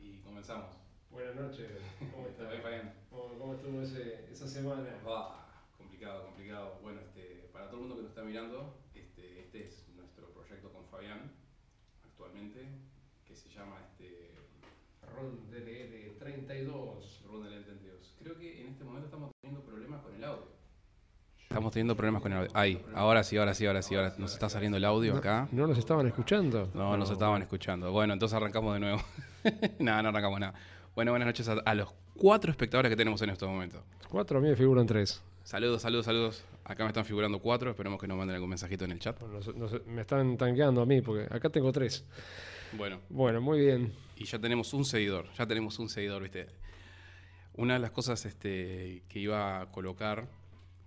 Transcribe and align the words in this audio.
Y 0.00 0.18
comenzamos. 0.20 0.76
Buenas 1.10 1.34
noches, 1.36 1.68
¿cómo 2.12 2.26
¿Está 2.28 2.52
estás? 2.54 2.92
¿Cómo, 3.10 3.38
cómo 3.38 3.54
estuvo 3.54 3.82
ese- 3.82 4.30
esa 4.30 4.46
semana? 4.46 4.88
Ah, 5.06 5.46
complicado, 5.76 6.24
complicado. 6.26 6.78
Bueno, 6.82 7.00
este, 7.00 7.48
para 7.52 7.66
todo 7.68 7.76
el 7.76 7.80
mundo 7.82 7.96
que 7.96 8.02
nos 8.02 8.10
está 8.10 8.22
mirando, 8.22 8.74
este, 8.94 9.40
este 9.40 9.66
es 9.66 9.88
nuestro 9.96 10.28
proyecto 10.32 10.70
con 10.72 10.84
Fabián, 10.86 11.32
actualmente, 12.04 12.68
que 13.26 13.34
se 13.34 13.48
llama 13.48 13.76
este, 13.90 14.34
Ron 15.14 15.50
DLL 15.50 16.18
32. 16.18 17.24
Ronda 17.26 17.48
del 17.50 17.64
32. 17.64 18.14
Creo 18.22 18.36
que 18.38 18.60
en 18.62 18.68
este 18.72 18.84
momento 18.84 19.06
estamos 19.06 19.30
teniendo 19.40 19.64
problemas 19.66 20.02
con 20.02 20.14
el 20.14 20.24
audio. 20.24 20.58
Estamos 21.48 21.72
teniendo 21.72 21.96
problemas 21.96 22.20
con 22.22 22.32
el 22.32 22.38
audio. 22.38 22.50
Ahí, 22.52 22.84
ahora 22.94 23.24
sí, 23.24 23.36
ahora 23.38 23.54
sí, 23.54 23.64
ahora 23.66 23.80
sí. 23.82 23.94
Ahora 23.94 24.14
nos 24.18 24.32
está 24.34 24.50
saliendo 24.50 24.76
el 24.76 24.84
audio 24.84 25.16
acá. 25.16 25.48
¿No 25.50 25.66
nos 25.66 25.78
estaban 25.78 26.06
escuchando? 26.06 26.70
No, 26.74 26.94
nos 26.98 27.10
estaban 27.10 27.40
escuchando. 27.40 27.90
Bueno, 27.90 28.12
entonces 28.12 28.36
arrancamos 28.36 28.74
de 28.74 28.80
nuevo. 28.80 29.00
nada, 29.78 30.02
no 30.02 30.08
arrancamos 30.10 30.40
nada. 30.40 30.54
Bueno, 30.94 31.12
buenas 31.12 31.26
noches 31.26 31.48
a, 31.48 31.52
a 31.54 31.74
los 31.74 31.92
cuatro 32.16 32.50
espectadores 32.50 32.90
que 32.90 32.96
tenemos 32.96 33.20
en 33.22 33.30
estos 33.30 33.48
momentos. 33.48 33.82
Cuatro, 34.08 34.38
a 34.38 34.40
mí 34.40 34.48
me 34.48 34.56
figuran 34.56 34.86
tres. 34.86 35.22
Saludos, 35.44 35.82
saludos, 35.82 36.04
saludos. 36.06 36.44
Acá 36.64 36.84
me 36.84 36.88
están 36.88 37.04
figurando 37.04 37.38
cuatro. 37.38 37.70
Esperemos 37.70 38.00
que 38.00 38.06
nos 38.06 38.18
manden 38.18 38.34
algún 38.34 38.50
mensajito 38.50 38.84
en 38.84 38.92
el 38.92 38.98
chat. 38.98 39.18
Bueno, 39.20 39.40
me 39.86 40.02
están 40.02 40.36
tanqueando 40.36 40.82
a 40.82 40.86
mí 40.86 41.00
porque 41.00 41.32
acá 41.34 41.48
tengo 41.48 41.72
tres. 41.72 42.04
Bueno, 42.76 43.00
Bueno, 43.08 43.40
muy 43.40 43.60
bien. 43.60 43.92
y 44.16 44.24
ya 44.24 44.38
tenemos 44.38 44.74
un 44.74 44.84
seguidor. 44.84 45.26
Ya 45.38 45.46
tenemos 45.46 45.78
un 45.78 45.88
seguidor, 45.88 46.22
¿viste? 46.22 46.48
Una 47.54 47.74
de 47.74 47.80
las 47.80 47.90
cosas 47.92 48.24
este, 48.26 49.02
que 49.08 49.18
iba 49.20 49.60
a 49.62 49.70
colocar, 49.72 50.28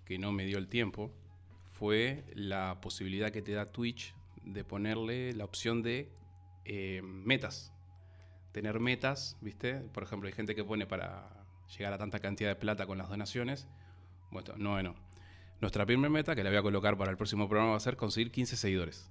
que 0.06 0.20
no 0.20 0.32
me 0.32 0.46
dio 0.46 0.58
el 0.60 0.68
tiempo, 0.68 1.12
fue 1.72 2.24
la 2.36 2.80
posibilidad 2.82 3.32
que 3.32 3.42
te 3.42 3.54
da 3.54 3.66
Twitch 3.66 4.14
de 4.44 4.64
ponerle 4.64 5.34
la 5.34 5.44
opción 5.46 5.82
de 5.82 6.10
eh, 6.66 7.02
metas. 7.04 7.74
Tener 8.52 8.80
metas, 8.80 9.38
¿viste? 9.42 9.76
Por 9.76 10.04
ejemplo, 10.04 10.28
hay 10.28 10.34
gente 10.34 10.56
que 10.56 10.64
pone 10.64 10.86
para 10.86 11.24
llegar 11.78 11.94
a 11.94 11.98
tanta 11.98 12.20
cantidad 12.20 12.50
de 12.50 12.56
plata 12.56 12.86
con 12.86 12.98
las 12.98 13.08
donaciones. 13.10 13.68
Bueno, 14.30 14.54
no, 14.58 14.82
no. 14.84 14.96
Nuestra 15.62 15.86
primera 15.86 16.10
meta, 16.10 16.36
que 16.36 16.44
la 16.44 16.50
voy 16.50 16.58
a 16.60 16.62
colocar 16.62 16.98
para 16.98 17.12
el 17.12 17.18
próximo 17.18 17.48
programa, 17.48 17.72
va 17.72 17.78
a 17.78 17.82
ser 17.82 17.96
conseguir 17.96 18.32
15 18.32 18.56
seguidores. 18.58 19.10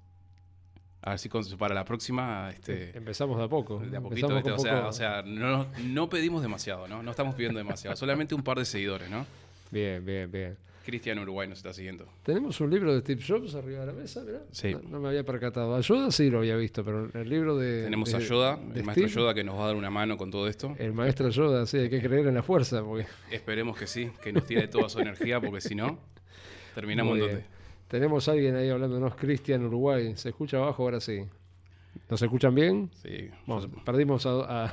A 1.03 1.11
ver 1.11 1.19
si 1.19 1.31
para 1.57 1.75
la 1.75 1.85
próxima 1.87 2.51
este, 2.51 2.95
Empezamos 2.97 3.39
de 3.39 3.45
a 3.45 3.49
poco. 3.49 3.79
de 3.79 3.97
a 3.97 4.01
poquito, 4.03 4.27
o 4.27 4.59
sea, 4.59 4.75
poco- 4.83 4.89
o 4.89 4.93
sea 4.93 5.23
no, 5.23 5.67
no 5.85 6.11
pedimos 6.11 6.43
demasiado, 6.43 6.87
¿no? 6.89 7.03
No 7.03 7.11
estamos 7.13 7.35
pidiendo 7.35 7.57
demasiado, 7.59 7.97
solamente 7.97 8.35
un 8.35 8.43
par 8.43 8.59
de 8.59 8.67
seguidores, 8.67 9.09
¿no? 9.09 9.25
Bien, 9.71 10.05
bien, 10.05 10.31
bien. 10.31 10.59
Cristian 10.85 11.19
Uruguay 11.19 11.47
nos 11.49 11.59
está 11.59 11.73
siguiendo. 11.73 12.07
Tenemos 12.23 12.61
un 12.61 12.71
libro 12.71 12.95
de 12.95 13.01
Steve 13.01 13.23
Jobs 13.27 13.55
arriba 13.55 13.81
de 13.81 13.87
la 13.87 13.93
mesa, 13.93 14.25
¿verdad? 14.25 14.43
Sí. 14.51 14.73
No, 14.73 14.81
no 14.89 15.01
me 15.01 15.09
había 15.09 15.25
percatado. 15.25 15.75
Ayuda 15.77 16.11
sí 16.11 16.31
lo 16.31 16.39
había 16.39 16.57
visto, 16.57 16.85
pero 16.85 17.09
el 17.13 17.29
libro 17.29 17.57
de. 17.59 17.85
Tenemos 17.85 18.11
de- 18.11 18.17
a 18.17 18.21
Yoda, 18.21 18.57
de 18.57 18.81
el 18.81 18.87
maestro 18.87 19.07
Yoda 19.09 19.35
que 19.35 19.45
nos 19.45 19.57
va 19.59 19.65
a 19.65 19.67
dar 19.69 19.77
una 19.77 19.91
mano 19.91 20.17
con 20.17 20.31
todo 20.31 20.49
esto. 20.49 20.75
El 20.79 20.93
maestro 20.95 21.29
Yoda, 21.29 21.67
sí, 21.67 21.79
hay 21.79 21.91
que 21.91 22.01
creer 22.01 22.27
en 22.27 22.35
la 22.35 22.43
fuerza. 22.43 22.83
Porque... 22.83 23.07
Esperemos 23.31 23.77
que 23.77 23.87
sí, 23.87 24.11
que 24.23 24.33
nos 24.33 24.45
tire 24.47 24.69
toda 24.69 24.89
su 24.89 24.99
energía, 25.01 25.41
porque 25.41 25.61
si 25.61 25.75
no, 25.75 25.99
terminamos 26.75 27.15
en 27.15 27.21
donde. 27.21 27.45
Tenemos 27.89 28.29
a 28.29 28.33
alguien 28.33 28.55
ahí 28.57 28.69
hablándonos, 28.71 29.15
Cristian 29.17 29.65
Uruguay. 29.65 30.13
¿Se 30.17 30.29
escucha 30.31 30.57
abajo? 30.59 30.85
Ahora 30.85 31.01
sí. 31.01 31.25
¿Nos 32.09 32.23
escuchan 32.23 32.55
bien? 32.55 32.89
Sí. 33.03 33.31
Vamos, 33.47 33.69
perdimos 33.85 34.25
a, 34.27 34.31
a- 34.31 34.65
a 34.67 34.73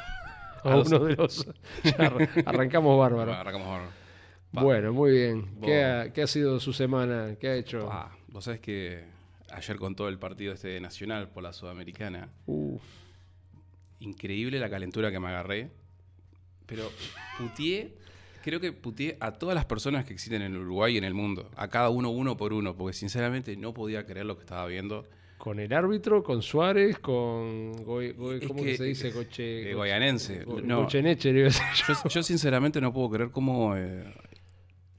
A 0.64 0.76
dos. 0.76 0.88
uno 0.88 1.00
de 1.06 1.16
los. 1.16 1.48
Ya 1.84 1.96
ar- 1.98 2.30
arrancamos 2.46 2.98
bárbaro. 2.98 3.34
Arrancamos 3.34 3.68
ahora. 3.68 3.86
Pa. 4.58 4.64
Bueno, 4.64 4.92
muy 4.94 5.12
bien. 5.12 5.46
¿Qué 5.64 5.84
ha, 5.84 6.12
qué 6.14 6.22
ha 6.24 6.28
sido 6.28 6.60
su 6.60 6.74
semana? 6.74 7.36
¿Qué 7.40 7.48
ha 7.48 7.56
hecho? 7.56 7.90
Ah, 7.92 8.12
vos 8.28 8.44
sabés 8.46 8.60
que 8.60 9.04
ayer 9.52 9.78
con 9.78 9.96
todo 9.96 10.10
el 10.10 10.18
partido 10.20 10.54
este 10.54 10.68
de 10.70 10.80
Nacional 10.82 11.30
por 11.30 11.44
la 11.44 11.54
Sudamericana, 11.54 12.30
Uh, 12.48 12.78
increíble 14.00 14.60
la 14.60 14.70
calentura 14.70 15.12
que 15.12 15.20
me 15.20 15.28
agarré. 15.28 15.70
Pero 16.66 16.92
putié, 17.38 17.94
creo 18.44 18.60
que 18.60 18.74
putié 18.74 19.18
a 19.20 19.32
todas 19.32 19.56
las 19.56 19.66
personas 19.66 20.06
que 20.06 20.14
existen 20.14 20.42
en 20.42 20.58
Uruguay 20.58 20.96
y 20.96 20.98
en 20.98 21.04
el 21.06 21.14
mundo. 21.14 21.50
A 21.56 21.68
cada 21.70 21.90
uno, 21.90 22.10
uno 22.10 22.36
por 22.36 22.52
uno, 22.54 22.76
porque 22.76 22.94
sinceramente 22.94 23.56
no 23.56 23.74
podía 23.74 24.06
creer 24.06 24.26
lo 24.26 24.36
que 24.36 24.42
estaba 24.44 24.66
viendo. 24.68 25.06
con 25.38 25.60
el 25.60 25.72
árbitro, 25.72 26.24
con 26.24 26.42
Suárez, 26.42 26.98
con. 27.00 27.72
Goy- 27.86 28.14
Goy- 28.18 28.42
Es 28.42 28.48
¿Cómo 28.48 28.64
que- 28.64 28.72
que 28.72 28.78
se 28.78 28.84
dice? 28.86 29.12
Coche. 29.14 29.70
Eh, 29.72 29.74
goyanense. 29.76 30.44
Go- 30.44 30.60
No, 30.62 30.88
yo 30.90 32.24
sinceramente 32.24 32.82
no 32.82 32.92
puedo 32.92 33.10
creer 33.12 33.30
cómo... 33.32 33.76
eh, 33.78 34.04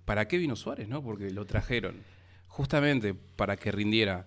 ¿Para 0.09 0.27
qué 0.27 0.39
vino 0.39 0.57
Suárez, 0.57 0.89
no? 0.89 1.03
Porque 1.03 1.31
lo 1.31 1.45
trajeron 1.45 1.95
justamente 2.49 3.15
para 3.15 3.57
que 3.57 3.71
rindiera 3.71 4.27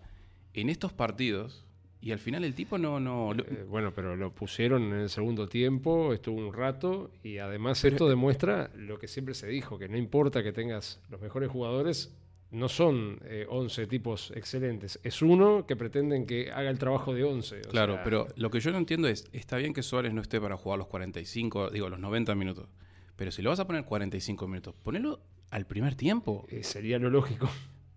en 0.53 0.69
estos 0.69 0.94
partidos 0.94 1.66
y 2.02 2.12
al 2.12 2.19
final 2.19 2.44
el 2.44 2.53
tipo 2.56 2.78
no... 2.78 3.00
no 3.00 3.34
lo- 3.34 3.44
Eh, 3.44 3.66
bueno, 3.68 3.92
pero 3.94 4.16
lo 4.16 4.31
pusieron 4.31 4.84
en 4.84 5.00
el 5.02 5.09
segundo 5.09 5.47
tiempo, 5.47 6.14
estuvo 6.14 6.38
un 6.47 6.53
rato 6.53 7.12
y 7.24 7.38
además 7.40 7.80
Pero- 7.81 7.96
esto 7.96 8.09
demuestra 8.09 8.69
lo 8.75 8.97
que 9.00 9.08
siempre 9.08 9.34
se 9.36 9.47
dijo, 9.47 9.78
que 9.78 9.88
no 9.90 9.97
importa 9.97 10.42
que 10.44 10.52
tengas 10.53 11.00
los 11.09 11.22
mejores 11.22 11.50
jugadores, 11.50 12.16
no 12.52 12.68
son 12.69 13.19
eh, 13.24 13.46
11 13.50 13.88
tipos 13.88 14.31
excelentes, 14.36 15.00
es 15.03 15.22
uno 15.22 15.66
que 15.66 15.75
pretenden 15.75 16.25
que 16.25 16.52
haga 16.52 16.69
el 16.69 16.78
trabajo 16.80 17.13
de 17.13 17.24
11. 17.24 17.59
o 17.66 17.69
Claro, 17.69 17.94
sea, 17.96 18.03
pero 18.03 18.28
lo 18.36 18.50
que 18.52 18.59
yo 18.59 18.72
no 18.72 18.78
entiendo 18.78 19.08
es, 19.08 19.30
está 19.31 19.58
bien 19.58 19.74
que 19.74 19.84
Suárez 19.84 20.13
no 20.13 20.22
esté 20.22 20.42
para 20.42 20.58
jugar 20.58 20.78
los 20.80 20.88
45, 20.88 21.69
digo, 21.69 21.88
los 21.90 22.00
90 22.00 22.36
minutos, 22.36 22.68
pero 23.16 23.31
si 23.31 23.42
lo 23.42 23.52
vas 23.52 23.59
a 23.59 23.68
poner 23.68 23.86
45 23.86 24.48
minutos, 24.48 24.75
ponelo 24.84 25.22
al 25.51 25.67
primer 25.67 25.94
tiempo. 25.95 26.47
eh, 26.50 26.63
sería 26.63 26.97
lo 26.97 27.09
lógico. 27.12 27.47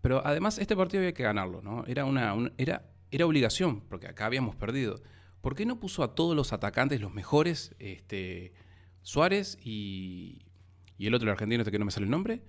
Pero 0.03 0.20
además 0.26 0.59
este 0.59 0.76
partido 0.76 1.00
había 1.00 1.15
que 1.15 1.22
ganarlo, 1.22 1.62
¿no? 1.62 1.84
Era 1.87 2.04
una, 2.04 2.34
un- 2.34 2.53
era, 2.59 2.82
era 3.10 3.25
obligación, 3.25 3.81
porque 3.88 4.06
acá 4.06 4.26
habíamos 4.26 4.54
perdido. 4.54 5.00
¿Por 5.41 5.54
qué 5.54 5.65
no 5.65 5.81
puso 5.81 6.03
a 6.03 6.15
todos 6.15 6.37
los 6.37 6.53
atacantes, 6.53 7.00
los 7.00 7.12
mejores, 7.15 7.75
este, 7.78 8.53
Suárez 9.03 9.59
y, 9.62 10.42
y 10.98 11.06
el 11.06 11.15
otro, 11.15 11.26
el 11.28 11.32
argentino, 11.32 11.62
este 11.62 11.70
que 11.70 11.78
no 11.78 11.84
me 11.84 11.91
sale 11.91 12.04
el 12.04 12.10
nombre, 12.10 12.41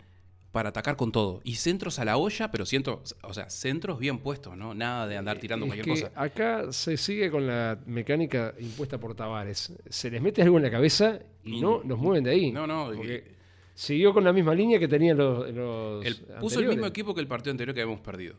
para 0.52 0.70
atacar 0.70 0.96
con 0.96 1.12
todo? 1.12 1.42
Y 1.44 1.56
centros 1.56 2.00
a 2.00 2.06
la 2.06 2.16
olla, 2.18 2.50
pero 2.52 2.66
siento, 2.66 3.04
o 3.24 3.34
sea, 3.34 3.50
centros 3.50 4.00
bien 4.00 4.20
puestos, 4.20 4.56
¿no? 4.58 4.74
Nada 4.74 5.08
de 5.08 5.18
andar 5.18 5.38
tirando 5.40 5.66
Es 5.66 5.74
cualquier 5.74 5.96
que 5.98 6.02
cosa. 6.04 6.14
Acá 6.22 6.72
se 6.72 6.96
sigue 6.98 7.30
con 7.30 7.46
la 7.48 7.78
mecánica 7.86 8.54
impuesta 8.60 8.98
por 8.98 9.14
Tavares. 9.16 9.74
Se 9.90 10.10
les 10.10 10.22
mete 10.22 10.42
algo 10.42 10.58
en 10.58 10.64
la 10.64 10.72
cabeza 10.72 11.20
y 11.44 11.58
Y- 11.58 11.62
no 11.62 11.84
nos 11.84 12.00
mueven 12.00 12.24
de 12.24 12.32
ahí. 12.32 12.52
No, 12.52 12.66
no, 12.66 12.92
Porque 12.96 13.35
siguió 13.76 14.12
con 14.14 14.24
la 14.24 14.34
misma 14.34 14.56
línea 14.56 14.80
que 14.80 14.88
tenían 14.88 15.18
los, 15.18 15.54
los 15.54 16.04
Él 16.06 16.16
puso 16.40 16.60
el 16.62 16.68
mismo 16.70 16.88
equipo 16.88 17.14
que 17.14 17.22
el 17.22 17.28
partido 17.28 17.52
anterior 17.52 17.76
que 17.76 17.82
habíamos 17.82 18.02
perdido. 18.02 18.36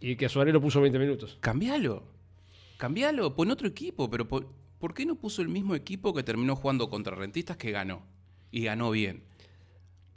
Y 0.00 0.16
que 0.16 0.26
a 0.26 0.28
Suárez 0.28 0.54
lo 0.54 0.60
puso 0.60 0.80
20 0.80 0.98
minutos. 0.98 1.36
Cambialo. 1.40 2.02
Cambialo, 2.78 3.36
pon 3.36 3.50
otro 3.50 3.68
equipo, 3.68 4.10
pero 4.10 4.26
por, 4.26 4.46
¿por 4.78 4.94
qué 4.94 5.04
no 5.06 5.14
puso 5.16 5.42
el 5.42 5.48
mismo 5.48 5.74
equipo 5.74 6.12
que 6.14 6.22
terminó 6.22 6.56
jugando 6.56 6.88
contra 6.88 7.14
Rentistas 7.14 7.56
que 7.56 7.70
ganó? 7.70 8.02
Y 8.50 8.64
ganó 8.64 8.90
bien. 8.90 9.22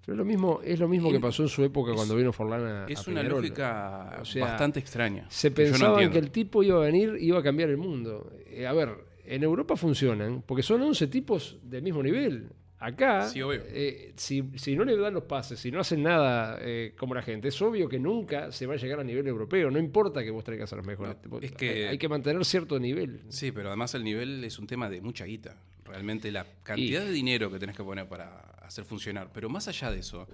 Pero 0.03 0.13
es 0.13 0.17
lo 0.19 0.25
mismo, 0.25 0.59
es 0.63 0.79
lo 0.79 0.87
mismo 0.87 1.09
Y- 1.09 1.13
que 1.13 1.19
pasó 1.19 1.43
en 1.43 1.49
su 1.49 1.63
época 1.63 1.91
es- 1.91 1.95
cuando 1.97 2.15
vino 2.15 2.31
Forlán 2.31 2.65
a 2.65 2.85
Es 2.87 3.07
a 3.07 3.11
una 3.11 3.23
lógica 3.23 4.17
O 4.21 4.25
sea, 4.25 4.45
bastante 4.45 4.79
extraña. 4.79 5.25
Se 5.29 5.49
no 5.49 5.55
pensaba 5.55 6.09
que 6.09 6.17
el 6.19 6.31
tipo 6.31 6.63
iba 6.63 6.77
a 6.77 6.85
venir, 6.85 7.17
iba 7.19 7.39
a 7.39 7.43
cambiar 7.43 7.69
el 7.69 7.77
mundo. 7.77 8.31
Eh, 8.47 8.65
a 8.67 8.73
ver, 8.73 8.95
en 9.25 9.43
Europa 9.43 9.75
funcionan, 9.75 10.43
porque 10.45 10.61
son 10.63 10.81
11 10.81 11.07
tipos 11.07 11.57
del 11.63 11.81
mismo 11.83 12.01
nivel. 12.03 12.49
Acá, 12.77 13.27
Sí, 13.29 13.39
eh, 13.41 14.13
si, 14.17 14.43
si 14.57 14.75
no 14.75 14.83
le 14.83 14.97
dan 14.97 15.13
los 15.13 15.23
pases, 15.23 15.59
si 15.59 15.71
no 15.71 15.79
hacen 15.79 16.03
nada 16.03 16.57
eh, 16.61 16.93
como 16.97 17.15
la 17.15 17.21
gente, 17.21 17.47
es 17.47 17.61
obvio 17.61 17.87
que 17.87 17.97
nunca 17.99 18.51
se 18.51 18.65
va 18.65 18.73
a 18.73 18.77
llegar 18.77 18.99
a 18.99 19.03
nivel 19.03 19.25
europeo. 19.27 19.71
No 19.71 19.79
importa 19.79 20.23
que 20.23 20.29
vos 20.31 20.43
traigas 20.43 20.71
a 20.73 20.75
los 20.75 20.85
mejores. 20.85 21.15
No, 21.29 21.39
es 21.39 21.51
que- 21.53 21.69
hay, 21.69 21.83
hay 21.83 21.97
que 21.97 22.09
mantener 22.09 22.43
cierto 22.43 22.77
nivel. 22.79 23.21
Sí, 23.29 23.51
pero 23.51 23.69
además 23.69 23.95
el 23.95 24.03
nivel 24.03 24.43
es 24.43 24.59
un 24.59 24.67
tema 24.67 24.89
de 24.89 24.99
mucha 25.01 25.25
guita. 25.25 25.55
Realmente 25.85 26.31
la 26.31 26.45
cantidad 26.63 27.05
de 27.05 27.11
dinero 27.11 27.49
que 27.49 27.59
tenés 27.59 27.77
que 27.77 27.83
poner 27.83 28.07
para 28.07 28.39
hacer 28.61 28.83
funcionar. 28.83 29.29
Pero 29.33 29.47
más 29.49 29.67
allá 29.69 29.91
de 29.91 29.99
eso, 29.99 30.27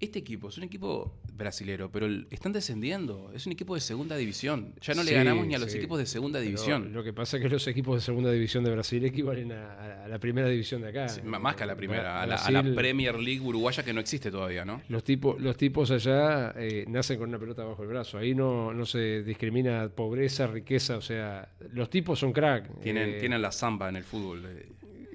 este 0.00 0.18
equipo 0.20 0.48
es 0.48 0.56
un 0.58 0.64
equipo 0.64 1.18
brasilero, 1.32 1.90
pero 1.90 2.06
están 2.30 2.52
descendiendo. 2.52 3.32
Es 3.34 3.46
un 3.46 3.52
equipo 3.52 3.74
de 3.74 3.80
segunda 3.80 4.16
división. 4.16 4.74
Ya 4.80 4.94
no 4.94 5.02
Sí, 5.02 5.08
le 5.10 5.14
ganamos 5.16 5.46
ni 5.46 5.54
a 5.54 5.58
los 5.58 5.70
sí. 5.72 5.78
equipos 5.78 5.98
de 5.98 6.06
segunda 6.06 6.38
Pero 6.38 6.50
división. 6.50 6.92
Lo 6.92 7.02
que 7.02 7.12
pasa 7.12 7.36
es 7.36 7.42
que 7.42 7.48
los 7.48 7.66
equipos 7.66 7.96
de 7.96 8.00
segunda 8.02 8.30
división 8.30 8.62
de 8.64 8.70
Brasil 8.70 9.04
equivalen 9.04 9.52
a, 9.52 10.04
a 10.04 10.08
la 10.08 10.18
primera 10.18 10.48
división 10.48 10.82
de 10.82 10.88
acá. 10.88 11.08
Sí, 11.08 11.20
más 11.22 11.56
que 11.56 11.62
a 11.64 11.66
la 11.66 11.72
Eh, 11.72 11.76
primera, 11.76 12.22
a 12.22 12.26
la, 12.26 12.36
a 12.36 12.50
la 12.50 12.60
Brasil- 12.62 12.74
Premier 12.76 13.14
League 13.18 13.40
uruguaya 13.40 13.82
que 13.84 13.92
no 13.92 14.00
existe 14.00 14.30
todavía, 14.30 14.64
¿no? 14.64 14.82
Los 14.88 15.02
tipos, 15.04 15.40
los 15.40 15.56
tipos 15.56 15.90
allá 15.90 16.52
eh, 16.56 16.84
nacen 16.88 17.18
con 17.18 17.28
una 17.28 17.38
pelota 17.38 17.64
bajo 17.64 17.82
el 17.82 17.88
brazo. 17.88 18.18
Ahí 18.18 18.34
no, 18.34 18.72
no 18.72 18.86
se 18.86 19.22
discrimina 19.22 19.88
pobreza, 19.88 20.46
riqueza. 20.46 20.96
O 20.96 21.00
sea, 21.02 21.48
los 21.72 21.90
tipos 21.90 22.18
son 22.18 22.32
crack. 22.32 22.80
Tienen, 22.80 23.10
Eh, 23.10 23.18
tienen 23.20 23.42
la 23.42 23.50
samba 23.52 23.88
en 23.88 23.96
el 23.96 24.04
fútbol. 24.04 24.42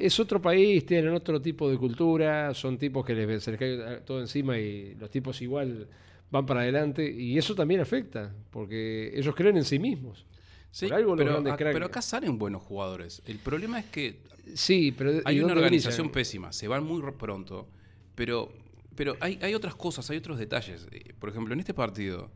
Es 0.06 0.20
otro 0.20 0.42
país, 0.42 0.86
tienen 0.86 1.14
otro 1.14 1.42
tipo 1.42 1.70
de 1.70 1.78
cultura. 1.78 2.54
Son 2.54 2.78
tipos 2.78 3.06
que 3.06 3.14
les, 3.14 3.44
se 3.44 3.52
les 3.52 3.60
cae 3.60 4.02
todo 4.06 4.20
encima 4.20 4.58
y 4.58 4.96
los 4.96 5.10
tipos 5.10 5.42
igual 5.42 5.88
van 6.30 6.46
para 6.46 6.62
adelante. 6.62 7.10
Y 7.10 7.38
eso 7.38 7.56
también 7.56 7.82
afecta, 7.82 8.34
porque 8.50 9.12
ellos 9.16 9.34
creen 9.36 9.58
en 9.58 9.64
sí 9.64 9.80
mismos. 9.80 10.26
Sí, 10.72 10.90
algo 10.92 11.16
pero, 11.16 11.86
acá 11.86 12.02
salen 12.02 12.40
buenos 12.40 12.64
jugadores. 12.64 13.22
El 13.28 13.38
problema 13.38 13.80
es 13.80 13.86
que 13.86 14.18
Sí, 14.54 14.94
pero 14.98 15.14
¿y 15.14 15.22
hay 15.26 15.40
una 15.40 15.54
organización 15.54 16.10
pésima, 16.10 16.52
se 16.52 16.68
van 16.68 16.84
muy 16.84 17.02
pronto, 17.14 17.68
pero, 18.16 18.52
pero 18.96 19.16
hay, 19.20 19.40
hay 19.42 19.54
otras 19.54 19.76
cosas, 19.76 20.10
hay 20.10 20.18
otros 20.18 20.38
detalles. 20.38 20.88
Eh, 20.92 21.14
Por 21.18 21.30
ejemplo, 21.30 21.54
en 21.54 21.60
este 21.60 21.74
partido, 21.74 22.30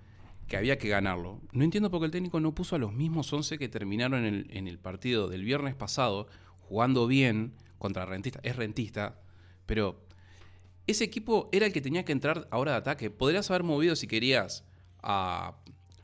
que 0.47 0.55
había 0.55 0.77
que 0.77 0.87
ganarlo, 0.87 1.41
no 1.51 1.63
entiendo 1.63 1.91
por 1.91 1.99
qué 1.99 2.05
el 2.05 2.11
técnico 2.11 2.39
no 2.39 2.55
puso 2.55 2.75
a 2.75 2.79
los 2.79 2.93
mismos 2.93 3.31
11 3.31 3.57
que 3.57 3.67
terminaron 3.67 4.25
en 4.25 4.33
el, 4.33 4.47
en 4.51 4.67
el 4.67 4.79
partido 4.79 5.27
del 5.27 5.43
viernes 5.43 5.75
pasado, 5.75 6.27
jugando 6.67 7.07
bien 7.07 7.53
contra 7.77 8.05
Rentista. 8.05 8.39
Es 8.43 8.55
Rentista, 8.55 9.19
pero 9.65 9.99
ese 10.85 11.03
equipo 11.03 11.49
era 11.51 11.65
el 11.65 11.73
que 11.73 11.81
tenía 11.81 12.03
que 12.05 12.11
entrar 12.11 12.47
ahora 12.51 12.71
de 12.71 12.77
ataque. 12.77 13.09
Podrías 13.09 13.49
haber 13.49 13.63
movido 13.63 13.95
si 13.95 14.07
querías 14.07 14.63
a 15.01 15.55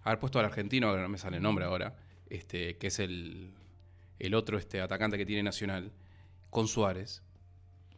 haber 0.04 0.20
puesto 0.20 0.40
al 0.40 0.46
argentino, 0.46 0.94
que 0.94 1.00
no 1.02 1.10
me 1.10 1.18
sale 1.18 1.38
el 1.38 1.44
nombre 1.44 1.66
ahora, 1.66 1.96
este, 2.30 2.78
que 2.78 2.88
es 2.88 3.00
el, 3.00 3.52
el 4.20 4.34
otro 4.34 4.58
este, 4.58 4.82
atacante 4.82 5.18
que 5.18 5.26
tiene 5.26 5.44
Nacional, 5.44 5.92
con 6.50 6.68
Suárez. 6.68 7.22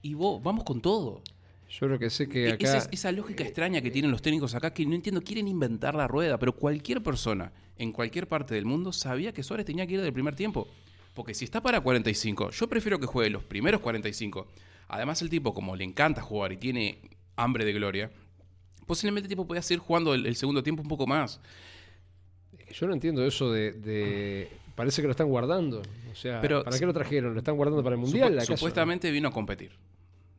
Y 0.01 0.13
vos, 0.13 0.41
vamos 0.41 0.63
con 0.63 0.81
todo. 0.81 1.21
Yo 1.69 1.87
creo 1.87 1.99
que 1.99 2.09
sé 2.11 2.29
que 2.29 2.49
E- 2.49 2.53
acá. 2.53 2.77
Esa, 2.77 2.89
esa 2.91 3.11
lógica 3.11 3.43
extraña 3.43 3.81
que 3.81 3.89
tienen 3.91 4.11
los 4.11 4.21
técnicos 4.21 4.53
acá, 4.53 4.71
que 4.71 4.85
no 4.85 4.93
entiendo, 4.93 5.21
quieren 5.21 5.47
inventar 5.47 5.95
la 5.95 6.07
rueda, 6.07 6.37
pero 6.37 6.55
cualquier 6.55 7.01
persona 7.01 7.51
en 7.77 7.91
cualquier 7.91 8.27
parte 8.27 8.53
del 8.55 8.65
mundo 8.65 8.93
sabía 8.93 9.33
que 9.33 9.43
Suárez 9.43 9.65
tenía 9.65 9.85
que 9.87 9.95
ir 9.95 10.01
del 10.01 10.13
primer 10.13 10.35
tiempo. 10.35 10.67
Porque 11.15 11.33
si 11.33 11.45
está 11.45 11.61
para 11.63 11.81
45, 11.81 12.51
yo 12.51 12.67
prefiero 12.69 12.99
que 12.99 13.07
juegue 13.07 13.31
los 13.31 13.43
primeros 13.43 13.81
45. 13.81 14.45
Además, 14.89 15.19
el 15.23 15.29
tipo, 15.31 15.53
como 15.55 15.75
le 15.75 15.83
encanta 15.83 16.21
jugar 16.21 16.51
y 16.51 16.57
tiene 16.57 16.99
hambre 17.37 17.65
de 17.65 17.73
gloria, 17.73 18.11
posiblemente 18.85 19.25
el 19.25 19.29
tipo 19.29 19.47
pueda 19.47 19.63
seguir 19.63 19.79
jugando 19.79 20.13
el, 20.13 20.27
el 20.27 20.35
segundo 20.35 20.61
tiempo 20.61 20.83
un 20.83 20.87
poco 20.89 21.07
más. 21.07 21.39
Yo 22.71 22.85
no 22.87 22.93
entiendo 22.93 23.25
eso 23.25 23.51
de, 23.51 23.71
de- 23.71 24.49
Parece 24.75 25.01
que 25.01 25.07
lo 25.07 25.11
están 25.11 25.29
guardando. 25.29 25.81
O 26.11 26.15
sea, 26.15 26.41
Pero- 26.41 26.63
¿para 26.63 26.77
qué 26.77 26.85
lo 26.85 26.93
trajeron? 26.93 27.33
¿Lo 27.33 27.39
están 27.39 27.55
guardando 27.55 27.81
para 27.83 27.95
el 27.95 28.01
mundial? 28.01 28.33
Supu- 28.33 28.35
acaso? 28.37 28.57
supuestamente 28.57 29.09
vino 29.11 29.29
a 29.29 29.31
competir, 29.31 29.71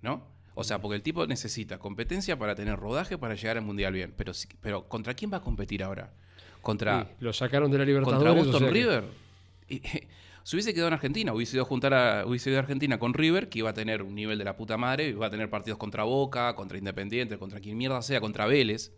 ¿no? 0.02 0.22
O 0.54 0.62
sea, 0.64 0.80
porque 0.80 0.96
el 0.96 1.02
tipo 1.02 1.26
necesita 1.26 1.78
competencia 1.78 2.38
para 2.38 2.54
tener 2.54 2.76
rodaje 2.78 3.16
para 3.18 3.34
llegar 3.34 3.56
al 3.56 3.64
mundial 3.64 3.92
bien. 3.94 4.12
Pero, 4.16 4.32
pero 4.60 4.88
¿contra 4.88 5.14
quién 5.14 5.32
va 5.32 5.38
a 5.38 5.42
competir 5.42 5.82
ahora? 5.82 6.12
Contra, 6.62 7.04
Sí, 7.04 7.10
lo 7.20 7.32
sacaron 7.32 7.70
de 7.70 7.78
la 7.78 7.84
Libertadores. 7.84 8.18
contra 8.24 8.32
o 8.32 8.44
Boston 8.44 8.60
sea 8.60 8.68
que- 8.68 8.74
River. 8.74 9.04
Y, 9.68 9.80
si 10.46 10.54
hubiese 10.54 10.72
quedado 10.72 10.86
en 10.86 10.94
Argentina, 10.94 11.34
hubiese 11.34 11.56
ido 11.56 11.64
a 11.64 11.66
juntar 11.66 11.92
a, 11.92 12.24
hubiese 12.24 12.50
ido 12.50 12.60
a 12.60 12.62
Argentina 12.62 13.00
con 13.00 13.14
River, 13.14 13.48
que 13.48 13.58
iba 13.58 13.70
a 13.70 13.74
tener 13.74 14.02
un 14.02 14.14
nivel 14.14 14.38
de 14.38 14.44
la 14.44 14.56
puta 14.56 14.76
madre, 14.76 15.08
iba 15.08 15.26
a 15.26 15.30
tener 15.30 15.50
partidos 15.50 15.76
contra 15.76 16.04
Boca, 16.04 16.54
contra 16.54 16.78
Independiente, 16.78 17.36
contra 17.36 17.58
quien 17.58 17.76
mierda 17.76 18.00
sea, 18.00 18.20
contra 18.20 18.46
Vélez. 18.46 18.92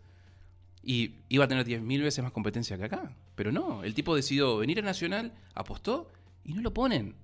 Y 0.83 1.15
iba 1.27 1.45
a 1.45 1.47
tener 1.47 1.65
10.000 1.65 2.03
veces 2.03 2.23
más 2.23 2.33
competencia 2.33 2.77
que 2.77 2.83
acá. 2.83 3.15
Pero 3.33 3.51
no, 3.51 3.83
el 3.83 3.95
tipo 3.95 4.15
decidió 4.15 4.57
venir 4.57 4.77
a 4.77 4.83
Nacional, 4.83 5.33
apostó 5.55 6.11
y 6.43 6.53
no 6.53 6.61
lo 6.61 6.71
ponen. 6.71 7.15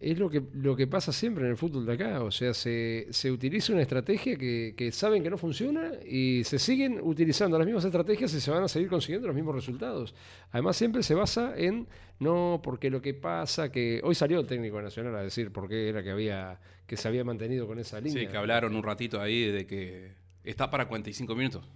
Es 0.00 0.18
lo 0.18 0.30
que, 0.30 0.42
lo 0.54 0.76
que 0.76 0.86
pasa 0.86 1.12
siempre 1.12 1.44
en 1.44 1.50
el 1.50 1.56
fútbol 1.56 1.84
de 1.84 1.94
acá. 1.94 2.22
O 2.22 2.30
sea, 2.30 2.54
se, 2.54 3.08
se 3.10 3.32
utiliza 3.32 3.72
una 3.72 3.82
estrategia 3.82 4.36
que, 4.36 4.74
que 4.76 4.92
saben 4.92 5.22
que 5.22 5.30
no 5.30 5.36
funciona 5.36 5.90
y 6.08 6.44
se 6.44 6.58
siguen 6.58 7.00
utilizando 7.02 7.58
las 7.58 7.66
mismas 7.66 7.84
estrategias 7.84 8.32
y 8.34 8.40
se 8.40 8.50
van 8.50 8.62
a 8.62 8.68
seguir 8.68 8.88
consiguiendo 8.88 9.26
los 9.26 9.34
mismos 9.34 9.54
resultados. 9.54 10.14
Además, 10.52 10.76
siempre 10.76 11.02
se 11.02 11.14
basa 11.14 11.54
en 11.56 11.88
no, 12.20 12.60
porque 12.62 12.90
lo 12.90 13.00
que 13.00 13.14
pasa, 13.14 13.70
que 13.70 14.00
hoy 14.02 14.14
salió 14.14 14.40
el 14.40 14.46
técnico 14.46 14.80
nacional 14.80 15.14
a 15.16 15.22
decir 15.22 15.52
por 15.52 15.68
qué 15.68 15.88
era 15.88 16.02
que 16.02 16.10
había 16.10 16.58
que 16.86 16.96
se 16.96 17.06
había 17.06 17.22
mantenido 17.22 17.66
con 17.66 17.78
esa 17.78 18.00
línea. 18.00 18.22
Sí, 18.22 18.28
que 18.28 18.36
hablaron 18.36 18.74
un 18.74 18.82
ratito 18.82 19.20
ahí 19.20 19.44
de 19.50 19.66
que 19.66 20.12
está 20.42 20.70
para 20.70 20.88
45 20.88 21.36
minutos. 21.36 21.68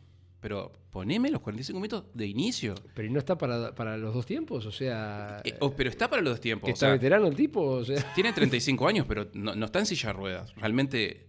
Pero 0.42 0.72
poneme 0.90 1.30
los 1.30 1.40
45 1.40 1.78
minutos 1.78 2.04
de 2.14 2.26
inicio. 2.26 2.74
Pero 2.94 3.06
¿y 3.06 3.12
no 3.12 3.20
está 3.20 3.38
para, 3.38 3.72
para 3.76 3.96
los 3.96 4.12
dos 4.12 4.26
tiempos, 4.26 4.66
o 4.66 4.72
sea, 4.72 5.40
Eh, 5.44 5.54
oh, 5.60 5.72
pero 5.72 5.88
está 5.88 6.10
para 6.10 6.20
los 6.20 6.32
dos 6.32 6.40
tiempos. 6.40 6.66
que 6.66 6.72
o 6.72 6.74
está 6.74 6.86
sea, 6.86 6.92
veterano 6.94 7.28
el 7.28 7.36
tipo, 7.36 7.62
o 7.62 7.84
sea, 7.84 8.12
Tiene 8.12 8.32
35 8.32 8.88
años, 8.88 9.06
pero 9.08 9.30
no, 9.34 9.54
no 9.54 9.66
está 9.66 9.78
en 9.78 9.86
silla 9.86 10.08
de 10.08 10.12
ruedas. 10.14 10.52
Realmente. 10.56 11.28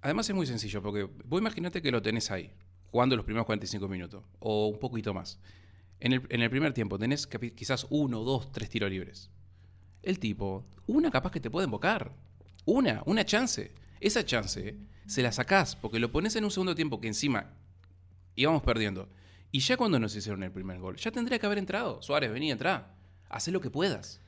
Además 0.00 0.30
es 0.30 0.34
muy 0.34 0.46
sencillo, 0.46 0.80
porque 0.80 1.10
vos 1.26 1.40
imagínate 1.42 1.82
que 1.82 1.90
lo 1.90 2.00
tenés 2.00 2.30
ahí, 2.30 2.50
jugando 2.86 3.16
los 3.16 3.24
primeros 3.26 3.44
45 3.44 3.86
minutos, 3.86 4.24
o 4.38 4.68
un 4.68 4.78
poquito 4.78 5.12
más. 5.12 5.38
En 6.00 6.14
el, 6.14 6.22
en 6.30 6.40
el 6.40 6.48
primer 6.48 6.72
tiempo 6.72 6.98
tenés 6.98 7.26
quizás 7.26 7.86
uno, 7.90 8.20
dos, 8.20 8.50
tres 8.50 8.70
tiros 8.70 8.90
libres. 8.90 9.30
El 10.02 10.18
tipo, 10.18 10.66
una 10.86 11.10
capaz 11.10 11.32
que 11.32 11.40
te 11.40 11.50
puede 11.50 11.66
invocar. 11.66 12.12
Una, 12.64 13.02
una 13.04 13.26
chance. 13.26 13.72
Esa 14.00 14.24
chance 14.24 14.78
se 15.04 15.22
la 15.22 15.32
sacás, 15.32 15.76
porque 15.76 15.98
lo 15.98 16.10
pones 16.10 16.34
en 16.36 16.44
un 16.44 16.50
segundo 16.50 16.74
tiempo 16.74 16.98
que 16.98 17.08
encima 17.08 17.58
íbamos 18.42 18.62
perdiendo. 18.62 19.08
Y 19.52 19.60
ya 19.60 19.76
cuando 19.76 19.98
nos 19.98 20.14
hicieron 20.14 20.42
el 20.42 20.52
primer 20.52 20.78
gol, 20.78 20.96
ya 20.96 21.10
tendría 21.10 21.38
que 21.38 21.46
haber 21.46 21.58
entrado. 21.58 22.00
Suárez, 22.02 22.30
vení, 22.32 22.50
entrá. 22.50 22.94
Haz 23.28 23.48
lo 23.48 23.60
que 23.60 23.70
puedas. 23.70 24.20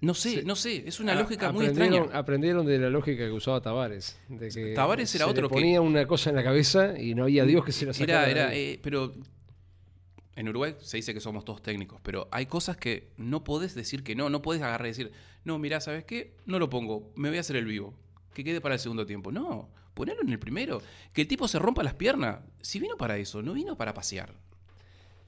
No 0.00 0.14
sé, 0.14 0.40
Sí. 0.40 0.42
no 0.44 0.56
sé. 0.56 0.82
Es 0.88 0.98
una 1.00 1.12
a- 1.12 1.14
lógica 1.14 1.52
muy 1.52 1.66
extraña. 1.66 2.02
aprendieron 2.12 2.66
de 2.66 2.78
la 2.78 2.90
lógica 2.90 3.24
que 3.24 3.30
usaba 3.30 3.60
Tavares. 3.60 4.18
De 4.28 4.48
que 4.48 4.74
Tavares 4.74 5.14
era 5.14 5.26
se 5.26 5.30
otro 5.30 5.42
le 5.44 5.48
que- 5.48 5.54
ponía 5.54 5.80
una 5.80 6.06
cosa 6.06 6.30
en 6.30 6.36
la 6.36 6.42
cabeza 6.42 6.98
y 6.98 7.14
no 7.14 7.24
había 7.24 7.44
Dios 7.44 7.64
que 7.64 7.72
se 7.72 7.86
la 7.86 7.92
sacara. 7.92 8.28
Era, 8.28 8.42
era, 8.48 8.54
eh, 8.54 8.80
pero 8.82 9.12
en 10.34 10.48
Uruguay 10.48 10.74
se 10.80 10.96
dice 10.96 11.12
que 11.14 11.20
somos 11.20 11.44
todos 11.44 11.62
técnicos, 11.62 12.00
pero 12.02 12.26
hay 12.32 12.46
cosas 12.46 12.76
que 12.76 13.12
no 13.16 13.44
podés 13.44 13.74
decir 13.74 14.02
que 14.02 14.14
no, 14.16 14.28
no 14.30 14.42
podés 14.42 14.62
agarrar 14.62 14.86
y 14.86 14.90
decir, 14.90 15.12
no, 15.44 15.58
mirá, 15.58 15.80
¿sabes 15.80 16.04
qué? 16.04 16.34
No 16.46 16.58
lo 16.58 16.68
pongo, 16.70 17.12
me 17.16 17.28
voy 17.28 17.36
a 17.38 17.42
hacer 17.42 17.56
el 17.56 17.66
vivo, 17.66 17.94
que 18.34 18.42
quede 18.42 18.60
para 18.60 18.74
el 18.74 18.80
segundo 18.80 19.04
tiempo. 19.06 19.30
No, 19.30 19.68
ponelo 19.94 20.22
en 20.22 20.30
el 20.30 20.38
primero, 20.38 20.80
que 21.12 21.22
el 21.22 21.28
tipo 21.28 21.48
se 21.48 21.58
rompa 21.58 21.82
las 21.82 21.94
piernas. 21.94 22.40
Si 22.60 22.78
vino 22.80 22.96
para 22.96 23.16
eso, 23.18 23.42
no 23.42 23.52
vino 23.52 23.76
para 23.76 23.94
pasear. 23.94 24.32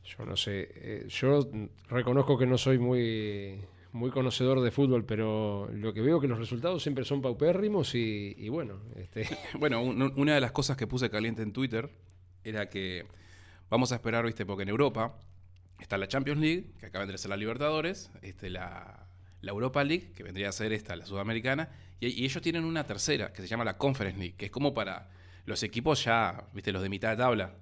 Yo 0.05 0.25
no 0.27 0.37
sé, 0.37 0.69
eh, 0.75 1.07
yo 1.09 1.49
reconozco 1.89 2.37
que 2.37 2.47
no 2.47 2.59
soy 2.59 2.79
muy, 2.79 3.59
muy 3.93 4.11
conocedor 4.11 4.61
de 4.61 4.71
fútbol, 4.71 5.05
pero 5.07 5.69
lo 5.73 5.95
que 5.95 6.03
veo 6.03 6.21
que 6.21 6.29
los 6.29 6.39
resultados 6.39 6.83
siempre 6.83 7.05
son 7.07 7.23
paupérrimos 7.23 7.95
y, 7.95 8.35
y 8.39 8.49
bueno, 8.51 8.81
este, 8.97 9.27
Bueno, 9.59 9.83
un- 9.83 10.13
una 10.17 10.35
de 10.35 10.41
las 10.43 10.53
cosas 10.53 10.77
que 10.77 10.87
puse 10.87 11.09
caliente 11.09 11.43
en 11.43 11.53
Twitter 11.53 11.89
era 12.45 12.69
que 12.69 13.07
vamos 13.71 13.93
a 13.93 13.95
esperar, 13.95 14.27
viste, 14.27 14.45
porque 14.45 14.65
en 14.65 14.69
Europa 14.69 15.17
está 15.81 15.97
la 15.97 16.07
Champions 16.07 16.39
League, 16.41 16.67
que 16.79 16.87
acaba 16.87 17.07
de 17.07 17.17
ser 17.17 17.31
la 17.31 17.37
Libertadores, 17.39 18.11
este, 18.21 18.51
la, 18.51 19.04
la 19.45 19.53
Europa 19.53 19.85
League, 19.85 20.13
que 20.15 20.23
vendría 20.23 20.49
a 20.49 20.53
ser 20.53 20.73
esta, 20.73 20.97
la 20.97 21.07
Sudamericana, 21.07 21.69
y, 22.01 22.09
y 22.09 22.25
ellos 22.25 22.43
tienen 22.43 22.65
una 22.65 22.85
tercera, 22.87 23.33
que 23.33 23.43
se 23.43 23.49
llama 23.49 23.65
la 23.65 23.77
Conference 23.79 24.19
League, 24.19 24.35
que 24.37 24.47
es 24.47 24.51
como 24.51 24.75
para 24.75 25.09
los 25.47 25.63
equipos 25.63 26.05
ya, 26.05 26.45
viste, 26.53 26.73
los 26.73 26.83
de 26.83 26.89
mitad 26.89 27.11
de 27.11 27.17
tabla. 27.17 27.55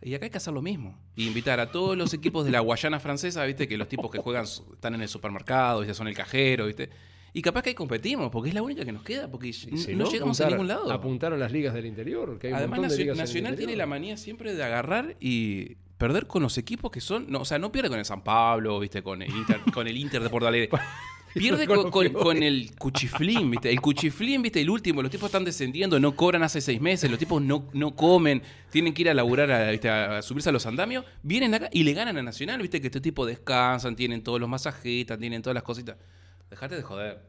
Y 0.00 0.14
acá 0.14 0.26
hay 0.26 0.30
que 0.30 0.36
hacer 0.36 0.54
lo 0.54 0.62
mismo. 0.62 0.96
Y 1.16 1.26
invitar 1.26 1.58
a 1.58 1.72
todos 1.72 1.96
los 1.96 2.14
equipos 2.14 2.44
de 2.44 2.52
la 2.52 2.60
Guayana 2.60 3.00
francesa, 3.00 3.44
viste, 3.44 3.66
que 3.66 3.76
los 3.76 3.88
tipos 3.88 4.10
que 4.10 4.18
juegan 4.18 4.44
están 4.44 4.94
en 4.94 5.02
el 5.02 5.08
supermercado, 5.08 5.80
¿viste? 5.80 5.94
son 5.94 6.06
el 6.06 6.14
cajero, 6.14 6.66
viste. 6.66 6.88
Y 7.32 7.42
capaz 7.42 7.62
que 7.62 7.70
ahí 7.70 7.74
competimos, 7.74 8.30
porque 8.30 8.48
es 8.48 8.54
la 8.54 8.62
única 8.62 8.84
que 8.84 8.92
nos 8.92 9.02
queda, 9.02 9.30
porque 9.30 9.52
si 9.52 9.70
no, 9.94 10.10
llegamos 10.10 10.40
a 10.40 10.48
ningún 10.48 10.68
lado. 10.68 10.90
Apuntar 10.90 11.32
a 11.32 11.36
las 11.36 11.52
ligas 11.52 11.74
del 11.74 11.86
interior, 11.86 12.38
que 12.38 12.48
hay 12.48 12.52
Además, 12.52 12.92
de 12.92 12.98
ligas 12.98 13.18
Nacional 13.18 13.56
tiene 13.56 13.76
la 13.76 13.86
manía 13.86 14.16
siempre 14.16 14.54
de 14.54 14.62
agarrar 14.62 15.16
y 15.20 15.76
perder 15.98 16.26
con 16.26 16.42
los 16.42 16.56
equipos 16.56 16.90
que 16.90 17.00
son. 17.00 17.26
No, 17.28 17.40
o 17.40 17.44
sea, 17.44 17.58
no 17.58 17.70
pierde 17.70 17.90
con 17.90 17.98
el 17.98 18.04
San 18.04 18.22
Pablo, 18.22 18.78
¿viste? 18.80 19.02
Con 19.02 19.20
el 19.20 19.30
Inter, 19.30 19.60
con 19.74 19.86
el 19.86 19.96
Inter 19.96 20.22
de 20.22 20.30
Porto 20.30 20.46
Alegre. 20.46 20.70
Pierde 21.34 21.66
Con 21.66 21.90
con, 21.90 22.42
el 22.42 22.74
Cuchiflín, 22.76 23.50
¿viste? 23.50 23.70
El 23.70 23.80
Cuchiflín, 23.80 24.42
¿viste? 24.42 24.60
El 24.60 24.70
último, 24.70 25.02
los 25.02 25.10
tipos 25.10 25.26
están 25.26 25.44
descendiendo, 25.44 26.00
no 26.00 26.16
cobran 26.16 26.42
hace 26.42 26.60
seis 26.60 26.80
meses, 26.80 27.10
los 27.10 27.18
tipos 27.18 27.40
no, 27.42 27.68
no 27.74 27.94
comen, 27.94 28.42
tienen 28.70 28.94
que 28.94 29.02
ir 29.02 29.10
a 29.10 29.14
laburar, 29.14 29.50
a, 29.50 29.70
¿viste? 29.70 29.90
a 29.90 30.22
subirse 30.22 30.48
a 30.48 30.52
los 30.52 30.64
andamios, 30.66 31.04
vienen 31.22 31.54
acá 31.54 31.68
y 31.70 31.82
le 31.82 31.92
ganan 31.92 32.16
a 32.16 32.22
Nacional, 32.22 32.60
¿viste? 32.60 32.80
Que 32.80 32.88
este 32.88 33.00
tipo 33.00 33.26
descansan, 33.26 33.94
tienen 33.94 34.22
todos 34.22 34.40
los 34.40 34.48
masajetas, 34.48 35.18
tienen 35.18 35.42
todas 35.42 35.54
las 35.54 35.62
cositas. 35.62 35.96
Dejate 36.50 36.76
de 36.76 36.82
joder. 36.82 37.20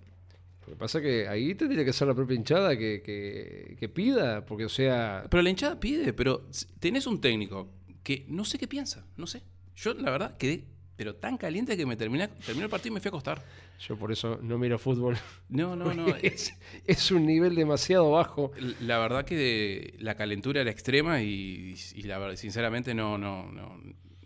Lo 0.66 0.74
que 0.74 0.80
pasa 0.80 1.00
es 1.00 1.04
que 1.04 1.28
ahí 1.28 1.56
tendría 1.56 1.84
que 1.84 1.94
ser 1.94 2.08
la 2.08 2.14
propia 2.14 2.36
hinchada 2.36 2.78
que, 2.78 3.02
que, 3.04 3.76
que 3.78 3.90
pida, 3.90 4.46
porque 4.46 4.66
o 4.66 4.70
sea, 4.70 5.26
Pero 5.30 5.44
la 5.44 5.50
hinchada 5.50 5.80
pide, 5.80 6.14
pero 6.14 6.48
tenés 6.80 7.06
un 7.06 7.20
técnico 7.20 7.68
que 8.10 8.26
no 8.28 8.44
sé 8.44 8.58
qué 8.58 8.68
piensa, 8.68 9.06
no 9.18 9.28
sé. 9.28 9.44
Yo, 9.76 9.94
la 9.94 10.10
verdad, 10.10 10.36
quedé 10.36 10.66
pero 10.98 11.14
tan 11.14 11.38
caliente 11.38 11.78
que 11.78 11.86
me 11.86 11.96
terminé, 11.96 12.28
terminó 12.28 12.66
el 12.66 12.72
partido 12.72 12.92
y 12.92 12.96
me 12.96 13.02
fui 13.02 13.10
a 13.10 13.12
acostar. 13.12 13.40
yo 13.80 13.96
por 13.98 14.12
eso 14.12 14.40
no 14.42 14.58
miro 14.58 14.80
fútbol. 14.80 15.16
No, 15.48 15.76
no, 15.76 15.94
no. 15.94 16.08
es, 16.16 16.56
es 16.88 17.12
un 17.12 17.28
nivel 17.28 17.54
demasiado 17.54 18.10
bajo. 18.10 18.52
La 18.82 18.98
verdad 18.98 19.26
que 19.26 19.94
la 20.00 20.16
calentura 20.16 20.62
era 20.62 20.72
extrema 20.72 21.22
y, 21.22 21.76
y 21.94 22.02
la 22.02 22.18
verdad, 22.18 22.36
sinceramente 22.36 22.96
no, 22.96 23.20
no, 23.20 23.52
no, 23.52 23.80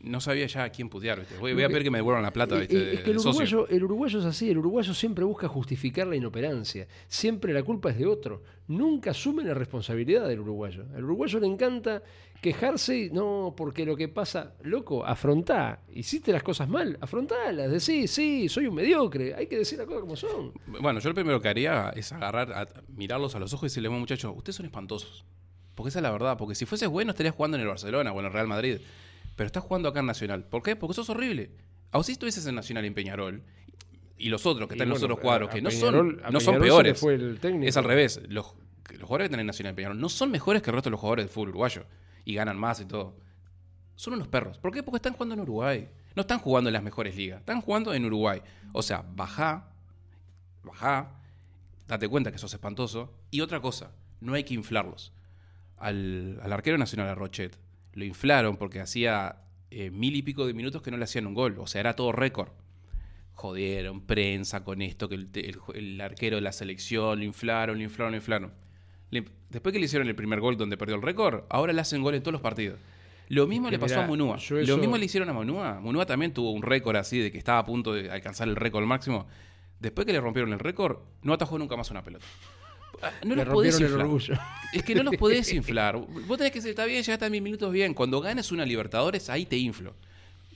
no 0.04 0.20
sabía 0.20 0.46
ya 0.46 0.66
a 0.66 0.70
quién 0.70 0.90
putear. 0.90 1.20
¿viste? 1.20 1.38
Voy, 1.38 1.54
voy 1.54 1.64
a 1.64 1.68
pedir 1.70 1.84
que 1.84 1.92
me 1.92 1.98
devuelvan 1.98 2.24
la 2.24 2.32
plata. 2.32 2.58
¿viste? 2.58 2.94
es 2.94 3.02
que 3.02 3.12
el 3.12 3.18
uruguayo, 3.18 3.68
el 3.68 3.84
uruguayo 3.84 4.20
es 4.20 4.26
así, 4.26 4.50
el 4.50 4.58
uruguayo 4.58 4.94
siempre 4.94 5.24
busca 5.24 5.48
justificar 5.48 6.08
la 6.08 6.16
inoperancia, 6.16 6.88
siempre 7.08 7.54
la 7.54 7.64
culpa 7.64 7.90
es 7.90 7.98
de 7.98 8.06
otro, 8.06 8.44
nunca 8.68 9.12
asume 9.12 9.44
la 9.44 9.54
responsabilidad 9.54 10.28
del 10.28 10.42
uruguayo. 10.42 10.86
Al 10.96 11.04
uruguayo 11.04 11.40
le 11.40 11.48
encanta 11.48 12.04
quejarse 12.42 12.98
y 12.98 13.10
no, 13.10 13.54
porque 13.56 13.86
lo 13.86 13.96
que 13.96 14.10
pasa, 14.10 14.54
loco, 14.64 15.06
afrontá, 15.06 15.80
hiciste 15.94 16.34
las 16.34 16.44
cosas 16.44 16.68
mal, 16.68 16.98
afrontalas, 17.00 17.72
decís, 17.72 18.12
sí, 18.12 18.50
soy 18.50 18.68
un 18.68 18.76
mediocre, 18.76 19.34
hay 19.34 19.48
que 19.48 19.58
decir 19.58 19.78
las 19.80 19.88
cosas 19.88 20.02
como 20.02 20.16
son. 20.18 20.52
Bueno, 20.82 21.00
yo 21.00 21.10
lo 21.10 21.16
primero 21.16 21.42
que 21.42 21.48
haría 21.48 21.94
es 21.96 22.12
agarrar, 22.12 22.52
a, 22.52 22.68
mirarlos 22.90 23.34
a 23.36 23.40
los 23.40 23.54
ojos 23.54 23.64
y 23.64 23.70
decirles, 23.72 23.92
muchachos, 23.92 24.34
ustedes 24.36 24.58
son 24.58 24.66
espantosos. 24.66 25.24
Porque 25.76 25.90
esa 25.90 26.00
es 26.00 26.04
la 26.04 26.12
verdad. 26.12 26.38
Porque 26.38 26.56
si 26.56 26.66
fueses 26.66 26.88
bueno 26.90 27.12
estarías 27.12 27.36
jugando 27.36 27.58
en 27.58 27.62
el 27.62 27.68
Barcelona 27.68 28.12
o 28.12 28.20
en 28.20 28.26
el 28.26 28.34
Real 28.34 28.48
Madrid. 28.48 28.80
Pero 29.36 29.48
estás 29.48 29.64
jugando 29.64 29.90
acá 29.90 30.00
en 30.02 30.06
Nacional. 30.06 30.46
¿Por 30.46 30.64
qué? 30.64 30.76
Porque 30.76 30.94
sos 30.94 31.10
horrible. 31.10 31.52
A 31.92 32.02
si 32.04 32.14
estuvieses 32.14 32.46
en 32.48 32.56
Nacional 32.56 32.84
y 32.86 32.88
en 32.88 32.94
Peñarol, 32.94 33.44
y 34.18 34.30
los 34.30 34.46
otros 34.46 34.68
que 34.68 34.76
Y 34.76 34.78
están 34.78 34.88
en 34.88 34.94
los 34.94 35.04
otros 35.04 35.20
cuadros, 35.20 35.50
que 35.50 35.62
no 35.62 35.72
son, 35.72 36.22
no 36.32 36.40
son 36.40 36.60
peores. 36.60 37.00
fue 37.00 37.16
el 37.16 37.40
técnico. 37.40 37.68
Es 37.68 37.78
al 37.78 37.84
revés. 37.84 38.22
Los, 38.28 38.54
los 38.92 39.02
jugadores 39.04 39.26
que 39.26 39.26
están 39.26 39.40
en 39.40 39.48
Nacional 39.48 39.74
y 39.74 39.76
Peñarol 39.76 40.00
no 40.00 40.10
son 40.10 40.32
mejores 40.32 40.62
que 40.62 40.70
el 40.70 40.76
resto 40.76 40.90
de 40.90 40.92
los 40.92 41.00
jugadores 41.00 41.26
del 41.26 41.34
fútbol 41.34 41.50
uruguayo. 41.50 41.86
Y 42.26 42.34
ganan 42.36 42.58
más 42.58 42.80
y 42.80 42.86
todo. 42.86 43.18
Son 43.96 44.14
unos 44.14 44.28
perros. 44.28 44.58
¿Por 44.60 44.72
qué? 44.72 44.82
Porque 44.82 44.98
están 44.98 45.14
jugando 45.14 45.36
en 45.36 45.42
Uruguay. 45.42 45.90
No 46.16 46.22
están 46.22 46.40
jugando 46.40 46.70
en 46.70 46.74
las 46.74 46.84
mejores 46.84 47.16
ligas. 47.16 47.40
Están 47.40 47.62
jugando 47.62 47.94
en 47.94 48.06
Uruguay. 48.06 48.42
O 48.72 48.82
sea, 48.82 49.04
bajá 49.16 49.74
bajá, 50.64 51.20
date 51.88 52.08
cuenta 52.08 52.32
que 52.32 52.38
sos 52.38 52.54
espantoso. 52.54 53.14
Y 53.30 53.42
otra 53.42 53.62
cosa, 53.62 53.92
no 54.22 54.34
hay 54.34 54.44
que 54.44 54.54
inflarlos. 54.54 55.14
Al, 55.78 56.40
al 56.42 56.54
arquero 56.54 56.78
nacional, 56.78 57.10
a 57.10 57.16
Rochet, 57.16 57.58
lo 57.94 58.04
inflaron 58.06 58.58
porque 58.58 58.80
hacía 58.80 59.38
eh, 59.72 59.90
mil 59.92 60.16
y 60.16 60.22
pico 60.22 60.46
de 60.46 60.54
minutos 60.54 60.82
que 60.82 60.92
no 60.92 60.98
le 60.98 61.04
hacían 61.04 61.26
un 61.28 61.34
gol. 61.34 61.56
O 61.60 61.68
sea, 61.68 61.82
era 61.82 61.96
todo 61.96 62.12
récord. 62.12 62.50
Jodieron, 63.34 64.02
prensa 64.02 64.64
con 64.64 64.82
esto, 64.82 65.10
que 65.10 65.16
el, 65.16 65.30
el- 65.34 65.58
el 65.74 66.02
arquero 66.02 66.36
de 66.36 66.42
la 66.42 66.52
selección 66.52 67.20
lo 67.20 67.26
inflaron, 67.26 67.78
lo 67.78 67.84
inflaron, 67.84 68.12
lo 68.12 68.18
inflaron. 68.18 68.54
Le- 69.10 69.26
después 69.50 69.74
que 69.74 69.80
le 69.80 69.86
hicieron 69.86 70.08
el 70.08 70.16
primer 70.16 70.40
gol 70.40 70.56
donde 70.58 70.78
perdió 70.78 70.96
el 70.96 71.02
récord, 71.02 71.44
ahora 71.50 71.74
le 71.74 71.82
hacen 71.82 72.04
gol 72.04 72.14
en 72.16 72.22
todos 72.22 72.34
los 72.34 72.42
partidos. 72.42 72.80
Lo 73.30 73.48
mismo 73.48 73.70
le 73.72 73.80
pasó 73.80 73.96
mirá, 73.96 74.06
a 74.06 74.08
Munúa. 74.08 74.38
Lo 74.50 74.60
eso- 74.60 74.78
mismo 74.78 74.98
le 74.98 75.06
hicieron 75.06 75.30
a 75.30 75.34
Munúa. 75.34 75.80
Munúa 75.82 76.06
también 76.06 76.34
tuvo 76.34 76.52
un 76.52 76.62
récord 76.62 76.96
así 76.98 77.18
de 77.20 77.32
que 77.32 77.38
estaba 77.40 77.60
a 77.60 77.66
punto 77.66 77.94
de 77.94 78.12
alcanzar 78.12 78.48
el 78.48 78.56
récord 78.56 78.86
máximo. 78.86 79.28
Después 79.80 80.06
que 80.06 80.14
le 80.14 80.22
rompieron 80.22 80.54
el 80.54 80.60
récord, 80.60 81.00
no 81.24 81.34
atajó 81.34 81.58
nunca 81.58 81.76
más 81.76 81.90
una 81.90 82.04
pelota. 82.04 82.26
No 83.26 83.36
los 83.36 83.46
podés 83.48 83.76
el 83.78 83.84
inflar. 83.84 84.02
orgullo. 84.06 84.36
Es 84.74 84.84
que 84.84 84.96
no 84.96 85.04
los 85.04 85.16
podés 85.18 85.52
inflar. 85.54 85.98
Vos 85.98 86.38
tenés 86.38 86.52
que 86.52 86.60
decir, 86.60 86.72
está 86.72 86.86
bien, 86.86 87.04
llegaste 87.04 87.26
a 87.26 87.30
mil 87.30 87.42
minutos 87.42 87.72
bien. 87.72 87.94
Cuando 87.94 88.22
ganes 88.22 88.52
una 88.52 88.66
Libertadores, 88.66 89.30
ahí 89.30 89.46
te 89.46 89.58
inflo. 89.58 89.94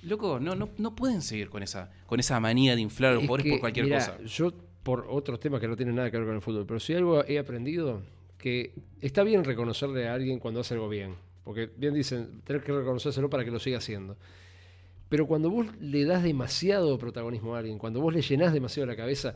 Loco, 0.03 0.39
no, 0.39 0.55
no, 0.55 0.69
no 0.77 0.95
pueden 0.95 1.21
seguir 1.21 1.49
con 1.49 1.63
esa, 1.63 1.91
con 2.05 2.19
esa 2.19 2.39
manía 2.39 2.75
de 2.75 2.81
inflar 2.81 3.11
a 3.11 3.13
los 3.15 3.23
Es 3.23 3.27
jugadores 3.27 3.43
que, 3.43 3.51
por 3.51 3.59
cualquier 3.59 3.85
mirá, 3.85 3.97
cosa. 3.97 4.17
Yo, 4.23 4.53
por 4.83 5.05
otros 5.09 5.39
temas 5.39 5.59
que 5.59 5.67
no 5.67 5.75
tienen 5.75 5.95
nada 5.95 6.09
que 6.09 6.17
ver 6.17 6.25
con 6.25 6.35
el 6.35 6.41
fútbol, 6.41 6.65
pero 6.65 6.79
si 6.79 6.93
algo 6.93 7.25
he 7.25 7.37
aprendido, 7.39 8.01
que 8.37 8.71
está 9.01 9.23
bien 9.23 9.43
reconocerle 9.43 10.07
a 10.07 10.13
alguien 10.13 10.39
cuando 10.39 10.61
hace 10.61 10.75
algo 10.75 10.87
bien. 10.87 11.15
Porque 11.43 11.69
bien 11.77 11.93
dicen, 11.93 12.41
tener 12.43 12.61
que 12.61 12.71
reconocérselo 12.71 13.29
para 13.29 13.43
que 13.43 13.51
lo 13.51 13.59
siga 13.59 13.77
haciendo. 13.79 14.17
Pero 15.09 15.25
cuando 15.25 15.49
vos 15.49 15.65
le 15.79 16.03
das 16.05 16.21
demasiado 16.23 16.97
protagonismo 16.97 17.55
a 17.55 17.59
alguien, 17.59 17.77
cuando 17.77 18.01
vos 18.01 18.13
le 18.13 18.21
llenás 18.21 18.51
demasiado 18.53 18.85
la 18.85 18.95
cabeza, 18.95 19.35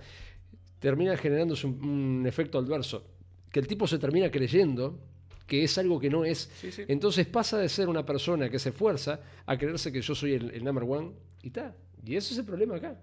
termina 0.81 1.15
generándose 1.15 1.65
un, 1.67 1.81
un 2.21 2.27
efecto 2.27 2.57
adverso. 2.57 3.05
Que 3.49 3.61
el 3.61 3.67
tipo 3.67 3.87
se 3.87 3.97
termina 3.99 4.29
creyendo 4.29 4.99
que 5.47 5.63
es 5.63 5.77
algo 5.77 5.99
que 5.99 6.09
no 6.09 6.25
es. 6.25 6.49
Sí, 6.55 6.71
sí. 6.71 6.83
Entonces 6.89 7.25
pasa 7.27 7.57
de 7.57 7.69
ser 7.69 7.87
una 7.87 8.05
persona 8.05 8.49
que 8.49 8.59
se 8.59 8.69
esfuerza 8.69 9.21
a 9.45 9.57
creerse 9.57 9.91
que 9.93 10.01
yo 10.01 10.13
soy 10.15 10.33
el, 10.33 10.51
el 10.51 10.63
number 10.63 10.83
one 10.83 11.11
y 11.43 11.51
tal. 11.51 11.73
Y 12.05 12.15
ese 12.17 12.33
es 12.33 12.39
el 12.39 12.45
problema 12.45 12.75
acá. 12.75 12.99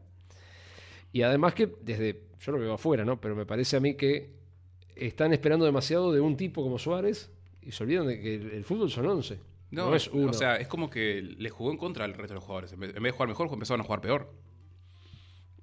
Y 1.13 1.23
además 1.23 1.55
que 1.55 1.71
desde, 1.83 2.25
yo 2.41 2.53
lo 2.53 2.59
veo 2.59 2.75
afuera, 2.75 3.05
¿no? 3.05 3.21
Pero 3.21 3.35
me 3.37 3.47
parece 3.47 3.77
a 3.77 3.81
mí 3.81 3.95
que 3.95 4.31
están 4.97 5.33
esperando 5.33 5.65
demasiado 5.65 6.13
de 6.13 6.21
un 6.21 6.37
tipo 6.37 6.63
como 6.63 6.79
Suárez 6.79 7.31
y 7.63 7.71
se 7.73 7.85
olvidan 7.85 8.07
de 8.09 8.21
que 8.21 8.35
el, 8.35 8.51
el 8.51 8.65
fútbol 8.65 8.91
son 8.91 9.07
11. 9.07 9.39
No, 9.71 9.91
No, 9.91 9.95
es 9.95 10.09
uno. 10.09 10.31
o 10.31 10.33
sea, 10.33 10.57
es 10.57 10.67
como 10.69 10.89
que 10.89 11.21
le 11.23 11.51
jugó 11.51 11.71
en 11.71 11.77
contra 11.77 12.05
al 12.07 12.15
resto 12.15 12.29
de 12.29 12.35
los 12.37 12.45
jugadores. 12.45 12.73
En 12.73 12.81
vez 12.81 12.95
de 12.95 13.11
jugar 13.11 13.29
mejor, 13.29 13.49
empezaron 13.53 13.83
a 13.83 13.85
jugar 13.85 14.01
peor. 14.01 14.33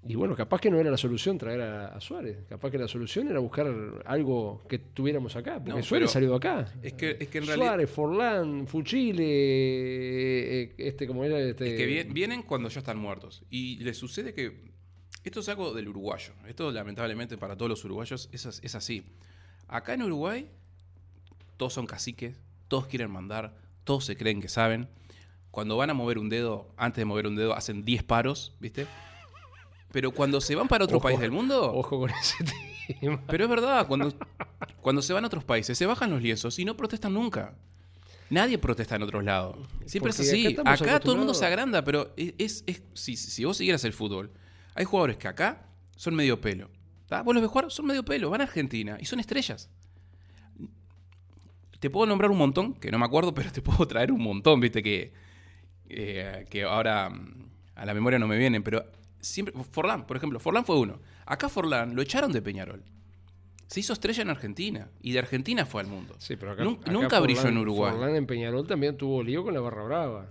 Y 0.08 0.16
bueno, 0.16 0.36
capaz 0.36 0.62
que 0.62 0.70
no 0.70 0.80
era 0.80 0.92
la 0.92 0.98
solución 0.98 1.38
traer 1.38 1.62
a, 1.62 1.88
a 1.88 2.00
Suárez. 2.00 2.38
Capaz 2.48 2.70
que 2.70 2.78
la 2.78 2.88
solución 2.88 3.28
era 3.28 3.40
buscar 3.40 3.68
algo 4.06 4.64
que 4.70 4.78
tuviéramos 4.80 5.36
acá. 5.36 5.56
Porque 5.64 5.72
No, 5.80 5.84
Suárez 5.84 6.12
salió 6.12 6.36
acá. 6.36 6.72
Es 6.84 6.94
que, 6.94 7.18
es 7.20 7.28
que 7.28 7.40
en 7.40 7.48
realidad. 7.48 7.68
Suárez, 7.68 7.90
Forlán, 7.90 8.68
Fuchile, 8.68 9.24
eh, 9.26 10.64
eh, 10.64 10.76
este 10.78 11.08
como 11.08 11.24
era 11.24 11.40
este. 11.40 11.72
Es 11.72 11.78
que 11.78 11.88
vie- 11.88 12.14
vienen 12.14 12.44
cuando 12.44 12.70
ya 12.70 12.80
están 12.80 12.98
muertos. 12.98 13.44
Y 13.50 13.78
les 13.84 13.98
sucede 13.98 14.34
que. 14.34 14.74
Esto 15.24 15.40
es 15.40 15.50
algo 15.50 15.74
del 15.74 15.88
uruguayo. 15.88 16.34
Esto, 16.48 16.72
lamentablemente, 16.72 17.36
para 17.38 17.56
todos 17.58 17.70
los 17.70 17.84
uruguayos 17.84 18.30
es, 18.32 18.46
es 18.46 18.76
así. 18.76 19.04
Acá 19.68 19.96
en 19.96 20.04
Uruguay, 20.04 20.48
todos 21.58 21.74
son 21.74 21.88
caciques, 21.88 22.36
todos 22.68 22.86
quieren 22.86 23.10
mandar, 23.10 23.58
todos 23.84 24.06
se 24.06 24.16
creen 24.16 24.40
que 24.40 24.50
saben. 24.50 24.88
Cuando 25.50 25.78
van 25.78 25.90
a 25.90 25.96
mover 25.96 26.20
un 26.20 26.30
dedo, 26.30 26.70
antes 26.78 26.98
de 27.02 27.06
mover 27.06 27.26
un 27.26 27.36
dedo, 27.36 27.56
hacen 27.56 27.84
10 27.86 28.04
paros, 28.04 28.54
¿viste? 28.60 28.86
Pero 29.96 30.12
cuando 30.12 30.42
se 30.42 30.56
van 30.56 30.68
para 30.68 30.84
otro 30.84 30.98
Ojo, 30.98 31.04
país 31.08 31.18
del 31.22 31.32
mundo. 31.32 31.72
Ojo 31.74 31.98
con 32.00 32.10
ese 32.10 32.44
tema. 32.44 33.22
Pero 33.28 33.46
es 33.46 33.50
verdad, 33.50 33.88
cuando, 33.88 34.14
cuando 34.82 35.02
se 35.02 35.14
van 35.14 35.24
a 35.24 35.28
otros 35.28 35.46
países, 35.46 35.78
se 35.78 35.86
bajan 35.86 36.10
los 36.12 36.22
lienzos 36.22 36.60
y 36.60 36.66
no 36.66 36.76
protestan 36.76 37.14
nunca. 37.14 37.54
Nadie 38.30 38.58
protesta 38.58 38.98
en 38.98 39.04
otros 39.04 39.24
lados. 39.24 39.56
Siempre 39.86 40.10
es 40.12 40.20
así. 40.20 40.58
acá 40.66 41.00
todo 41.00 41.14
el 41.14 41.20
mundo 41.20 41.34
se 41.34 41.46
agranda, 41.46 41.82
pero 41.86 42.14
es, 42.18 42.34
es- 42.38 42.64
es- 42.68 42.84
si, 42.94 43.16
si 43.16 43.46
vos 43.46 43.56
siguieras 43.56 43.86
el 43.86 43.94
fútbol, 43.94 44.34
hay 44.74 44.84
jugadores 44.84 45.16
que 45.16 45.30
acá 45.30 45.66
son 45.96 46.14
medio 46.14 46.42
pelo. 46.42 46.70
¿tá? 47.08 47.22
Vos 47.22 47.34
los 47.34 47.42
ves 47.42 47.50
jugar, 47.50 47.72
son 47.72 47.86
medio 47.86 48.04
pelo, 48.04 48.30
van 48.30 48.42
a 48.42 48.44
Argentina 48.44 48.98
y 49.00 49.06
son 49.06 49.22
estrellas. 49.22 49.70
Te 51.80 51.90
puedo 51.90 52.06
nombrar 52.06 52.32
un 52.32 52.38
montón, 52.38 52.74
que 52.74 52.92
no 52.92 53.00
me 53.00 53.06
acuerdo, 53.06 53.34
pero 53.34 53.50
te 53.50 53.62
puedo 53.62 53.88
traer 53.88 54.12
un 54.12 54.22
montón, 54.22 54.60
viste, 54.60 54.84
que, 54.84 55.14
eh, 55.88 56.46
que 56.50 56.64
ahora 56.64 57.10
mm, 57.10 57.50
a 57.76 57.86
la 57.86 57.94
memoria 57.94 58.20
no 58.20 58.28
me 58.28 58.38
vienen, 58.38 58.62
pero 58.62 58.86
siempre. 59.26 59.54
Forlán, 59.72 60.06
por 60.08 60.18
ejemplo, 60.18 60.40
Forlán 60.40 60.66
fue 60.66 60.78
uno. 60.80 61.00
Acá 61.26 61.50
Forlán 61.50 61.96
lo 61.96 62.02
echaron 62.02 62.32
de 62.32 62.42
Peñarol. 62.42 62.84
Se 63.68 63.80
hizo 63.80 63.94
estrella 63.94 64.22
en 64.22 64.30
Argentina 64.30 64.90
y 65.02 65.12
de 65.14 65.20
Argentina 65.20 65.66
fue 65.66 65.82
al 65.82 65.88
mundo. 65.88 66.16
Sí, 66.20 66.36
pero 66.36 66.52
acá, 66.52 66.64
Nun- 66.64 66.78
acá 66.82 66.92
nunca 66.92 67.20
brilló 67.20 67.42
Forlán- 67.42 67.52
en 67.54 67.58
Uruguay. 67.58 67.92
Forlán 67.94 68.16
en 68.16 68.26
Peñarol 68.28 68.68
también 68.68 68.96
tuvo 68.96 69.24
lío 69.24 69.44
con 69.44 69.54
la 69.54 69.60
barra 69.60 69.84
brava. 69.84 70.28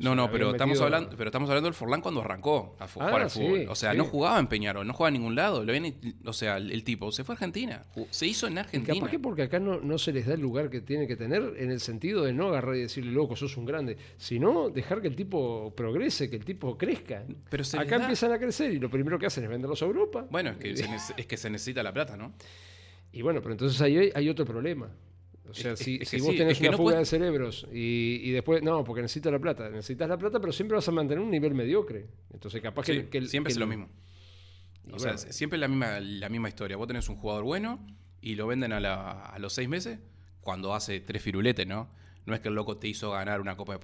No, 0.00 0.14
no, 0.14 0.30
pero 0.30 0.50
estamos, 0.52 0.74
metido- 0.74 0.84
hablando, 0.84 1.16
pero 1.16 1.28
estamos 1.28 1.50
hablando 1.50 1.66
del 1.66 1.74
Forlán 1.74 2.00
cuando 2.00 2.20
arrancó 2.20 2.76
a 2.78 2.84
Ah, 2.84 2.88
jugar 2.88 3.22
al 3.22 3.30
sí, 3.30 3.40
fútbol. 3.40 3.66
O 3.68 3.74
sea, 3.74 3.90
sí. 3.92 3.98
no 3.98 4.04
jugaba 4.04 4.38
en 4.38 4.46
Peñarol, 4.46 4.86
no 4.86 4.92
jugaba 4.92 5.08
en 5.08 5.14
ningún 5.20 5.34
lado. 5.34 5.64
Lo 5.64 5.72
habían- 5.72 5.92
o 6.24 6.32
sea, 6.32 6.56
el, 6.58 6.70
el 6.70 6.84
tipo 6.84 7.10
se 7.10 7.24
fue 7.24 7.32
a 7.32 7.36
Argentina. 7.36 7.82
Se 8.10 8.26
hizo 8.26 8.46
en 8.46 8.54
Y 8.54 8.58
Argentina. 8.58 8.94
capaz 8.94 9.10
que 9.10 9.18
porque 9.18 9.42
acá 9.42 9.58
no, 9.58 9.80
no 9.80 9.98
se 9.98 10.12
les 10.12 10.26
da 10.26 10.34
el 10.34 10.40
lugar 10.40 10.70
que 10.70 10.80
tiene 10.82 11.06
que 11.08 11.16
tener 11.16 11.54
en 11.58 11.70
el 11.72 11.80
sentido 11.80 12.22
de 12.22 12.32
no 12.32 12.48
agarrar 12.48 12.76
y 12.76 12.80
decirle, 12.82 13.10
loco, 13.10 13.34
sos 13.34 13.56
un 13.56 13.64
grande, 13.66 13.96
sino 14.18 14.70
dejar 14.70 15.00
que 15.02 15.08
el 15.08 15.16
tipo 15.16 15.74
progrese, 15.76 16.30
que 16.30 16.36
el 16.36 16.44
tipo 16.44 16.78
crezca. 16.78 17.24
Pero 17.50 17.64
se 17.64 17.78
acá 17.78 17.96
empiezan 17.96 18.30
a 18.32 18.38
crecer 18.38 18.72
y 18.72 18.78
lo 18.78 18.88
primero 18.90 19.18
que 19.18 19.26
hacen 19.26 19.42
es 19.44 19.50
venderlos 19.50 19.82
a 19.82 19.86
Europa. 19.86 20.26
Bueno, 20.30 20.50
es 20.50 20.56
que, 20.58 20.76
se 20.76 21.14
es 21.16 21.26
que 21.26 21.36
se 21.36 21.50
necesita 21.50 21.82
la 21.82 21.92
plata, 21.92 22.16
¿no? 22.16 22.32
Y 23.12 23.22
bueno, 23.22 23.40
pero 23.40 23.52
entonces 23.52 23.80
ahí 23.80 23.96
hay, 23.96 24.10
hay 24.14 24.28
otro 24.28 24.44
problema. 24.44 24.88
O 25.48 25.54
sea, 25.54 25.72
Es- 25.72 25.78
si, 25.78 25.98
es 26.00 26.08
si 26.08 26.16
que 26.18 26.22
vos 26.22 26.32
sí, 26.32 26.36
tenés 26.38 26.52
es 26.52 26.58
que 26.58 26.64
una 26.64 26.72
no 26.72 26.76
fuga 26.76 26.86
puede- 26.92 26.98
de 26.98 27.04
cerebros 27.06 27.66
y, 27.72 28.20
y 28.22 28.30
después, 28.32 28.62
no, 28.62 28.84
porque 28.84 29.02
necesito 29.02 29.30
la 29.30 29.38
plata, 29.38 29.68
necesitas 29.70 30.08
la 30.08 30.18
plata, 30.18 30.40
pero 30.40 30.52
siempre 30.52 30.74
vas 30.76 30.86
a 30.88 30.92
mantener 30.92 31.22
un 31.24 31.30
nivel 31.30 31.54
mediocre. 31.54 32.06
Entonces, 32.32 32.60
capaz 32.60 32.84
Sí, 32.86 32.92
que, 32.92 33.08
que 33.08 33.26
siempre 33.26 33.48
que 33.48 33.52
es 33.52 33.56
el- 33.56 33.60
lo 33.60 33.66
mismo. 33.66 33.88
y 34.86 34.92
O 34.92 34.98
sea, 34.98 35.16
siempre 35.18 35.56
es 35.56 35.60
la 35.60 35.68
misma, 35.68 36.00
la 36.00 36.28
misma 36.28 36.48
historia. 36.48 36.76
Vos 36.76 36.86
tenés 36.86 37.08
un 37.08 37.16
jugador 37.16 37.44
bueno 37.44 37.84
y 38.20 38.34
lo 38.34 38.46
venden 38.46 38.72
a, 38.72 38.80
la- 38.80 39.12
a 39.26 39.38
los 39.38 39.52
seis 39.52 39.68
meses 39.68 39.98
cuando 40.40 40.74
hace 40.74 41.00
tres 41.00 41.22
firuletes, 41.22 41.66
¿no? 41.66 41.88
No 42.26 42.34
es 42.34 42.40
que 42.40 42.48
el 42.48 42.54
loco 42.54 42.76
te 42.76 42.88
hizo 42.88 43.10
ganar 43.12 43.40
una 43.40 43.56
Copa 43.56 43.78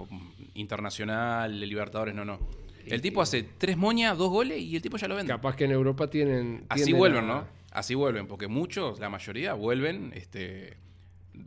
Internacional, 0.54 1.60
de 1.60 1.66
Libertadores, 1.66 2.14
no, 2.14 2.24
no. 2.24 2.38
El 2.86 3.00
tipo 3.00 3.22
hace 3.22 3.42
tres 3.56 3.76
moñas, 3.78 4.16
dos 4.18 4.28
goles 4.30 4.60
y 4.60 4.76
el 4.76 4.82
tipo 4.82 4.96
ya 4.98 5.08
lo 5.08 5.14
vende. 5.16 5.32
capaz 5.32 5.56
que 5.56 5.64
en 5.64 5.70
Europa 5.72 6.10
tienen. 6.10 6.66
Así 6.68 6.92
vuelven, 6.92 7.24
a- 7.24 7.26
¿no? 7.26 7.46
Así 7.70 7.94
vuelven, 7.94 8.26
porque 8.28 8.46
muchos, 8.46 9.00
la 9.00 9.08
mayoría, 9.08 9.54
vuelven, 9.54 10.12
este, 10.14 10.76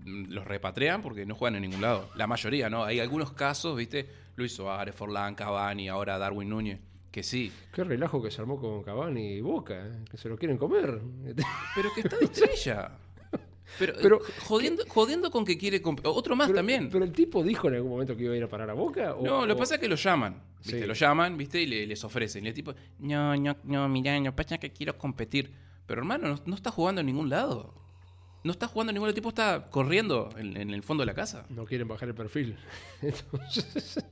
los 0.05 0.45
repatrian 0.45 1.01
porque 1.01 1.25
no 1.25 1.35
juegan 1.35 1.55
en 1.55 1.61
ningún 1.63 1.81
lado. 1.81 2.09
La 2.15 2.27
mayoría, 2.27 2.69
¿no? 2.69 2.83
Hay 2.83 2.99
algunos 2.99 3.31
casos, 3.33 3.77
¿viste? 3.77 4.07
Luis 4.35 4.53
Suárez, 4.53 4.93
Forlán, 4.95 5.33
Cavani, 5.35 5.87
ahora 5.89 6.17
Darwin 6.17 6.49
Núñez, 6.49 6.79
que 7.11 7.23
sí. 7.23 7.51
Qué 7.73 7.83
relajo 7.83 8.21
que 8.21 8.29
se 8.29 8.41
armó 8.41 8.59
con 8.59 8.83
Cavani 8.83 9.33
y 9.35 9.41
Boca, 9.41 9.73
¿eh? 9.87 9.91
que 10.11 10.17
se 10.17 10.29
lo 10.29 10.37
quieren 10.37 10.57
comer. 10.57 10.99
Pero 11.75 11.89
que 11.95 12.01
está 12.01 12.17
de 12.17 12.25
estrella. 12.25 12.91
Pero, 13.79 13.93
Pero, 14.01 14.19
jodiendo, 14.45 14.83
jodiendo 14.87 15.29
con 15.29 15.43
que 15.43 15.57
quiere... 15.57 15.81
Otro 16.03 16.35
más 16.37 16.47
pero, 16.47 16.59
también. 16.59 16.89
Pero 16.89 17.03
el 17.03 17.11
tipo 17.11 17.43
dijo 17.43 17.67
en 17.67 17.75
algún 17.75 17.91
momento 17.91 18.15
que 18.15 18.23
iba 18.23 18.33
a 18.33 18.37
ir 18.37 18.43
a 18.43 18.47
parar 18.47 18.69
a 18.69 18.73
Boca. 18.73 19.13
o- 19.15 19.23
no, 19.25 19.45
lo 19.45 19.55
que 19.55 19.59
pasa 19.59 19.75
es 19.75 19.81
que 19.81 19.89
lo 19.89 19.95
llaman. 19.97 20.41
¿viste? 20.59 20.79
Sí. 20.79 20.85
Lo 20.87 20.93
llaman, 20.93 21.35
¿viste? 21.37 21.61
Y 21.61 21.65
le- 21.65 21.85
les 21.85 22.01
ofrecen. 22.05 22.45
Y 22.45 22.47
el 22.47 22.53
tipo, 22.53 22.73
no, 22.99 23.35
no, 23.35 23.57
no, 23.65 23.89
mirá, 23.89 24.17
no 24.21 24.33
pasa 24.33 24.57
que 24.57 24.71
quiero 24.71 24.97
competir. 24.97 25.51
Pero 25.85 25.99
hermano, 25.99 26.29
no, 26.29 26.39
no 26.45 26.55
está 26.55 26.71
jugando 26.71 27.01
en 27.01 27.07
ningún 27.07 27.29
lado. 27.29 27.73
No 28.47 28.53
está 28.53 28.67
jugando 28.67 28.93
ningún 28.93 29.13
tipo 29.13 29.29
está 29.29 29.67
corriendo 29.69 30.29
en, 30.37 30.55
en 30.57 30.69
el 30.71 30.81
fondo 30.81 31.01
de 31.01 31.05
la 31.07 31.13
casa. 31.13 31.45
No 31.49 31.65
quieren 31.65 31.87
bajar 31.87 32.07
el 32.09 32.15
perfil. 32.15 32.55
Entonces, 33.01 34.03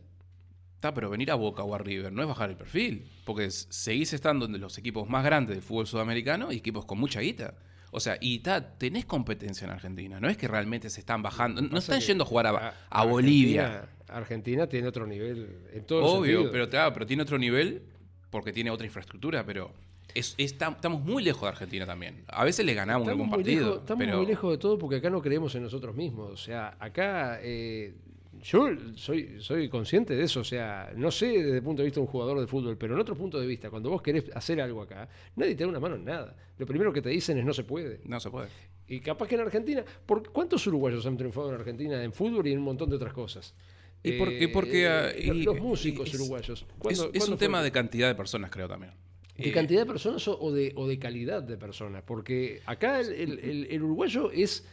Está, 0.76 0.94
pero 0.94 1.10
venir 1.10 1.32
a 1.32 1.36
Boca 1.36 1.64
o 1.64 1.74
a 1.74 1.78
River 1.78 2.12
no 2.12 2.22
es 2.22 2.28
bajar 2.28 2.50
el 2.50 2.58
perfil. 2.58 3.10
Porque 3.26 3.50
seguís 3.50 4.14
estando 4.14 4.46
en 4.46 4.60
los 4.60 4.78
equipos 4.78 5.10
más 5.10 5.24
grandes 5.24 5.56
del 5.56 5.64
fútbol 5.64 5.88
sudamericano 5.88 6.52
y 6.52 6.58
equipos 6.58 6.86
con 6.86 7.00
mucha 7.00 7.22
guita. 7.22 7.56
O 7.92 8.00
sea, 8.02 8.18
y 8.20 8.40
ta, 8.40 8.78
tenés 8.78 9.06
competencia 9.06 9.64
en 9.66 9.72
Argentina. 9.72 10.20
No 10.20 10.28
es 10.28 10.36
que 10.38 10.48
realmente 10.50 10.90
se 10.90 11.00
están 11.00 11.24
bajando. 11.24 11.62
No 11.62 11.78
están 11.78 12.02
yendo 12.02 12.26
a 12.26 12.28
jugar 12.28 12.48
a, 12.48 12.50
a 12.50 12.54
Argentina- 12.90 13.06
Bolivia. 13.06 13.90
Argentina 14.10 14.68
tiene 14.68 14.88
otro 14.88 15.08
nivel 15.08 15.60
en 15.74 15.86
todo 15.86 16.04
Obvio, 16.04 16.52
pero, 16.52 16.70
claro, 16.70 16.94
pero 16.94 17.06
tiene 17.08 17.24
otro 17.24 17.38
nivel 17.40 17.84
porque 18.30 18.52
tiene 18.52 18.70
otra 18.70 18.86
infraestructura, 18.86 19.46
pero 19.46 19.72
es, 20.14 20.36
estamos 20.38 21.02
muy 21.02 21.24
lejos 21.24 21.42
de 21.42 21.48
Argentina 21.50 21.86
también. 21.86 22.24
A 22.28 22.44
veces 22.46 22.66
le 22.66 22.74
ganamos 22.74 23.08
Estamos, 23.08 23.12
algún 23.26 23.28
muy 23.30 23.38
partido. 23.44 23.66
lejos, 23.66 23.80
estamos 23.82 24.06
pero 24.06 24.18
muy 24.18 24.26
lejos 24.28 24.52
de 24.52 24.58
todo 24.58 24.78
porque 24.78 24.98
acá 24.98 25.10
no 25.10 25.22
creemos 25.22 25.54
en 25.56 25.64
nosotros 25.64 25.96
mismos. 25.96 26.32
O 26.32 26.38
sea, 26.38 26.76
acá 26.80 27.40
eh, 27.42 27.96
yo 28.42 28.68
soy, 28.96 29.42
soy 29.42 29.68
consciente 29.70 30.16
de 30.16 30.24
eso. 30.24 30.40
O 30.42 30.44
sea, 30.44 30.92
no 30.96 31.12
sé 31.12 31.28
desde 31.28 31.58
el 31.58 31.64
punto 31.64 31.82
de 31.82 31.86
vista 31.88 32.00
de 32.00 32.06
un 32.06 32.12
jugador 32.12 32.40
de 32.40 32.48
fútbol, 32.48 32.78
pero 32.78 32.94
en 32.94 33.00
otro 33.02 33.16
punto 33.16 33.40
de 33.40 33.48
vista, 33.48 33.70
cuando 33.70 33.90
vos 33.90 34.02
querés 34.02 34.26
hacer 34.36 34.62
algo 34.62 34.82
acá, 34.82 35.10
nadie 35.36 35.56
te 35.56 35.64
da 35.64 35.70
una 35.70 35.80
mano 35.80 35.96
en 35.96 36.06
nada. 36.06 36.36
Lo 36.58 36.66
primero 36.66 36.94
que 36.94 37.02
te 37.02 37.10
dicen 37.10 37.38
es 37.38 37.46
no 37.46 37.54
se 37.54 37.64
puede. 37.64 38.00
no 38.06 38.20
se 38.20 38.30
puede. 38.30 38.48
Y 38.88 39.00
capaz 39.00 39.28
que 39.28 39.36
en 39.36 39.42
Argentina, 39.42 39.84
¿por 40.06 40.32
¿cuántos 40.32 40.66
uruguayos 40.68 41.06
han 41.08 41.18
triunfado 41.18 41.50
en 41.50 41.56
Argentina 41.56 42.04
en 42.04 42.14
fútbol 42.14 42.46
y 42.48 42.52
en 42.52 42.60
un 42.60 42.66
montón 42.66 42.90
de 42.90 42.96
otras 42.98 43.14
cosas? 43.14 43.56
Y 44.04 44.12
porque- 44.20 44.48
porque, 44.50 44.88
ah, 44.88 45.10
los- 45.34 45.60
músicos 45.60 46.08
es- 46.10 46.16
uruguayos. 46.20 46.62
Es, 46.62 46.68
¿Cuándo- 46.78 47.06
es 47.06 47.10
cuándo 47.18 47.34
un 47.34 47.40
tema 47.40 47.64
de 47.64 47.72
cantidad 47.72 48.08
de 48.08 48.14
personas, 48.14 48.52
creo 48.52 48.68
también. 48.68 48.94
¿De 49.38 49.50
Eh, 49.50 49.52
cantidad 49.52 49.82
de 49.82 49.86
personas 49.86 50.26
o 50.28 50.52
de, 50.54 50.72
o 50.76 50.88
de 50.88 50.98
calidad 50.98 51.44
de 51.44 51.58
personas? 51.58 52.04
Porque 52.06 52.62
acá 52.66 53.00
el, 53.02 53.12
el- 53.12 53.40
el- 53.40 53.68
el 53.70 53.84
uruguayo 53.84 54.32
es 54.32 54.66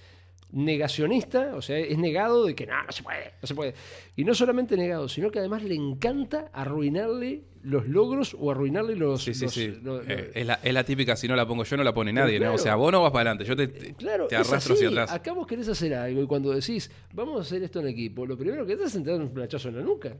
negacionista, 0.53 1.57
o 1.57 1.63
sea, 1.63 1.79
es 1.79 1.97
negado 1.99 2.45
de 2.45 2.55
que 2.55 2.67
no, 2.67 2.75
no 2.85 2.93
se 2.93 3.03
puede, 3.03 3.33
no 3.41 3.47
se 3.49 3.55
puede. 3.55 3.75
Y 4.17 4.25
no 4.25 4.35
solamente 4.35 4.77
negado, 4.77 5.09
sino 5.09 5.31
que 5.31 5.39
además 5.39 5.63
le 5.63 5.75
encanta 5.75 6.51
arruinarle 6.53 7.43
los 7.63 7.89
logros 7.89 8.37
o 8.39 8.51
arruinarle 8.51 8.95
los... 8.97 9.23
Sí, 9.25 9.35
sí, 9.35 9.45
los- 9.45 9.55
sí. 9.55 9.69
lo- 9.83 10.03
lo- 10.03 10.11
Eh, 10.11 10.31
es, 10.35 10.47
la, 10.47 10.55
es 10.63 10.75
la 10.75 10.85
típica, 10.85 11.17
si 11.17 11.27
no 11.27 11.37
la 11.37 11.47
pongo 11.47 11.65
yo, 11.65 11.77
no 11.77 11.85
la 11.85 11.95
pone 11.95 12.13
nadie, 12.13 12.37
claro. 12.37 12.53
¿no? 12.53 12.57
O 12.57 12.59
sea, 12.59 12.75
vos 12.77 12.93
no 12.93 13.03
vas 13.03 13.13
para 13.13 13.31
adelante, 13.31 13.45
yo 13.49 13.57
te, 13.57 13.69
te- 13.69 13.95
Claro, 13.95 14.27
te 14.27 14.37
arrastro 14.37 14.75
hacia 14.75 14.89
atrás. 14.89 15.11
Acá 15.13 15.33
vos 15.33 15.47
querés 15.47 15.69
hacer 15.69 15.95
algo 15.95 16.23
y 16.23 16.27
cuando 16.27 16.51
decís, 16.53 16.91
vamos 17.15 17.39
a 17.39 17.43
hacer 17.43 17.63
esto 17.63 17.81
en 17.81 17.89
equipo, 17.89 18.27
lo 18.27 18.37
primero 18.37 18.67
que 18.67 18.77
te 18.77 18.83
haces 18.83 18.93
es 18.93 18.97
entrar 18.97 19.19
un 19.21 19.33
plachazo 19.33 19.69
en 19.71 19.77
la 19.77 19.83
nuca. 19.83 20.17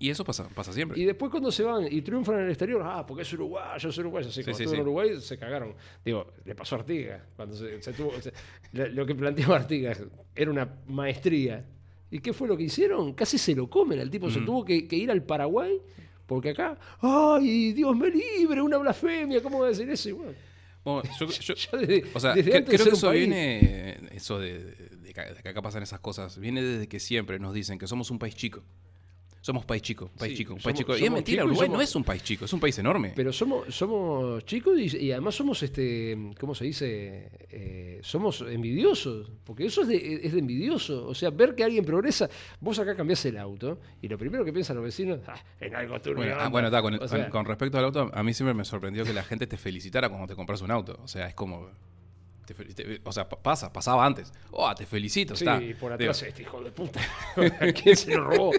Y 0.00 0.08
eso 0.10 0.24
pasa, 0.24 0.48
pasa 0.48 0.72
siempre. 0.72 0.98
Y 0.98 1.04
después 1.04 1.30
cuando 1.30 1.52
se 1.52 1.62
van 1.62 1.86
y 1.88 2.00
triunfan 2.02 2.36
en 2.36 2.44
el 2.46 2.48
exterior, 2.48 2.82
ah, 2.84 3.06
porque 3.06 3.22
es 3.22 3.32
uruguayo, 3.34 3.88
es 3.90 3.98
uruguayo. 3.98 4.28
Así 4.28 4.42
Sí, 4.42 4.44
sí, 4.44 4.50
estuvo 4.50 4.70
en 4.70 4.76
sí. 4.76 4.80
Uruguay, 4.80 5.20
se 5.20 5.38
cagaron. 5.38 5.74
Digo, 6.04 6.26
le 6.44 6.54
pasó 6.54 6.74
a 6.74 6.78
Artigas. 6.78 7.22
Cuando 7.36 7.54
se, 7.54 7.80
se 7.82 7.92
tuvo, 7.92 8.12
se- 8.20 8.32
lo 8.72 9.04
que 9.06 9.14
planteó 9.14 9.52
Artigas 9.54 10.02
era 10.34 10.50
una 10.50 10.74
maestría. 10.86 11.64
¿Y 12.10 12.18
qué 12.20 12.32
fue 12.32 12.48
lo 12.48 12.56
que 12.56 12.62
hicieron? 12.64 13.12
Casi 13.12 13.36
se 13.38 13.54
lo 13.54 13.68
comen. 13.70 14.00
El 14.00 14.10
tipo 14.10 14.28
se 14.30 14.40
tuvo 14.40 14.64
que, 14.64 14.88
que 14.88 14.96
ir 14.96 15.10
al 15.10 15.22
Paraguay, 15.22 15.80
porque 16.26 16.50
acá, 16.50 16.78
¡ay, 17.02 17.72
Dios 17.74 17.94
me 17.94 18.08
libre! 18.10 18.62
Una 18.62 18.78
blasfemia, 18.78 19.42
¿cómo 19.42 19.58
voy 19.58 19.66
a 19.66 19.68
decir 19.68 19.88
eso? 19.90 20.16
Bueno, 20.16 20.32
Bueno, 20.82 21.02
yo- 21.20 21.26
yo- 21.40 21.54
ya 21.54 21.78
desde, 21.78 22.04
o 22.14 22.18
sea, 22.18 22.32
desde 22.34 22.56
antes 22.56 22.74
creo 22.74 22.86
que 22.88 22.94
eso 22.96 23.06
país- 23.08 23.20
viene, 23.28 24.00
eso 24.12 24.38
de, 24.38 24.58
de 24.64 25.12
que 25.12 25.20
de 25.20 25.42
que 25.42 25.48
acá 25.50 25.60
pasan 25.60 25.82
esas 25.82 26.00
cosas, 26.00 26.38
viene 26.38 26.62
desde 26.62 26.88
que 26.88 26.98
siempre 27.00 27.38
nos 27.38 27.52
dicen 27.52 27.78
que 27.78 27.86
somos 27.86 28.10
un 28.10 28.18
país 28.18 28.34
chico. 28.34 28.62
Somos 29.42 29.64
país 29.64 29.80
chico, 29.80 30.04
un 30.04 30.10
país 30.18 30.32
Sí, 30.32 30.38
chico, 30.38 30.52
un 30.52 30.60
país 30.60 30.64
somos- 30.64 30.78
chico. 30.78 30.98
Y 30.98 31.04
es 31.06 31.10
mentira, 31.10 31.44
Uruguay 31.46 31.66
somos- 31.66 31.78
no 31.78 31.82
es 31.82 31.96
un 31.96 32.04
país 32.04 32.22
chico, 32.22 32.44
es 32.44 32.52
un 32.52 32.60
país 32.60 32.78
enorme. 32.78 33.12
Pero 33.16 33.32
somos, 33.32 33.74
somos 33.74 34.44
chicos 34.44 34.78
y, 34.78 34.98
y 34.98 35.12
además 35.12 35.34
somos, 35.34 35.62
este, 35.62 36.32
¿cómo 36.38 36.54
se 36.54 36.66
dice? 36.66 37.30
Eh, 37.48 38.00
somos 38.02 38.42
envidiosos, 38.42 39.32
porque 39.44 39.64
eso 39.64 39.80
es 39.80 39.88
de, 39.88 40.20
es 40.24 40.32
de 40.34 40.38
envidioso. 40.40 41.06
O 41.06 41.14
sea, 41.14 41.30
ver 41.30 41.54
que 41.54 41.64
alguien 41.64 41.86
progresa, 41.86 42.28
vos 42.60 42.78
acá 42.80 42.94
cambiás 42.94 43.24
el 43.24 43.38
auto 43.38 43.80
y 44.02 44.08
lo 44.08 44.18
primero 44.18 44.44
que 44.44 44.52
piensan 44.52 44.76
los 44.76 44.84
vecinos, 44.84 45.20
"Ah, 45.26 45.42
en 45.58 45.74
algo 45.74 45.98
turbio. 46.02 46.16
Bueno, 46.16 46.32
ah, 46.34 46.38
anda". 46.40 46.48
bueno, 46.50 46.68
está, 46.68 46.82
con, 46.82 47.08
sea, 47.08 47.30
respecto 47.46 47.78
al 47.78 47.84
auto, 47.86 48.10
a 48.12 48.22
mí 48.22 48.34
siempre 48.34 48.52
me 48.52 48.66
sorprendió 48.66 49.04
que 49.04 49.14
la 49.14 49.22
gente 49.24 49.46
te 49.46 49.56
felicitara 49.56 50.10
cuando 50.10 50.26
te 50.26 50.34
compras 50.34 50.60
un 50.60 50.70
auto. 50.70 50.98
O 51.02 51.08
sea, 51.08 51.26
es 51.28 51.34
como. 51.34 51.70
te 52.44 52.54
fel- 52.56 52.74
te- 52.74 53.00
o 53.04 53.12
sea, 53.12 53.28
pa- 53.28 53.40
pasa, 53.40 53.72
pasaba 53.72 54.04
antes. 54.04 54.32
Oh, 54.50 54.74
te 54.74 54.84
felicito, 54.84 55.34
sí, 55.36 55.44
está. 55.44 55.54
por 55.78 55.96
Digo, 55.96 56.10
atrás 56.10 56.22
este 56.24 56.42
hijo 56.42 56.60
de 56.62 56.72
puta. 56.72 57.00
¿A 57.36 57.36
quién 57.72 57.96
se 57.96 58.14
lo 58.16 58.24
robó? 58.24 58.50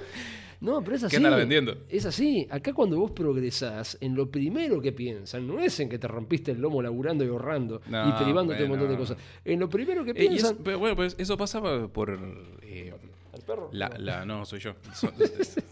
No, 0.62 0.84
pero 0.84 0.96
es 0.96 1.04
así. 1.04 1.12
¿Qué 1.12 1.18
andará 1.18 1.36
vendiendo? 1.38 1.76
Es 1.90 2.06
así. 2.06 2.48
Acá 2.50 2.72
cuando 2.74 2.98
vos 3.00 3.12
progresás, 3.12 3.98
en 4.00 4.16
lo 4.16 4.30
primero 4.30 4.80
que 4.80 4.92
piensan, 4.92 5.48
no 5.48 5.60
es 5.60 5.80
en 5.80 5.90
que 5.90 5.98
te 6.00 6.08
rompiste 6.08 6.52
el 6.52 6.62
lomo 6.62 6.82
laburando 6.84 7.26
y 7.26 7.28
ahorrando 7.30 7.82
No, 7.88 8.08
y 8.10 8.24
privándote 8.24 8.64
un 8.64 8.70
montón 8.70 8.88
de 8.90 8.96
cosas. 8.98 9.18
En 9.44 9.60
lo 9.60 9.68
primero 9.70 10.06
que 10.06 10.12
eh, 10.12 10.16
es- 10.18 10.28
piensan... 10.30 10.58
pero 10.64 10.78
bueno, 10.80 10.96
pues 10.96 11.16
eso 11.18 11.36
pasa 11.36 11.60
por. 11.88 12.18
eh, 12.62 12.94
¿Al 13.34 13.42
perro? 13.42 13.70
la, 13.74 13.90
No. 13.90 13.98
la- 13.98 14.26
no, 14.26 14.46
soy 14.46 14.60
yo. 14.60 14.76
So- 14.94 15.12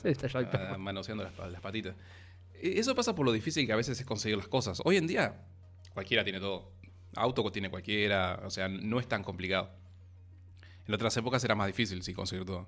Está 0.04 0.28
ya 0.28 0.40
el 0.40 0.48
perro. 0.48 0.74
ah, 0.74 0.78
manoseando 0.78 1.24
las, 1.24 1.52
las 1.52 1.62
patitas. 1.62 1.96
Eh, 2.56 2.74
Eso 2.78 2.96
pasa 2.96 3.14
por 3.14 3.26
lo 3.26 3.32
difícil 3.32 3.66
que 3.68 3.74
a 3.74 3.78
veces 3.78 4.00
es 4.00 4.06
conseguir 4.06 4.38
las 4.38 4.48
cosas. 4.48 4.82
Hoy 4.84 4.98
en 4.98 5.06
día, 5.06 5.46
cualquiera 5.94 6.24
tiene 6.24 6.40
todo. 6.40 6.72
Auto 7.16 7.52
tiene 7.52 7.70
cualquiera, 7.70 8.42
o 8.44 8.50
sea, 8.50 8.68
no 8.68 9.00
es 9.00 9.08
tan 9.08 9.24
complicado. 9.24 9.70
En 10.88 10.94
otras 10.96 11.16
épocas 11.18 11.44
era 11.44 11.54
más 11.54 11.68
difícil, 11.68 12.02
sí, 12.02 12.14
conseguir 12.16 12.46
todo. 12.46 12.68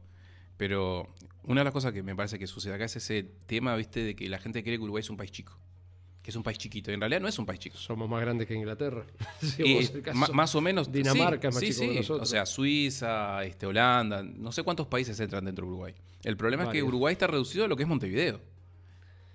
Pero 0.58 1.08
una 1.44 1.62
de 1.62 1.66
las 1.66 1.74
cosas 1.74 1.92
que 1.94 2.04
me 2.04 2.16
parece 2.16 2.38
que 2.38 2.48
sucede 2.48 2.74
acá 2.74 2.86
es 2.86 2.96
ese 2.96 3.24
tema, 3.46 3.76
viste, 3.76 4.04
de 4.04 4.16
que 4.16 4.30
la 4.30 4.40
gente 4.40 4.64
cree 4.64 4.78
que 4.78 4.84
Uruguay 4.84 5.02
es 5.02 5.10
un 5.10 5.18
país 5.18 5.32
chico. 5.32 5.58
Que 6.22 6.30
es 6.30 6.36
un 6.36 6.44
país 6.44 6.60
chiquito. 6.60 6.92
Y 6.92 6.94
en 6.94 7.00
realidad 7.00 7.20
no 7.20 7.28
es 7.28 7.40
un 7.40 7.48
país 7.48 7.60
chico. 7.60 7.78
Somos 7.78 8.08
más 8.08 8.22
grandes 8.22 8.48
que 8.48 8.54
Inglaterra. 8.54 9.04
Si 9.42 9.64
ma- 10.14 10.28
más 10.28 10.54
o 10.54 10.62
menos. 10.62 10.92
Dinamarca 10.92 11.48
es 11.48 11.54
más 11.56 11.62
sí, 11.62 11.70
chico 11.72 11.80
sí, 11.80 11.88
que 11.88 11.94
sí. 11.94 11.98
nosotros. 12.00 12.30
O 12.30 12.32
sea, 12.32 12.46
Suiza, 12.46 13.44
este, 13.44 13.66
Holanda, 13.66 14.22
no 14.22 14.52
sé 14.52 14.62
cuántos 14.62 14.86
países 14.86 15.20
entran 15.20 15.46
dentro 15.46 15.66
de 15.66 15.72
Uruguay. 15.72 15.96
El 16.24 16.38
problema 16.38 16.66
es 16.66 16.70
que. 16.70 16.84
Uruguay 16.84 17.14
está 17.14 17.26
reducido 17.26 17.66
a 17.66 17.68
lo 17.68 17.76
que 17.76 17.84
es 17.84 17.90
Montevideo. 17.90 18.40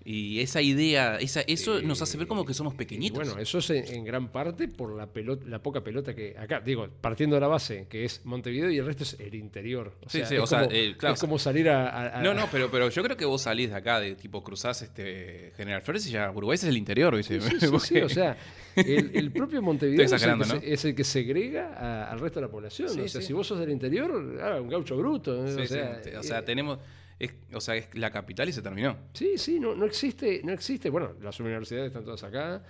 Y 0.09 0.39
esa 0.39 0.63
idea, 0.63 1.17
esa, 1.19 1.41
eso 1.41 1.81
Eh, 1.81 1.83
nos 1.83 2.01
hace 2.01 2.17
ver 2.17 2.29
como 2.29 2.45
que 2.45 2.55
somos 2.55 2.75
y 2.75 2.77
pequeñitos. 2.77 3.25
Bueno, 3.27 3.41
eso 3.41 3.59
es 3.59 3.71
en, 3.71 3.87
en 3.93 4.05
gran 4.05 4.29
parte 4.29 4.69
por 4.69 4.95
la 4.97 5.09
pelota, 5.09 5.45
la 5.49 5.61
poca 5.61 5.83
pelota 5.83 6.15
que 6.15 6.37
acá, 6.39 6.61
digo, 6.61 6.87
partiendo 7.01 7.35
de 7.35 7.41
la 7.41 7.49
base, 7.49 7.89
que 7.91 8.05
es 8.05 8.21
Montevideo 8.25 8.71
y 8.71 8.79
el 8.79 8.87
resto 8.87 9.03
es 9.03 9.17
el 9.19 9.35
interior. 9.35 9.93
O 10.07 10.09
Sí, 10.09 10.19
sea, 10.19 10.27
sí, 10.29 10.35
es 10.37 10.41
o 10.43 10.47
sea, 10.47 10.61
como, 10.61 10.71
eh, 10.73 10.95
claro, 10.97 11.15
es 11.15 11.21
como 11.21 11.39
salir 11.41 11.69
a, 11.69 11.89
a- 11.89 12.21
a- 12.21 12.23
no, 12.23 12.35
no, 12.35 12.47
pero, 12.53 12.71
pero 12.71 12.89
yo 12.89 13.03
creo 13.03 13.17
que 13.17 13.25
vos 13.25 13.43
salís 13.43 13.71
de 13.71 13.75
acá, 13.77 13.99
de 13.99 14.15
tipo 14.15 14.45
cruzás 14.45 14.81
este 14.83 15.53
General 15.57 15.83
Flores 15.83 16.07
y 16.07 16.13
ya 16.13 16.31
Uruguay 16.31 16.55
es 16.55 16.63
el 16.63 16.77
interior, 16.77 17.17
¿viste? 17.17 17.41
Sí, 17.41 17.51
sí, 17.81 17.99
o 18.01 18.09
sea, 18.09 18.37
el, 18.77 19.11
el 19.13 19.33
propio 19.33 19.61
Montevideo 19.61 20.05
es 20.07 20.13
el, 20.13 20.21
que 20.21 20.37
¿no? 20.37 20.45
se, 20.45 20.73
es 20.73 20.85
el 20.85 20.95
que 20.95 21.03
segrega 21.03 22.09
al 22.09 22.21
resto 22.21 22.39
de 22.39 22.47
la 22.47 22.53
población. 22.53 22.91
O 23.01 23.09
sea, 23.09 23.21
si 23.21 23.33
vos 23.33 23.45
sos 23.45 23.59
del 23.59 23.71
interior, 23.71 24.39
ah, 24.41 24.61
un 24.61 24.69
gaucho 24.69 24.97
bruto. 24.97 25.47
Sí, 25.49 25.63
o 25.63 25.67
sea, 25.67 26.01
o 26.21 26.23
sea, 26.23 26.39
eh, 26.39 26.43
tenemos, 26.43 26.79
es- 27.19 27.35
o 27.53 27.61
sea, 27.61 27.77
es 27.77 27.89
la 27.95 28.11
capital 28.11 28.49
y 28.49 28.53
se 28.53 28.63
terminó. 28.63 28.97
Sí, 29.15 29.39
sí, 29.39 29.59
no, 29.61 29.75
no 29.75 29.85
existe, 29.87 30.41
no 30.45 30.53
existe. 30.53 30.91
Bueno, 30.91 31.15
las 31.23 31.39
universidades 31.41 31.89
están 31.89 32.05
todas 32.05 32.23
acá. 32.25 32.65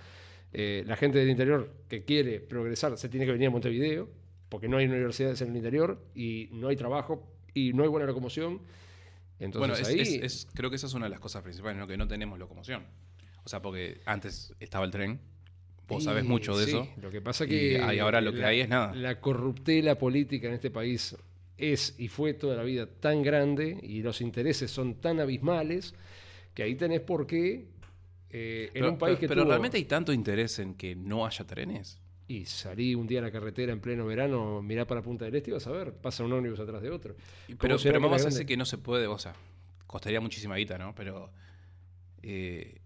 Eh, 0.53 0.83
la 0.87 0.95
gente 0.95 1.17
del 1.19 1.29
interior 1.29 1.73
que 1.89 2.03
quiere 2.05 2.39
progresar 2.39 2.97
se 2.97 3.09
tiene 3.09 3.25
que 3.25 3.33
venir 3.33 3.47
a 3.47 3.51
Montevideo, 3.51 4.09
porque 4.49 4.67
no 4.69 4.77
hay 4.77 4.85
universidades 4.85 5.41
en 5.41 5.49
el 5.49 5.57
interior 5.57 6.01
y 6.15 6.49
no 6.53 6.69
hay 6.69 6.75
trabajo 6.77 7.27
y 7.53 7.73
no 7.73 7.83
hay 7.83 7.89
buena 7.89 8.05
locomoción. 8.05 8.61
Entonces 9.39 9.59
bueno, 9.59 9.73
es- 9.75 9.87
ahí. 9.87 9.99
es- 9.99 10.23
es- 10.23 10.47
creo 10.53 10.69
que 10.69 10.77
esa 10.77 10.87
es 10.87 10.93
una 10.93 11.05
de 11.05 11.09
las 11.11 11.19
cosas 11.19 11.43
principales, 11.43 11.77
¿no? 11.77 11.85
que 11.85 11.97
no 11.97 12.07
tenemos 12.07 12.39
locomoción. 12.39 12.83
O 13.43 13.49
sea, 13.49 13.61
porque 13.61 14.01
antes 14.05 14.53
estaba 14.59 14.85
el 14.85 14.91
tren, 14.91 15.19
vos 15.87 16.03
sabés 16.03 16.23
y 16.25 16.27
mucho 16.27 16.57
de 16.57 16.65
sí, 16.65 16.71
eso. 16.71 16.87
Lo 17.01 17.09
que 17.11 17.21
pasa 17.21 17.45
y 17.45 17.49
que. 17.49 17.81
ahí 17.81 17.99
ahora 17.99 18.19
lo 18.21 18.31
que 18.31 18.39
la- 18.39 18.47
hay 18.47 18.61
es 18.61 18.69
nada. 18.69 18.95
La 18.95 19.19
corruptela 19.19 19.97
política 19.97 20.47
en 20.47 20.53
este 20.55 20.71
país 20.71 21.15
es 21.57 21.95
y 21.97 22.07
fue 22.07 22.33
toda 22.33 22.55
la 22.55 22.63
vida 22.63 22.85
tan 22.87 23.23
grande 23.23 23.79
y 23.81 24.01
los 24.01 24.21
intereses 24.21 24.69
son 24.71 24.95
tan 24.95 25.19
abismales 25.19 25.93
que 26.53 26.63
ahí 26.63 26.75
tenés 26.75 27.01
por 27.01 27.25
qué. 27.27 27.67
eh, 28.29 28.65
en 28.67 28.73
Pero, 28.73 28.89
un 28.91 28.97
país 28.97 29.15
pero- 29.15 29.19
que 29.21 29.27
pero 29.29 29.41
tuvo- 29.43 29.49
realmente 29.51 29.77
hay 29.77 29.85
tanto 29.85 30.11
interés 30.11 30.59
en 30.59 30.73
que 30.75 30.95
no 30.95 31.25
haya 31.25 31.45
trenes. 31.47 31.99
Y 32.27 32.43
salí 32.45 32.93
un 32.93 33.07
día 33.07 33.19
a 33.19 33.21
la 33.21 33.31
carretera 33.31 33.71
en 33.71 33.79
pleno 33.79 34.05
verano, 34.05 34.61
mirá 34.61 34.85
para 34.85 35.01
Punta 35.01 35.23
del 35.23 35.35
Este 35.35 35.49
y 35.49 35.53
vas 35.53 35.65
a 35.65 35.71
ver, 35.71 35.93
pasa 35.93 36.25
un 36.25 36.33
ómnibus 36.33 36.59
atrás 36.59 36.81
de 36.81 36.89
otro. 36.89 37.15
Pero, 37.47 37.57
¿Cómo 37.57 37.77
será 37.77 37.93
pero 37.93 37.99
que 38.01 38.03
vamos 38.05 38.21
la 38.21 38.27
a 38.27 38.29
decir 38.31 38.45
que 38.45 38.57
no 38.57 38.65
se 38.65 38.77
puede, 38.77 39.07
o 39.07 39.17
sea, 39.17 39.33
costaría 39.87 40.19
muchísima 40.19 40.57
guita, 40.57 40.77
¿no? 40.77 40.93
Pero, 40.93 41.31
eh, 42.21 42.81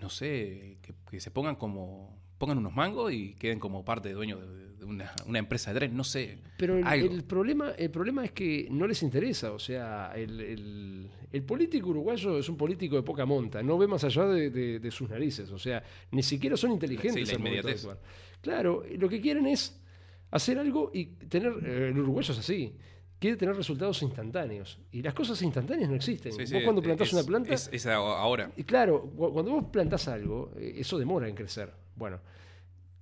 no 0.00 0.08
sé, 0.08 0.78
que, 0.82 0.94
que 1.10 1.18
se 1.20 1.30
pongan 1.32 1.56
como, 1.56 2.16
pongan 2.38 2.58
unos 2.58 2.74
mangos 2.74 3.12
y 3.12 3.34
queden 3.34 3.58
como 3.58 3.84
parte 3.84 4.08
de 4.08 4.14
dueño 4.14 4.38
de, 4.38 4.84
una, 4.84 5.12
una 5.26 5.38
empresa 5.38 5.72
de 5.72 5.80
tren, 5.80 5.96
no 5.96 6.04
sé. 6.04 6.38
Pero 6.58 6.76
el, 6.78 6.84
algo. 6.84 7.10
el 7.12 7.24
problema, 7.24 7.70
el 7.72 7.90
problema 7.90 8.24
es 8.24 8.32
que 8.32 8.68
no 8.70 8.86
les 8.86 9.02
interesa. 9.02 9.52
O 9.52 9.58
sea, 9.58 10.12
el, 10.14 10.40
el- 10.40 11.10
el 11.32 11.42
político 11.42 11.88
uruguayo 11.90 12.38
es 12.38 12.48
un 12.48 12.56
político 12.56 12.96
de 12.96 13.02
poca 13.02 13.26
monta. 13.26 13.62
No 13.62 13.76
ve 13.78 13.86
más 13.88 14.04
allá 14.04 14.26
de, 14.26 14.48
de- 14.50 14.78
de 14.78 14.90
sus 14.90 15.10
narices. 15.10 15.50
O 15.50 15.58
sea, 15.58 15.82
ni 16.12 16.22
siquiera 16.22 16.56
son 16.56 16.70
inteligentes 16.72 17.28
Sí, 17.28 17.32
la. 17.88 17.98
Claro, 18.40 18.84
lo 18.96 19.08
que 19.08 19.20
quieren 19.20 19.46
es 19.46 19.78
hacer 20.30 20.58
algo 20.58 20.90
y 20.94 21.06
tener. 21.06 21.52
eh, 21.64 21.88
el 21.88 21.98
uruguayo 21.98 22.32
es 22.32 22.38
así. 22.38 22.74
Quiere 23.18 23.36
tener 23.36 23.56
resultados 23.56 24.02
instantáneos. 24.02 24.78
Y 24.92 25.00
las 25.02 25.14
cosas 25.14 25.40
instantáneas 25.42 25.88
no 25.88 25.96
existen. 25.96 26.32
Sí, 26.32 26.46
sí, 26.46 26.54
vos 26.54 26.62
cuando 26.64 26.80
es- 26.82 26.84
plantás 26.86 27.08
es- 27.08 27.14
una 27.14 27.22
planta. 27.22 27.54
Es, 27.54 27.70
es 27.72 27.86
ahora. 27.86 28.50
Y 28.56 28.64
claro, 28.64 29.02
cu- 29.02 29.32
cuando 29.32 29.52
vos 29.52 29.64
plantás 29.72 30.06
algo, 30.08 30.52
eh, 30.58 30.74
eso 30.76 30.98
demora 30.98 31.26
en 31.28 31.34
crecer. 31.34 31.72
Bueno, 31.94 32.20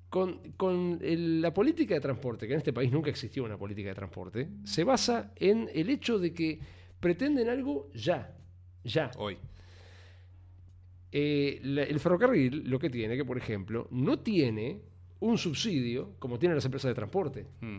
con, 0.08 0.52
con 0.52 0.98
el- 1.02 1.42
la 1.42 1.52
política 1.52 1.94
de 1.94 2.00
transporte, 2.00 2.46
que 2.46 2.52
en 2.52 2.58
este 2.58 2.72
país 2.72 2.92
nunca 2.92 3.10
existió 3.10 3.42
una 3.44 3.58
política 3.58 3.88
de 3.88 3.94
transporte, 3.96 4.48
se 4.62 4.84
basa 4.84 5.32
en 5.36 5.68
el 5.74 5.90
hecho 5.90 6.18
de 6.20 6.32
que 6.32 6.60
pretenden 7.00 7.48
algo 7.48 7.90
ya, 7.94 8.36
ya. 8.84 9.10
Hoy. 9.18 9.36
Eh, 11.10 11.60
la- 11.62 11.82
el 11.84 12.00
ferrocarril 12.00 12.68
lo 12.68 12.78
que 12.78 12.90
tiene, 12.90 13.16
que 13.16 13.24
por 13.24 13.38
ejemplo, 13.38 13.86
no 13.90 14.18
tiene 14.20 14.80
un 15.20 15.38
subsidio 15.38 16.14
como 16.18 16.38
tienen 16.38 16.56
las 16.56 16.64
empresas 16.64 16.88
de 16.88 16.94
transporte. 16.94 17.46
Mm. 17.60 17.78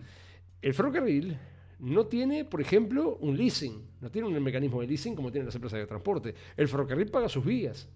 El 0.62 0.74
ferrocarril 0.74 1.38
no 1.80 2.06
tiene, 2.08 2.46
por 2.46 2.62
ejemplo, 2.62 3.18
un 3.22 3.38
leasing, 3.38 3.82
no 4.02 4.10
tiene 4.10 4.28
un 4.28 4.44
mecanismo 4.44 4.82
de 4.82 4.88
leasing 4.88 5.16
como 5.16 5.32
tienen 5.32 5.46
las 5.46 5.56
empresas 5.56 5.80
de 5.80 5.88
transporte. 5.88 6.34
El 6.56 6.68
ferrocarril 6.68 7.10
paga 7.10 7.30
sus 7.30 7.44
vías, 7.44 7.88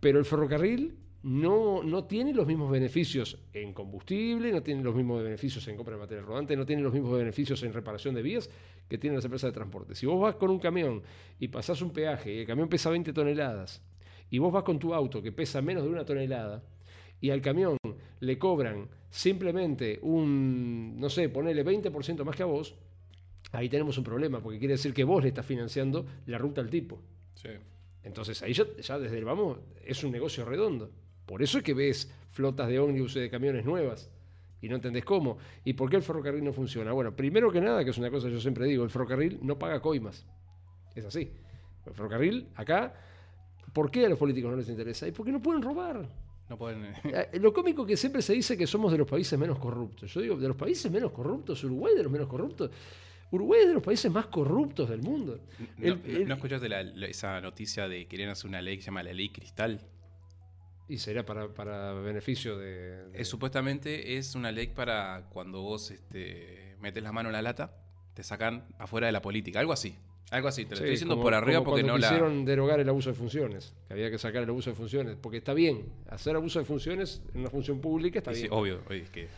pero 0.00 0.18
el 0.18 0.24
ferrocarril 0.24 0.94
no, 1.22 1.82
no 1.82 2.04
tiene 2.04 2.32
los 2.32 2.46
mismos 2.46 2.70
beneficios 2.70 3.38
en 3.52 3.72
combustible, 3.72 4.52
no 4.52 4.62
tiene 4.62 4.82
los 4.82 4.94
mismos 4.94 5.22
beneficios 5.22 5.66
en 5.66 5.76
compra 5.76 5.94
de 5.94 6.00
material 6.00 6.26
rodante, 6.26 6.56
no 6.56 6.64
tiene 6.64 6.82
los 6.82 6.92
mismos 6.92 7.18
beneficios 7.18 7.62
en 7.64 7.72
reparación 7.72 8.14
de 8.14 8.22
vías 8.22 8.48
que 8.88 8.98
tienen 8.98 9.16
las 9.16 9.24
empresas 9.24 9.48
de 9.48 9.54
transporte. 9.54 9.94
Si 9.94 10.06
vos 10.06 10.20
vas 10.20 10.36
con 10.36 10.50
un 10.50 10.60
camión 10.60 11.02
y 11.40 11.48
pasás 11.48 11.82
un 11.82 11.90
peaje 11.90 12.32
y 12.32 12.38
el 12.38 12.46
camión 12.46 12.68
pesa 12.68 12.90
20 12.90 13.12
toneladas, 13.12 13.82
y 14.30 14.38
vos 14.38 14.52
vas 14.52 14.62
con 14.64 14.78
tu 14.78 14.94
auto 14.94 15.22
que 15.22 15.32
pesa 15.32 15.62
menos 15.62 15.82
de 15.84 15.88
una 15.88 16.04
tonelada, 16.04 16.62
y 17.20 17.30
al 17.30 17.40
camión 17.40 17.76
le 18.20 18.38
cobran 18.38 18.88
simplemente 19.10 19.98
un, 20.02 20.94
no 20.98 21.08
sé, 21.08 21.28
ponele 21.28 21.64
20% 21.64 22.24
más 22.24 22.36
que 22.36 22.42
a 22.42 22.46
vos, 22.46 22.76
ahí 23.56 23.68
tenemos 23.68 23.96
un 23.98 24.04
problema, 24.04 24.40
porque 24.40 24.58
quiere 24.58 24.74
decir 24.74 24.92
que 24.92 25.04
vos 25.04 25.22
le 25.22 25.28
estás 25.28 25.46
financiando 25.46 26.06
la 26.26 26.38
ruta 26.38 26.60
al 26.60 26.70
tipo. 26.70 27.00
Sí. 27.34 27.48
Entonces 28.02 28.42
ahí 28.42 28.52
ya, 28.52 28.64
ya 28.80 28.98
desde 28.98 29.18
el 29.18 29.24
vamos 29.24 29.58
es 29.84 30.02
un 30.04 30.12
negocio 30.12 30.44
redondo. 30.44 30.90
Por 31.26 31.42
eso 31.42 31.58
es 31.58 31.64
que 31.64 31.74
ves 31.74 32.12
flotas 32.30 32.68
de 32.68 32.78
ómnibus 32.78 33.16
y 33.16 33.20
de 33.20 33.30
camiones 33.30 33.64
nuevas 33.64 34.10
y 34.60 34.68
no 34.68 34.76
entendés 34.76 35.04
cómo. 35.04 35.38
¿Y 35.64 35.72
por 35.72 35.90
qué 35.90 35.96
el 35.96 36.02
ferrocarril 36.02 36.44
no 36.44 36.52
funciona? 36.52 36.92
Bueno, 36.92 37.14
primero 37.14 37.50
que 37.50 37.60
nada, 37.60 37.82
que 37.84 37.90
es 37.90 37.98
una 37.98 38.10
cosa 38.10 38.28
que 38.28 38.34
yo 38.34 38.40
siempre 38.40 38.66
digo, 38.66 38.84
el 38.84 38.90
ferrocarril 38.90 39.38
no 39.42 39.58
paga 39.58 39.80
coimas. 39.80 40.24
Es 40.94 41.04
así. 41.04 41.32
El 41.84 41.92
ferrocarril, 41.94 42.48
acá, 42.54 42.94
¿por 43.72 43.90
qué 43.90 44.06
a 44.06 44.08
los 44.08 44.18
políticos 44.18 44.50
no 44.50 44.56
les 44.56 44.68
interesa? 44.68 45.08
Y 45.08 45.12
porque 45.12 45.32
no 45.32 45.42
pueden 45.42 45.62
robar. 45.62 46.06
No 46.48 46.56
pueden. 46.56 46.84
eh, 46.84 46.94
Eh, 47.32 47.38
Lo 47.40 47.52
cómico 47.52 47.84
que 47.84 47.96
siempre 47.96 48.22
se 48.22 48.32
dice 48.34 48.56
que 48.56 48.66
somos 48.68 48.92
de 48.92 48.98
los 48.98 49.08
países 49.08 49.36
menos 49.38 49.58
corruptos. 49.58 50.12
Yo 50.14 50.20
digo, 50.20 50.36
de 50.36 50.46
los 50.48 50.56
países 50.56 50.90
menos 50.92 51.10
corruptos, 51.10 51.62
Uruguay 51.64 51.94
de 51.96 52.04
los 52.04 52.12
menos 52.12 52.28
corruptos. 52.28 52.70
Uruguay 53.36 53.60
es 53.62 53.68
de 53.68 53.74
los 53.74 53.82
países 53.82 54.10
más 54.10 54.26
corruptos 54.26 54.88
del 54.88 55.02
mundo. 55.02 55.38
¿No, 55.78 55.86
El- 55.86 55.94
no- 56.02 56.04
el- 56.18 56.28
no 56.28 56.34
escuchaste 56.34 56.68
la- 56.68 56.82
la- 56.82 57.06
esa 57.06 57.40
noticia 57.40 57.88
de 57.88 58.00
que 58.00 58.08
querían 58.08 58.30
hacer 58.30 58.48
una 58.48 58.60
ley 58.60 58.76
que 58.76 58.82
se 58.82 58.86
llama 58.86 59.02
la 59.02 59.12
ley 59.12 59.28
cristal? 59.30 59.80
Y 60.88 60.98
será 60.98 61.24
para, 61.26 61.48
para 61.52 61.92
beneficio 61.94 62.56
de... 62.58 63.06
de- 63.10 63.20
Eh, 63.20 63.24
supuestamente 63.24 64.16
es 64.18 64.34
una 64.34 64.52
ley 64.52 64.68
para 64.68 65.26
cuando 65.30 65.60
vos 65.62 65.90
este, 65.90 66.76
metes 66.80 67.02
la 67.02 67.10
mano 67.12 67.28
en 67.28 67.32
la 67.34 67.42
lata, 67.42 67.74
te 68.14 68.22
sacan 68.22 68.64
afuera 68.78 69.06
de 69.06 69.12
la 69.12 69.20
política. 69.22 69.58
Algo 69.60 69.72
así. 69.72 69.96
Algo 70.30 70.48
así. 70.48 70.64
Te 70.64 70.70
lo 70.70 70.76
Sí, 70.76 70.82
estoy 70.82 70.90
diciendo 70.90 71.14
como- 71.14 71.24
por 71.24 71.34
arriba 71.34 71.58
como 71.58 71.70
porque 71.70 71.82
no 71.84 71.98
la. 71.98 72.08
quisieron 72.08 72.44
derogar 72.44 72.80
el 72.80 72.88
abuso 72.88 73.10
de 73.10 73.14
funciones, 73.16 73.74
que 73.88 73.94
había 73.94 74.10
que 74.10 74.18
sacar 74.18 74.42
el 74.42 74.48
abuso 74.48 74.70
de 74.70 74.76
funciones, 74.76 75.16
porque 75.20 75.38
está 75.38 75.54
bien, 75.54 75.84
hacer 76.08 76.34
abuso 76.36 76.58
de 76.60 76.64
funciones 76.64 77.20
en 77.34 77.40
una 77.40 77.50
función 77.50 77.80
pública 77.80 78.18
está 78.20 78.32
Sí, 78.34 78.42
bien. 78.42 78.52
obvio, 78.52 78.80
oye, 78.88 79.02
es 79.02 79.10
que. 79.10 79.28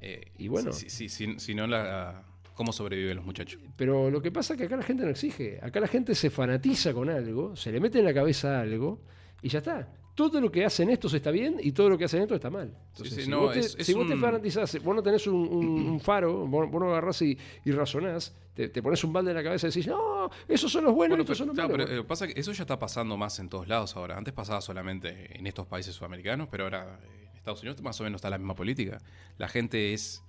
eh, 0.00 0.20
Y 0.38 0.48
bueno. 0.48 0.72
Si, 0.72 0.88
si- 0.90 1.08
si- 1.08 1.38
si 1.40 1.54
no, 1.54 1.66
la, 1.66 2.24
¿cómo 2.58 2.72
sobreviven 2.72 3.16
los 3.16 3.24
muchachos? 3.24 3.58
Pero 3.76 4.10
lo 4.10 4.20
que 4.20 4.30
pasa 4.30 4.52
es 4.52 4.58
que 4.58 4.66
acá 4.66 4.76
la 4.76 4.82
gente 4.82 5.04
no 5.04 5.10
exige. 5.10 5.58
Acá 5.62 5.80
la 5.80 5.88
gente 5.88 6.14
se 6.14 6.28
fanatiza 6.28 6.92
con 6.92 7.08
algo, 7.08 7.56
se 7.56 7.72
le 7.72 7.80
mete 7.80 8.00
en 8.00 8.04
la 8.04 8.12
cabeza 8.12 8.60
algo 8.60 9.00
y 9.40 9.48
ya 9.48 9.60
está. 9.60 9.88
Todo 10.14 10.40
lo 10.40 10.50
que 10.50 10.64
hacen 10.64 10.90
estos 10.90 11.14
está 11.14 11.30
bien 11.30 11.58
y 11.62 11.70
todo 11.70 11.88
lo 11.88 11.96
que 11.96 12.04
hacen 12.06 12.20
estos 12.22 12.34
está 12.34 12.50
mal. 12.50 12.74
Entonces, 12.88 13.14
sí, 13.14 13.22
si, 13.22 13.30
no, 13.30 13.42
vos, 13.42 13.52
te, 13.54 13.60
es- 13.60 13.76
si 13.80 13.94
vos 13.94 14.08
te 14.08 14.14
un- 14.14 14.20
fanatizás, 14.20 14.82
vos 14.82 14.96
no 14.96 15.00
tenés 15.02 15.26
un, 15.28 15.36
un- 15.36 15.86
un 15.90 16.00
faro, 16.00 16.44
vos, 16.48 16.68
vos 16.68 16.80
no 16.80 16.90
agarrás 16.90 17.22
y, 17.22 17.38
y 17.64 17.70
razonás, 17.70 18.34
te, 18.52 18.68
te 18.68 18.82
pones 18.82 19.02
un 19.04 19.12
balde 19.12 19.30
en 19.30 19.36
la 19.36 19.44
cabeza 19.44 19.68
y 19.68 19.70
decís, 19.70 19.86
no, 19.86 20.28
esos 20.48 20.72
son 20.72 20.82
los 20.84 20.92
buenos 20.92 21.16
Bueno, 21.16 21.22
y 21.22 21.24
estos 21.24 21.36
pero, 21.36 21.38
son 21.38 21.46
los 21.46 21.54
claro, 21.54 21.70
malos. 21.70 21.86
pero, 21.88 22.00
eh, 22.00 22.04
pasa 22.04 22.26
que 22.26 22.38
eso 22.40 22.50
ya 22.52 22.64
está 22.64 22.76
pasando 22.80 23.16
más 23.16 23.38
en 23.38 23.48
todos 23.48 23.68
lados 23.68 23.94
ahora. 23.96 24.18
Antes 24.18 24.34
pasaba 24.34 24.60
solamente 24.60 25.38
en 25.38 25.46
estos 25.46 25.68
países 25.68 25.94
sudamericanos, 25.94 26.48
pero 26.50 26.64
ahora 26.64 26.98
eh, 27.04 27.28
en 27.30 27.36
Estados 27.36 27.62
Unidos 27.62 27.80
más 27.82 28.00
o 28.00 28.02
menos 28.04 28.18
está 28.18 28.28
la 28.28 28.38
misma 28.38 28.56
política. 28.56 28.98
La 29.36 29.46
gente 29.48 29.94
es, 29.94 30.24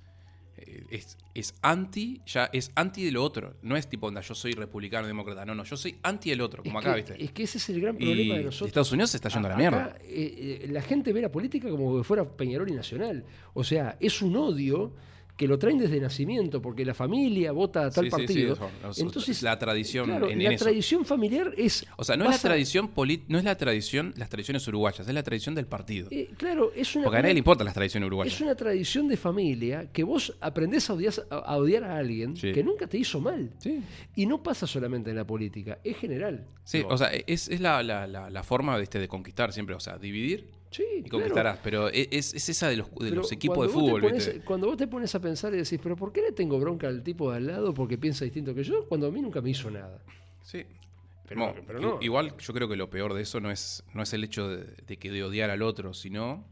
es, 0.89 1.17
es 1.33 1.53
anti, 1.61 2.21
ya 2.25 2.49
es 2.51 2.71
anti 2.75 3.05
de 3.05 3.11
lo 3.11 3.23
otro. 3.23 3.55
No 3.61 3.75
es 3.75 3.87
tipo, 3.87 4.07
onda, 4.07 4.21
yo 4.21 4.35
soy 4.35 4.53
republicano, 4.53 5.07
demócrata. 5.07 5.45
No, 5.45 5.55
no, 5.55 5.63
yo 5.63 5.77
soy 5.77 5.97
anti 6.03 6.29
del 6.29 6.41
otro, 6.41 6.63
es, 6.63 6.69
como 6.69 6.79
acá, 6.79 6.91
que, 6.93 7.01
¿viste? 7.01 7.23
es 7.23 7.31
que 7.31 7.43
ese 7.43 7.57
es 7.57 7.69
el 7.69 7.81
gran 7.81 7.95
Y 7.95 8.05
problema 8.05 8.35
de 8.35 8.43
nosotros. 8.45 8.67
Estados 8.67 8.91
Unidos 8.91 9.11
se 9.11 9.17
está 9.17 9.29
yendo 9.29 9.47
a 9.47 9.51
la 9.51 9.57
mierda. 9.57 9.97
Eh, 10.03 10.61
eh, 10.63 10.67
la 10.69 10.81
gente 10.81 11.13
ve 11.13 11.21
la 11.21 11.31
política 11.31 11.69
como 11.69 11.97
que 11.97 12.03
fuera 12.03 12.25
Peñarol 12.25 12.69
y 12.69 12.73
Nacional. 12.73 13.25
O 13.53 13.63
sea, 13.63 13.97
es 13.99 14.21
un 14.21 14.35
odio 14.35 14.93
que 15.39 15.47
lo 15.47 15.57
traen 15.57 15.77
desde 15.77 16.01
nacimiento, 16.01 16.61
porque 16.61 16.83
la 16.83 16.93
familia 16.93 17.53
vota 17.53 17.85
a 17.85 17.89
tal 17.91 18.03
Sí, 18.03 18.11
sí, 18.11 18.15
sí, 18.17 18.25
partido. 18.25 18.53
eso, 18.89 19.01
Entonces, 19.05 19.41
la 19.41 19.57
tradición 19.57 20.05
claro, 20.07 20.29
en- 20.29 20.43
la 20.43 20.51
eso. 20.51 20.65
tradición 20.65 21.05
familiar 21.05 21.53
es. 21.55 21.85
O 21.95 22.03
sea, 22.03 22.17
no 22.17 22.25
es 22.25 22.31
la 22.31 22.37
tradición 22.49 22.93
polit- 22.93 23.23
no 23.29 23.37
es 23.37 23.45
la 23.45 23.55
tradición, 23.55 24.13
las 24.17 24.27
tradiciones 24.27 24.67
uruguayas, 24.67 25.07
es 25.07 25.13
la 25.13 25.23
tradición 25.23 25.55
del 25.55 25.65
partido. 25.65 26.09
eh, 26.11 26.29
claro, 26.35 26.73
es 26.75 26.93
una. 26.93 27.05
Porque 27.05 27.19
a 27.19 27.21
nadie 27.21 27.35
le 27.35 27.37
importan 27.39 27.63
las 27.63 27.73
tradiciones 27.73 28.05
uruguayas. 28.07 28.33
Es 28.35 28.41
una 28.41 28.53
tradición 28.55 29.07
de 29.07 29.15
familia 29.15 29.89
que 29.93 30.03
vos 30.03 30.35
aprendés 30.41 30.89
a 30.89 30.93
odiar 30.95 31.13
a, 31.29 31.35
a 31.37 31.55
odiar 31.55 31.85
a 31.85 31.95
alguien 31.95 32.33
que 32.33 32.61
nunca 32.61 32.85
te 32.87 32.97
hizo 32.97 33.21
mal. 33.21 33.49
Sí. 33.59 33.81
Y 34.17 34.25
no 34.25 34.43
pasa 34.43 34.67
solamente 34.67 35.09
en 35.11 35.15
la 35.15 35.25
política, 35.25 35.79
es 35.85 35.95
general. 35.95 36.45
Sí, 36.65 36.83
o 36.85 36.97
sea, 36.97 37.11
es, 37.13 37.47
es 37.47 37.61
la, 37.61 37.81
la- 37.81 38.05
la- 38.07 38.29
la 38.29 38.43
forma 38.43 38.77
este, 38.79 38.99
de 38.99 39.07
conquistar 39.07 39.53
siempre, 39.53 39.73
o 39.73 39.79
sea, 39.79 39.97
dividir 39.97 40.47
sí, 40.71 40.83
y 40.97 41.01
claro. 41.03 41.09
conquistarás, 41.25 41.59
pero 41.63 41.89
e, 41.89 42.07
es, 42.11 42.33
es 42.33 42.49
esa 42.49 42.67
de 42.69 42.77
los, 42.77 42.93
de 42.95 43.11
los 43.11 43.31
equipos 43.31 43.67
de 43.67 43.73
fútbol, 43.73 44.01
pones- 44.01 44.25
¿viste? 44.27 44.41
Cuando 44.41 44.67
vos 44.67 44.77
te 44.77 44.87
pones 44.87 45.13
a 45.15 45.19
pensar 45.19 45.53
y 45.53 45.57
decís, 45.57 45.79
pero 45.81 45.95
¿por 45.95 46.11
qué 46.11 46.21
le 46.21 46.31
tengo 46.31 46.59
bronca 46.59 46.87
al 46.87 47.03
tipo 47.03 47.31
de 47.31 47.37
al 47.37 47.47
lado 47.47 47.73
porque 47.73 47.97
piensa 47.97 48.25
distinto 48.25 48.53
que 48.55 48.63
yo? 48.63 48.85
Cuando 48.87 49.07
a 49.07 49.11
mí 49.11 49.21
nunca 49.21 49.41
me 49.41 49.49
hizo 49.49 49.69
nada. 49.71 50.01
Sí. 50.43 50.65
Pero- 51.27 51.41
No, 51.41 51.55
pero 51.67 51.79
no. 51.79 51.97
Igual 52.01 52.35
yo 52.37 52.53
creo 52.53 52.67
que 52.67 52.75
lo 52.75 52.89
peor 52.89 53.13
de 53.13 53.21
eso 53.21 53.39
no 53.39 53.51
es, 53.51 53.83
no 53.93 54.01
es 54.01 54.11
el 54.13 54.23
hecho 54.23 54.47
de, 54.49 54.65
de 54.87 54.97
que 54.97 55.11
de 55.11 55.23
odiar 55.23 55.49
al 55.51 55.61
otro, 55.61 55.93
sino 55.93 56.45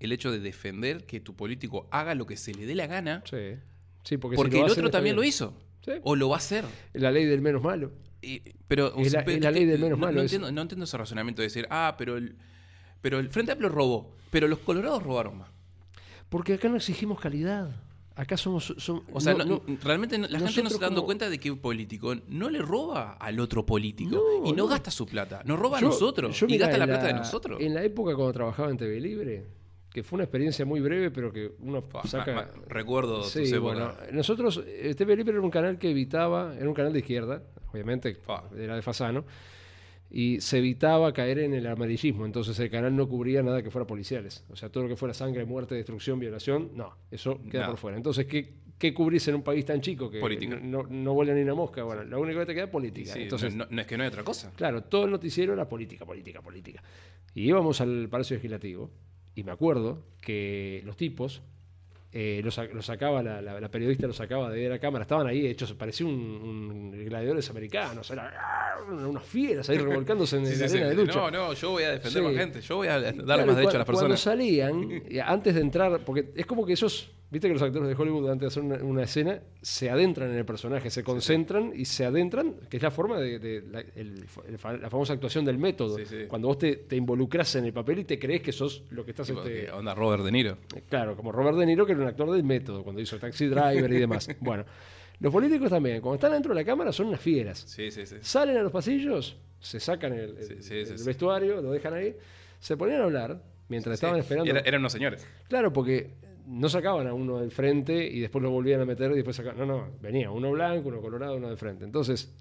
el 0.00 0.12
hecho 0.12 0.30
de 0.32 0.38
defender 0.38 1.04
que 1.06 1.20
tu 1.20 1.34
político 1.34 1.86
haga 1.90 2.14
lo 2.14 2.26
que 2.26 2.36
se 2.36 2.52
le 2.54 2.66
dé 2.66 2.74
la 2.74 2.86
gana, 2.86 3.22
Sí. 3.28 3.56
Sí, 4.02 4.16
porque, 4.16 4.34
porque 4.36 4.58
el 4.58 4.70
otro 4.70 4.90
también 4.90 5.14
lo 5.14 5.22
hizo. 5.24 5.54
Sí. 5.84 5.92
O 6.02 6.16
lo 6.16 6.28
va 6.30 6.36
a 6.36 6.38
hacer. 6.38 6.64
La 6.94 7.10
ley 7.10 7.26
del 7.26 7.40
menos 7.42 7.62
malo. 7.62 7.92
Y- 8.22 8.40
pero, 8.68 8.94
Es 8.98 9.12
la- 9.12 9.20
es 9.20 9.40
ley 9.52 9.64
del 9.66 9.80
menos 9.80 9.98
no, 9.98 10.06
malo, 10.06 10.16
No 10.16 10.22
entiendo, 10.22 10.50
no 10.52 10.62
entiendo 10.62 10.84
ese 10.84 10.96
razonamiento 10.98 11.42
de 11.42 11.48
decir, 11.48 11.66
ah, 11.70 11.94
pero 11.98 12.16
el, 12.16 12.36
pero 13.00 13.18
el 13.18 13.28
Frente 13.30 13.52
Amplio 13.52 13.68
robó, 13.70 14.14
pero 14.30 14.48
los 14.48 14.58
colorados 14.60 15.02
robaron 15.02 15.38
más. 15.38 15.48
Porque 16.28 16.54
acá 16.54 16.68
no 16.68 16.76
exigimos 16.76 17.20
calidad. 17.20 17.70
Acá 18.16 18.36
somos. 18.36 18.74
som- 18.76 19.02
O 19.12 19.20
sea, 19.20 19.32
no- 19.34 19.44
no- 19.44 19.62
no- 19.66 19.76
realmente 19.82 20.18
la 20.18 20.28
gente 20.38 20.62
no 20.62 20.68
se 20.68 20.74
está 20.74 20.86
dando 20.86 21.00
como- 21.00 21.06
cuenta 21.06 21.30
de 21.30 21.38
que 21.38 21.50
un 21.50 21.58
político 21.58 22.14
no 22.28 22.50
le 22.50 22.60
roba 22.60 23.12
al 23.14 23.40
otro 23.40 23.64
político 23.64 24.42
y 24.44 24.52
no, 24.52 24.66
gasta 24.66 24.90
su 24.90 25.06
plata, 25.06 25.42
nos 25.46 25.58
roba 25.58 25.80
Yo- 25.80 25.86
a 25.86 25.90
nosotros 25.90 26.38
yo, 26.38 26.46
y 26.46 26.52
mirá, 26.52 26.66
gasta 26.66 26.78
la 26.78 26.84
en 26.84 26.90
plata 26.90 27.06
de 27.06 27.14
nosotros. 27.14 27.60
En 27.60 27.74
la 27.74 27.82
época 27.82 28.14
cuando 28.14 28.32
trabajaba 28.32 28.70
en 28.70 28.76
TV 28.76 29.00
Libre, 29.00 29.46
que 29.90 30.02
fue 30.02 30.18
una 30.18 30.24
experiencia 30.24 30.64
muy 30.66 30.80
breve, 30.80 31.10
pero 31.10 31.32
que 31.32 31.52
uno 31.60 31.80
Fua, 31.82 32.02
saca. 32.04 32.32
ma- 32.34 32.42
ma- 32.42 32.50
recuerdo 32.68 33.22
Sí, 33.24 33.56
bueno, 33.56 33.92
nosotros, 34.12 34.62
eh, 34.66 34.94
TV 34.94 35.16
Libre 35.16 35.32
era 35.32 35.40
un 35.42 35.50
canal 35.50 35.78
que 35.78 35.90
evitaba, 35.90 36.54
era 36.56 36.68
un 36.68 36.74
canal 36.74 36.92
de 36.92 36.98
izquierda, 36.98 37.42
obviamente, 37.72 38.14
Fa. 38.14 38.44
era 38.56 38.76
de 38.76 38.82
Fasano, 38.82 39.24
y 40.10 40.40
se 40.40 40.58
evitaba 40.58 41.12
caer 41.12 41.38
en 41.38 41.54
el 41.54 41.66
amarillismo, 41.66 42.26
entonces 42.26 42.58
el 42.58 42.68
canal 42.70 42.96
no 42.96 43.08
cubría 43.08 43.42
nada 43.42 43.62
que 43.62 43.70
fuera 43.70 43.86
policiales, 43.86 44.44
o 44.50 44.56
sea, 44.56 44.68
todo 44.68 44.82
lo 44.84 44.88
que 44.88 44.96
fuera 44.96 45.14
sangre, 45.14 45.44
muerte, 45.44 45.74
destrucción, 45.76 46.18
violación, 46.18 46.70
no, 46.74 46.96
eso 47.10 47.40
queda 47.50 47.66
por 47.68 47.76
fuera. 47.76 47.96
Entonces, 47.96 48.26
¿qué, 48.26 48.54
qué 48.76 48.92
cubrís 48.92 49.28
en 49.28 49.36
un 49.36 49.42
país 49.42 49.64
tan 49.64 49.80
chico 49.80 50.10
que 50.10 50.18
Política. 50.20 50.58
no, 50.60 50.82
no 50.84 51.14
vuela 51.14 51.32
ni 51.34 51.42
una 51.42 51.54
mosca? 51.54 51.84
Bueno, 51.84 52.02
lo 52.02 52.20
único 52.20 52.40
que 52.40 52.46
te 52.46 52.54
queda 52.54 52.64
es 52.64 52.70
política. 52.70 53.12
Sí, 53.12 53.22
entonces, 53.22 53.54
no, 53.54 53.66
no- 53.70 53.80
es 53.80 53.86
que 53.86 53.96
no 53.96 54.02
hay 54.02 54.08
otra 54.08 54.24
cosa. 54.24 54.52
Claro, 54.56 54.82
todo 54.82 55.04
el 55.04 55.12
noticiero 55.12 55.52
era 55.52 55.68
política, 55.68 56.04
política, 56.04 56.42
política. 56.42 56.82
Y 57.34 57.42
íbamos 57.48 57.80
al 57.80 58.08
Palacio 58.08 58.34
Legislativo 58.34 58.90
y 59.36 59.44
me 59.44 59.52
acuerdo 59.52 60.02
que 60.20 60.82
los 60.84 60.96
tipos, 60.96 61.40
eh, 62.12 62.40
los, 62.42 62.58
los 62.72 62.84
sacaba, 62.86 63.22
la, 63.22 63.40
la- 63.40 63.60
la 63.60 63.68
periodista 63.70 64.06
los 64.06 64.16
sacaba 64.16 64.50
de 64.50 64.68
la 64.68 64.78
cámara, 64.78 65.02
estaban 65.02 65.26
ahí 65.28 65.46
hechos, 65.46 65.72
parecía 65.74 66.06
un, 66.06 66.12
un 66.14 67.04
gladiadores 67.04 67.48
americanos, 67.50 68.10
eran 68.10 68.30
unas 69.06 69.24
fieras 69.24 69.68
ahí 69.70 69.78
revolcándose 69.78 70.36
en 70.38 70.46
Sí, 70.46 70.56
la 70.56 70.68
sí. 70.68 70.76
arena 70.78 70.90
de 70.90 70.96
lucha. 70.96 71.14
No, 71.20 71.30
no, 71.30 71.52
yo 71.52 71.70
voy 71.70 71.84
a 71.84 71.90
defender 71.92 72.22
Sí. 72.22 72.28
más 72.28 72.36
gente, 72.36 72.60
yo 72.60 72.76
voy 72.76 72.88
a 72.88 73.00
darle 73.00 73.22
Claro, 73.22 73.46
más 73.46 73.56
derecho 73.56 73.76
a 73.76 73.78
las 73.78 73.86
Cuando 73.86 74.00
personas. 74.08 74.20
salían, 74.20 75.02
y 75.08 75.18
antes 75.24 75.54
de 75.54 75.60
entrar, 75.60 76.00
porque 76.04 76.32
es 76.34 76.46
como 76.46 76.66
que 76.66 76.72
ellos, 76.72 77.10
viste 77.30 77.48
que 77.48 77.54
los 77.54 77.62
actores 77.62 77.88
de 77.88 77.94
Hollywood 77.94 78.28
antes 78.30 78.40
de 78.40 78.46
hacer 78.48 78.62
una, 78.62 78.84
una 78.84 79.02
escena, 79.04 79.40
se 79.62 79.88
adentran 79.90 80.30
en 80.30 80.36
el 80.38 80.44
personaje, 80.44 80.90
se 80.90 81.02
concentran 81.04 81.72
y 81.74 81.84
se 81.84 82.04
adentran, 82.04 82.54
que 82.68 82.76
es 82.78 82.82
la 82.82 82.90
forma 82.90 83.18
de, 83.20 83.38
de 83.38 83.62
la, 83.70 83.80
el- 83.80 84.24
el 84.48 84.58
fa- 84.58 84.76
la 84.76 84.90
famosa 84.90 85.12
actuación 85.12 85.44
del 85.44 85.58
método. 85.58 85.96
Sí, 85.98 86.04
sí. 86.06 86.16
Cuando 86.28 86.48
vos 86.48 86.58
te, 86.58 86.76
te 86.76 86.96
involucras 86.96 87.54
en 87.56 87.64
el 87.66 87.72
papel 87.72 88.00
y 88.00 88.04
te 88.04 88.18
crees 88.18 88.42
que 88.42 88.52
sos 88.52 88.82
lo 88.90 89.04
que 89.04 89.12
estás... 89.12 89.26
Tipo, 89.26 89.42
este, 89.42 89.70
onda 89.70 89.94
Robert 89.94 90.24
De 90.24 90.32
Niro. 90.32 90.58
Claro, 90.88 91.16
como 91.16 91.30
Robert 91.32 91.56
De 91.56 91.66
Niro, 91.66 91.86
que 91.86 91.92
era 91.92 92.00
un 92.02 92.08
actor 92.08 92.30
del 92.32 92.42
método, 92.44 92.82
cuando 92.82 93.00
hizo 93.00 93.18
Taxi 93.18 93.46
Driver 93.46 93.92
y 93.92 93.98
demás. 93.98 94.28
bueno, 94.40 94.64
los 95.20 95.32
políticos 95.32 95.70
también, 95.70 96.00
cuando 96.00 96.14
están 96.16 96.32
dentro 96.32 96.54
de 96.54 96.60
la 96.60 96.64
cámara, 96.66 96.92
son 96.92 97.06
unas 97.08 97.20
fieras. 97.20 97.58
Sí, 97.66 97.90
sí, 97.90 98.06
sí. 98.06 98.16
Salen 98.22 98.56
a 98.56 98.62
los 98.62 98.72
pasillos, 98.72 99.36
se 99.60 99.78
sacan 99.78 100.14
el, 100.14 100.34
vestuario, 101.04 101.60
lo 101.60 101.70
dejan 101.72 101.94
ahí, 101.94 102.16
se 102.58 102.76
ponían 102.76 103.00
a 103.02 103.04
hablar 103.04 103.42
mientras 103.68 103.94
estaban 103.94 104.18
esperando. 104.18 104.50
Era- 104.50 104.60
eran 104.60 104.80
unos 104.80 104.92
señores. 104.92 105.26
Claro, 105.48 105.72
porque 105.72 106.10
no 106.50 106.68
sacaban 106.68 107.06
a 107.06 107.14
uno 107.14 107.38
del 107.38 107.50
frente 107.52 108.04
y 108.06 108.20
después 108.20 108.42
lo 108.42 108.50
volvían 108.50 108.80
a 108.80 108.84
meter 108.84 109.10
y 109.12 109.14
después 109.16 109.36
sacaban. 109.36 109.58
No, 109.58 109.66
no, 109.66 109.88
venía 110.00 110.30
uno 110.30 110.50
blanco, 110.50 110.88
uno 110.88 111.00
colorado, 111.00 111.36
uno 111.36 111.48
del 111.48 111.56
frente. 111.56 111.84
Entonces, 111.84 112.32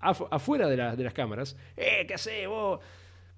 afu- 0.00 0.28
afuera 0.30 0.68
de, 0.68 0.76
de 0.96 1.04
las 1.04 1.14
cámaras, 1.14 1.56
¡eh, 1.76 2.04
qué 2.06 2.14
hacés 2.14 2.48
vos! 2.48 2.80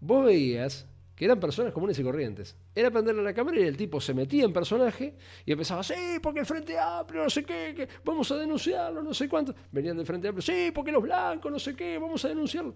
Vos 0.01 0.25
veías 0.27 0.87
que 1.15 1.25
eran 1.25 1.41
personas 1.41 1.73
comunes 1.73 1.99
y 1.99 2.03
corrientes. 2.03 2.57
Era 2.75 2.91
prenderle 2.91 3.23
la 3.23 3.33
cámara 3.33 3.59
y 3.59 3.63
el 3.63 3.77
tipo 3.77 4.01
se 4.01 4.13
metía 4.13 4.45
en 4.45 4.53
personaje 4.53 5.15
y 5.47 5.53
empezaba, 5.53 5.83
sí, 5.83 5.95
porque 6.23 6.41
el 6.41 6.47
Frente 6.47 6.79
Amplio, 6.79 7.23
no 7.23 7.31
sé 7.31 7.43
qué, 7.45 7.89
vamos 8.05 8.31
a 8.31 8.37
denunciarlo, 8.37 9.03
no 9.03 9.15
sé 9.15 9.27
cuánto. 9.29 9.55
Venían 9.73 9.97
del 9.97 10.05
Frente 10.07 10.29
Amplio, 10.29 10.43
sí, 10.43 10.71
porque 10.75 10.93
los 10.93 11.03
blancos, 11.03 11.51
no 11.51 11.59
sé 11.59 11.75
qué, 11.75 11.97
vamos 11.99 12.23
a 12.25 12.29
denunciarlo. 12.29 12.75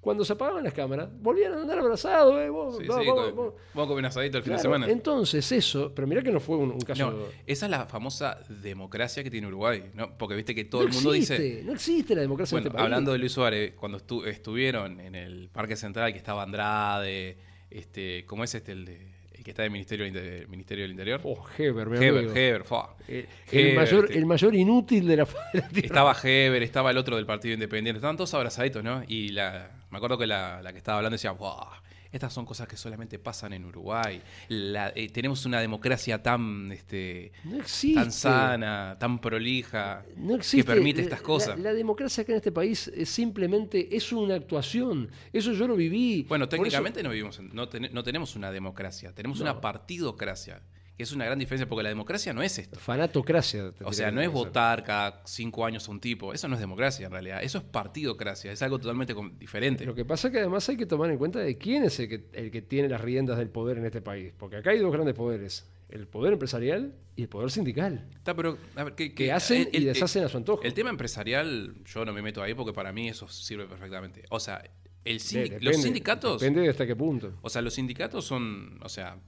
Cuando 0.00 0.24
se 0.24 0.32
apagaban 0.32 0.64
las 0.64 0.72
cámaras, 0.74 1.08
volvían 1.20 1.52
a 1.52 1.60
andar 1.62 1.78
abrazados, 1.78 2.34
eh, 2.40 2.48
vos, 2.48 2.76
Sí, 2.76 2.86
vamos, 2.88 3.04
sí, 3.04 3.08
vamos, 3.10 3.36
vamos. 3.36 3.54
Vamos 3.72 3.86
a 3.86 3.88
comer 3.88 4.06
asadito 4.06 4.38
el 4.38 4.42
fin 4.42 4.50
Claro, 4.54 4.58
de 4.58 4.62
semana. 4.62 4.90
Entonces 4.92 5.52
eso, 5.52 5.92
pero 5.94 6.08
mirá 6.08 6.22
que 6.22 6.32
no 6.32 6.40
fue 6.40 6.56
un, 6.56 6.72
un 6.72 6.80
caso... 6.80 7.10
No, 7.12 7.18
esa 7.46 7.66
es 7.66 7.70
la 7.70 7.86
famosa 7.86 8.40
democracia 8.48 9.22
que 9.22 9.30
tiene 9.30 9.46
Uruguay, 9.46 9.90
¿no? 9.94 10.18
Porque 10.18 10.34
viste 10.34 10.54
que 10.56 10.64
todo 10.64 10.82
no 10.82 10.88
el 10.88 10.94
mundo 10.94 11.14
existe, 11.14 11.40
dice. 11.42 11.62
No 11.64 11.72
existe 11.72 12.14
la 12.16 12.22
democracia 12.22 12.56
Bueno, 12.56 12.64
en 12.64 12.66
este 12.68 12.76
país. 12.76 12.84
hablando 12.84 13.12
de 13.12 13.18
Luis 13.18 13.32
Suárez, 13.32 13.74
cuando 13.76 13.98
estu- 13.98 14.26
estuvieron 14.26 14.98
en 14.98 15.14
el 15.14 15.48
Parque 15.50 15.76
Central, 15.76 16.10
que 16.12 16.18
estaba 16.18 16.42
Andrade, 16.42 17.36
este, 17.70 18.24
¿cómo 18.26 18.42
es 18.44 18.54
este 18.56 18.72
el, 18.72 18.84
de, 18.84 19.11
el 19.42 19.44
que 19.44 19.50
está 19.50 19.62
del 19.62 19.72
Ministerio, 19.72 20.10
del 20.10 20.48
Ministerio 20.48 20.84
del 20.84 20.92
Interior? 20.92 21.20
Oh, 21.24 21.44
Heber, 21.58 21.88
mi 21.88 21.96
Heber, 21.96 22.18
amigo. 22.18 22.34
Heber, 22.34 22.64
fa. 22.64 22.94
Eh, 23.08 23.26
Heber, 23.50 23.66
el, 23.70 23.74
mayor, 23.76 24.04
este, 24.04 24.18
el 24.18 24.26
mayor 24.26 24.54
inútil 24.54 25.06
de 25.08 25.16
la, 25.16 25.24
de 25.52 25.60
la 25.60 25.68
tierra. 25.68 25.86
Estaba 25.86 26.16
Heber, 26.22 26.62
estaba 26.62 26.90
el 26.92 26.98
otro 26.98 27.16
del 27.16 27.26
Partido 27.26 27.54
Independiente, 27.54 27.98
estaban 27.98 28.16
todos 28.16 28.32
abrazaditos, 28.34 28.82
¿no? 28.84 29.02
Y 29.08 29.30
la, 29.30 29.70
me 29.90 29.96
acuerdo 29.98 30.16
que 30.16 30.26
la, 30.26 30.62
la 30.62 30.72
que 30.72 30.78
estaba 30.78 30.98
hablando 30.98 31.14
decía, 31.14 31.32
"Buah, 31.32 31.80
estas 32.12 32.32
son 32.32 32.44
cosas 32.44 32.68
que 32.68 32.76
solamente 32.76 33.18
pasan 33.18 33.54
en 33.54 33.64
Uruguay. 33.64 34.20
La- 34.48 34.92
eh, 34.94 35.08
tenemos 35.08 35.44
una 35.46 35.60
democracia 35.60 36.22
tan, 36.22 36.70
este, 36.70 37.32
No 37.44 37.58
tan 37.94 38.12
sana, 38.12 38.96
tan 39.00 39.18
prolija, 39.18 40.04
No 40.16 40.38
que 40.38 40.62
permite 40.62 40.98
La- 40.98 41.04
estas 41.04 41.22
cosas. 41.22 41.58
La, 41.58 41.72
democracia 41.72 42.22
acá 42.22 42.32
en 42.32 42.36
este 42.36 42.52
país 42.52 42.88
es 42.94 43.08
simplemente 43.08 43.96
es 43.96 44.12
una 44.12 44.34
actuación. 44.34 45.10
Eso 45.32 45.52
yo 45.52 45.66
lo 45.66 45.74
viví. 45.74 46.24
Bueno, 46.28 46.44
eso- 46.44 46.50
técnicamente 46.50 47.02
no 47.02 47.10
vivimos, 47.10 47.38
en- 47.38 47.50
no, 47.54 47.68
ten- 47.68 47.88
no 47.92 48.02
tenemos 48.02 48.36
una 48.36 48.52
democracia, 48.52 49.12
tenemos 49.14 49.40
una 49.40 49.60
partidocracia, 49.60 50.60
que 50.96 51.02
es 51.04 51.12
una 51.12 51.24
gran 51.24 51.38
diferencia 51.38 51.66
porque 51.68 51.82
la 51.82 51.88
democracia 51.88 52.32
no 52.32 52.42
es 52.42 52.58
esto. 52.58 52.78
fanatocracia. 52.78 53.72
O 53.84 53.92
sea, 53.92 54.06
que 54.10 54.12
no 54.12 54.20
es 54.20 54.30
votar 54.30 54.84
cada 54.84 55.22
cinco 55.24 55.64
años 55.64 55.88
a 55.88 55.90
un 55.90 56.00
tipo, 56.00 56.32
eso 56.34 56.48
no 56.48 56.54
es 56.54 56.60
democracia 56.60 57.06
en 57.06 57.12
realidad, 57.12 57.42
eso 57.42 57.58
es 57.58 57.64
partidocracia, 57.64 58.52
es 58.52 58.60
algo 58.62 58.78
totalmente 58.78 59.14
diferente. 59.38 59.84
Lo 59.86 59.94
que 59.94 60.04
pasa 60.04 60.28
es 60.28 60.32
que 60.32 60.40
además 60.40 60.68
hay 60.68 60.76
que 60.76 60.86
tomar 60.86 61.10
en 61.10 61.18
cuenta 61.18 61.38
de 61.40 61.56
quién 61.56 61.84
es 61.84 61.98
el 61.98 62.08
que, 62.08 62.24
el 62.32 62.50
que 62.50 62.62
tiene 62.62 62.88
las 62.88 63.00
riendas 63.00 63.38
del 63.38 63.48
poder 63.48 63.78
en 63.78 63.86
este 63.86 64.00
país. 64.02 64.32
Porque 64.38 64.56
acá 64.56 64.70
hay 64.70 64.78
dos 64.78 64.92
grandes 64.92 65.14
poderes. 65.14 65.66
El 65.88 66.06
poder 66.06 66.32
empresarial 66.32 66.94
y 67.16 67.22
el 67.22 67.28
poder 67.28 67.50
sindical. 67.50 68.08
Está, 68.14 68.34
pero, 68.34 68.56
a 68.76 68.84
ver, 68.84 68.94
¿qué- 68.94 69.10
Que 69.10 69.26
qué- 69.26 69.32
hacen 69.32 69.68
el- 69.72 69.74
y 69.74 69.76
el- 69.88 69.92
deshacen 69.92 70.24
a 70.24 70.28
su 70.28 70.38
antojo. 70.38 70.62
El 70.62 70.72
tema 70.72 70.88
empresarial, 70.90 71.74
yo 71.84 72.04
no 72.06 72.12
me 72.14 72.22
meto 72.22 72.42
ahí 72.42 72.54
porque 72.54 72.72
para 72.72 72.92
mí 72.92 73.08
eso 73.08 73.28
sirve 73.28 73.66
perfectamente. 73.66 74.22
O 74.30 74.40
sea, 74.40 74.62
el 75.04 75.18
sindi- 75.20 75.44
depende- 75.50 75.60
los 75.64 75.82
sindicatos, 75.82 76.40
Depende 76.40 76.62
de 76.62 76.68
hasta 76.70 76.86
qué 76.86 76.96
punto. 76.96 77.34
o 77.42 77.50
sea, 77.50 77.60
los 77.60 77.74
sindicatos 77.74 78.24
son, 78.24 78.78
o 78.82 78.88
sea, 78.88 79.18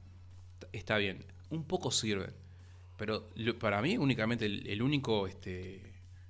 está 0.73 0.97
bien, 0.97 1.25
un 1.51 1.65
poco 1.65 1.91
sirven, 1.91 2.33
pero 2.97 3.29
lo- 3.37 3.59
para 3.59 3.81
mí 3.83 3.97
únicamente 3.97 4.47
el, 4.47 4.67
el 4.67 4.83
único 4.83 5.27
este, 5.27 5.81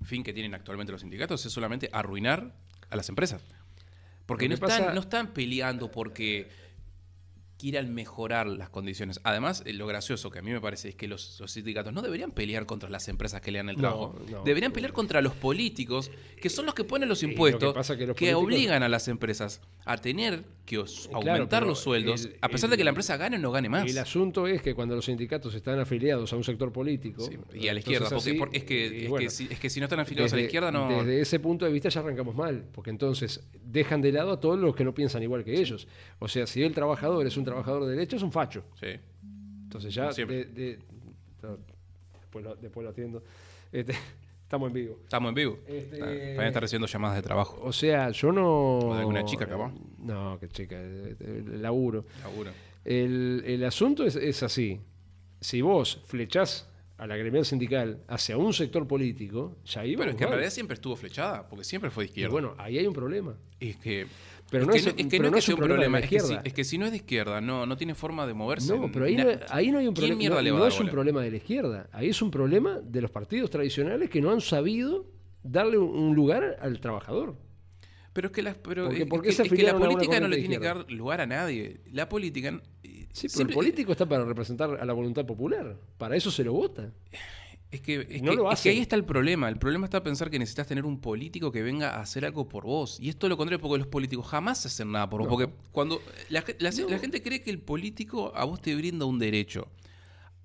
fin 0.02 0.22
que 0.22 0.32
tienen 0.32 0.54
actualmente 0.54 0.92
los 0.92 1.00
sindicatos 1.00 1.44
es 1.46 1.52
solamente 1.52 1.88
arruinar 1.92 2.52
a 2.90 2.96
las 2.96 3.08
empresas. 3.08 3.42
Porque 4.26 4.48
no 4.48 4.54
están, 4.54 4.94
no 4.94 5.00
están 5.00 5.34
peleando 5.34 5.90
porque 5.90 6.48
quieran 7.64 7.94
mejorar 7.94 8.46
las 8.46 8.68
condiciones. 8.68 9.20
Además, 9.24 9.62
eh, 9.64 9.72
lo 9.72 9.86
gracioso 9.86 10.28
que 10.30 10.38
a 10.38 10.42
mí 10.42 10.50
me 10.50 10.60
parece 10.60 10.90
es 10.90 10.94
que 10.96 11.08
los, 11.08 11.40
los 11.40 11.50
sindicatos 11.50 11.94
no 11.94 12.02
deberían 12.02 12.30
pelear 12.30 12.66
contra 12.66 12.90
las 12.90 13.08
empresas 13.08 13.40
que 13.40 13.50
le 13.50 13.58
dan 13.58 13.70
el 13.70 13.76
trabajo. 13.76 14.14
no. 14.30 14.44
deberían 14.44 14.70
pelear 14.70 14.92
contra 14.92 15.22
los 15.22 15.32
políticos, 15.34 16.10
que 16.42 16.50
son 16.50 16.66
los 16.66 16.74
que 16.74 16.84
ponen 16.84 17.08
los 17.08 17.22
lo 17.22 17.26
que 17.28 17.32
impuestos, 17.32 17.72
pasa 17.72 17.96
que, 17.96 18.06
los 18.06 18.16
obligan 18.34 18.82
a 18.82 18.88
las 18.90 19.08
empresas 19.08 19.62
a 19.86 19.96
tener 19.96 20.44
que 20.66 20.76
os- 20.78 21.08
Claro, 21.08 21.30
aumentar 21.32 21.66
los 21.66 21.78
sueldos, 21.78 22.26
el- 22.26 22.36
a 22.42 22.48
pesar 22.50 22.68
el- 22.68 22.72
de 22.72 22.76
que 22.76 22.84
la 22.84 22.90
empresa 22.90 23.16
gane 23.16 23.36
o 23.36 23.38
no 23.38 23.50
gane 23.50 23.70
más. 23.70 23.88
El 23.90 23.96
asunto 23.96 24.46
es 24.46 24.60
que 24.60 24.74
cuando 24.74 24.94
los 24.94 25.06
sindicatos 25.06 25.54
están 25.54 25.78
afiliados 25.78 26.30
a 26.34 26.36
un 26.36 26.44
sector 26.44 26.70
político. 26.70 27.24
Sí, 27.24 27.38
y 27.54 27.68
a 27.68 27.72
la 27.72 27.78
izquierda, 27.78 28.10
porque, 28.10 28.30
así, 28.30 28.32
porque 28.38 28.58
es, 28.58 28.64
que, 28.64 29.04
es, 29.04 29.08
bueno, 29.08 29.30
si, 29.30 29.48
es 29.50 29.58
que 29.58 29.70
si 29.70 29.80
no 29.80 29.84
están 29.86 30.00
afiliados 30.00 30.34
a 30.34 30.36
la 30.36 30.42
izquierda, 30.42 30.70
no. 30.70 30.88
Desde 30.88 31.22
ese 31.22 31.40
punto 31.40 31.64
de 31.64 31.72
vista 31.72 31.88
ya 31.88 32.00
arrancamos 32.00 32.34
mal, 32.34 32.66
porque 32.72 32.90
entonces 32.90 33.40
dejan 33.64 34.02
de 34.02 34.12
lado 34.12 34.32
a 34.32 34.40
todos 34.40 34.58
los 34.58 34.76
que 34.76 34.84
no 34.84 34.92
piensan 34.92 35.22
igual 35.22 35.44
que 35.44 35.58
ellos. 35.58 35.88
O 36.18 36.28
sea, 36.28 36.46
si 36.46 36.62
el 36.62 36.74
trabajador 36.74 37.26
es 37.26 37.36
un 37.36 37.44
trabajador 37.44 37.53
de 37.62 37.90
derecha, 37.90 38.16
es 38.16 38.22
un 38.22 38.32
facho. 38.32 38.64
Sí. 38.80 38.88
Entonces 39.64 39.94
ya 39.94 40.12
Siempre. 40.12 40.44
de- 40.46 40.52
de- 40.52 40.78
no, 41.42 41.58
después, 42.20 42.44
lo, 42.44 42.54
después 42.56 42.84
lo 42.84 42.90
atiendo. 42.90 43.22
Este, 43.72 43.92
estamos 44.42 44.68
en 44.68 44.74
vivo. 44.74 44.98
Estamos 45.02 45.28
en 45.30 45.34
vivo. 45.34 45.58
Este- 45.66 45.98
Fabián 45.98 46.46
está 46.46 46.60
recibiendo 46.60 46.86
llamadas 46.86 47.16
de 47.16 47.22
trabajo. 47.22 47.60
O 47.62 47.72
sea, 47.72 48.10
yo 48.10 48.32
no. 48.32 48.78
¿O 48.78 48.94
de 48.94 49.00
alguna 49.00 49.24
chica, 49.24 49.46
capaz? 49.46 49.72
No, 49.98 50.38
que 50.38 50.48
chica, 50.48 50.76
eh, 50.78 51.16
laburo. 51.60 52.04
Laburo. 52.22 52.50
El, 52.84 53.42
el 53.46 53.64
asunto 53.64 54.04
es, 54.04 54.16
es 54.16 54.42
así. 54.42 54.80
Si 55.40 55.60
vos 55.62 56.00
flechás 56.06 56.68
a 56.96 57.06
la 57.06 57.16
gremial 57.16 57.44
sindical 57.44 58.02
hacia 58.08 58.36
un 58.36 58.52
sector 58.52 58.86
político, 58.86 59.56
ya 59.64 59.80
ahí 59.80 59.96
Pero 59.96 60.10
es 60.10 60.16
que 60.16 60.24
en 60.24 60.30
realidad 60.30 60.50
siempre 60.50 60.74
estuvo 60.74 60.94
flechada, 60.94 61.48
porque 61.48 61.64
siempre 61.64 61.90
fue 61.90 62.04
de 62.04 62.08
Y 62.08 62.10
izquierda. 62.10 62.32
bueno, 62.32 62.54
ahí 62.58 62.78
hay 62.78 62.86
un 62.86 62.94
problema. 62.94 63.34
Es 63.58 63.76
que. 63.76 64.06
Pero 64.50 64.62
es 64.62 64.66
no 64.68 64.72
que 64.72 64.78
es- 64.78 64.86
es 64.86 64.94
que 64.94 65.04
pero 65.10 65.24
no 65.24 65.30
no 65.30 65.36
es 65.38 65.44
que 65.44 65.46
sea 65.46 65.54
un 65.54 65.58
problema 65.58 65.74
de 65.80 65.84
problema. 65.84 65.98
la 65.98 66.04
Es 66.04 66.10
que, 66.10 66.18
si, 66.20 66.24
izquierda. 66.26 66.42
es 66.44 66.52
que 66.52 66.64
si 66.64 66.78
no 66.78 66.84
es 66.84 66.90
de 66.92 66.96
izquierda, 66.98 67.40
no, 67.40 67.66
no 67.66 67.76
tiene 67.76 67.94
forma 67.94 68.26
de 68.26 68.34
moverse. 68.34 68.76
No, 68.76 68.90
pero 68.92 69.06
ahí, 69.06 69.16
no, 69.16 69.24
ahí 69.50 69.70
no 69.72 69.78
hay 69.78 69.88
un 69.88 69.94
¿Quién 69.94 70.16
problema. 70.30 70.58
No, 70.58 70.66
es 70.66 70.78
un 70.80 70.88
problema 70.88 71.22
de 71.22 71.30
la 71.30 71.36
izquierda. 71.38 71.88
Ahí 71.92 72.08
es 72.10 72.22
un 72.22 72.30
problema 72.30 72.78
de 72.80 73.00
los 73.00 73.10
partidos 73.10 73.50
tradicionales 73.50 74.10
que 74.10 74.20
no 74.20 74.30
han 74.30 74.40
sabido 74.40 75.06
darle 75.42 75.78
un- 75.78 76.14
lugar 76.14 76.56
al 76.60 76.78
trabajador. 76.80 77.36
Pero 78.12 78.28
es 78.28 78.32
que, 78.32 78.42
las, 78.42 78.54
pero 78.56 78.84
Porque- 78.84 79.02
es, 79.02 79.08
¿por 79.08 79.22
qué 79.22 79.28
que, 79.30 79.34
se 79.34 79.42
es 79.42 79.48
que 79.52 79.62
la 79.64 79.76
política 79.76 80.20
no 80.20 80.28
le 80.28 80.36
tiene 80.36 80.58
que 80.60 80.64
dar 80.66 80.88
lugar 80.92 81.20
a 81.20 81.26
nadie. 81.26 81.80
La 81.90 82.08
política. 82.08 82.48
eh, 82.50 82.60
Sí, 83.10 83.22
pero 83.22 83.28
siempre- 83.34 83.52
el 83.52 83.54
político 83.54 83.92
está 83.92 84.06
para 84.06 84.24
representar 84.24 84.78
a 84.80 84.84
la 84.84 84.92
voluntad 84.92 85.26
popular. 85.26 85.76
Para 85.98 86.14
eso 86.16 86.30
se 86.30 86.44
lo 86.44 86.52
vota. 86.52 86.92
Es 87.70 87.80
que, 87.80 88.06
es, 88.08 88.22
No 88.22 88.30
que, 88.30 88.36
lo 88.36 88.42
es 88.44 88.48
que 88.50 88.68
hacen. 88.68 88.72
ahí 88.72 88.78
está 88.78 88.94
el 88.94 89.04
problema. 89.04 89.48
El 89.48 89.56
problema 89.58 89.86
está 89.86 90.02
pensar 90.02 90.30
que 90.30 90.38
necesitas 90.38 90.66
tener 90.68 90.84
un 90.84 91.00
político 91.00 91.50
que 91.50 91.62
venga 91.62 91.90
a 91.96 92.02
hacer 92.02 92.24
algo 92.24 92.48
por 92.48 92.64
vos. 92.64 92.98
Y 93.00 93.08
esto 93.08 93.26
es 93.26 93.30
lo 93.30 93.36
contrario, 93.36 93.60
porque 93.60 93.78
los 93.78 93.88
políticos 93.88 94.26
jamás 94.28 94.64
hacen 94.64 94.92
nada 94.92 95.10
por 95.10 95.20
vos. 95.22 95.26
No. 95.28 95.30
Porque 95.36 95.52
cuando 95.72 96.00
la, 96.28 96.42
ge- 96.42 96.56
la- 96.60 96.70
No. 96.70 96.88
la 96.88 96.98
gente 97.00 97.20
cree 97.20 97.42
que 97.42 97.50
el 97.50 97.58
político 97.58 98.32
a 98.36 98.44
vos 98.44 98.60
te 98.62 98.74
brinda 98.76 99.04
un 99.06 99.18
derecho. 99.18 99.66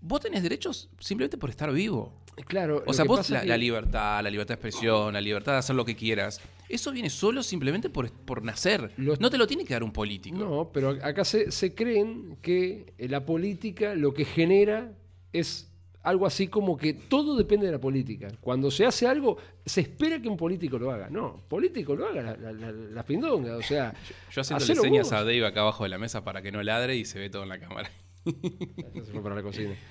Vos 0.02 0.22
tenés 0.22 0.42
derechos 0.42 0.90
simplemente 1.00 1.38
por 1.38 1.50
estar 1.52 1.72
vivo. 1.72 2.14
Claro. 2.48 2.84
O 2.88 2.94
sea, 2.94 3.04
vos 3.06 3.30
la, 3.30 3.42
que- 3.42 3.48
la 3.48 3.58
libertad, 3.58 4.24
la 4.24 4.30
libertad 4.32 4.56
de 4.56 4.68
expresión, 4.68 5.14
la 5.14 5.22
libertad 5.22 5.52
de 5.52 5.58
hacer 5.60 5.76
lo 5.76 5.84
que 5.86 5.96
quieras, 5.96 6.40
eso 6.70 6.92
viene 6.92 7.10
solo 7.12 7.44
simplemente 7.44 7.90
por, 7.90 8.10
por 8.12 8.42
nacer. 8.44 8.92
Los- 8.98 9.20
No 9.20 9.30
te 9.30 9.38
lo 9.38 9.46
tiene 9.46 9.66
que 9.66 9.74
dar 9.74 9.84
un 9.84 9.92
político. 9.92 10.38
No, 10.38 10.72
pero 10.74 10.92
acá 11.04 11.24
se, 11.26 11.52
se 11.52 11.76
creen 11.76 12.38
que 12.42 12.94
la 12.98 13.24
política 13.26 13.94
lo 13.94 14.14
que 14.16 14.24
genera 14.26 14.94
es 15.34 15.69
algo 16.04 16.26
así 16.26 16.48
como 16.48 16.78
que 16.78 16.94
todo 16.94 17.36
depende 17.36 17.66
de 17.66 17.72
la 17.74 17.80
política. 17.80 18.30
Cuando 18.40 18.72
se 18.72 18.86
hace 18.86 19.06
algo, 19.08 19.38
se 19.66 19.82
espera 19.82 20.22
que 20.22 20.28
un 20.30 20.38
político 20.38 20.80
lo 20.80 20.92
haga. 20.92 21.10
No, 21.10 21.42
político 21.48 21.96
lo 21.96 22.08
haga 22.08 22.22
la, 22.38 22.52
la, 22.54 22.72
la- 22.72 23.04
pindonga. 23.04 23.58
O 23.58 23.62
sea, 23.62 23.94
Yo 24.32 24.42
haciendo 24.42 24.64
hacelo 24.64 24.82
señas 24.82 25.08
vos. 25.08 25.14
a 25.14 25.24
Dave 25.24 25.46
acá 25.46 25.62
abajo 25.62 25.84
de 25.84 25.90
la 25.90 25.98
mesa 25.98 26.24
para 26.24 26.42
que 26.42 26.52
no 26.52 26.64
ladre 26.64 26.96
y 26.96 27.06
se 27.06 27.20
ve 27.20 27.30
todo 27.30 27.44
en 27.44 27.50
la 27.50 27.60
cámara. 27.60 27.90
Se 28.26 29.12
fue 29.12 29.22
para 29.22 29.36
la 29.36 29.44
cocina. 29.44 29.74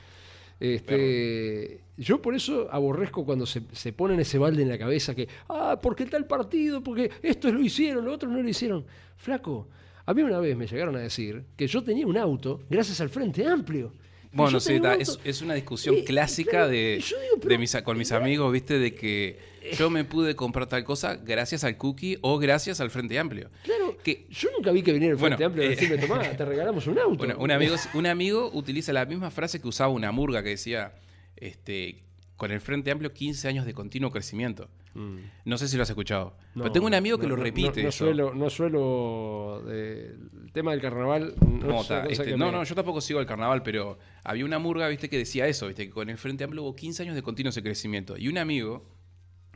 Este, 0.60 1.80
yo 1.96 2.20
por 2.20 2.34
eso 2.34 2.68
aborrezco 2.72 3.24
cuando 3.24 3.46
se, 3.46 3.62
se 3.72 3.92
ponen 3.92 4.18
ese 4.18 4.38
balde 4.38 4.62
en 4.62 4.68
la 4.68 4.76
cabeza 4.76 5.14
que, 5.14 5.28
ah, 5.48 5.78
porque 5.80 6.04
tal 6.06 6.26
partido, 6.26 6.82
porque 6.82 7.10
estos 7.22 7.52
lo 7.52 7.60
hicieron, 7.60 8.04
los 8.04 8.14
otros 8.14 8.32
no 8.32 8.42
lo 8.42 8.48
hicieron. 8.48 8.84
Flaco, 9.16 9.68
a 10.04 10.12
mí 10.14 10.22
una 10.22 10.40
vez 10.40 10.56
me 10.56 10.66
llegaron 10.66 10.96
a 10.96 10.98
decir 10.98 11.44
que 11.56 11.66
yo 11.68 11.82
tenía 11.84 12.06
un 12.06 12.16
auto 12.16 12.60
gracias 12.68 13.00
al 13.00 13.08
Frente 13.08 13.46
Amplio. 13.46 13.92
Bueno, 14.32 14.60
sí, 14.60 14.74
está, 14.74 14.94
es, 14.94 15.18
es 15.24 15.40
una 15.42 15.54
discusión 15.54 15.96
Eh, 15.96 16.04
clásica 16.04 16.50
claro, 16.50 16.68
de, 16.68 16.96
digo, 16.96 17.36
pero- 17.40 17.48
de 17.50 17.58
mis, 17.58 17.74
con 17.82 17.96
mis 17.98 18.12
amigos, 18.12 18.52
¿viste? 18.52 18.78
De 18.78 18.94
que 18.94 19.38
yo 19.76 19.90
me 19.90 20.04
pude 20.04 20.34
comprar 20.36 20.66
tal 20.68 20.84
cosa 20.84 21.16
gracias 21.16 21.64
al 21.64 21.76
cookie 21.76 22.18
o 22.20 22.38
gracias 22.38 22.80
al 22.80 22.90
Frente 22.90 23.18
Amplio. 23.18 23.50
Claro, 23.64 23.96
que- 24.02 24.26
yo 24.30 24.48
nunca 24.56 24.70
vi 24.70 24.82
que 24.82 24.92
viniera 24.92 25.12
el 25.14 25.18
Frente 25.18 25.36
Bueno, 25.36 25.46
Amplio 25.46 25.62
a 25.64 25.66
eh, 25.66 25.70
decirme, 25.70 25.98
tomá, 25.98 26.20
te 26.36 26.44
regalamos 26.44 26.86
un 26.86 26.98
auto. 26.98 27.16
Bueno, 27.16 27.36
un 27.38 27.50
amigo, 27.50 27.76
un 27.94 28.06
amigo 28.06 28.50
utiliza 28.52 28.92
la 28.92 29.04
misma 29.06 29.30
frase 29.30 29.60
que 29.60 29.68
usaba 29.68 29.90
una 29.90 30.12
murga 30.12 30.42
que 30.42 30.50
decía, 30.50 30.92
este, 31.36 32.02
con 32.36 32.50
el 32.52 32.60
Frente 32.60 32.90
Amplio 32.90 33.12
15 33.12 33.48
años 33.48 33.66
de 33.66 33.74
continuo 33.74 34.10
crecimiento. 34.10 34.68
Mm. 34.98 35.18
No 35.44 35.58
sé 35.58 35.68
si 35.68 35.76
lo 35.76 35.84
has 35.84 35.90
escuchado. 35.90 36.34
No, 36.54 36.64
pero 36.64 36.72
tengo 36.72 36.86
un 36.88 36.94
amigo 36.94 37.18
que 37.18 37.26
no, 37.28 37.36
lo 37.36 37.42
repite. 37.42 37.82
No, 37.82 37.88
eso. 37.88 38.04
suelo, 38.04 38.34
no 38.34 38.50
suelo 38.50 39.62
eh, 39.68 40.14
el 40.44 40.52
tema 40.52 40.72
del 40.72 40.80
carnaval. 40.80 41.34
No, 41.46 41.76
cosa 41.76 42.04
este, 42.06 42.36
no, 42.36 42.46
me- 42.46 42.52
no, 42.52 42.64
yo 42.64 42.74
tampoco 42.74 43.00
sigo 43.00 43.20
el 43.20 43.26
carnaval, 43.26 43.62
pero 43.62 43.98
había 44.24 44.44
una 44.44 44.58
murga, 44.58 44.88
viste, 44.88 45.08
que 45.08 45.16
decía 45.18 45.46
eso, 45.46 45.68
viste, 45.68 45.86
que 45.86 45.90
con 45.92 46.10
el 46.10 46.18
Frente 46.18 46.42
Amplio 46.44 46.62
hubo 46.64 46.74
15 46.74 47.04
años 47.04 47.14
de 47.14 47.22
continuo 47.22 47.50
ese 47.50 47.62
crecimiento. 47.62 48.16
Y 48.18 48.26
un 48.28 48.38
amigo, 48.38 48.84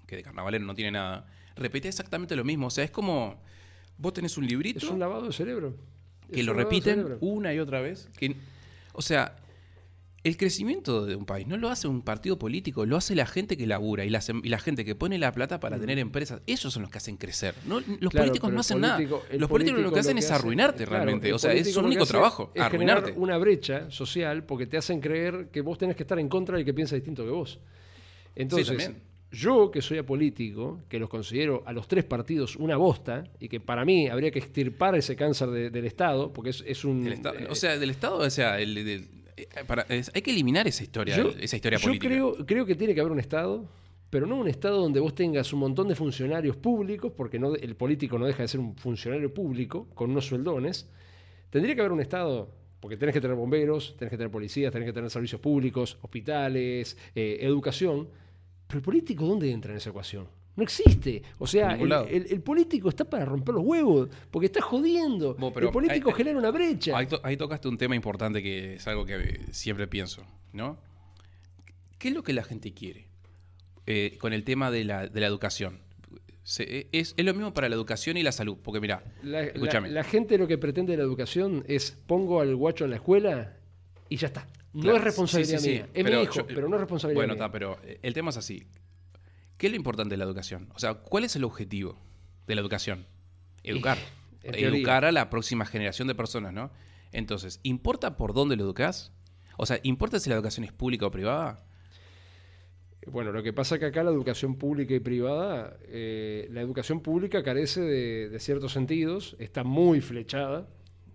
que 0.07 0.17
de 0.17 0.23
carnavalero 0.23 0.65
no 0.65 0.75
tiene 0.75 0.93
nada, 0.93 1.27
repetía 1.57 1.89
exactamente 1.89 2.37
lo 2.37 2.45
mismo. 2.45 2.69
O 2.69 2.71
sea, 2.71 2.85
es 2.85 2.91
como 2.93 3.43
vos 3.99 4.13
tenés 4.13 4.37
un 4.37 4.47
librito 4.47 4.79
Es 4.79 4.85
un 4.93 5.01
lavado 5.01 5.27
de 5.27 5.33
cerebro. 5.33 5.75
que 6.33 6.41
Es 6.41 6.47
lo 6.47 6.55
repiten 6.55 7.17
una 7.21 7.53
y 7.53 7.59
otra 7.59 7.81
vez. 7.81 8.09
Que, 8.17 8.37
o 8.93 9.03
sea, 9.03 9.37
el 10.25 10.37
crecimiento 10.37 11.05
de 11.05 11.17
un 11.17 11.27
país 11.27 11.49
no 11.49 11.57
lo 11.57 11.69
hace 11.69 11.89
un 11.89 12.01
partido 12.03 12.39
político, 12.39 12.87
lo 12.87 12.97
hace 12.97 13.15
la 13.17 13.27
gente 13.27 13.57
que 13.57 13.67
labura 13.67 14.05
y 14.05 14.11
la, 14.11 14.21
y 14.45 14.49
la 14.49 14.59
gente 14.61 14.85
que 14.85 14.95
pone 14.95 15.19
la 15.19 15.33
plata 15.33 15.59
para 15.59 15.81
tener 15.81 15.99
empresas. 15.99 16.41
Ellos 16.47 16.73
son 16.73 16.83
los 16.83 16.91
que 16.93 16.99
hacen 16.99 17.17
crecer. 17.17 17.55
No, 17.67 17.81
los. 17.81 18.11
Claro, 18.13 18.27
políticos 18.29 18.51
no 18.51 18.55
el 18.57 18.61
hacen 18.61 18.81
político- 18.81 19.17
nada. 19.19 19.29
el 19.35 19.41
Los 19.41 19.49
políticos 19.51 19.81
lo 19.81 19.93
que 19.93 19.99
hacen 20.01 20.19
es 20.19 20.31
arruinarte 20.31 20.87
realmente. 20.87 21.29
el 21.29 21.35
O 21.35 21.39
sea, 21.39 21.53
es 21.53 21.73
su 21.73 21.81
único 21.81 22.07
trabajo, 22.07 22.53
es 22.55 22.63
arruinarte. 22.63 23.15
una 23.17 23.37
brecha 23.39 23.91
social 23.91 24.45
porque 24.45 24.67
te 24.67 24.77
hacen 24.77 25.01
creer 25.01 25.49
que 25.53 25.61
vos 25.61 25.77
tenés 25.79 25.97
que 25.97 26.05
estar 26.05 26.19
en 26.21 26.29
contra 26.29 26.57
del 26.57 26.65
que 26.65 26.73
piensa 26.75 26.95
distinto 26.95 27.25
que 27.25 27.31
vos. 27.31 27.59
Entonces, 28.35 28.93
yo 29.31 29.71
que 29.71 29.81
soy 29.83 29.99
apolítico, 29.99 30.81
que 30.89 30.99
los 30.99 31.09
considero 31.09 31.63
a 31.67 31.73
los 31.73 31.89
tres 31.89 32.05
partidos 32.05 32.55
una 32.57 32.77
bosta 32.77 33.25
y 33.41 33.49
que 33.49 33.61
para 33.61 33.85
mí 33.85 34.09
habría 34.09 34.31
que 34.31 34.39
extirpar 34.39 34.95
ese 34.95 35.17
cáncer 35.17 35.49
de- 35.51 35.71
del 35.71 35.87
Estado, 35.87 36.33
porque 36.33 36.51
es, 36.51 36.63
es 36.67 36.85
un... 36.85 37.07
Estado- 37.09 37.39
eh, 37.39 37.47
o 37.49 37.55
sea, 37.55 37.79
del 37.79 37.91
Estado, 37.91 38.19
o 38.19 38.31
sea, 38.31 38.61
el, 38.61 38.77
eh, 38.77 39.05
para- 39.67 39.83
es- 39.83 40.11
hay 40.15 40.23
que 40.23 40.31
eliminar 40.31 40.67
esa 40.69 40.83
historia, 40.83 41.17
yo, 41.17 41.29
esa 41.39 41.57
historia 41.57 41.79
yo 41.79 41.87
política. 41.87 42.09
creo, 42.09 42.47
creo 42.47 42.67
que 42.67 42.75
tiene 42.75 42.95
que 42.95 43.01
haber 43.01 43.13
un 43.13 43.21
Estado, 43.21 43.67
pero 44.11 44.27
no 44.27 44.37
un 44.37 44.49
Estado 44.49 44.79
donde 44.81 45.01
vos 45.01 45.15
tengas 45.15 45.53
un 45.53 45.61
montón 45.61 45.89
de 45.89 45.95
funcionarios 45.95 46.57
públicos, 46.57 47.13
porque 47.17 47.39
no, 47.39 47.55
el 47.55 47.77
político 47.77 48.19
no 48.19 48.27
deja 48.27 48.43
de 48.43 48.49
ser 48.49 48.61
un 48.61 48.77
funcionario 48.77 49.33
público 49.33 49.89
con 49.95 50.11
unos 50.11 50.27
sueldones. 50.27 50.89
Tendría 51.51 51.75
que 51.75 51.81
haber 51.81 51.93
un 51.93 52.01
Estado, 52.01 52.51
porque 52.81 52.97
tenés 52.97 53.15
que 53.15 53.21
tener 53.21 53.37
bomberos, 53.37 53.95
tenés 53.99 54.11
que 54.11 54.17
tener 54.17 54.31
policías, 54.31 54.73
tenés 54.73 54.87
que 54.87 54.93
tener 54.93 55.09
servicios 55.11 55.41
públicos, 55.41 55.99
hospitales, 56.03 56.97
eh, 57.15 57.39
educación. 57.41 58.09
Pero 58.67 58.79
el 58.79 58.83
político, 58.85 59.25
¿dónde 59.27 59.51
entra 59.51 59.71
en 59.73 59.77
esa 59.79 59.91
ecuación? 59.91 60.27
No 60.55 60.63
existe. 60.63 61.23
O 61.39 61.47
sea, 61.47 61.73
el, 61.77 61.89
lado. 61.89 62.07
el- 62.09 62.27
el 62.31 62.43
político 62.43 62.89
está 62.91 63.05
para 63.05 63.25
romper 63.25 63.55
los 63.55 63.65
huevos, 63.65 64.09
porque 64.31 64.47
está 64.47 64.61
jodiendo. 64.61 65.35
Bueno, 65.35 65.53
pero 65.55 65.67
el 65.69 65.73
político 65.73 66.11
hay- 66.11 66.15
genera 66.17 66.39
una 66.39 66.51
brecha. 66.51 66.97
Ahí, 66.97 67.07
to- 67.07 67.21
ahí 67.23 67.37
tocaste 67.37 67.69
un 67.69 67.79
tema 67.79 67.97
importante 67.97 68.43
que 68.43 68.75
es 68.75 68.87
algo 68.87 69.07
que 69.07 69.15
eh, 69.17 69.41
siempre 69.51 69.87
pienso, 69.87 70.23
¿no? 70.53 70.79
¿Qué 71.99 72.09
es 72.09 72.15
lo 72.15 72.23
que 72.23 72.33
la 72.33 72.45
gente 72.45 72.75
quiere 72.75 73.07
eh, 73.87 74.17
con 74.21 74.33
el 74.33 74.45
tema 74.45 74.71
de 74.71 74.85
la, 74.85 75.07
de 75.09 75.21
la 75.21 75.27
educación? 75.27 75.79
Se- 76.43 76.65
eh, 76.65 76.89
es, 76.93 77.15
es 77.17 77.25
lo 77.25 77.33
mismo 77.35 77.55
para 77.55 77.69
la 77.69 77.75
educación 77.77 78.17
y 78.17 78.23
la 78.23 78.33
salud, 78.33 78.59
porque 78.63 78.81
mira, 78.81 79.05
La, 79.23 79.45
escúchame. 79.45 79.89
la 79.91 80.03
gente 80.05 80.37
lo 80.39 80.47
que 80.49 80.59
pretende 80.59 80.93
de 80.93 80.99
la 80.99 81.05
educación 81.05 81.65
es 81.69 81.93
pongo 82.07 82.41
al 82.41 82.55
guacho 82.57 82.85
en 82.85 82.91
la 82.91 82.97
escuela 82.97 83.57
y 84.09 84.17
ya 84.17 84.27
está. 84.27 84.47
No 84.75 84.83
Claro, 84.83 84.97
es 84.99 85.05
responsabilidad 85.05 85.59
sí, 85.59 85.65
sí, 85.65 85.71
sí, 85.71 85.79
mía. 85.79 85.89
Es 85.95 86.05
mi 86.05 86.23
hijo, 86.23 86.35
yo- 86.35 86.47
pero 86.47 86.69
no 86.69 86.77
es 86.77 86.81
responsabilidad 86.81 87.19
Bueno, 87.19 87.35
mía. 87.35 87.43
está, 87.45 87.53
pero 87.53 87.79
el 88.03 88.13
tema 88.15 88.31
es 88.31 88.37
así. 88.39 88.65
¿Qué 89.63 89.69
es 89.69 89.73
lo 89.75 89.77
importante 89.77 90.15
de 90.15 90.17
la 90.17 90.25
educación? 90.25 90.69
O 90.75 90.81
sea, 90.81 90.95
¿cuál 90.95 91.23
es 91.23 91.37
el 91.37 91.45
objetivo 91.45 91.97
de 92.49 92.57
la 92.57 92.61
educación? 92.61 93.07
Educar. 93.63 93.97
Educar 94.43 95.05
a 95.05 95.13
la 95.13 95.31
próxima 95.31 95.65
generación 95.65 96.09
de 96.09 96.17
personas, 96.17 96.53
¿no? 96.53 96.73
Entonces, 97.13 97.61
¿importa 97.63 98.17
por 98.17 98.35
dónde 98.35 98.57
lo 98.57 98.65
educas? 98.65 99.13
O 99.57 99.65
sea, 99.65 99.79
¿importa 99.85 100.19
si 100.19 100.29
la 100.31 100.35
educación 100.35 100.65
es 100.65 100.73
pública 100.73 101.07
o 101.07 101.13
privada? 101.13 101.65
Bueno, 103.07 103.31
lo 103.31 103.41
que 103.45 103.53
pasa 103.53 103.77
es 103.77 103.79
que 103.79 103.87
acá 103.87 104.03
la 104.03 104.11
educación 104.11 104.57
pública 104.57 104.95
y 104.95 104.99
privada, 104.99 105.77
eh, 105.85 106.49
la 106.51 106.61
educación 106.61 107.01
pública 107.01 107.45
carece 107.45 107.83
de, 107.83 108.31
de 108.31 108.41
ciertos 108.41 108.73
sentidos, 108.73 109.37
está 109.39 109.63
muy 109.63 110.01
flechada. 110.01 110.67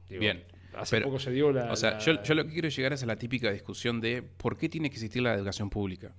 Digo, 0.08 0.22
Bien, 0.22 0.46
Hace 0.74 0.96
pero, 0.96 1.08
poco 1.08 1.20
se 1.20 1.32
dio 1.32 1.52
la. 1.52 1.70
O 1.70 1.76
sea, 1.76 1.92
la- 1.92 2.00
yo, 2.00 2.24
yo 2.24 2.34
lo 2.34 2.46
que 2.46 2.54
quiero 2.54 2.70
llegar 2.70 2.94
es 2.94 3.04
a 3.04 3.08
la 3.08 3.18
típica 3.18 3.52
discusión 3.52 4.00
de 4.00 4.22
por 4.22 4.56
qué 4.58 4.70
tiene 4.70 4.90
que 4.90 4.96
existir 4.96 5.22
la 5.22 5.34
educación 5.34 5.70
pública. 5.70 6.16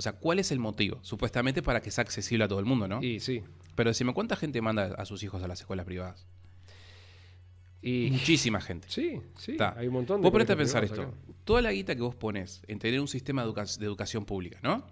O 0.00 0.02
sea, 0.02 0.14
¿cuál 0.14 0.38
es 0.38 0.50
el 0.50 0.58
motivo? 0.58 0.98
Supuestamente 1.02 1.62
para 1.62 1.82
que 1.82 1.90
sea 1.90 2.00
accesible 2.00 2.42
a 2.44 2.48
todo 2.48 2.58
el 2.58 2.64
mundo, 2.64 2.88
¿no? 2.88 3.02
Y 3.02 3.20
sí. 3.20 3.42
Pero 3.74 3.90
decime, 3.90 4.14
¿cuánta 4.14 4.34
gente 4.34 4.62
manda 4.62 4.94
a 4.96 5.04
sus 5.04 5.22
hijos 5.22 5.42
a 5.42 5.46
las 5.46 5.60
escuelas 5.60 5.84
privadas? 5.84 6.26
Y, 7.82 8.08
Muchísima 8.12 8.62
gente. 8.62 8.88
sí, 8.90 9.20
sí. 9.38 9.58
Hay 9.76 9.88
un 9.88 9.92
montón 9.92 10.20
de. 10.20 10.22
Vos 10.22 10.32
ponete 10.32 10.54
a 10.54 10.56
pensar 10.56 10.84
esto. 10.84 11.02
acá. 11.02 11.12
Toda 11.44 11.60
la 11.60 11.70
guita 11.70 11.94
que 11.94 12.00
vos 12.00 12.14
pones 12.14 12.62
en 12.66 12.78
tener 12.78 12.98
un 12.98 13.08
sistema 13.08 13.42
de, 13.42 13.48
educa- 13.50 13.76
de 13.78 13.84
educación 13.84 14.24
pública, 14.24 14.58
¿no? 14.62 14.86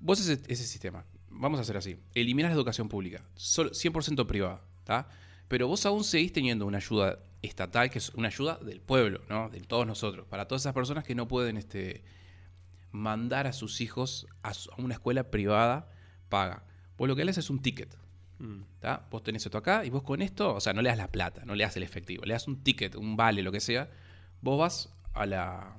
Vos 0.00 0.18
ese, 0.18 0.42
ese 0.52 0.64
sistema, 0.66 1.04
vamos 1.30 1.60
a 1.60 1.62
hacer 1.62 1.76
así, 1.76 1.96
eliminas 2.12 2.50
la 2.50 2.56
educación 2.56 2.88
pública, 2.88 3.22
solo 3.36 3.70
100% 3.70 4.26
privada, 4.26 4.60
¿está? 4.80 5.08
Pero 5.46 5.68
vos 5.68 5.86
aún 5.86 6.02
seguís 6.02 6.32
teniendo 6.32 6.66
una 6.66 6.78
ayuda 6.78 7.20
estatal, 7.42 7.88
que 7.90 7.98
es 7.98 8.08
una 8.10 8.26
ayuda 8.26 8.58
del 8.58 8.80
pueblo, 8.80 9.20
¿no? 9.28 9.48
De 9.48 9.60
todos 9.60 9.86
nosotros, 9.86 10.26
para 10.26 10.48
todas 10.48 10.62
esas 10.62 10.72
personas 10.74 11.04
que 11.04 11.14
no 11.14 11.28
pueden 11.28 11.56
este, 11.56 12.02
mandar 12.92 13.46
a 13.46 13.52
sus 13.52 13.80
hijos 13.80 14.26
a, 14.42 14.54
su- 14.54 14.70
a 14.70 14.76
una 14.78 14.94
escuela 14.94 15.30
privada 15.30 15.88
paga. 16.28 16.64
Vos 16.96 17.08
lo 17.08 17.16
que 17.16 17.22
haces 17.22 17.38
es 17.38 17.50
un 17.50 17.60
ticket, 17.60 17.96
Mm. 18.38 18.62
¿Tá? 18.80 19.06
Vos 19.10 19.22
tenés 19.22 19.44
esto 19.46 19.56
acá 19.58 19.84
y 19.84 19.90
vos 19.90 20.02
con 20.02 20.20
esto, 20.20 20.54
o 20.56 20.60
sea, 20.60 20.72
no 20.72 20.82
le 20.82 20.88
das 20.88 20.98
la 20.98 21.06
plata, 21.12 21.44
no 21.44 21.54
le 21.54 21.62
das 21.62 21.76
el 21.76 21.84
efectivo, 21.84 22.24
le 22.24 22.32
das 22.32 22.48
un 22.48 22.62
ticket, 22.64 22.96
un 22.96 23.16
vale, 23.16 23.40
lo 23.42 23.52
que 23.52 23.60
sea. 23.60 23.88
Vos 24.40 24.58
vas 24.58 24.92
a 25.12 25.26
la, 25.26 25.76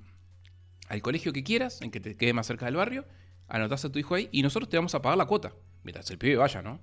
al 0.87 1.01
colegio 1.01 1.33
que 1.33 1.43
quieras, 1.43 1.81
en 1.81 1.91
que 1.91 1.99
te 1.99 2.15
quede 2.15 2.31
más 2.31 2.47
cerca 2.47 2.65
del 2.65 2.77
barrio, 2.77 3.05
anotás 3.49 3.83
a 3.83 3.91
tu 3.91 3.99
hijo 3.99 4.15
ahí 4.15 4.29
y 4.31 4.43
nosotros 4.43 4.69
te 4.69 4.77
vamos 4.77 4.95
a 4.95 5.01
pagar 5.01 5.17
la 5.17 5.25
cuota, 5.25 5.51
mientras 5.83 6.09
el 6.09 6.17
pibe 6.17 6.37
vaya, 6.37 6.61
¿no? 6.61 6.79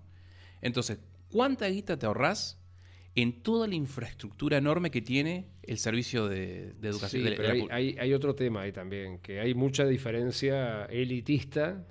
Entonces, 0.60 0.98
¿cuánta 1.30 1.66
guita 1.68 1.98
te 1.98 2.04
ahorrás 2.04 2.59
en 3.22 3.42
toda 3.42 3.66
la 3.68 3.74
infraestructura 3.74 4.56
enorme 4.58 4.90
que 4.90 5.00
tiene 5.02 5.46
el 5.62 5.78
servicio 5.78 6.28
de, 6.28 6.72
de 6.80 6.88
educación? 6.88 7.22
Sí, 7.22 7.30
de 7.30 7.36
pero 7.36 7.52
hay, 7.52 7.60
pu- 7.62 7.68
hay- 7.70 7.96
hay 7.98 8.12
otro 8.14 8.34
tema 8.34 8.62
ahí 8.62 8.72
también, 8.72 9.18
que 9.18 9.40
hay 9.40 9.54
mucha 9.54 9.84
diferencia 9.86 10.84
elitista, 10.86 11.84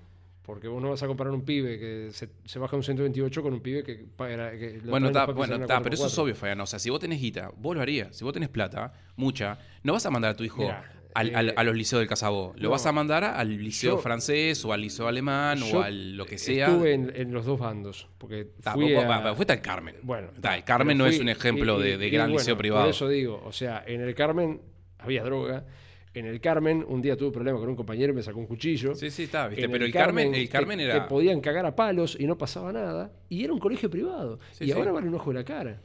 porque 0.43 0.67
vos 0.67 0.81
no 0.81 0.89
vas 0.89 1.03
a 1.03 1.07
comparar 1.07 1.31
un 1.33 1.43
pibe 1.45 1.77
que 1.77 2.09
se, 2.11 2.29
se 2.45 2.57
baja 2.59 2.75
un 2.75 2.81
128 2.83 3.43
con 3.43 3.53
un 3.53 3.59
pibe 3.61 3.83
que 3.83 4.03
paga. 4.15 4.51
Que 4.57 4.79
Bueno, 4.83 5.11
papis 5.11 5.35
bueno, 5.35 5.55
está, 5.57 5.81
pero 5.81 5.93
eso 5.93 6.07
es 6.07 6.13
4x4. 6.17 6.21
obvio, 6.23 6.35
Fabián. 6.35 6.61
O 6.61 6.65
sea, 6.65 6.79
si 6.79 6.89
vos 6.89 6.99
tenés 6.99 7.21
guita, 7.21 7.51
vos 7.57 7.75
lo 7.75 7.81
harías. 7.81 8.15
Si 8.17 8.23
vos 8.23 8.33
tenés 8.33 8.49
plata, 8.49 8.91
mucha, 9.15 9.59
no 9.83 9.93
vas 9.93 10.05
a 10.05 10.09
mandar 10.09 10.31
a 10.31 10.35
tu 10.35 10.43
hijo 10.43 10.63
Mirá, 10.63 10.91
al- 11.13 11.36
al- 11.36 11.50
eh, 11.50 11.54
a 11.56 11.63
los 11.63 11.76
liceos 11.76 12.00
del 12.00 12.08
Casabó. 12.08 12.54
Lo 12.58 12.63
no. 12.63 12.69
vas 12.69 12.86
a 12.86 12.91
mandar 12.91 13.24
al 13.24 13.50
liceo 13.58 13.95
Yo- 13.95 14.02
francés 14.02 14.63
o 14.65 14.74
al 14.74 14.82
liceo 14.82 15.08
alemán 15.08 15.60
o 15.74 15.82
al 15.82 16.15
lo 16.17 16.26
que 16.26 16.38
sea. 16.38 16.67
Estuve 16.67 16.93
en, 16.93 17.12
en 17.15 17.32
los 17.34 17.45
dos 17.45 17.60
bandos, 17.60 18.08
porque 18.17 18.48
fui 18.74 18.93
vos- 18.93 19.04
a- 19.06 19.19
vos- 19.22 19.36
fuiste 19.36 19.54
al 19.54 19.62
Carmen. 19.62 19.95
Bueno, 20.04 20.30
el 20.54 20.63
Carmen 20.63 20.98
no 20.98 21.06
es 21.06 21.19
un 21.19 21.30
ejemplo 21.30 21.80
y- 21.80 21.84
de, 21.84 21.89
y- 21.95 21.98
de 21.98 22.08
y 22.08 22.10
gran 22.12 22.28
bueno, 22.28 22.39
liceo 22.39 22.58
privado. 22.58 22.84
Por 22.84 22.89
eso 22.91 23.08
digo, 23.10 23.41
o 23.45 23.52
sea, 23.52 23.84
en 23.88 24.02
el 24.02 24.13
Carmen 24.15 24.62
había 25.00 25.24
droga. 25.24 25.65
En 26.12 26.26
el 26.26 26.41
Carmen, 26.41 26.84
un 26.88 27.04
día 27.04 27.15
tuve 27.15 27.32
problema 27.32 27.60
con 27.60 27.69
un 27.69 27.76
compañero 27.76 28.12
y 28.12 28.15
me 28.15 28.24
sacó 28.24 28.39
un 28.39 28.48
cuchillo. 28.48 28.95
Sí, 28.95 29.12
sí, 29.12 29.24
está, 29.24 29.48
¿viste? 29.48 29.65
En 29.65 29.72
Pero 29.72 29.86
el 29.86 29.91
Carmen, 29.93 30.34
el 30.34 30.45
te- 30.48 30.50
Carmen 30.50 30.80
te, 30.80 30.86
era. 30.86 31.08
podían 31.08 31.39
cagar 31.39 31.67
a 31.67 31.76
palos 31.76 32.17
y 32.19 32.26
no 32.26 32.36
pasaba 32.36 32.74
nada. 32.74 33.13
Y 33.30 33.43
era 33.43 33.54
un 33.54 33.60
colegio 33.60 33.91
privado. 33.91 34.39
Sí, 34.52 34.63
y 34.63 34.67
sí. 34.67 34.74
ahora 34.74 34.91
vale 34.91 35.08
un 35.08 35.13
ojo 35.13 35.30
de 35.32 35.36
la 35.39 35.45
cara. 35.45 35.80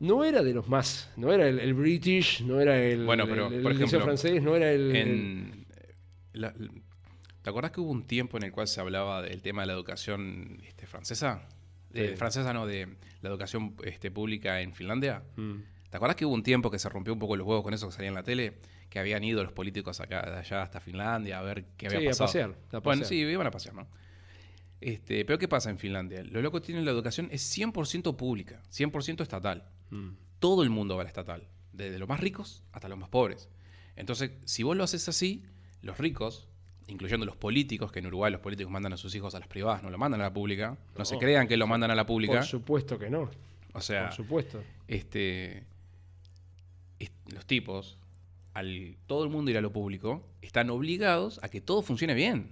No 0.00 0.24
era 0.24 0.42
de 0.42 0.52
los 0.54 0.68
más. 0.68 1.10
No 1.16 1.32
era 1.32 1.48
el, 1.48 1.58
el 1.60 1.74
British, 1.74 2.42
no 2.42 2.60
era 2.60 2.76
el, 2.82 3.04
Bueno, 3.04 3.26
pero, 3.26 3.46
el- 3.48 3.54
el 3.54 3.62
por 3.62 3.72
ejemplo, 3.72 4.00
francés, 4.00 4.42
no 4.42 4.56
era 4.56 4.70
el. 4.72 4.94
en- 4.96 5.66
la- 6.32 6.52
¿Te 7.42 7.50
acordás 7.50 7.70
que 7.72 7.80
hubo 7.80 7.90
un 7.90 8.06
tiempo 8.06 8.36
en 8.38 8.44
el 8.44 8.52
cual 8.52 8.66
se 8.66 8.80
hablaba 8.80 9.22
del 9.22 9.42
tema 9.42 9.62
de 9.62 9.66
la 9.68 9.72
educación 9.74 10.58
este, 10.66 10.86
francesa? 10.86 11.46
De- 11.90 12.10
Sí. 12.10 12.16
Francesa 12.16 12.52
no, 12.52 12.66
de 12.66 12.88
la 13.20 13.28
educación 13.28 13.76
este, 13.84 14.10
pública 14.10 14.60
en 14.60 14.74
Finlandia. 14.74 15.22
Mm. 15.36 15.56
¿Te 15.90 15.96
acuerdas 15.96 16.16
que 16.16 16.24
hubo 16.26 16.34
un 16.34 16.42
tiempo 16.42 16.70
que 16.70 16.78
se 16.80 16.88
rompió 16.88 17.12
un 17.12 17.18
poco 17.20 17.36
los 17.36 17.46
huevos 17.46 17.62
con 17.62 17.72
eso 17.72 17.86
que 17.86 17.92
salía 17.92 18.08
en 18.08 18.14
la 18.14 18.24
tele? 18.24 18.54
Que 18.90 18.98
habían 18.98 19.22
ido 19.22 19.44
los 19.44 19.52
políticos 19.52 20.00
acá 20.00 20.22
de 20.28 20.36
allá 20.38 20.62
hasta 20.62 20.80
Finlandia 20.80 21.38
a 21.38 21.42
ver 21.42 21.66
qué 21.76 21.86
había 21.86 22.00
Sí, 22.00 22.06
a 22.06 22.10
pasado. 22.10 22.26
pasear, 22.26 22.50
a 22.50 22.78
Bueno, 22.80 22.82
pasear. 23.02 23.06
sí, 23.06 23.14
iban 23.16 23.46
a 23.46 23.50
pasear, 23.52 23.74
¿no? 23.74 23.86
Este, 24.80 25.24
pero 25.24 25.38
¿qué 25.38 25.48
pasa 25.48 25.70
en 25.70 25.78
Finlandia? 25.78 26.22
Los 26.24 26.42
locos 26.42 26.62
tienen 26.62 26.84
la 26.84 26.90
educación 26.90 27.28
es 27.30 27.56
100% 27.56 28.16
pública, 28.16 28.62
100% 28.70 29.22
estatal. 29.22 29.64
Mm. 29.90 30.10
Todo 30.40 30.62
el 30.62 30.70
mundo 30.70 30.96
va 30.96 31.02
a 31.02 31.04
la 31.04 31.08
estatal, 31.08 31.48
desde 31.72 31.98
los 31.98 32.08
más 32.08 32.20
ricos 32.20 32.62
hasta 32.72 32.88
los 32.88 32.98
más 32.98 33.08
pobres. 33.08 33.48
Entonces, 33.96 34.32
si 34.44 34.62
vos 34.62 34.76
lo 34.76 34.84
haces 34.84 35.08
así, 35.08 35.42
los 35.80 35.96
ricos, 35.98 36.48
incluyendo 36.86 37.24
los 37.24 37.36
políticos, 37.36 37.92
que 37.92 38.00
en 38.00 38.06
Uruguay 38.08 38.30
los 38.30 38.40
políticos 38.42 38.70
mandan 38.70 38.92
a 38.92 38.96
sus 38.98 39.14
hijos 39.14 39.34
a 39.34 39.38
las 39.38 39.48
privadas, 39.48 39.82
no 39.82 39.88
lo 39.90 39.96
mandan 39.96 40.20
a 40.20 40.24
la 40.24 40.32
pública, 40.34 40.76
no, 40.98 41.04
se 41.04 41.14
No. 41.14 41.20
crean 41.20 41.48
que 41.48 41.56
lo 41.56 41.66
mandan 41.66 41.90
a 41.90 41.94
la 41.94 42.04
pública. 42.04 42.34
Por 42.34 42.44
supuesto 42.44 42.98
que 42.98 43.08
no. 43.08 43.30
O 43.72 43.80
sea, 43.80 44.06
por 44.08 44.16
supuesto. 44.16 44.62
este, 44.88 45.64
est- 46.98 47.14
los 47.32 47.46
tipos, 47.46 47.98
al 48.52 48.96
todo 49.06 49.24
el 49.24 49.30
mundo 49.30 49.50
ir 49.50 49.56
a 49.58 49.60
lo 49.60 49.72
público, 49.72 50.26
están 50.42 50.68
obligados 50.70 51.40
a 51.42 51.48
que 51.48 51.60
todo 51.60 51.82
funcione 51.82 52.14
bien. 52.14 52.50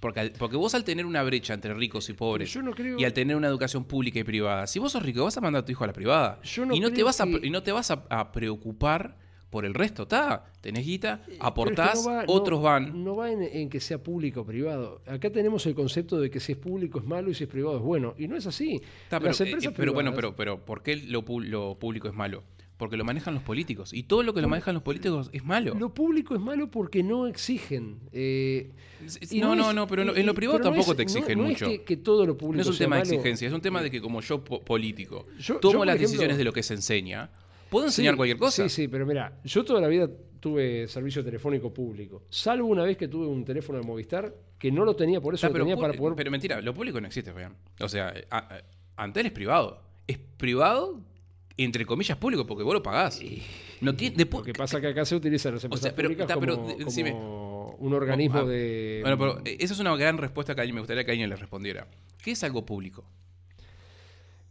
Porque, 0.00 0.20
al- 0.20 0.30
porque 0.32 0.56
vos 0.56 0.74
al 0.74 0.84
tener 0.84 1.06
una 1.06 1.22
brecha 1.24 1.54
entre 1.54 1.74
ricos 1.74 2.08
y 2.08 2.12
pobres 2.12 2.52
Yo 2.52 2.62
no 2.62 2.70
creo- 2.72 2.98
y 2.98 3.04
al 3.04 3.12
tener 3.12 3.34
una 3.36 3.48
educación 3.48 3.84
pública 3.84 4.20
y 4.20 4.24
privada, 4.24 4.66
si 4.68 4.78
vos 4.78 4.92
sos 4.92 5.02
rico 5.02 5.24
vas 5.24 5.36
a 5.36 5.40
mandar 5.40 5.62
a 5.62 5.64
tu 5.64 5.72
hijo 5.72 5.82
a 5.84 5.88
la 5.88 5.92
privada 5.92 6.40
Yo 6.42 6.64
no 6.66 6.74
y 6.74 6.80
no 6.80 6.92
te 6.92 7.02
vas 7.02 7.20
a, 7.20 7.24
que- 7.26 7.40
y 7.42 7.50
no 7.50 7.62
te 7.62 7.72
vas 7.72 7.90
a, 7.90 8.04
a 8.08 8.30
preocupar 8.32 9.16
por 9.50 9.64
el 9.64 9.72
resto, 9.72 10.02
está, 10.02 10.44
tenés 10.60 10.84
guita, 10.84 11.22
es 11.26 11.38
aportás, 11.40 11.92
que 11.92 12.04
no 12.04 12.14
va- 12.14 12.24
no- 12.26 12.32
otros 12.34 12.62
van. 12.62 13.02
No 13.02 13.16
va 13.16 13.32
en, 13.32 13.42
en 13.42 13.70
que 13.70 13.80
sea 13.80 13.96
público 13.96 14.42
o 14.42 14.44
privado. 14.44 15.00
Acá 15.06 15.30
tenemos 15.30 15.64
el 15.64 15.74
concepto 15.74 16.20
de 16.20 16.30
que 16.30 16.38
si 16.38 16.52
es 16.52 16.58
público 16.58 16.98
es 16.98 17.06
malo 17.06 17.30
y 17.30 17.34
si 17.34 17.44
es 17.44 17.50
privado 17.50 17.78
es 17.78 17.82
bueno. 17.82 18.14
Y 18.18 18.28
no 18.28 18.36
es 18.36 18.46
así. 18.46 18.78
Pero, 19.08 19.24
Las 19.24 19.40
empresas 19.40 19.72
eh, 19.72 19.74
pero 19.74 19.94
bueno, 19.94 20.12
pero, 20.14 20.36
pero 20.36 20.62
¿por 20.66 20.82
qué 20.82 20.96
lo, 20.96 21.24
lo 21.40 21.78
público 21.78 22.08
es 22.08 22.14
malo? 22.14 22.44
Porque 22.78 22.96
lo 22.96 23.04
manejan 23.04 23.34
los 23.34 23.42
políticos. 23.42 23.92
Y 23.92 24.04
todo 24.04 24.22
lo 24.22 24.32
que 24.32 24.40
lo 24.40 24.48
manejan 24.48 24.72
los 24.72 24.82
políticos 24.84 25.28
es 25.32 25.44
malo. 25.44 25.74
Lo 25.74 25.92
público 25.92 26.34
es 26.36 26.40
malo 26.40 26.70
porque 26.70 27.02
no 27.02 27.26
exigen. 27.26 27.98
eh, 28.12 28.70
y 29.30 29.40
no, 29.40 29.54
no, 29.56 29.68
es- 29.70 29.74
no, 29.74 29.86
pero 29.86 30.02
en 30.02 30.08
lo, 30.08 30.16
en 30.16 30.34
privado 30.34 30.58
no 30.60 30.64
tampoco 30.64 30.92
es- 30.92 30.96
te 30.96 31.02
no- 31.04 31.10
exigen 31.10 31.38
no 31.38 31.44
es 31.44 31.50
mucho. 31.50 31.66
que, 31.66 31.82
que 31.82 31.96
todo 31.98 32.24
lo 32.24 32.36
público 32.38 32.56
no 32.56 32.62
es 32.62 32.68
un 32.68 32.74
sea 32.74 32.86
tema 32.86 32.96
de 32.96 33.02
exigencia, 33.02 33.48
es 33.48 33.52
un 33.54 33.60
tema 33.60 33.82
de 33.82 33.90
que 33.90 34.00
como 34.00 34.20
yo 34.20 34.42
po- 34.44 34.62
político 34.64 35.26
Yo- 35.40 35.56
tomo 35.58 35.84
las 35.84 35.96
ejemplo- 35.96 36.08
decisiones 36.08 36.38
de 36.38 36.44
lo 36.44 36.52
que 36.52 36.62
se 36.62 36.74
enseña, 36.74 37.30
puedo 37.68 37.86
enseñar 37.86 38.14
Sí, 38.14 38.16
cualquier 38.16 38.38
cosa. 38.38 38.62
Sí, 38.62 38.82
sí, 38.82 38.88
pero 38.88 39.04
mira, 39.06 39.38
yo 39.44 39.64
toda 39.64 39.80
la 39.80 39.88
vida 39.88 40.08
tuve 40.40 40.86
servicio 40.86 41.24
telefónico 41.24 41.74
público. 41.74 42.22
Salvo 42.30 42.68
una 42.68 42.84
vez 42.84 42.96
que 42.96 43.08
tuve 43.08 43.26
un 43.26 43.44
teléfono 43.44 43.80
de 43.80 43.84
Movistar 43.84 44.32
que 44.56 44.70
no 44.70 44.84
lo 44.84 44.94
tenía, 44.94 45.20
por 45.20 45.34
eso 45.34 45.46
Ah, 45.46 45.48
lo 45.48 45.52
pero, 45.52 45.64
tenía 45.64 45.76
para 45.76 45.94
poder. 45.94 46.14
pero 46.14 46.30
mentira, 46.30 46.60
lo 46.60 46.72
público 46.74 47.00
no 47.00 47.08
existe, 47.08 47.32
Fabián. 47.32 47.56
O 47.80 47.88
sea, 47.88 48.14
a- 48.30 48.38
a- 48.38 48.62
Antel 49.02 49.26
es 49.26 49.32
privado. 49.32 49.82
Es 50.06 50.18
privado, 50.18 51.00
entre 51.58 51.84
comillas, 51.84 52.16
público, 52.16 52.46
porque 52.46 52.62
vos 52.64 52.72
lo 52.74 52.82
pagás. 52.82 53.20
No 53.80 53.94
tiene, 53.94 54.16
de 54.16 54.30
pu- 54.30 54.38
Lo 54.38 54.42
que 54.44 54.52
pasa 54.52 54.76
es 54.78 54.80
que 54.80 54.88
acá 54.88 55.04
se 55.04 55.16
utilizan 55.16 55.54
las 55.54 55.64
empresas 55.64 55.82
sea, 55.82 55.94
pero- 55.94 56.08
públicas 56.08 56.28
está, 56.28 56.40
pero 56.40 56.56
como, 56.56 56.68
de- 56.76 56.84
decime. 56.84 57.10
como 57.12 57.70
un 57.80 57.92
organismo 57.94 58.38
Ah, 58.38 58.44
de. 58.44 59.00
Bueno, 59.02 59.18
pero 59.18 59.40
eh, 59.44 59.56
esa 59.60 59.74
es 59.74 59.80
una 59.80 59.94
gran 59.96 60.18
respuesta 60.18 60.54
que 60.54 60.62
a 60.62 60.64
mí 60.64 60.72
me 60.72 60.80
gustaría 60.80 61.04
que 61.04 61.10
alguien 61.12 61.28
le 61.30 61.36
respondiera. 61.36 61.86
¿Qué 62.22 62.30
es 62.32 62.42
algo 62.44 62.64
público? 62.64 63.04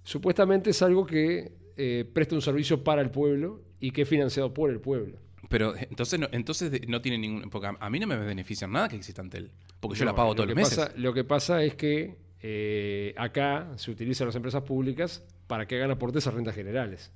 Supuestamente 0.04 0.70
es 0.70 0.82
algo 0.82 1.06
que 1.06 1.52
eh, 1.76 2.10
presta 2.14 2.36
un 2.36 2.42
servicio 2.42 2.84
para 2.84 3.02
el 3.02 3.10
pueblo 3.10 3.62
y 3.80 3.92
que 3.92 4.04
es 4.04 4.10
financiado 4.10 4.54
por 4.54 4.70
el 4.70 4.80
pueblo. 4.80 5.18
Pero 5.50 5.76
eh, 5.76 5.88
entonces 5.90 6.20
no, 6.20 6.28
entonces 6.32 6.72
no 6.88 7.02
tiene 7.02 7.18
ningún. 7.18 7.50
Porque 7.50 7.70
a, 7.80 7.90
mí 7.90 8.00
no 8.00 8.08
me 8.08 8.18
beneficia 8.18 8.68
nada 8.68 8.88
que 8.90 8.96
exista 8.96 9.22
Antel. 9.22 9.52
Porque 9.80 9.98
yo 9.98 10.06
No, 10.06 10.12
la 10.12 10.16
pago 10.16 10.30
lo 10.30 10.36
todos 10.36 10.48
los 10.48 10.56
meses. 10.56 10.78
Pasa, 10.78 10.94
lo 10.96 11.14
que 11.14 11.24
pasa 11.24 11.64
es 11.64 11.76
que 11.76 12.16
eh, 12.42 13.14
acá 13.18 13.72
se 13.78 13.92
utilizan 13.92 14.28
las 14.28 14.36
empresas 14.36 14.64
públicas 14.64 15.24
para 15.48 15.66
que 15.66 15.76
hagan 15.76 15.92
aportes 15.92 16.28
a 16.28 16.32
rentas 16.32 16.56
generales. 16.56 17.12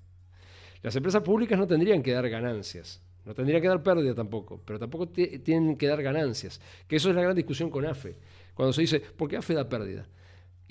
Las 0.81 0.95
empresas 0.95 1.21
públicas 1.23 1.57
no 1.59 1.67
tendrían 1.67 2.01
que 2.01 2.11
dar 2.11 2.27
ganancias, 2.29 3.01
no 3.25 3.33
tendrían 3.35 3.61
que 3.61 3.67
dar 3.67 3.83
pérdida 3.83 4.15
tampoco, 4.15 4.61
pero 4.65 4.79
tampoco 4.79 5.07
ti- 5.09 5.39
tienen 5.39 5.75
que 5.77 5.87
dar 5.87 6.01
ganancias. 6.01 6.59
Que 6.87 6.95
eso 6.95 7.09
es 7.09 7.15
la 7.15 7.21
gran 7.21 7.35
discusión 7.35 7.69
con 7.69 7.85
AFE. 7.85 8.15
Cuando 8.55 8.73
se 8.73 8.81
dice, 8.81 8.99
¿por 8.99 9.29
qué 9.29 9.37
AFE 9.37 9.53
da 9.53 9.69
pérdida? 9.69 10.07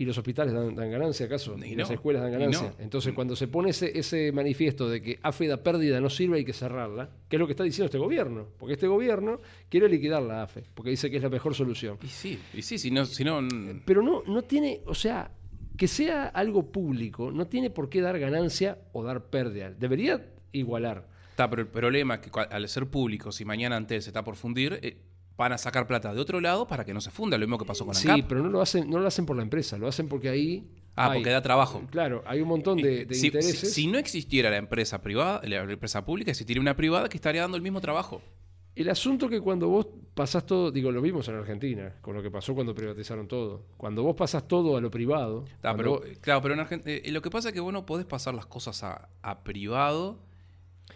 ¿Y 0.00 0.06
los 0.06 0.16
hospitales 0.16 0.54
dan, 0.54 0.74
dan 0.74 0.90
ganancia 0.90 1.26
acaso? 1.26 1.54
Y 1.58 1.72
¿Y 1.72 1.74
las 1.74 1.90
escuelas 1.90 2.22
dan 2.22 2.32
ganancia? 2.32 2.68
no. 2.70 2.82
Entonces, 2.82 3.12
cuando 3.12 3.36
se 3.36 3.48
pone 3.48 3.68
ese, 3.68 3.98
ese 3.98 4.32
manifiesto 4.32 4.88
de 4.88 5.02
que 5.02 5.18
AFE 5.22 5.46
da 5.46 5.58
pérdida, 5.58 6.00
no 6.00 6.08
sirve, 6.08 6.38
hay 6.38 6.44
que 6.46 6.54
cerrarla, 6.54 7.10
que 7.28 7.36
es 7.36 7.40
lo 7.40 7.46
que 7.46 7.52
está 7.52 7.64
diciendo 7.64 7.84
este 7.84 7.98
gobierno. 7.98 8.46
Porque 8.58 8.72
este 8.72 8.86
gobierno 8.86 9.40
quiere 9.68 9.90
liquidar 9.90 10.22
la 10.22 10.44
AFE, 10.44 10.64
porque 10.72 10.88
dice 10.88 11.10
que 11.10 11.18
es 11.18 11.22
la 11.22 11.28
mejor 11.28 11.54
solución. 11.54 11.98
Y 12.02 12.06
sí, 12.06 12.38
y 12.54 12.62
sí, 12.62 12.78
si 12.78 12.90
no, 12.90 13.04
si 13.04 13.24
no 13.24 13.46
Pero 13.84 14.02
no, 14.02 14.22
no 14.26 14.40
tiene, 14.40 14.80
o 14.86 14.94
sea, 14.94 15.32
que 15.76 15.86
sea 15.86 16.28
algo 16.28 16.72
público, 16.72 17.30
no 17.30 17.46
tiene 17.46 17.68
por 17.68 17.90
qué 17.90 18.00
dar 18.00 18.18
ganancia 18.18 18.78
o 18.94 19.04
dar 19.04 19.26
pérdida. 19.26 19.70
Debería 19.70 20.32
igualar. 20.52 21.08
Está, 21.28 21.50
pero 21.50 21.60
el 21.60 21.68
problema 21.68 22.14
es 22.14 22.20
que 22.20 22.30
al 22.40 22.66
ser 22.70 22.86
público, 22.86 23.32
si 23.32 23.44
mañana 23.44 23.76
Antel 23.76 24.00
se 24.00 24.08
está 24.08 24.24
por 24.24 24.36
fundir, 24.36 24.80
eh, 24.80 24.96
van 25.40 25.52
a 25.54 25.58
sacar 25.58 25.86
plata 25.86 26.12
de 26.12 26.20
otro 26.20 26.38
lado 26.40 26.66
para 26.68 26.84
que 26.84 26.92
no 26.92 27.00
se 27.00 27.10
funda, 27.10 27.38
lo 27.38 27.46
mismo 27.46 27.56
que 27.58 27.64
pasó 27.64 27.86
con 27.86 27.94
Sí, 27.94 28.08
ANCAP. 28.08 28.28
pero 28.28 28.42
no 28.42 28.50
lo 28.50 28.60
hacen, 28.60 28.88
no 28.90 28.98
lo 28.98 29.06
hacen 29.08 29.24
por 29.24 29.36
la 29.36 29.42
empresa, 29.42 29.78
lo 29.78 29.88
hacen 29.88 30.06
porque 30.06 30.28
ahí. 30.28 30.68
Ah, 30.96 31.10
hay- 31.10 31.18
porque 31.20 31.30
da 31.30 31.40
trabajo. 31.40 31.82
Claro, 31.90 32.22
hay 32.26 32.40
un 32.42 32.48
montón 32.48 32.76
de, 32.76 33.06
de 33.06 33.14
si, 33.14 33.26
intereses. 33.28 33.58
si- 33.60 33.66
si 33.68 33.86
no 33.86 33.96
existiera 33.98 34.50
la 34.50 34.58
empresa 34.58 35.00
privada, 35.00 35.40
la 35.44 35.62
empresa 35.62 36.04
pública, 36.04 36.30
existiría 36.30 36.60
una 36.60 36.76
privada 36.76 37.08
que 37.08 37.16
estaría 37.16 37.40
dando 37.40 37.56
el 37.56 37.62
mismo 37.62 37.80
trabajo. 37.80 38.20
El 38.76 38.88
asunto 38.90 39.28
que 39.28 39.40
cuando 39.40 39.68
vos 39.68 39.86
pasás 40.14 40.44
todo, 40.46 40.70
digo, 40.70 40.92
lo 40.92 41.00
vimos 41.00 41.26
en 41.28 41.34
Argentina, 41.36 41.94
con 42.02 42.14
lo 42.14 42.22
que 42.22 42.30
pasó 42.30 42.54
cuando 42.54 42.74
privatizaron 42.74 43.26
todo. 43.26 43.64
Cuando 43.76 44.02
vos 44.02 44.14
pasás 44.14 44.46
todo 44.46 44.76
a 44.76 44.80
lo 44.80 44.90
privado. 44.90 45.44
Pero, 45.62 45.90
vos- 45.90 46.02
claro, 46.20 46.40
pero 46.42 46.54
en 46.54 46.60
Argentina, 46.60 46.98
lo 47.12 47.22
que 47.22 47.30
pasa 47.30 47.48
es 47.48 47.54
que 47.54 47.60
vos 47.60 47.72
no 47.72 47.86
podés 47.86 48.06
pasar 48.06 48.34
las 48.34 48.46
cosas 48.46 48.82
a, 48.84 49.08
a 49.22 49.42
privado 49.42 50.18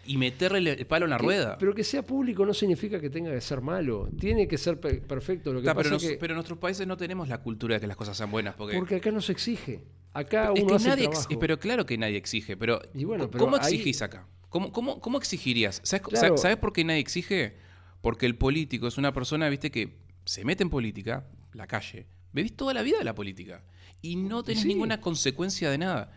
y 0.07 0.17
meterle 0.17 0.71
el 0.73 0.85
palo 0.87 1.05
en 1.05 1.11
la 1.11 1.17
que- 1.17 1.23
rueda. 1.23 1.57
Pero 1.57 1.73
que 1.73 1.83
sea 1.83 2.01
público 2.03 2.45
no 2.45 2.53
significa 2.53 2.99
que 2.99 3.09
tenga 3.09 3.31
que 3.31 3.41
ser 3.41 3.61
malo. 3.61 4.09
Tiene 4.19 4.47
que 4.47 4.57
ser 4.57 4.79
pe- 4.79 5.01
perfecto. 5.01 5.51
Lo 5.53 5.59
que 5.59 5.65
Está, 5.65 5.73
pasa 5.73 5.83
pero, 5.83 5.95
es 5.97 6.03
nos- 6.03 6.11
que. 6.11 6.17
pero 6.17 6.33
en 6.33 6.35
nuestros 6.35 6.59
países 6.59 6.85
no 6.87 6.97
tenemos 6.97 7.27
la 7.27 7.39
cultura 7.41 7.75
de 7.75 7.81
que 7.81 7.87
las 7.87 7.97
cosas 7.97 8.15
sean 8.17 8.31
buenas. 8.31 8.55
Porque, 8.55 8.77
porque 8.77 8.95
acá 8.95 9.11
no 9.11 9.21
se 9.21 9.31
exige. 9.31 9.83
Acá 10.13 10.51
es 10.55 10.61
uno 10.61 10.67
que 10.69 10.75
hace 10.75 10.87
nadie 10.89 11.07
trabajo. 11.09 11.39
pero 11.39 11.59
claro 11.59 11.85
que 11.85 11.97
nadie 11.97 12.17
exige, 12.17 12.55
pero, 12.55 12.79
Y 12.93 13.03
bueno, 13.03 13.23
¿cómo- 13.25 13.31
pero 13.31 13.43
¿cómo 13.45 13.57
ahí- 13.57 13.73
exigís 13.73 14.01
acá? 14.01 14.27
¿Cómo, 14.49 14.71
cómo, 14.71 15.01
cómo 15.01 15.17
exigirías? 15.17 15.81
¿Sabes, 15.83 16.03
Claro. 16.07 16.27
sabes- 16.27 16.41
sabes 16.41 16.57
por 16.57 16.71
qué 16.71 16.83
nadie 16.85 16.99
exige? 17.01 17.57
Porque 18.01 18.25
el 18.25 18.37
político 18.37 18.87
es 18.87 18.97
una 18.97 19.13
persona, 19.13 19.49
viste, 19.49 19.71
que 19.71 19.97
se 20.23 20.45
mete 20.45 20.63
en 20.63 20.69
política, 20.69 21.27
la 21.53 21.67
calle, 21.67 22.07
vivís 22.31 22.55
toda 22.55 22.73
la 22.73 22.81
vida 22.81 22.97
de 22.99 23.03
la 23.03 23.15
política 23.15 23.63
y 24.01 24.15
no 24.15 24.43
tenés 24.43 24.61
sí. 24.61 24.67
ninguna 24.69 25.01
consecuencia 25.01 25.69
de 25.69 25.77
nada. 25.79 26.11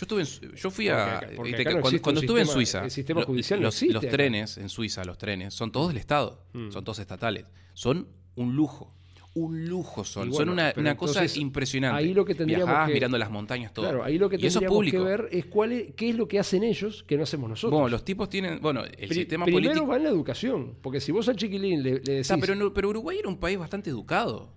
Yo 0.00 0.04
estuve 0.04 0.22
en 0.50 0.56
yo 0.56 0.70
fui 0.70 0.88
a 0.88 0.94
Porque 0.96 1.10
acá- 1.26 1.36
porque 1.36 1.48
viste 1.50 1.62
acá 1.62 1.70
que 1.70 1.76
no 1.76 2.00
cuando, 2.02 2.20
estuve 2.20 2.40
en 2.40 2.46
Suiza, 2.46 2.84
el 2.84 2.90
sistema 2.90 3.22
judicial 3.22 3.60
no 3.60 3.64
los, 3.66 3.74
existe 3.74 3.92
los 3.94 4.02
acá. 4.02 4.10
trenes 4.12 4.56
en 4.56 4.68
Suiza, 4.70 5.04
los 5.04 5.18
trenes 5.18 5.52
son 5.52 5.70
todos 5.72 5.88
del 5.88 5.98
Estado, 5.98 6.42
Mm. 6.54 6.70
son 6.70 6.84
todos 6.84 6.98
estatales, 7.00 7.44
son 7.74 8.08
un 8.36 8.56
lujo. 8.56 8.94
Un 9.34 9.68
lujo 9.68 10.02
son, 10.04 10.32
son 10.32 10.48
una, 10.48 10.72
una 10.76 10.96
cosa 10.96 11.20
entonces, 11.20 11.36
impresionante. 11.40 11.98
ahí 12.02 12.14
lo 12.14 12.24
que 12.24 12.34
tendríamos 12.34 12.66
Viajás 12.66 12.88
que- 12.88 12.94
mirando 12.94 13.16
las 13.18 13.30
montañas, 13.30 13.72
todo. 13.72 13.84
Claro, 13.84 14.02
ahí 14.02 14.18
lo 14.18 14.28
que 14.28 14.36
y 14.36 14.46
eso 14.46 14.58
es 14.58 14.66
tendríamos 14.66 14.90
que 14.90 14.98
ver 14.98 15.28
es 15.30 15.44
cuál 15.46 15.70
es, 15.72 15.94
qué 15.94 16.08
es 16.10 16.16
lo 16.16 16.26
que 16.26 16.38
hacen 16.40 16.64
ellos 16.64 17.04
que 17.04 17.16
no 17.16 17.22
hacemos 17.22 17.48
nosotros. 17.48 17.72
Bueno, 17.78 17.88
los 17.90 18.04
tipos 18.04 18.28
tienen, 18.28 18.60
bueno, 18.60 18.82
el 18.84 18.90
Pri- 19.08 19.14
sistema 19.14 19.44
primero 19.44 19.66
político. 19.68 19.86
va 19.86 19.96
en 19.98 20.02
la 20.04 20.08
educación, 20.08 20.74
porque 20.82 20.98
si 21.00 21.12
vos 21.12 21.28
al 21.28 21.36
chiquilín 21.36 21.82
le, 21.82 21.90
le 21.90 21.98
decís, 22.00 22.30
Está, 22.30 22.38
pero, 22.38 22.54
no- 22.56 22.72
pero 22.74 22.88
Uruguay 22.88 23.18
era 23.20 23.28
un 23.28 23.38
país 23.38 23.56
bastante 23.58 23.90
educado. 23.90 24.52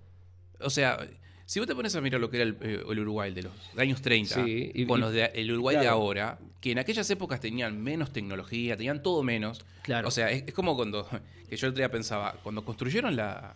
O 0.59 0.69
sea, 0.71 0.97
si 1.45 1.59
vos 1.59 1.67
te 1.67 1.75
pones 1.75 1.95
a 1.95 2.01
mirar 2.01 2.21
lo 2.21 2.29
que 2.29 2.37
era 2.37 2.43
el, 2.45 2.57
eh, 2.61 2.83
el 2.89 2.99
Uruguay 2.99 3.33
de 3.33 3.43
los 3.43 3.53
años 3.77 4.01
30, 4.01 4.43
Sí, 4.45 4.71
y- 4.73 4.85
con 4.85 4.99
los 5.01 5.11
de, 5.13 5.25
el 5.35 5.51
Uruguay 5.51 5.77
de 5.77 5.87
ahora, 5.87 6.39
que 6.61 6.71
en 6.71 6.79
aquellas 6.79 7.09
épocas 7.09 7.39
tenían 7.39 7.81
menos 7.83 8.11
tecnología, 8.13 8.77
tenían 8.77 9.03
todo 9.03 9.23
menos. 9.23 9.65
Claro. 9.83 10.07
O 10.07 10.11
sea, 10.11 10.31
es, 10.31 10.43
es 10.47 10.53
como 10.53 10.75
cuando, 10.75 11.07
que 11.49 11.57
yo 11.57 11.67
el 11.67 11.71
otro 11.71 11.81
día 11.81 11.91
pensaba, 11.91 12.35
cuando 12.43 12.63
construyeron 12.63 13.15
la, 13.15 13.55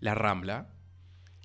la 0.00 0.14
Rambla, 0.14 0.66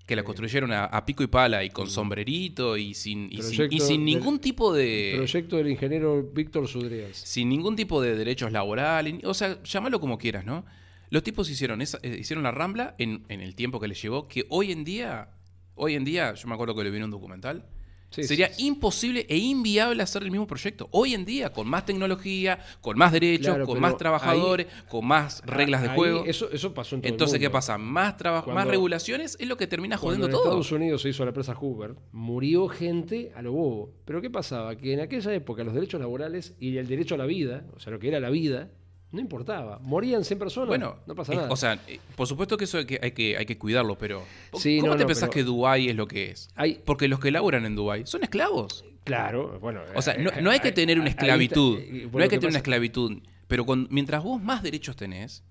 que 0.07 0.15
la 0.15 0.23
construyeron 0.23 0.71
a, 0.71 0.85
a 0.85 1.05
pico 1.05 1.21
y 1.21 1.27
pala 1.27 1.63
y 1.65 1.69
con 1.69 1.89
sombrerito 1.89 2.77
y 2.77 2.93
sin, 2.93 3.27
y 3.31 3.41
sin, 3.41 3.67
y 3.71 3.79
del- 3.79 4.05
ningún 4.05 4.39
tipo 4.39 4.73
de... 4.73 5.13
proyecto 5.17 5.57
del 5.57 5.67
ingeniero 5.69 6.23
Víctor 6.33 6.65
Sudreas. 6.67 7.17
sin 7.17 7.49
ningún 7.49 7.75
tipo 7.75 8.01
de 8.01 8.15
derechos 8.15 8.51
laborales, 8.53 9.15
o 9.25 9.33
sea, 9.33 9.61
llámalo 9.63 9.99
como 9.99 10.17
quieras, 10.17 10.45
¿no? 10.45 10.65
Los 11.09 11.23
tipos 11.23 11.49
hicieron 11.49 11.81
esa, 11.81 11.99
eh, 12.03 12.17
hicieron 12.19 12.43
la 12.43 12.51
Rambla 12.51 12.95
en, 12.97 13.25
en 13.29 13.41
el 13.41 13.55
tiempo 13.55 13.79
que 13.79 13.87
les 13.87 14.01
llevó, 14.01 14.27
que 14.27 14.45
hoy 14.49 14.71
en 14.71 14.83
día, 14.83 15.29
hoy 15.75 15.95
en 15.95 16.03
día, 16.05 16.33
yo 16.33 16.47
me 16.47 16.53
acuerdo 16.53 16.75
que 16.75 16.83
lo 16.83 16.91
vi 16.91 16.97
en 16.97 17.03
un 17.05 17.11
documental, 17.11 17.65
Sí, 18.09 18.23
sería 18.23 18.47
sí, 18.53 18.65
imposible 18.67 19.25
e 19.27 19.35
inviable 19.35 20.01
hacer 20.01 20.23
el 20.23 20.31
mismo 20.31 20.47
proyecto. 20.47 20.87
Hoy 20.91 21.13
en 21.13 21.25
día, 21.25 21.51
con 21.51 21.67
más 21.67 21.85
tecnología, 21.85 22.57
con 22.79 22.97
más 22.97 23.11
derechos, 23.11 23.47
Claro, 23.47 23.65
con 23.65 23.81
más 23.81 23.97
trabajadores, 23.97 24.67
con 24.87 25.05
más 25.05 25.41
reglas 25.45 25.81
de 25.81 25.89
Ahí, 25.89 25.95
juego. 25.97 26.23
Eso, 26.25 26.49
eso 26.49 26.73
pasó 26.73 26.95
en 26.95 27.01
todo 27.01 27.07
el 27.09 27.13
Entonces, 27.13 27.37
¿qué 27.37 27.47
mundo. 27.47 27.57
pasa? 27.57 27.77
Más 27.77 28.15
trabajo, 28.15 28.47
más 28.51 28.55
Cuando- 28.63 28.71
regulaciones 28.71 29.35
es 29.41 29.45
lo 29.45 29.57
que 29.57 29.67
termina 29.67 29.97
Cuando 29.97 30.07
jodiendo 30.07 30.25
en 30.27 30.31
todo. 30.31 30.43
Estados 30.43 30.71
Unidos 30.71 31.01
se 31.01 31.09
hizo 31.09 31.25
la 31.25 31.33
presa 31.33 31.53
Hoover, 31.53 31.95
murió 32.13 32.69
gente 32.69 33.33
a 33.35 33.41
lo 33.41 33.51
bobo. 33.51 33.93
Pero 34.05 34.21
¿qué 34.21 34.29
pasaba? 34.29 34.77
Que 34.77 34.93
en 34.93 35.01
aquella 35.01 35.33
época 35.33 35.65
los 35.65 35.73
derechos 35.73 35.99
laborales 35.99 36.55
y 36.61 36.77
el 36.77 36.87
derecho 36.87 37.15
a 37.15 37.17
la 37.17 37.25
vida, 37.25 37.65
o 37.75 37.79
sea, 37.81 37.91
lo 37.91 37.99
que 37.99 38.07
era 38.07 38.21
la 38.21 38.29
vida, 38.29 38.69
no 39.11 39.19
importaba. 39.21 39.79
Morían 39.81 40.23
100 40.23 40.37
personas, 40.39 40.67
Bueno, 40.67 40.97
no 41.05 41.15
pasa 41.15 41.31
es- 41.33 41.37
nada. 41.39 41.51
o 41.51 41.55
sea, 41.55 41.79
eh, 41.87 41.99
por 42.15 42.27
supuesto 42.27 42.57
que 42.57 42.65
eso 42.65 42.77
hay 42.77 42.85
que, 42.85 42.99
hay 43.01 43.11
que, 43.11 43.37
hay 43.37 43.45
que 43.45 43.57
cuidarlo, 43.57 43.97
pero 43.97 44.23
Sí, 44.57 44.79
¿cómo 44.79 44.91
no, 44.93 44.97
te 44.97 45.03
no, 45.03 45.07
pensás 45.07 45.29
que 45.29 45.43
Dubái 45.43 45.89
es 45.89 45.95
lo 45.95 46.07
que 46.07 46.31
es? 46.31 46.49
Hay- 46.55 46.81
Porque 46.85 47.07
los 47.07 47.19
que 47.19 47.31
laburan 47.31 47.65
en 47.65 47.75
Dubái 47.75 48.05
son 48.05 48.23
esclavos. 48.23 48.83
claro, 49.03 49.57
bueno. 49.61 49.81
O 49.95 50.01
sea, 50.01 50.17
no, 50.17 50.29
eh, 50.31 50.41
no 50.41 50.49
hay 50.51 50.59
que 50.59 50.71
tener 50.73 50.99
una 50.99 51.09
está- 51.09 51.21
esclavitud. 51.21 51.77
bueno, 51.79 52.09
no 52.13 52.23
hay 52.23 52.29
que 52.29 52.37
tener 52.37 52.49
una 52.49 52.57
esclavitud. 52.59 53.21
Pero 53.47 53.65
con- 53.65 53.87
mientras 53.89 54.21
vos 54.23 54.41
más 54.43 54.61
derechos 54.61 54.97
tenés, 54.97 55.41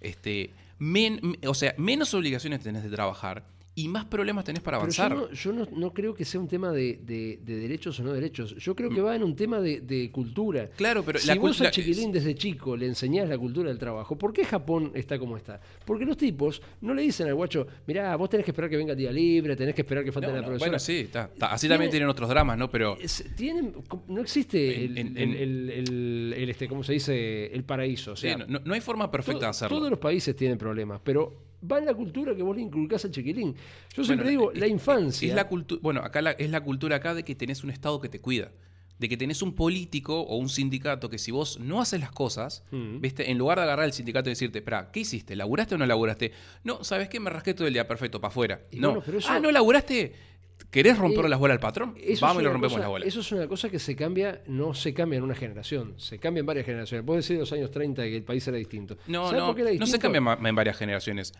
este, 0.00 0.50
men- 0.78 1.38
o 1.46 1.54
sea, 1.54 1.74
menos 1.78 2.12
obligaciones 2.14 2.60
tenés 2.62 2.82
de 2.82 2.90
trabajar 2.90 3.44
y 3.74 3.88
más 3.88 4.04
problemas 4.04 4.44
tenés 4.44 4.60
para 4.62 4.78
Pero 4.78 4.92
yo, 4.92 5.02
avanzar. 5.02 5.30
no, 5.30 5.34
yo 5.34 5.50
no, 5.52 5.66
no 5.74 5.94
creo 5.94 6.12
que 6.14 6.26
sea 6.26 6.38
un 6.38 6.46
tema 6.46 6.70
de, 6.72 7.00
de- 7.02 7.38
de 7.42 7.56
derechos 7.56 7.98
o 8.00 8.02
no 8.02 8.12
derechos. 8.12 8.54
Yo 8.56 8.76
creo 8.76 8.90
que 8.90 9.00
va 9.00 9.16
en 9.16 9.22
un 9.22 9.34
tema 9.34 9.60
de, 9.60 9.80
de 9.80 10.10
cultura. 10.10 10.68
Claro, 10.76 11.02
pero 11.02 11.18
si 11.18 11.28
la 11.28 11.36
vos 11.36 11.58
al 11.62 11.70
chiquilín 11.70 12.12
desde 12.12 12.34
chico 12.34 12.76
le 12.76 12.86
enseñás 12.86 13.28
la 13.30 13.38
cultura 13.38 13.70
del 13.70 13.78
trabajo, 13.78 14.18
¿por 14.18 14.34
qué 14.34 14.44
Japón 14.44 14.92
está 14.94 15.18
como 15.18 15.38
está? 15.38 15.58
Porque 15.86 16.04
los 16.04 16.18
tipos 16.18 16.60
no 16.82 16.92
le 16.92 17.00
dicen 17.00 17.28
al 17.28 17.34
guacho, 17.34 17.66
mirá, 17.86 18.14
vos 18.16 18.28
tenés 18.28 18.44
que 18.44 18.50
esperar 18.50 18.68
que 18.68 18.76
venga 18.76 18.92
el 18.92 18.98
día 18.98 19.10
libre, 19.10 19.56
tenés 19.56 19.74
que 19.74 19.80
esperar 19.80 20.04
que 20.04 20.12
falte 20.12 20.28
No, 20.28 20.34
la 20.34 20.42
profesora. 20.42 20.68
bueno, 20.70 20.78
sí, 20.78 20.96
está, 20.98 21.30
está. 21.32 21.46
así 21.52 21.66
también 21.66 21.90
tienen 21.90 22.10
otros 22.10 22.28
dramas, 22.28 22.58
¿no? 22.58 22.70
Pero 22.70 22.98
Es- 23.00 23.24
tienen, 23.36 23.72
no 24.08 24.20
existe 24.20 24.84
el, 24.84 24.98
En- 24.98 25.16
en- 25.16 25.32
el- 25.34 25.70
el- 25.70 26.34
el- 26.36 26.50
este, 26.50 26.68
¿cómo 26.68 26.84
se 26.84 26.92
dice? 26.92 27.46
El 27.46 27.64
paraíso. 27.64 28.12
O 28.12 28.16
sí, 28.16 28.26
sea, 28.28 28.36
no, 28.36 28.60
no 28.62 28.74
hay 28.74 28.80
forma 28.82 29.10
perfecta 29.10 29.38
to- 29.40 29.46
de 29.46 29.50
hacerlo. 29.50 29.78
Todos 29.78 29.88
los 29.90 29.98
países 29.98 30.36
tienen 30.36 30.58
problemas, 30.58 31.00
pero 31.02 31.51
va 31.70 31.78
en 31.78 31.86
la 31.86 31.94
cultura 31.94 32.34
que 32.34 32.42
vos 32.42 32.56
le 32.56 32.62
inculcás 32.62 33.04
al 33.04 33.10
chiquilín. 33.10 33.54
Yo 33.94 34.04
siempre 34.04 34.26
Bueno, 34.26 34.30
digo, 34.30 34.52
es- 34.52 34.58
la 34.60 34.66
infancia. 34.66 35.28
Es 35.28 35.34
la 35.34 35.48
cultura, 35.48 35.80
bueno, 35.82 36.00
acá 36.00 36.20
la- 36.22 36.32
es 36.32 36.50
la 36.50 36.60
cultura 36.60 36.96
acá 36.96 37.14
de 37.14 37.24
que 37.24 37.34
tenés 37.34 37.62
un 37.64 37.70
Estado 37.70 38.00
que 38.00 38.08
te 38.08 38.20
cuida. 38.20 38.50
De 38.98 39.08
que 39.08 39.16
tenés 39.16 39.42
un 39.42 39.54
político 39.54 40.20
o 40.20 40.36
un 40.36 40.48
sindicato 40.48 41.08
que 41.10 41.18
si 41.18 41.30
vos 41.32 41.58
no 41.58 41.80
haces 41.80 41.98
las 41.98 42.12
cosas, 42.12 42.62
Mm. 42.70 43.00
¿viste? 43.00 43.30
En 43.32 43.38
lugar 43.38 43.58
de 43.58 43.64
agarrar 43.64 43.86
el 43.86 43.92
sindicato 43.92 44.28
y 44.28 44.32
decirte, 44.32 44.58
espera, 44.58 44.90
¿qué 44.92 45.00
hiciste? 45.00 45.34
¿Laburaste 45.34 45.74
o 45.74 45.78
no 45.78 45.86
laburaste? 45.86 46.30
No, 46.62 46.84
¿sabes 46.84 47.08
qué? 47.08 47.18
Me 47.18 47.28
rasqué 47.30 47.52
todo 47.54 47.66
el 47.66 47.72
día, 47.74 47.88
perfecto, 47.88 48.20
para 48.20 48.30
afuera. 48.30 48.60
No. 48.72 48.94
bueno, 49.00 49.18
eso- 49.18 49.28
Ah, 49.30 49.40
¿no 49.40 49.50
laburaste? 49.50 50.12
¿Querés 50.70 50.96
romper 50.96 51.26
Eh, 51.26 51.28
las 51.28 51.38
bolas 51.38 51.56
al 51.56 51.60
patrón? 51.60 51.94
Vamos 52.20 52.42
y 52.42 52.44
le 52.44 52.50
rompemos 52.50 52.78
las 52.78 52.88
bolas. 52.88 53.06
Eso 53.06 53.20
es 53.20 53.30
una 53.32 53.46
cosa 53.46 53.68
que 53.68 53.78
se 53.78 53.94
cambia, 53.94 54.42
no 54.46 54.72
se 54.72 54.94
cambia 54.94 55.18
en 55.18 55.22
una 55.22 55.34
generación, 55.34 55.94
se 55.98 56.18
cambia 56.18 56.40
en 56.40 56.46
varias 56.46 56.64
generaciones. 56.64 57.04
Puedo 57.04 57.18
decir 57.18 57.34
en 57.34 57.40
los 57.40 57.52
años 57.52 57.70
30 57.70 58.02
que 58.02 58.16
el 58.16 58.24
país 58.24 58.46
era 58.48 58.56
distinto. 58.56 58.96
No, 59.06 59.28
¿Sabes 59.28 59.40
no, 59.42 59.78
no 59.78 59.86
se 59.86 59.98
cambia 59.98 60.38
en 60.48 60.54
varias 60.54 60.76
generaciones. 60.78 61.34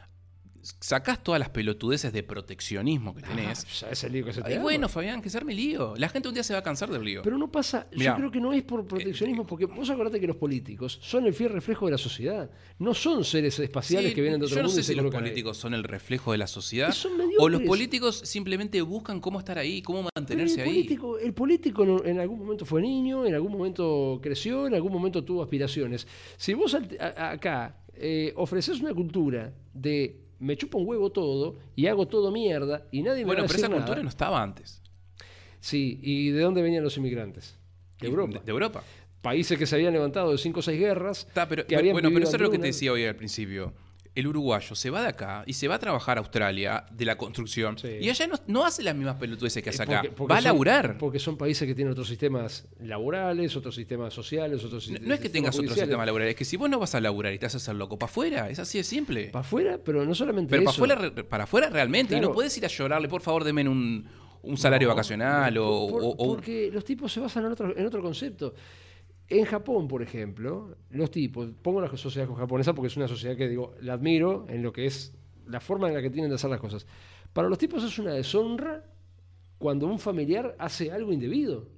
Sacás 0.62 1.22
todas 1.22 1.40
las 1.40 1.50
pelotudeces 1.50 2.12
de 2.12 2.22
proteccionismo 2.22 3.14
que 3.14 3.22
tenés. 3.22 3.64
Ah, 3.64 3.68
ya 3.80 3.88
es 3.90 4.04
el 4.04 4.12
lío 4.12 4.24
que 4.24 4.32
se 4.32 4.42
te 4.42 4.52
arma. 4.52 4.62
bueno, 4.62 4.88
Fabián, 4.88 5.20
que 5.20 5.28
se 5.28 5.36
arme 5.36 5.54
lío. 5.54 5.94
La 5.96 6.08
gente 6.08 6.28
un 6.28 6.34
día 6.34 6.44
se 6.44 6.52
va 6.52 6.60
a 6.60 6.62
cansar 6.62 6.88
del 6.88 7.02
lío. 7.02 7.22
Pero 7.22 7.36
no 7.36 7.50
pasa, 7.50 7.88
Mirá. 7.96 8.12
yo 8.12 8.16
creo 8.18 8.30
que 8.30 8.40
no 8.40 8.52
es 8.52 8.62
por 8.62 8.86
proteccionismo, 8.86 9.44
porque 9.44 9.66
vos 9.66 9.90
acordate 9.90 10.20
que 10.20 10.26
los 10.28 10.36
políticos 10.36 11.00
son 11.02 11.26
el 11.26 11.34
fiel 11.34 11.50
reflejo 11.50 11.86
de 11.86 11.92
la 11.92 11.98
sociedad. 11.98 12.48
No 12.78 12.94
son 12.94 13.24
seres 13.24 13.58
espaciales 13.58 14.10
Sí, 14.10 14.14
que 14.14 14.20
vienen 14.20 14.38
de 14.38 14.46
otro 14.46 14.56
yo 14.56 14.62
no 14.62 14.68
mundo 14.68 14.82
sé 14.82 14.92
y 14.92 14.94
si 14.94 14.94
los 14.94 15.04
ahí. 15.06 15.10
políticos 15.10 15.56
son 15.56 15.74
el 15.74 15.82
reflejo 15.82 16.30
de 16.32 16.38
la 16.38 16.46
sociedad 16.46 16.90
Y 16.90 16.92
son 16.92 17.12
o 17.38 17.48
los 17.48 17.62
políticos 17.62 18.20
simplemente 18.24 18.80
buscan 18.82 19.20
cómo 19.20 19.40
estar 19.40 19.58
ahí, 19.58 19.82
cómo 19.82 20.06
mantenerse 20.14 20.54
el 20.54 20.60
ahí. 20.60 20.66
político, 20.68 21.18
el 21.18 21.34
político 21.34 22.04
en, 22.04 22.20
algún 22.20 22.38
momento 22.38 22.64
fue 22.64 22.80
niño, 22.82 23.26
en 23.26 23.34
algún 23.34 23.50
momento 23.50 24.20
creció, 24.22 24.68
en 24.68 24.74
algún 24.74 24.92
momento 24.92 25.24
tuvo 25.24 25.42
aspiraciones. 25.42 26.06
Si 26.36 26.54
vos 26.54 26.76
acá 27.00 27.78
eh, 27.94 28.32
ofreces 28.36 28.80
una 28.80 28.94
cultura 28.94 29.52
de 29.74 30.21
me 30.42 30.56
chupa 30.56 30.76
un 30.78 30.86
huevo 30.86 31.10
todo 31.10 31.56
y 31.76 31.86
hago 31.86 32.06
todo 32.08 32.30
mierda 32.30 32.86
y 32.90 33.02
nadie 33.02 33.20
me 33.20 33.26
Bueno, 33.26 33.42
va 33.42 33.44
a 33.44 33.48
pero 33.48 33.52
decir 33.52 33.58
esa 33.60 33.68
nada. 33.68 33.80
cultura 33.82 34.02
no 34.02 34.08
estaba 34.08 34.42
antes. 34.42 34.82
Sí, 35.60 36.00
¿y 36.02 36.30
de 36.30 36.40
dónde 36.42 36.60
venían 36.62 36.82
los 36.82 36.96
inmigrantes? 36.96 37.56
De 38.00 38.08
Europa. 38.08 38.38
De, 38.40 38.44
de 38.44 38.50
Europa. 38.50 38.82
Países 39.20 39.56
que 39.56 39.66
se 39.66 39.76
habían 39.76 39.92
levantado 39.92 40.32
de 40.32 40.38
cinco 40.38 40.58
o 40.58 40.62
seis 40.62 40.80
guerras. 40.80 41.26
Está, 41.28 41.48
pero, 41.48 41.64
que 41.66 41.76
habían 41.76 41.92
bueno, 41.94 42.10
pero 42.12 42.24
eso 42.24 42.34
es 42.36 42.42
lo 42.42 42.50
que 42.50 42.58
te 42.58 42.66
decía 42.66 42.92
hoy 42.92 43.04
al 43.04 43.14
principio. 43.14 43.72
El 44.14 44.26
uruguayo 44.26 44.74
se 44.74 44.90
va 44.90 45.00
de 45.00 45.08
acá 45.08 45.42
y 45.46 45.54
se 45.54 45.68
va 45.68 45.76
a 45.76 45.78
trabajar 45.78 46.18
a 46.18 46.20
Australia 46.20 46.84
de 46.92 47.04
la 47.06 47.16
construcción 47.16 47.78
Sí. 47.78 47.88
y 48.00 48.10
allá 48.10 48.26
no, 48.26 48.34
no 48.46 48.66
hace 48.66 48.82
las 48.82 48.94
mismas 48.94 49.16
pelotudeces 49.16 49.62
que 49.62 49.70
hace 49.70 49.82
Eh, 49.82 49.86
acá. 49.86 50.02
porque- 50.14 50.32
va 50.34 50.38
a 50.38 50.42
laburar. 50.42 50.98
Porque 50.98 51.18
son 51.18 51.38
países 51.38 51.66
que 51.66 51.74
tienen 51.74 51.92
otros 51.92 52.08
sistemas 52.08 52.66
laborales, 52.80 53.56
otros 53.56 53.74
sistemas 53.74 54.12
sociales, 54.12 54.62
otros 54.64 54.90
No, 54.90 54.98
no 54.98 55.14
es 55.14 55.20
que 55.20 55.28
sistemas 55.28 55.32
tengas 55.32 55.54
otro 55.54 55.62
judiciales. 55.62 55.88
sistema 55.88 56.04
laboral, 56.06 56.28
es 56.28 56.34
que 56.36 56.44
si 56.44 56.56
vos 56.58 56.68
no 56.68 56.78
vas 56.78 56.94
a 56.94 57.00
laburar 57.00 57.32
y 57.32 57.38
te 57.38 57.46
haces 57.46 57.66
el 57.68 57.78
loco 57.78 57.98
para 57.98 58.10
afuera, 58.10 58.50
es 58.50 58.58
así 58.58 58.76
de 58.78 58.84
simple. 58.84 59.24
Para 59.30 59.40
afuera, 59.40 59.78
pero 59.82 60.04
no 60.04 60.14
solamente 60.14 60.50
Pero 60.50 60.64
para 60.64 60.74
eso. 60.74 60.84
afuera, 60.84 61.24
para 61.28 61.44
afuera 61.44 61.70
realmente, 61.70 62.14
y 62.16 62.20
no 62.20 62.32
puedes 62.32 62.56
ir 62.58 62.64
a 62.66 62.68
llorarle, 62.68 63.08
por 63.08 63.22
favor, 63.22 63.44
denme 63.44 63.66
un, 63.66 64.06
un 64.42 64.56
salario 64.58 64.88
No, 64.88 64.94
vacacional 64.94 65.56
o, 65.56 65.88
por- 65.88 66.02
o- 66.04 66.16
porque 66.16 66.68
los 66.70 66.84
tipos 66.84 67.10
se 67.12 67.20
basan 67.20 67.46
en 67.46 67.52
otro, 67.52 67.76
en 67.76 67.86
otro 67.86 68.02
concepto. 68.02 68.54
En 69.28 69.44
Japón, 69.44 69.88
por 69.88 70.02
ejemplo, 70.02 70.76
los 70.90 71.10
tipos, 71.10 71.50
pongo 71.62 71.80
la 71.80 71.96
sociedad 71.96 72.28
japonesa 72.28 72.74
porque 72.74 72.88
es 72.88 72.96
una 72.96 73.08
sociedad 73.08 73.36
que 73.36 73.48
digo, 73.48 73.74
la 73.80 73.94
admiro 73.94 74.46
en 74.48 74.62
lo 74.62 74.72
que 74.72 74.86
es 74.86 75.14
la 75.46 75.60
forma 75.60 75.88
en 75.88 75.94
la 75.94 76.02
que 76.02 76.10
tienen 76.10 76.30
de 76.30 76.34
hacer 76.34 76.50
las 76.50 76.60
cosas. 76.60 76.86
Para 77.32 77.48
los 77.48 77.58
tipos 77.58 77.82
es 77.82 77.98
una 77.98 78.12
deshonra 78.12 78.84
cuando 79.58 79.86
un 79.86 79.98
familiar 79.98 80.54
hace 80.58 80.92
algo 80.92 81.12
indebido. 81.12 81.68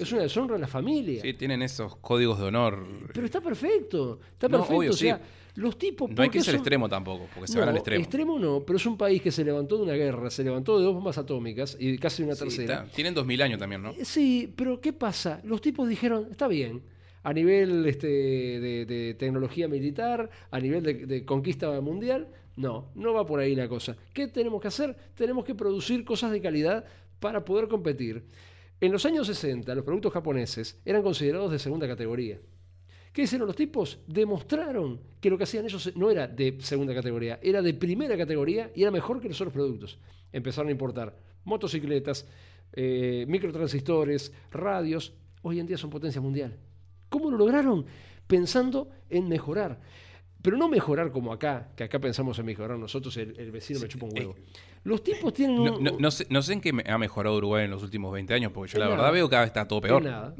Es 0.00 0.12
una 0.12 0.22
deshonra 0.22 0.54
en 0.56 0.60
la 0.62 0.66
familia. 0.66 1.22
Sí, 1.22 1.34
tienen 1.34 1.62
esos 1.62 1.96
códigos 1.96 2.38
de 2.38 2.46
honor. 2.46 2.86
Pero 3.12 3.26
está 3.26 3.40
perfecto, 3.40 4.20
está 4.32 4.48
No, 4.48 4.58
perfecto. 4.58 4.76
obvio, 4.78 4.90
o 4.90 4.94
sea, 4.94 5.16
sí. 5.18 5.60
los 5.60 5.76
tipos. 5.78 6.10
No 6.10 6.22
hay 6.22 6.28
¿por 6.28 6.32
que 6.32 6.40
ser 6.40 6.52
son- 6.52 6.60
extremo 6.60 6.88
tampoco, 6.88 7.26
porque 7.34 7.48
se 7.48 7.54
no, 7.54 7.60
van 7.60 7.68
al 7.70 7.76
extremo. 7.76 8.02
extremo 8.02 8.38
no, 8.38 8.60
pero 8.66 8.76
es 8.78 8.86
un 8.86 8.96
país 8.96 9.20
que 9.22 9.30
se 9.30 9.44
levantó 9.44 9.76
de 9.76 9.82
una 9.84 9.92
guerra, 9.94 10.30
se 10.30 10.42
levantó 10.44 10.78
de 10.78 10.84
dos 10.84 10.94
bombas 10.94 11.18
atómicas 11.18 11.76
y 11.78 11.98
casi 11.98 12.22
una 12.22 12.34
Sí, 12.34 12.44
tercera. 12.44 12.74
está- 12.84 12.94
tienen 12.94 13.14
2000 13.14 13.42
años 13.42 13.58
también, 13.58 13.82
¿no? 13.82 13.90
Eh, 13.90 14.04
Sí, 14.04 14.52
pero 14.56 14.80
¿qué 14.80 14.92
pasa? 14.92 15.40
Los 15.44 15.60
tipos 15.60 15.88
dijeron, 15.88 16.28
está 16.30 16.48
bien, 16.48 16.82
a 17.22 17.32
nivel 17.34 17.84
este, 17.86 18.06
de, 18.06 18.86
de 18.86 19.14
tecnología 19.14 19.68
militar, 19.68 20.30
a 20.50 20.58
nivel 20.60 20.82
de, 20.82 20.94
de 21.06 21.24
conquista 21.26 21.78
mundial, 21.82 22.28
no, 22.56 22.86
no 22.94 23.12
va 23.12 23.26
por 23.26 23.40
ahí 23.40 23.54
la 23.54 23.68
cosa. 23.68 23.96
¿Qué 24.14 24.28
tenemos 24.28 24.60
que 24.62 24.68
hacer? 24.68 24.96
Tenemos 25.14 25.44
que 25.44 25.54
producir 25.54 26.04
cosas 26.04 26.30
de 26.32 26.40
calidad 26.40 26.84
para 27.18 27.44
poder 27.44 27.68
competir. 27.68 28.24
En 28.80 28.92
los 28.92 29.04
años 29.04 29.26
60, 29.26 29.74
los 29.74 29.84
productos 29.84 30.12
japoneses 30.12 30.80
eran 30.84 31.02
considerados 31.02 31.52
de 31.52 31.58
segunda 31.58 31.86
categoría. 31.86 32.40
¿Qué 33.12 33.22
hicieron 33.22 33.46
los 33.46 33.56
tipos? 33.56 33.98
Demostraron 34.06 35.00
que 35.20 35.28
lo 35.28 35.36
que 35.36 35.44
hacían 35.44 35.64
ellos 35.64 35.92
no 35.96 36.10
era 36.10 36.26
de 36.26 36.56
segunda 36.60 36.94
categoría, 36.94 37.38
era 37.42 37.60
de 37.60 37.74
primera 37.74 38.16
categoría 38.16 38.70
y 38.74 38.82
era 38.82 38.90
mejor 38.90 39.20
que 39.20 39.28
los 39.28 39.40
otros 39.40 39.52
productos. 39.52 39.98
Empezaron 40.32 40.68
a 40.68 40.72
importar 40.72 41.14
motocicletas, 41.44 42.26
eh, 42.72 43.26
microtransistores, 43.28 44.32
radios. 44.50 45.12
Hoy 45.42 45.58
en 45.58 45.66
día 45.66 45.76
son 45.76 45.90
potencia 45.90 46.20
mundial. 46.20 46.56
¿Cómo 47.08 47.30
lo 47.30 47.36
lograron? 47.36 47.84
Pensando 48.26 48.88
en 49.10 49.28
mejorar. 49.28 49.80
Pero 50.42 50.56
no 50.56 50.68
mejorar 50.68 51.12
como 51.12 51.32
acá, 51.32 51.68
que 51.76 51.84
acá 51.84 51.98
pensamos 51.98 52.38
en 52.38 52.46
mejorar 52.46 52.78
nosotros, 52.78 53.14
el, 53.18 53.38
el 53.38 53.50
vecino 53.50 53.78
me 53.80 53.88
chupa 53.88 54.06
un 54.06 54.12
huevo. 54.16 54.36
Los 54.84 55.02
tipos 55.02 55.34
tienen 55.34 55.58
un... 55.58 55.64
No, 55.66 55.78
no- 55.78 55.98
no 55.98 56.10
sé, 56.10 56.26
no 56.30 56.40
sé 56.40 56.54
en 56.54 56.62
qué 56.62 56.72
ha 56.86 56.96
mejorado 56.96 57.36
Uruguay 57.36 57.66
en 57.66 57.70
los 57.70 57.82
últimos 57.82 58.10
20 58.14 58.32
años, 58.32 58.50
porque 58.52 58.72
yo 58.72 58.78
la 58.78 58.86
nada. 58.86 58.96
verdad 58.96 59.12
veo 59.12 59.26
que 59.26 59.30
cada 59.32 59.42
vez 59.42 59.48
está 59.50 59.68
todo 59.68 59.82
peor. 59.82 60.02
Nada. 60.04 60.34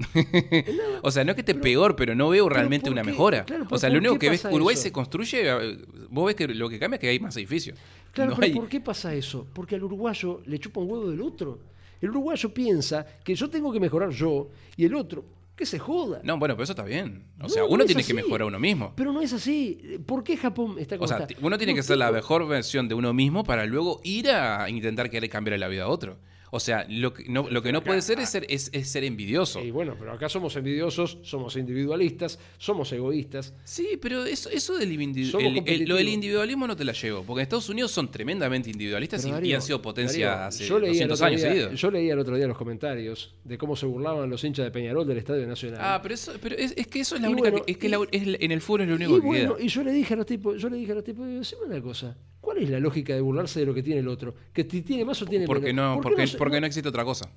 O 1.03 1.11
sea, 1.11 1.25
no 1.25 1.33
es 1.33 1.35
que 1.35 1.43
esté 1.43 1.53
Pero- 1.55 1.63
peor, 1.63 1.97
pero 1.97 2.15
no 2.15 2.31
veo 2.31 2.49
realmente 2.49 2.85
¿por 2.87 2.93
una 2.95 3.03
qué? 3.03 3.11
mejora. 3.11 3.45
Claro, 3.45 3.67
o 3.71 3.77
sea, 3.79 3.89
¿por 3.91 3.95
lo 3.95 3.99
único 4.01 4.19
que 4.19 4.31
ves, 4.31 4.45
Uruguay 4.47 4.75
eso? 4.75 4.85
se 4.85 4.93
construye, 4.93 5.43
eh, 5.51 5.79
vos 6.09 6.27
ves 6.27 6.35
que 6.37 6.49
lo 6.49 6.69
que 6.71 6.79
cambia 6.79 6.97
es 6.97 7.01
que 7.01 7.09
hay 7.09 7.21
más 7.21 7.37
edificios. 7.37 7.79
Claro, 8.13 8.33
pero 8.35 8.47
hay- 8.47 8.55
¿por 8.55 8.69
qué 8.69 8.81
pasa 8.81 9.15
eso? 9.15 9.47
Porque 9.53 9.75
al 9.75 9.85
uruguayo 9.85 10.41
le 10.47 10.59
chupa 10.59 10.81
un 10.81 10.91
huevo 10.91 11.11
del 11.11 11.21
otro. 11.21 11.59
El 12.01 12.09
uruguayo 12.11 12.53
piensa 12.55 13.05
que 13.23 13.35
yo 13.35 13.51
tengo 13.51 13.71
que 13.71 13.79
mejorar 13.81 14.09
yo 14.11 14.49
y 14.77 14.87
el 14.87 14.95
otro 14.95 15.23
que 15.61 15.67
se 15.67 15.79
joda. 15.79 16.21
No, 16.25 16.39
bueno, 16.39 16.55
pero 16.57 16.65
eso 16.65 16.73
está 16.73 16.83
bien. 16.83 17.27
O 17.39 17.43
No, 17.45 17.49
sea, 17.51 17.63
no 17.63 17.69
uno 17.69 17.85
tiene 17.85 18.03
que 18.03 18.15
mejorar 18.15 18.49
uno 18.49 18.59
mismo. 18.59 18.95
Pero 18.97 19.13
no 19.13 19.21
es 19.21 19.33
así. 19.33 20.01
¿Por 20.07 20.25
qué 20.25 20.37
Japón 20.37 20.77
está 20.79 20.97
como 20.97 21.05
O 21.05 21.09
sea, 21.09 21.19
está? 21.19 21.35
uno 21.41 21.57
tiene 21.59 21.75
que 21.75 21.83
ser 21.85 21.99
la 21.99 22.11
mejor 22.11 22.49
versión 22.49 22.89
de 22.89 22.95
uno 22.95 23.13
mismo 23.13 23.45
para 23.45 23.65
luego 23.67 24.01
ir 24.03 24.31
a 24.31 24.69
intentar 24.69 25.09
querer 25.11 25.31
cambiar 25.31 25.59
la 25.61 25.69
vida 25.69 25.85
a 25.85 25.89
otro. 25.89 26.19
O 26.53 26.59
sea, 26.61 26.85
lo 26.89 27.13
que 27.15 27.25
no, 27.29 27.49
lo 27.49 27.63
que 27.63 27.71
no 27.73 27.83
puede 27.85 28.03
ser 28.03 28.19
es 28.21 28.29
ser, 28.31 28.45
es, 28.49 28.71
es 28.73 28.89
ser 28.89 29.05
envidioso. 29.05 29.63
Y 29.65 29.71
bueno, 29.71 29.95
pero 29.99 30.13
acá 30.13 30.29
somos 30.29 30.57
envidiosos, 30.57 31.19
somos 31.23 31.57
individualistas, 31.57 32.39
somos 32.59 32.93
egoístas. 32.93 33.55
Sí, 33.65 33.99
pero 34.01 34.25
eso, 34.25 34.51
eso 34.51 34.77
del 34.77 34.91
el- 34.91 35.63
el- 35.67 35.89
lo 35.89 35.97
del 35.97 36.09
individualismo 36.09 36.67
no 36.67 36.77
te 36.77 36.85
la 36.85 36.93
llevo. 36.93 37.23
Porque 37.23 37.41
en 37.41 37.43
Estados 37.45 37.69
Unidos 37.69 37.93
son 37.93 38.11
tremendamente 38.11 38.69
individualistas 38.71 39.25
y, 39.25 39.53
han 39.53 39.63
sido 39.63 39.81
potencia 39.81 40.29
Darío, 40.31 40.47
hace 40.47 40.67
yo 40.67 40.79
leía 40.81 41.03
el 41.05 41.09
200 41.09 41.19
otro 41.21 41.27
años 41.27 41.41
seguidos. 41.41 41.81
Yo 41.81 41.91
leía 41.91 42.13
el 42.15 42.19
otro 42.19 42.37
día 42.37 42.47
los 42.49 42.59
comentarios 42.59 43.35
de 43.45 43.57
cómo 43.57 43.77
se 43.77 43.87
burlaban 43.87 44.29
los 44.29 44.43
hinchas 44.45 44.65
de 44.65 44.71
Peñarol 44.71 45.07
del 45.07 45.19
Estadio 45.19 45.47
Nacional. 45.47 45.81
Ah, 45.83 46.01
pero, 46.03 46.15
eso, 46.15 46.33
pero 46.43 46.57
es, 46.57 46.75
es 46.77 46.87
que 46.89 47.01
eso 47.01 47.15
es 47.17 47.23
la 47.23 47.29
Y 47.29 47.33
única 47.33 47.51
bueno, 47.51 47.65
que, 47.65 47.73
es 47.73 47.79
que 47.79 47.87
y- 47.87 47.91
la- 47.91 48.07
es 48.11 48.23
en 48.41 48.51
el 48.53 48.61
fútbol 48.61 48.83
es 48.83 48.89
lo 48.89 48.95
único 48.97 49.17
y 49.17 49.21
que 49.21 49.27
bueno, 49.27 49.57
queda. 49.57 49.65
y 49.65 49.69
yo 49.69 49.83
le 49.85 49.93
dije 49.93 50.15
a 50.15 50.17
los 50.17 50.27
tipos, 50.27 50.61
yo 50.61 50.69
le 50.69 50.77
dije 50.79 50.93
a 50.93 50.95
los 50.97 51.05
tipos, 51.05 51.27
decime 51.29 51.63
una 51.67 51.81
cosa, 51.81 52.17
¿cuál 52.41 52.59
es 52.59 52.71
la 52.71 52.81
lógica 52.81 53.15
de 53.15 53.21
burlarse 53.21 53.61
de 53.61 53.67
lo 53.67 53.75
que 53.75 53.83
tiene 53.83 54.01
el 54.01 54.09
otro? 54.09 54.35
Que 54.53 54.65
tiene 54.65 55.05
más 55.05 55.21
o 55.23 55.27
tiene 55.27 55.47
Porque 55.47 55.67
menos. 55.67 55.97
no, 55.97 56.03
¿Por 56.03 56.13
qué 56.13 56.17
porque, 56.17 56.27
se- 56.27 56.39
porque 56.39 56.61
no 56.61 56.67
existe 56.67 56.89
otra 56.89 57.05
cosa. 57.05 57.31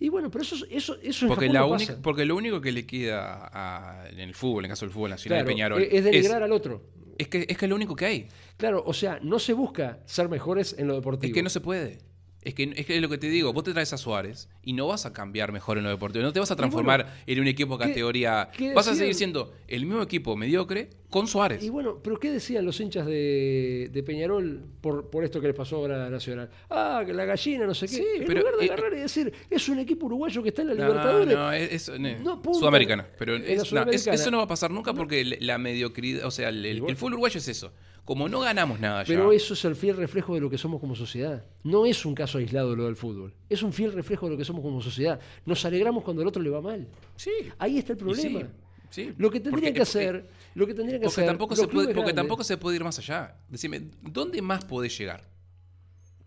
Y 0.00 0.08
bueno, 0.08 0.30
pero 0.30 0.42
eso, 0.42 0.56
eso, 0.70 0.96
eso 1.02 1.28
Porque, 1.28 1.46
Japón 1.46 1.54
la 1.54 1.60
no 1.60 1.68
única, 1.68 1.92
pasa. 1.92 2.02
porque 2.02 2.24
lo 2.24 2.34
único 2.36 2.60
que 2.60 2.72
le 2.72 2.84
queda 2.84 3.48
a- 3.52 4.08
en 4.10 4.18
el 4.18 4.34
fútbol, 4.34 4.64
en 4.64 4.70
el 4.70 4.72
caso 4.72 4.84
del 4.86 4.92
fútbol 4.92 5.10
nacional 5.10 5.38
Claro, 5.38 5.48
de 5.48 5.52
Peñarol, 5.54 5.82
es, 5.82 5.92
es 5.92 6.04
denigrar 6.04 6.42
al 6.42 6.52
otro. 6.52 6.82
es 7.16 7.28
que, 7.28 7.46
es 7.48 7.56
que 7.56 7.64
es 7.66 7.68
lo 7.70 7.76
único 7.76 7.94
que 7.94 8.04
hay. 8.06 8.28
Claro, 8.56 8.82
o 8.84 8.92
sea, 8.92 9.20
no 9.22 9.38
se 9.38 9.52
busca 9.52 10.00
ser 10.06 10.28
mejores 10.28 10.74
en 10.78 10.88
lo 10.88 10.94
deportivo. 10.94 11.28
Es 11.30 11.34
que 11.34 11.42
no 11.44 11.48
se 11.50 11.60
puede. 11.60 11.98
Es 12.44 12.52
que, 12.54 12.72
es 12.76 12.84
que 12.84 12.96
es 12.96 13.00
lo 13.00 13.08
que 13.08 13.16
te 13.16 13.28
digo, 13.30 13.52
vos 13.54 13.64
te 13.64 13.72
traes 13.72 13.92
a 13.94 13.96
Suárez 13.96 14.50
y 14.62 14.74
no 14.74 14.86
vas 14.86 15.06
a 15.06 15.14
cambiar 15.14 15.50
mejor 15.50 15.78
en 15.78 15.84
lo 15.84 15.90
deportivo, 15.90 16.22
no 16.22 16.32
te 16.32 16.40
vas 16.40 16.50
a 16.50 16.56
transformar 16.56 17.14
en 17.26 17.40
un 17.40 17.46
equipo 17.46 17.78
¿qué- 17.78 17.86
categoría. 17.88 18.50
qué 18.54 18.74
vas 18.74 18.86
a 18.86 18.94
seguir 18.94 19.14
siendo 19.14 19.54
el 19.66 19.86
mismo 19.86 20.02
equipo 20.02 20.36
mediocre 20.36 20.90
con 21.08 21.26
Suárez. 21.26 21.62
Y 21.64 21.70
bueno, 21.70 22.00
pero 22.02 22.18
¿qué 22.20 22.30
decían 22.30 22.66
los 22.66 22.78
hinchas 22.80 23.06
de, 23.06 23.88
de 23.90 24.02
Peñarol 24.02 24.62
por, 24.82 25.08
por 25.08 25.24
esto 25.24 25.40
que 25.40 25.46
les 25.46 25.56
pasó 25.56 25.76
ahora 25.76 26.06
a 26.06 26.10
Nacional? 26.10 26.50
Ah, 26.68 27.02
que 27.06 27.14
la 27.14 27.24
gallina, 27.24 27.66
no 27.66 27.72
sé 27.72 27.86
qué. 27.86 27.94
Sí, 27.96 28.04
en 28.18 28.26
pero, 28.26 28.40
lugar 28.40 28.56
de 28.58 28.66
eh, 28.66 28.70
agarrar 28.72 28.92
y 28.92 29.00
decir, 29.00 29.32
es 29.48 29.68
un 29.70 29.78
equipo 29.78 30.04
uruguayo 30.04 30.42
que 30.42 30.50
está 30.50 30.60
en 30.62 30.68
la 30.68 30.74
No, 30.74 30.86
Libertadores. 30.88 31.34
no, 31.34 31.52
es, 31.52 31.88
es- 31.88 31.98
no, 31.98 32.40
No, 32.42 32.54
sudamericana. 32.54 33.06
Pero 33.18 33.38
no, 33.38 33.44
eso 33.46 34.30
no 34.30 34.36
va 34.38 34.42
a 34.44 34.48
pasar 34.48 34.70
nunca 34.70 34.92
porque 34.92 35.24
la 35.40 35.56
mediocridad, 35.56 36.26
o 36.26 36.30
sea, 36.30 36.50
el, 36.50 36.66
el- 36.66 36.76
Y 36.76 36.80
bueno. 36.80 36.90
el 36.90 36.96
fútbol 36.96 37.14
uruguayo 37.14 37.38
es 37.38 37.48
eso. 37.48 37.72
Como 38.04 38.28
no 38.28 38.40
ganamos 38.40 38.80
nada 38.80 39.02
ya. 39.02 39.08
Pero 39.08 39.32
eso 39.32 39.54
es 39.54 39.64
el 39.64 39.74
fiel 39.76 39.96
reflejo 39.96 40.34
de 40.34 40.40
lo 40.40 40.50
que 40.50 40.58
somos 40.58 40.78
como 40.80 40.94
sociedad. 40.94 41.42
No 41.62 41.86
es 41.86 42.04
un 42.04 42.14
caso 42.14 42.36
aislado 42.38 42.76
lo 42.76 42.84
del 42.84 42.96
fútbol. 42.96 43.32
Es 43.48 43.62
un 43.62 43.72
fiel 43.72 43.92
reflejo 43.92 44.26
de 44.26 44.32
lo 44.32 44.38
que 44.38 44.44
somos 44.44 44.62
como 44.62 44.82
sociedad. 44.82 45.18
Nos 45.46 45.64
alegramos 45.64 46.04
cuando 46.04 46.20
al 46.22 46.28
otro 46.28 46.42
le 46.42 46.50
va 46.50 46.60
mal. 46.60 46.86
sí. 47.16 47.30
Ahí 47.58 47.78
está 47.78 47.92
el 47.92 47.98
problema. 47.98 48.40
sí, 48.40 48.46
sí. 48.90 49.14
Lo 49.16 49.30
que 49.30 49.40
tendrían 49.40 49.60
Porque- 49.62 49.72
que 49.74 49.82
hacer, 49.82 50.28
lo 50.54 50.66
que 50.66 50.74
tendrían 50.74 51.00
que 51.00 51.06
Porque 51.06 51.20
hacer. 51.22 51.26
tampoco, 51.26 51.56
se 51.56 51.66
puede, 51.66 51.86
porque 51.94 52.00
grandes- 52.10 52.14
tampoco 52.16 52.44
se 52.44 52.56
puede 52.58 52.76
ir 52.76 52.84
más 52.84 52.98
allá. 52.98 53.36
Decime, 53.48 53.88
¿dónde 54.02 54.42
más 54.42 54.64
podés 54.66 54.96
llegar? 54.98 55.26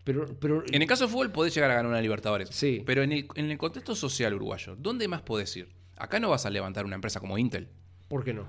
Pero, 0.04 0.26
pero 0.40 0.64
En 0.72 0.82
el 0.82 0.88
caso 0.88 1.04
del 1.04 1.12
fútbol 1.12 1.30
podés 1.30 1.54
llegar 1.54 1.70
a 1.70 1.74
ganar 1.74 1.90
una 1.90 2.00
Libertadores. 2.00 2.48
Sí. 2.50 2.82
Pero 2.86 3.02
en 3.02 3.12
el, 3.12 3.28
en 3.36 3.50
el 3.50 3.58
contexto 3.58 3.94
social 3.94 4.34
uruguayo, 4.34 4.74
¿dónde 4.74 5.06
más 5.06 5.22
podés 5.22 5.54
ir? 5.56 5.68
Acá 5.96 6.18
no 6.18 6.30
vas 6.30 6.46
a 6.46 6.50
levantar 6.50 6.84
una 6.86 6.94
empresa 6.94 7.20
como 7.20 7.38
Intel. 7.38 7.68
¿por 8.08 8.24
qué 8.24 8.32
no? 8.32 8.48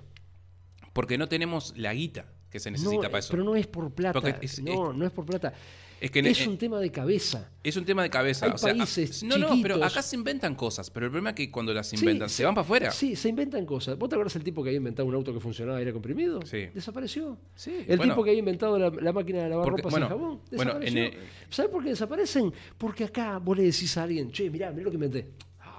Porque 0.94 1.18
no 1.18 1.28
tenemos 1.28 1.74
la 1.78 1.94
guita 1.94 2.26
que 2.50 2.60
se 2.60 2.72
necesita 2.72 2.96
No, 2.96 3.02
para 3.04 3.18
eh, 3.18 3.20
eso. 3.20 3.32
Pero 3.32 3.44
no 3.44 3.56
es 3.56 3.68
por 3.68 3.92
plata. 3.92 4.38
Es- 4.42 4.62
no, 4.62 4.92
no 4.94 5.06
es 5.06 5.12
por 5.12 5.26
plata. 5.26 5.54
Es 6.02 6.12
que 6.12 6.20
en- 6.20 6.28
es 6.28 6.40
en- 6.40 6.52
un 6.52 6.58
tema 6.58 6.80
de 6.80 6.90
cabeza. 6.92 7.50
Es 7.62 7.76
un 7.76 7.84
tema 7.84 8.02
de 8.04 8.10
cabeza. 8.10 8.46
Hay 8.46 8.54
o 8.54 8.58
sea, 8.58 8.72
países 8.74 9.22
ah, 9.22 9.26
no, 9.28 9.38
no, 9.38 9.62
pero 9.62 9.84
acá 9.84 10.02
se 10.02 10.16
inventan 10.16 10.56
cosas. 10.56 10.90
Pero 10.90 11.08
el 11.08 11.12
problema 11.12 11.32
es 11.32 11.36
que 11.36 11.52
cuando 11.52 11.74
las 11.74 11.92
inventan, 11.92 12.30
sí, 12.30 12.36
se 12.38 12.46
van 12.46 12.56
para 12.56 12.64
afuera. 12.64 12.92
Sí, 12.92 13.18
se 13.18 13.28
inventan 13.28 13.66
cosas. 13.66 13.98
¿Vos 13.98 14.08
te 14.08 14.16
acuerdas 14.16 14.34
el 14.38 14.44
tipo 14.46 14.64
que 14.64 14.70
había 14.70 14.78
inventado 14.78 15.08
un 15.10 15.16
auto 15.16 15.34
que 15.34 15.42
funcionaba 15.42 15.78
aire 15.78 15.92
comprimido? 15.92 16.40
Sí. 16.46 16.68
Desapareció. 16.74 17.38
Sí, 17.54 17.84
El 17.86 17.98
bueno. 17.98 18.14
tipo 18.14 18.24
que 18.24 18.30
había 18.30 18.40
inventado 18.40 18.80
la, 18.80 18.90
la 18.90 19.12
máquina 19.12 19.44
de 19.44 19.50
lavar 19.50 19.66
Porque- 19.66 19.82
ropa 19.82 19.90
bueno, 19.92 20.08
sin 20.08 20.18
jabón. 20.18 20.40
bueno, 20.54 20.80
Desapareció. 20.80 21.04
el- 21.04 21.14
¿Sabés 21.50 21.72
por 21.72 21.84
qué 21.84 21.90
desaparecen? 21.90 22.54
Porque 22.78 23.04
acá 23.04 23.38
vos 23.40 23.58
le 23.58 23.64
decís 23.64 23.98
a 23.98 24.04
alguien, 24.04 24.32
che, 24.32 24.50
mirá, 24.50 24.72
mirá 24.72 24.86
lo 24.86 24.92
que 24.92 24.96
inventé. 24.96 25.28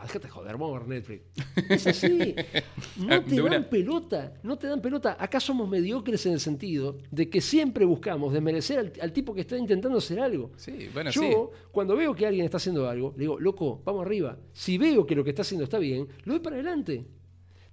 Ah, 0.03 0.05
déjate 0.05 0.29
joder, 0.31 0.53
vamos 0.57 0.77
a 0.77 0.79
ver 0.79 0.89
Netflix. 0.89 1.23
Es 1.69 1.87
así. 1.87 2.35
No 2.97 3.23
te 3.23 3.43
dan 3.43 3.65
pelota. 3.69 4.33
No 4.43 4.57
te 4.59 4.67
dan 4.67 4.81
pelota. 4.81 5.15
Acá 5.21 5.39
somos 5.41 5.69
mediocres 5.69 6.25
en 6.25 6.33
el 6.33 6.41
sentido 6.41 6.97
de 7.11 7.29
que 7.29 7.43
siempre 7.43 7.85
buscamos 7.85 8.33
desmerecer 8.33 8.79
al, 8.79 8.93
al 9.01 9.13
tipo 9.13 9.35
que 9.35 9.43
está 9.43 9.59
intentando 9.59 9.99
hacer 9.99 10.19
algo. 10.21 10.53
Sí, 10.57 10.89
bueno, 10.95 11.11
Yo, 11.11 11.21
sí. 11.21 11.59
cuando 11.71 11.97
veo 11.97 12.15
que 12.15 12.27
alguien 12.27 12.47
está 12.47 12.57
haciendo 12.57 12.89
algo, 12.89 13.13
le 13.17 13.21
digo, 13.25 13.39
loco, 13.39 13.83
vamos 13.85 14.07
arriba. 14.07 14.39
Si 14.55 14.79
veo 14.79 15.05
que 15.07 15.15
lo 15.15 15.23
que 15.23 15.31
está 15.31 15.43
haciendo 15.43 15.65
está 15.65 15.79
bien, 15.79 16.09
lo 16.25 16.33
doy 16.33 16.41
para 16.41 16.57
adelante. 16.57 17.05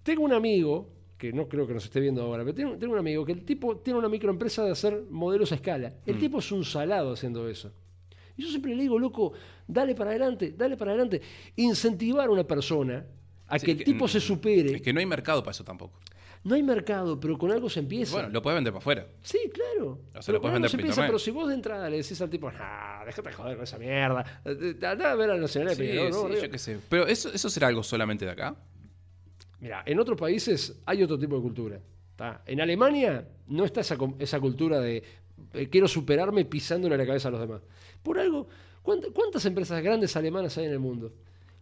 Tengo 0.04 0.24
un 0.24 0.34
amigo, 0.34 0.90
que 1.18 1.32
no 1.32 1.48
creo 1.48 1.66
que 1.66 1.74
nos 1.74 1.86
esté 1.86 2.00
viendo 2.02 2.22
ahora, 2.24 2.44
pero 2.44 2.56
tengo, 2.56 2.78
tengo 2.78 2.92
un 2.94 3.00
amigo 3.00 3.24
que 3.26 3.32
el 3.32 3.46
tipo 3.46 3.78
tiene 3.78 4.00
una 4.00 4.10
microempresa 4.10 4.64
de 4.66 4.72
hacer 4.72 5.04
modelos 5.10 5.52
a 5.54 5.56
escala. 5.56 5.94
El 6.06 6.16
Mm. 6.16 6.20
tipo 6.20 6.40
es 6.40 6.52
un 6.52 6.66
salado 6.66 7.14
haciendo 7.14 7.48
eso. 7.48 7.72
Y 8.38 8.44
yo 8.44 8.50
siempre 8.50 8.76
le 8.76 8.84
digo, 8.84 8.98
loco, 9.00 9.34
dale 9.68 9.96
para 9.96 10.12
adelante, 10.12 10.54
dale 10.58 10.78
para 10.78 10.92
adelante. 10.92 11.22
Incentivar 11.56 12.28
a 12.28 12.32
una 12.32 12.44
persona 12.46 13.06
a 13.48 13.58
Sí, 13.60 13.66
que 13.66 13.72
el 13.74 13.78
que- 13.80 13.84
tipo 13.86 14.08
se 14.08 14.20
supere. 14.20 14.76
Es 14.76 14.82
que 14.82 14.94
no 14.94 15.00
hay 15.00 15.06
mercado 15.06 15.42
para 15.42 15.52
eso 15.52 15.64
tampoco. 15.64 16.00
No 16.44 16.54
hay 16.56 16.64
mercado, 16.64 17.20
pero 17.20 17.38
con 17.38 17.52
algo 17.52 17.70
se 17.70 17.80
empieza. 17.80 18.14
Bueno, 18.14 18.30
lo 18.30 18.42
puedes 18.42 18.56
vender 18.56 18.72
para 18.72 18.80
afuera. 18.80 19.08
Sí, 19.24 19.40
claro. 19.52 20.00
sea, 20.14 20.22
pero 20.26 20.34
lo 20.34 20.42
puedes 20.42 20.54
vender 20.54 20.72
se 20.72 20.78
empieza, 20.78 21.06
pero 21.06 21.20
si 21.20 21.32
vos 21.32 21.48
de 21.50 21.56
entrada 21.56 21.90
le 21.90 21.98
decís 21.98 22.22
al 22.22 22.30
tipo, 22.30 22.50
ah, 22.54 23.04
déjate 23.06 23.34
joder 23.34 23.56
con 23.56 23.64
esa 23.64 23.78
mierda. 23.80 24.42
Eh, 24.46 24.76
Andá 24.86 25.12
a 25.12 25.16
ver 25.16 25.32
a 25.32 25.34
la 25.36 25.42
Nacional 25.42 25.76
de 25.76 25.92
Sí, 25.92 26.12
¿no? 26.12 26.30
yo 26.34 26.50
qué 26.50 26.58
sé. 26.60 26.78
Pero 26.88 27.08
eso, 27.08 27.34
eso 27.34 27.50
será 27.50 27.68
algo 27.68 27.84
solamente 27.84 28.24
de 28.24 28.32
acá. 28.32 28.56
Mira, 29.60 29.84
en 29.86 30.00
otros 30.00 30.18
países 30.18 30.80
hay 30.86 31.02
otro 31.04 31.18
tipo 31.18 31.36
de 31.36 31.42
cultura. 31.42 31.80
¿tá? 32.16 32.42
En 32.46 32.62
Alemania 32.62 33.28
no 33.48 33.66
está 33.66 33.82
esa, 33.82 33.98
esa 34.20 34.40
cultura 34.40 34.80
de 34.80 35.04
eh, 35.54 35.68
quiero 35.70 35.88
superarme 35.88 36.46
pisándole 36.46 36.98
la 36.98 37.06
cabeza 37.06 37.28
a 37.28 37.32
los 37.32 37.40
demás. 37.40 37.62
Por 38.04 38.20
algo, 38.20 38.48
¿cuánta- 38.82 39.08
¿cuántas 39.14 39.46
empresas 39.46 39.82
grandes 39.84 40.16
alemanas 40.16 40.58
hay 40.58 40.66
en 40.66 40.72
el 40.72 40.80
mundo? 40.80 41.14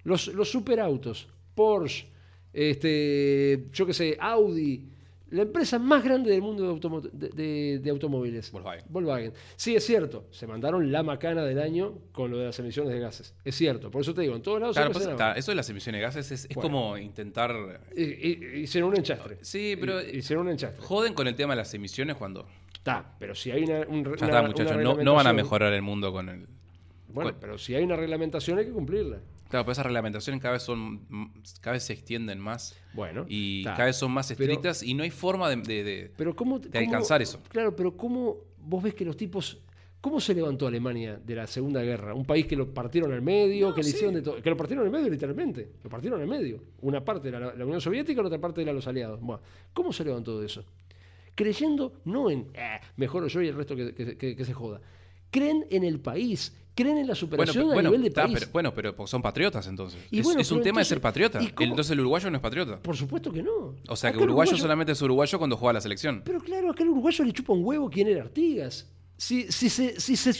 Los, 0.03 0.28
los 0.28 0.49
superautos, 0.49 1.28
Porsche, 1.55 2.07
este, 2.53 3.67
yo 3.73 3.86
qué 3.86 3.93
sé, 3.93 4.17
Audi, 4.19 4.89
la 5.32 5.41
empresa 5.41 5.80
más 5.80 6.03
grande 6.03 6.30
del 6.32 6.41
mundo 6.41 6.63
de, 6.63 6.69
automo- 6.69 7.01
de- 7.01 7.30
de- 7.30 7.80
de 7.80 7.89
automóviles. 7.89 8.51
Volkswagen. 8.51 8.86
Volkswagen. 8.89 9.34
Sí, 9.55 9.76
es 9.76 9.84
cierto, 9.86 10.28
se 10.32 10.45
mandaron 10.47 10.91
la 10.91 11.01
macana 11.03 11.43
del 11.43 11.59
año 11.59 11.97
con 12.11 12.30
lo 12.32 12.38
de 12.38 12.45
las 12.45 12.59
emisiones 12.59 12.93
de 12.93 12.99
gases. 12.99 13.34
Es 13.43 13.55
cierto, 13.55 13.89
por 13.91 14.01
eso 14.01 14.13
te 14.13 14.21
digo, 14.21 14.36
en 14.36 14.41
todos 14.43 14.59
lados 14.61 14.76
se 14.76 14.82
Claro, 14.82 14.93
pues, 14.93 15.05
está, 15.07 15.34
eso 15.34 15.51
de 15.51 15.55
las 15.55 15.69
emisiones 15.69 15.99
de 15.99 16.03
gases 16.03 16.32
es, 16.32 16.45
es 16.45 16.55
Bueno. 16.55 16.61
como 16.69 16.97
intentar. 16.97 17.82
Hicieron 17.97 18.91
un 18.91 18.97
enchastre. 18.97 19.39
Sí, 19.41 19.76
pero 19.80 19.99
Hicieron 20.01 20.45
un 20.45 20.51
enchastre. 20.51 20.82
joden 20.86 21.13
con 21.13 21.28
el 21.28 21.36
tema 21.36 21.53
de 21.53 21.57
las 21.57 21.73
emisiones 21.73 22.15
cuando. 22.15 22.47
Está, 22.86 23.15
pero 23.17 23.33
si 23.33 23.49
hay 23.49 23.63
una, 23.63 23.79
un- 23.88 24.03
Ya 24.03 24.09
una- 24.11 24.15
está, 24.27 24.41
muchachos. 24.43 24.77
No, 24.83 24.93
no 24.95 25.13
van 25.15 25.25
a 25.25 25.33
mejorar 25.33 25.73
el 25.73 25.81
mundo 25.81 26.11
con 26.13 26.29
el. 26.29 26.45
Bueno, 27.07 27.31
con- 27.31 27.39
pero 27.39 27.57
si 27.57 27.73
hay 27.73 27.83
una 27.83 27.95
reglamentación 27.95 28.59
hay 28.59 28.65
que 28.65 28.71
cumplirla. 28.71 29.17
Claro, 29.49 29.65
pero 29.65 29.71
esas 29.71 29.86
reglamentaciones 29.88 30.39
cada 30.39 30.53
vez 30.53 30.61
son. 30.61 31.01
cada 31.61 31.73
vez 31.73 31.83
se 31.83 31.93
extienden 31.93 32.39
más. 32.39 32.75
Bueno, 32.93 33.25
Y 33.27 33.59
está. 33.61 33.73
cada 33.73 33.86
vez 33.86 33.95
son 33.95 34.11
más 34.11 34.27
Pero- 34.38 34.43
estrictas 34.43 34.83
y 34.83 34.93
no 34.93 35.01
hay 35.01 35.09
forma 35.09 35.49
de. 35.49 35.55
de- 35.57 35.83
de- 35.83 36.11
Pero 36.15 36.36
cómo, 36.36 36.59
de 36.59 36.69
cómo- 36.69 36.79
alcanzar 36.79 37.23
eso. 37.23 37.41
Claro, 37.49 37.75
pero 37.75 37.97
cómo 37.97 38.38
vos 38.59 38.83
ves 38.83 38.93
que 38.93 39.03
los 39.03 39.17
tipos 39.17 39.57
¿Cómo 40.01 40.19
se 40.19 40.36
levantó 40.36 40.67
Alemania 40.67 41.19
de 41.25 41.33
la 41.33 41.47
Segunda 41.47 41.81
Guerra? 41.81 42.13
Un 42.13 42.25
país 42.25 42.45
que 42.45 42.55
lo 42.55 42.71
partieron 42.71 43.11
al 43.11 43.23
medio, 43.23 43.69
No, 43.69 43.73
que 43.73 43.81
le 43.81 43.86
sí. 43.89 43.95
hicieron 43.95 44.13
de 44.13 44.21
todo. 44.21 44.39
Que 44.39 44.51
lo 44.51 44.55
partieron 44.55 44.86
al 44.86 44.91
medio, 44.91 45.09
literalmente. 45.09 45.67
Lo 45.83 45.89
partieron 45.89 46.21
al 46.21 46.27
medio. 46.27 46.61
Una 46.81 47.03
parte 47.03 47.29
era 47.29 47.39
la, 47.39 47.55
la 47.55 47.65
Unión 47.65 47.81
Soviética, 47.81 48.21
la 48.21 48.27
otra 48.27 48.38
parte 48.39 48.61
era 48.61 48.71
los 48.71 48.86
aliados. 48.86 49.19
Bueno, 49.19 49.41
¿Cómo 49.73 49.91
se 49.91 50.03
levantó 50.05 50.39
de 50.39 50.45
eso? 50.45 50.63
Creyendo 51.36 51.93
no 52.05 52.29
en 52.29 52.47
"Eh, 52.53 52.79
mejoro 52.97 53.27
yo 53.27 53.41
y 53.41 53.47
el 53.49 53.55
resto 53.55 53.75
que, 53.75 53.93
que- 53.93 54.17
que- 54.17 54.36
que 54.36 54.45
se 54.45 54.53
joda. 54.53 54.81
Creen 55.31 55.65
en 55.69 55.83
el 55.83 55.99
país, 55.99 56.55
creen 56.75 56.97
en 56.97 57.07
la 57.07 57.13
Bueno, 57.13 57.15
superación 57.15 57.65
pe- 57.65 57.71
a 57.71 57.73
bueno, 57.73 57.89
nivel 57.89 58.01
de 58.03 58.07
está, 58.07 58.23
país. 58.23 58.36
pero, 58.39 58.51
bueno, 58.53 58.73
pero 58.73 59.07
son 59.07 59.21
patriotas 59.21 59.67
entonces. 59.67 59.99
Y 60.11 60.19
es 60.19 60.23
bueno, 60.25 60.39
es 60.39 60.51
un 60.51 60.61
tema 60.61 60.79
de 60.79 60.86
ser 60.86 61.01
patriota. 61.01 61.39
Entonces 61.59 61.91
el 61.91 61.99
uruguayo 61.99 62.29
no 62.31 62.38
es 62.38 62.41
patriota. 62.41 62.79
Por 62.79 62.95
supuesto 62.95 63.31
que 63.33 63.43
no. 63.43 63.75
O 63.88 63.95
sea 63.97 64.11
que 64.11 64.17
el 64.17 64.23
uruguayo, 64.23 64.51
uruguayo- 64.51 64.61
solamente 64.61 64.93
es 64.93 65.01
uruguayo 65.01 65.38
cuando 65.38 65.57
juega 65.57 65.71
a 65.71 65.73
la 65.73 65.81
selección. 65.81 66.21
Pero 66.23 66.39
claro, 66.39 66.71
acá 66.71 66.83
el 66.83 66.89
uruguayo 66.89 67.25
le 67.25 67.33
chupa 67.33 67.51
un 67.53 67.65
huevo 67.65 67.89
quién 67.89 68.07
era 68.07 68.21
Artigas. 68.23 68.89
Si, 69.17 69.51
si, 69.51 69.69
se, 69.69 69.99
si 69.99 70.15
se 70.15 70.31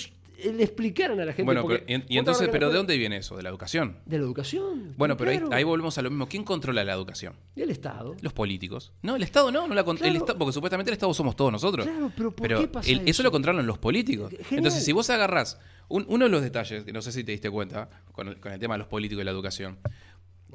le 0.44 0.64
explicaran 0.64 1.20
a 1.20 1.26
la 1.26 1.32
gente. 1.34 1.44
Bueno, 1.44 1.62
porque- 1.64 1.84
pero, 1.88 2.04
y, 2.08 2.18
entonces, 2.18 2.50
¿pero 2.52 2.70
de 2.70 2.76
dónde 2.78 2.98
viene 2.98 3.18
eso? 3.18 3.36
De 3.38 3.44
la 3.44 3.50
educación. 3.50 3.98
De 4.06 4.18
la 4.18 4.24
educación. 4.24 4.94
Bueno, 4.98 5.18
pero 5.18 5.32
ahí, 5.32 5.38
claro. 5.40 5.56
ahí 5.56 5.64
volvemos 5.64 5.98
a 5.98 6.02
lo 6.02 6.10
mismo. 6.10 6.28
¿Quién 6.28 6.44
controla 6.44 6.84
la 6.84 6.94
educación? 6.94 7.36
El 7.56 7.70
Estado. 7.72 8.16
Los 8.22 8.34
políticos. 8.34 8.92
No, 9.02 9.16
el 9.16 9.24
Estado 9.24 9.52
no, 9.52 9.68
no 9.68 9.74
la 9.74 9.82
el 9.82 9.98
Claro. 9.98 10.14
Estado, 10.18 10.38
porque 10.40 10.54
supuestamente 10.54 10.92
el 10.92 10.94
Estado 10.94 11.14
somos 11.14 11.36
todos 11.36 11.52
nosotros. 11.52 11.86
Claro, 11.86 12.12
pero 12.16 12.32
¿por 12.32 12.48
qué 12.48 12.68
pasa 12.68 12.90
el- 12.90 12.98
eso? 13.00 13.10
eso 13.10 13.24
lo 13.24 13.32
controlan 13.32 13.66
los 13.66 13.78
políticos. 13.78 14.30
Genial. 14.32 14.48
Entonces, 14.58 14.84
si 14.84 14.92
vos 14.92 15.10
agarrás 15.10 15.60
un- 15.88 16.06
uno 16.08 16.26
de 16.26 16.32
los 16.32 16.42
detalles, 16.42 16.84
que 16.84 16.92
no 16.94 17.02
sé 17.02 17.12
si 17.12 17.24
te 17.24 17.32
diste 17.32 17.50
cuenta, 17.50 17.90
con 18.12 18.28
el, 18.30 18.40
con 18.40 18.52
el 18.52 18.60
tema 18.60 18.74
de 18.76 18.80
los 18.80 18.88
políticos 18.88 19.22
y 19.22 19.26
la 19.26 19.32
educación, 19.32 19.78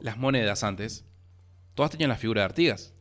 las 0.00 0.16
monedas 0.18 0.62
antes, 0.64 1.04
todas 1.74 1.90
tenían 1.90 2.10
la 2.10 2.16
figura 2.16 2.42
de 2.42 2.46
Artigas. 2.46 2.92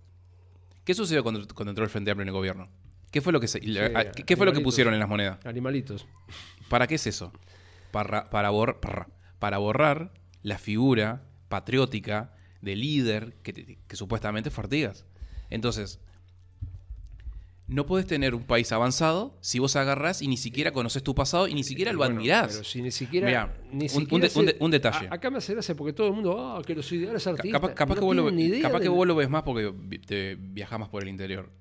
¿Qué 0.84 0.94
sucedió 0.94 1.24
cuando, 1.24 1.46
cuando 1.54 1.72
entró 1.72 1.84
el 1.84 1.90
Frente 1.90 2.12
Amplio 2.12 2.24
en 2.24 2.30
el 2.30 2.34
gobierno? 2.34 2.68
¿Qué 3.12 3.22
fue 3.22 3.34
lo 3.34 3.40
que, 3.40 3.48
se- 3.48 3.60
¿qué, 3.60 4.36
fue 4.38 4.46
lo 4.46 4.54
que 4.54 4.60
pusieron 4.62 4.94
en 4.94 5.00
las 5.00 5.10
monedas? 5.10 5.44
Animalitos. 5.46 6.06
¿Para 6.70 6.88
qué 6.88 6.96
es 6.96 7.08
eso? 7.08 7.34
Para, 7.92 8.30
para, 8.30 8.52
para, 8.80 9.08
para 9.40 9.58
borrar 9.58 10.14
la 10.44 10.58
figura 10.58 11.24
patriótica 11.50 12.34
de 12.62 12.76
líder 12.76 13.36
que, 13.44 13.54
te- 13.54 13.80
que 13.88 13.96
supuestamente 13.96 14.50
fue 14.52 14.64
Artigas. 14.66 15.06
Entonces, 15.50 16.00
no 17.68 17.86
puedes 17.86 18.08
tener 18.08 18.34
un 18.34 18.44
país 18.44 18.72
avanzado 18.72 19.38
si 19.42 19.60
vos 19.60 19.76
agarrás 19.76 20.24
y 20.24 20.28
ni 20.28 20.38
siquiera 20.38 20.72
conoces 20.72 21.04
tu 21.04 21.14
pasado 21.14 21.48
y 21.48 21.54
ni 21.54 21.64
siquiera 21.64 21.92
lo 21.92 22.00
Bueno, 22.00 22.16
admirás. 22.16 22.48
Pero 22.54 22.64
si 22.64 22.82
ni 22.82 22.90
siquiera. 22.90 23.28
Mirá, 23.28 23.58
ni 23.72 23.72
un- 23.72 23.82
un 23.84 23.90
siquiera 23.90 24.28
de- 24.28 24.40
un 24.40 24.46
de- 24.46 24.52
se- 24.54 24.58
un 24.60 24.72
detalle. 24.72 25.08
A- 25.08 25.14
acá 25.16 25.30
me 25.30 25.38
hace 25.38 25.54
gracia 25.54 25.76
porque 25.76 25.94
todo 25.94 26.08
el 26.08 26.14
mundo. 26.14 26.56
Ah, 26.58 26.62
que 26.66 26.74
los 26.74 26.92
ideales 26.92 27.26
artistas. 27.28 27.62
capaz 27.62 27.74
capaz 27.76 27.96
no 27.96 28.00
que, 28.02 28.06
vos 28.06 28.16
lo, 28.16 28.24
tienen 28.24 28.36
ni 28.38 28.44
idea 28.46 28.62
capaz 28.68 28.80
que 28.82 28.90
vos 28.90 29.06
lo 29.08 29.16
ves 29.16 29.30
más 29.30 29.44
porque 29.44 29.72
te 30.06 30.36
viajás 30.36 30.80
más 30.80 30.90
por 30.90 31.04
el 31.04 31.10
interior. 31.10 31.52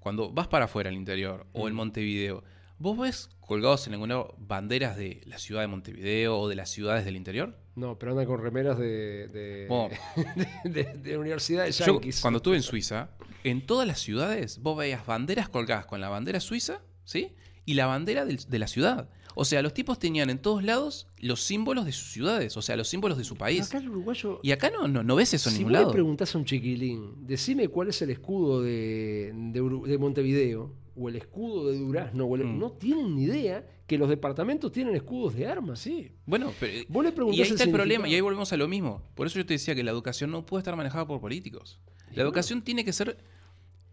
Cuando 0.00 0.32
vas 0.32 0.48
para 0.48 0.64
afuera 0.64 0.90
al 0.90 0.96
interior 0.96 1.46
o 1.52 1.64
Mm. 1.64 1.68
en 1.68 1.74
Montevideo, 1.74 2.42
¿vos 2.82 2.98
ves 2.98 3.30
colgados 3.40 3.86
en 3.86 3.94
algún 3.94 4.08
lado 4.10 4.34
banderas 4.38 4.96
de 4.96 5.22
la 5.26 5.38
ciudad 5.38 5.60
de 5.62 5.68
Montevideo 5.68 6.38
o 6.38 6.48
de 6.48 6.56
las 6.56 6.70
ciudades 6.70 7.04
del 7.04 7.16
interior? 7.16 7.56
No, 7.76 7.98
pero 7.98 8.12
andan 8.12 8.26
con 8.26 8.42
remeras 8.42 8.76
de. 8.78 9.28
de, 9.28 9.66
Bueno. 9.68 9.94
de, 10.64 10.70
de- 10.84 10.94
de 10.98 11.18
universidades 11.18 11.78
Yo, 11.78 11.86
yanquis. 11.86 12.20
cuando 12.20 12.38
estuve 12.38 12.56
en 12.56 12.62
Suiza, 12.62 13.10
en 13.44 13.64
todas 13.64 13.86
las 13.86 14.00
ciudades 14.00 14.58
vos 14.60 14.76
veías 14.76 15.06
banderas 15.06 15.48
colgadas 15.48 15.86
con 15.86 16.00
la 16.00 16.08
bandera 16.08 16.40
suiza, 16.40 16.82
¿sí? 17.04 17.32
Y 17.64 17.74
la 17.74 17.86
bandera 17.86 18.24
del- 18.24 18.38
de 18.48 18.58
la 18.58 18.66
ciudad. 18.66 19.08
O 19.34 19.46
sea, 19.46 19.62
los 19.62 19.72
tipos 19.72 19.98
tenían 19.98 20.28
en 20.28 20.38
todos 20.38 20.62
lados 20.62 21.06
los 21.18 21.40
símbolos 21.42 21.86
de 21.86 21.92
sus 21.92 22.12
ciudades, 22.12 22.54
o 22.58 22.60
sea, 22.62 22.76
los 22.76 22.88
símbolos 22.88 23.16
de 23.16 23.24
su 23.24 23.36
país. 23.36 23.66
acá 23.68 23.78
el 23.78 23.88
uruguayo. 23.88 24.40
Y 24.42 24.50
acá 24.52 24.68
no, 24.70 24.86
no, 24.88 25.02
no 25.02 25.16
ves 25.16 25.32
eso 25.32 25.48
en 25.48 25.54
si 25.54 25.58
ningún 25.60 25.72
vos 25.72 25.78
le 25.78 25.82
lado. 25.84 25.92
preguntás 25.92 26.34
a 26.34 26.38
un 26.38 26.44
chiquilín, 26.44 27.26
decime 27.26 27.68
cuál 27.68 27.88
es 27.88 28.02
el 28.02 28.10
escudo 28.10 28.60
de, 28.60 29.32
de 29.34 29.60
de 29.90 29.98
Montevideo 29.98 30.74
o 30.96 31.08
el 31.08 31.16
escudo 31.16 31.70
de 31.70 31.78
Durazno, 31.78 32.24
o 32.26 32.36
el- 32.36 32.44
Mm. 32.44 32.58
no 32.58 32.72
tienen 32.72 33.14
ni 33.16 33.24
idea 33.24 33.66
que 33.86 33.98
los 33.98 34.08
departamentos 34.08 34.72
tienen 34.72 34.94
escudos 34.94 35.34
de 35.34 35.46
armas. 35.46 35.78
Sí, 35.80 36.12
bueno, 36.26 36.52
pero, 36.60 36.84
Vos 36.88 37.04
le 37.04 37.10
y 37.36 37.42
ahí 37.42 37.48
está 37.48 37.64
el 37.64 37.70
problema, 37.72 38.08
y 38.08 38.14
ahí 38.14 38.20
volvemos 38.20 38.52
a 38.52 38.56
lo 38.56 38.68
mismo. 38.68 39.02
Por 39.14 39.26
eso 39.26 39.38
yo 39.38 39.46
te 39.46 39.54
decía 39.54 39.74
que 39.74 39.82
la 39.82 39.90
educación 39.90 40.30
no 40.30 40.46
puede 40.46 40.60
estar 40.60 40.76
manejada 40.76 41.06
por 41.06 41.20
políticos. 41.20 41.80
La 42.14 42.22
educación 42.22 42.62
tiene 42.62 42.84
que 42.84 42.92
ser 42.92 43.16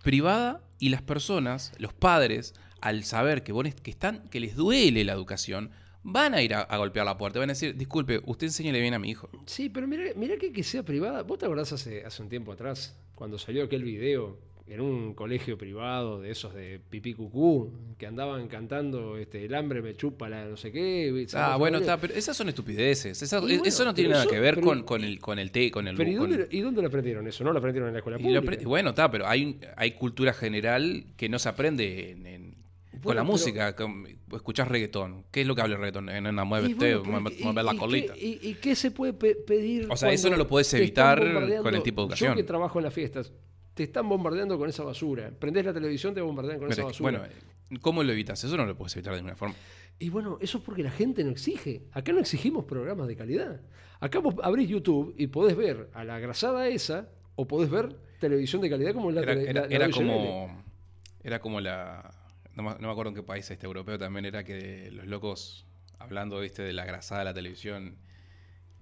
privada 0.04 0.64
y 0.80 0.90
las 0.90 1.02
personas, 1.02 1.74
los 1.78 1.94
padres, 1.94 2.54
al 2.82 3.04
saber 3.04 3.44
que, 3.44 3.54
que, 3.84 3.92
están, 3.92 4.28
que 4.30 4.40
les 4.40 4.56
duele 4.56 5.04
la 5.04 5.14
educación, 5.14 5.72
van 6.04 6.34
a 6.34 6.42
ir 6.42 6.54
a, 6.54 6.62
a 6.62 6.78
golpear 6.78 7.06
la 7.06 7.18
puerta. 7.18 7.40
Van 7.40 7.50
a 7.50 7.54
decir, 7.54 7.76
disculpe, 7.76 8.22
usted 8.26 8.48
enséñale 8.48 8.80
bien 8.80 8.94
a 8.94 9.00
mi 9.00 9.10
hijo. 9.10 9.30
Sí, 9.46 9.70
pero 9.70 9.88
mira, 9.88 10.04
mira 10.16 10.38
que, 10.38 10.52
que 10.54 10.64
sea 10.64 10.84
privada. 10.84 11.24
¿Vos 11.24 11.40
te 11.40 11.46
acordás 11.46 11.74
hace, 11.74 12.06
hace 12.06 12.22
un 12.24 12.30
tiempo 12.30 12.52
atrás, 12.54 12.98
cuando 13.16 13.38
salió 13.38 13.64
aquel 13.66 13.84
video 13.84 14.38
en 14.70 14.82
un 14.82 15.14
colegio 15.16 15.58
privado 15.58 16.22
de 16.22 16.30
esos 16.32 16.54
de 16.54 16.80
pipí 16.90 17.14
cucú, 17.16 17.72
que 17.98 18.06
andaban 18.06 18.48
cantando 18.48 19.18
este, 19.18 19.44
el 19.46 19.56
hambre 19.56 19.82
me 19.82 19.96
chupa 19.96 20.30
la 20.30 20.46
no 20.46 20.58
sé 20.58 20.72
qué? 20.72 21.26
Ah, 21.34 21.56
bueno, 21.58 21.80
está, 21.80 21.98
pero 21.98 22.14
esas 22.14 22.38
son 22.38 22.50
estupideces. 22.50 23.20
Bueno, 23.42 23.64
eso 23.66 23.84
no 23.84 23.94
tiene 23.96 24.12
nada 24.12 24.24
eso- 24.24 24.32
que 24.32 24.40
ver 24.40 24.56
pero- 24.56 24.68
con, 24.68 24.84
con 24.84 25.04
el, 25.04 25.20
con 25.20 25.40
el 25.40 25.52
té, 25.52 25.72
con 25.72 25.88
el... 25.88 25.96
Pero 25.98 26.12
¿y 26.12 26.16
con- 26.16 26.30
dónde, 26.30 26.48
¿y 26.52 26.60
dónde 26.62 26.82
lo 26.84 26.88
aprendieron 26.88 27.28
eso? 27.28 27.44
¿No 27.44 27.52
lo 27.52 27.58
aprendieron 27.60 27.88
en 27.90 27.94
la 27.94 28.00
escuela 28.00 28.20
y 28.20 28.32
lo 28.32 28.42
pública? 28.42 28.62
apre- 28.62 28.66
bueno, 28.68 28.90
está, 28.92 29.10
pero 29.10 29.28
hay, 29.28 29.60
hay 29.76 29.92
cultura 29.94 30.34
general 30.34 31.06
que 31.18 31.30
no 31.30 31.40
se 31.40 31.50
aprende 31.50 32.12
en- 32.12 32.26
en- 32.28 32.50
con 33.02 33.16
la 33.16 33.22
pero- 33.22 33.32
música. 33.32 33.76
con- 33.76 34.06
escuchás 34.34 34.68
reggaetón. 34.68 35.24
¿Qué 35.32 35.42
es 35.42 35.48
lo 35.48 35.56
que 35.56 35.62
habla 35.62 35.76
el 35.76 35.80
reggaetón? 35.82 36.10
En 36.10 36.28
una 36.28 36.44
mueve 36.44 36.76
bueno, 36.76 37.04
mueve, 37.06 37.36
¿y- 37.40 37.44
mueve 37.44 37.64
la 37.64 37.74
colita. 37.74 38.14
qué- 38.14 38.20
y, 38.24 38.40
y 38.50 38.54
qué 38.56 38.76
se 38.76 38.92
puede 38.92 39.14
pe- 39.14 39.34
pedir? 39.36 39.88
O 39.90 39.98
sea, 39.98 40.12
eso 40.12 40.30
no 40.30 40.36
lo 40.38 40.44
están 40.60 40.80
evitar 40.82 41.20
con 41.64 41.74
el 41.74 41.82
tipo 41.82 42.02
de 42.02 42.06
educación. 42.06 42.32
Yo 42.34 42.36
que 42.38 42.44
trabajo 42.44 42.78
en 42.78 42.86
las 42.86 42.94
fiestas, 42.94 43.32
te 43.80 43.84
están 43.86 44.10
bombardeando 44.10 44.58
con 44.58 44.68
esa 44.68 44.84
basura. 44.84 45.32
Prendés 45.40 45.64
la 45.64 45.72
televisión, 45.74 46.14
te 46.14 46.20
bombardean 46.20 46.60
con 46.60 46.70
esa 46.70 46.84
basura. 46.84 47.20
bueno, 47.20 47.80
¿cómo 47.80 48.04
lo 48.04 48.12
evitas? 48.12 48.44
Eso 48.44 48.58
no 48.58 48.66
lo 48.66 48.76
puedes 48.76 48.94
evitar 48.98 49.14
de 49.14 49.20
ninguna 49.22 49.38
forma. 49.38 49.56
Y 50.00 50.10
bueno, 50.10 50.38
eso 50.42 50.58
es 50.58 50.64
porque 50.66 50.84
la 50.84 50.92
gente 50.92 51.24
no 51.24 51.32
exige. 51.32 51.84
Acá 51.94 52.12
no 52.12 52.20
exigimos 52.20 52.66
programas 52.66 53.08
de 53.08 53.16
calidad. 53.16 53.62
Acá 54.02 54.20
vos 54.20 54.36
abrís 54.44 54.68
YouTube 54.68 55.16
y 55.18 55.28
podés 55.28 55.56
ver 55.56 55.90
a 55.94 56.04
la 56.04 56.20
grasada 56.20 56.68
esa 56.68 57.08
o 57.38 57.48
podés 57.48 57.70
ver 57.70 57.96
televisión 58.20 58.62
de 58.62 58.70
calidad 58.70 58.92
como 58.94 59.12
la 59.12 59.22
Era, 59.22 59.32
era- 59.32 59.54
la- 59.62 59.68
la 59.68 59.76
era 59.76 59.90
como. 59.90 60.64
Era 61.24 61.40
como 61.40 61.62
la. 61.62 62.12
No 62.56 62.64
me, 62.64 62.72
no 62.72 62.80
me 62.88 62.92
acuerdo 62.92 63.12
en 63.12 63.16
qué 63.16 63.24
país 63.24 63.50
este 63.50 63.66
europeo 63.66 63.98
también 63.98 64.26
era 64.26 64.44
que 64.44 64.92
los 64.92 65.06
locos, 65.08 65.66
hablando 66.00 66.42
viste 66.42 66.62
de 66.64 66.74
la 66.74 66.84
grasada 66.84 67.20
de 67.22 67.26
la 67.26 67.34
televisión, 67.34 67.96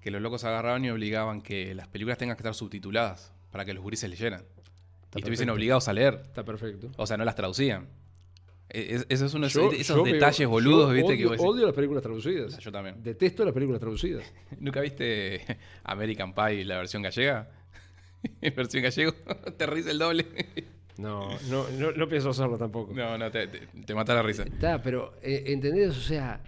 que 0.02 0.10
los 0.10 0.22
locos 0.24 0.44
agarraban 0.44 0.84
y 0.86 0.90
obligaban 0.90 1.42
que 1.42 1.76
las 1.76 1.88
películas 1.88 2.18
tengan 2.18 2.36
que 2.36 2.42
estar 2.42 2.56
subtituladas 2.56 3.32
para 3.52 3.64
que 3.66 3.74
los 3.76 3.84
gurises 3.84 4.10
leyeran. 4.10 4.44
Y 5.16 5.20
estuviesen 5.20 5.46
perfecto. 5.48 5.54
obligados 5.54 5.88
a 5.88 5.94
leer. 5.94 6.22
Está 6.26 6.44
perfecto. 6.44 6.90
O 6.98 7.06
sea, 7.08 7.18
no 7.18 7.26
las 7.26 7.36
traducían. 7.36 7.88
E- 8.70 8.96
es- 8.96 9.06
Esos 9.10 9.32
son 9.32 9.44
Yo- 9.44 9.72
esos 9.72 9.96
yo 9.98 10.04
detalles 10.04 10.48
boludos, 10.48 10.92
¿viste? 10.94 11.14
Odio, 11.14 11.30
que 11.32 11.38
vos 11.38 11.56
odio 11.56 11.66
las 11.66 11.76
películas 11.76 12.04
traducidas. 12.04 12.58
Yo 12.58 12.72
también. 12.72 13.02
Detesto 13.02 13.46
las 13.46 13.54
películas 13.54 13.80
traducidas. 13.80 14.24
¿Nunca 14.60 14.82
viste 14.82 15.42
American 15.84 16.34
Pie, 16.36 16.66
la 16.66 16.78
versión 16.78 17.02
gallega? 17.02 17.50
Versión 18.42 18.84
gallego, 18.84 19.14
te 19.58 19.66
ríes 19.68 19.88
el 19.88 20.00
doble. 20.00 20.26
No, 20.98 21.30
no, 21.50 21.70
no, 21.78 21.92
no 21.92 22.10
pienso 22.10 22.32
hacerlo 22.32 22.58
tampoco. 22.58 22.92
No, 22.94 23.18
no, 23.18 23.30
te, 23.32 23.48
te, 23.48 23.60
te 23.86 23.96
mata 23.96 24.14
la 24.16 24.24
risa. 24.24 24.44
Está, 24.44 24.82
pero 24.82 25.14
eh, 25.22 25.44
¿entendés? 25.48 25.92
O 25.96 26.02
sea, 26.02 26.42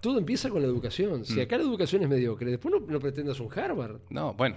todo 0.00 0.18
empieza 0.18 0.48
con 0.48 0.62
la 0.62 0.68
educación. 0.68 1.24
Si 1.24 1.34
Mm. 1.34 1.40
acá 1.40 1.58
la 1.58 1.64
educación 1.64 2.02
es 2.04 2.08
mediocre, 2.08 2.48
después 2.50 2.72
no, 2.72 2.80
no 2.86 3.00
pretendas 3.00 3.40
un 3.40 3.48
Harvard. 3.52 3.98
No, 4.10 4.32
bueno. 4.34 4.56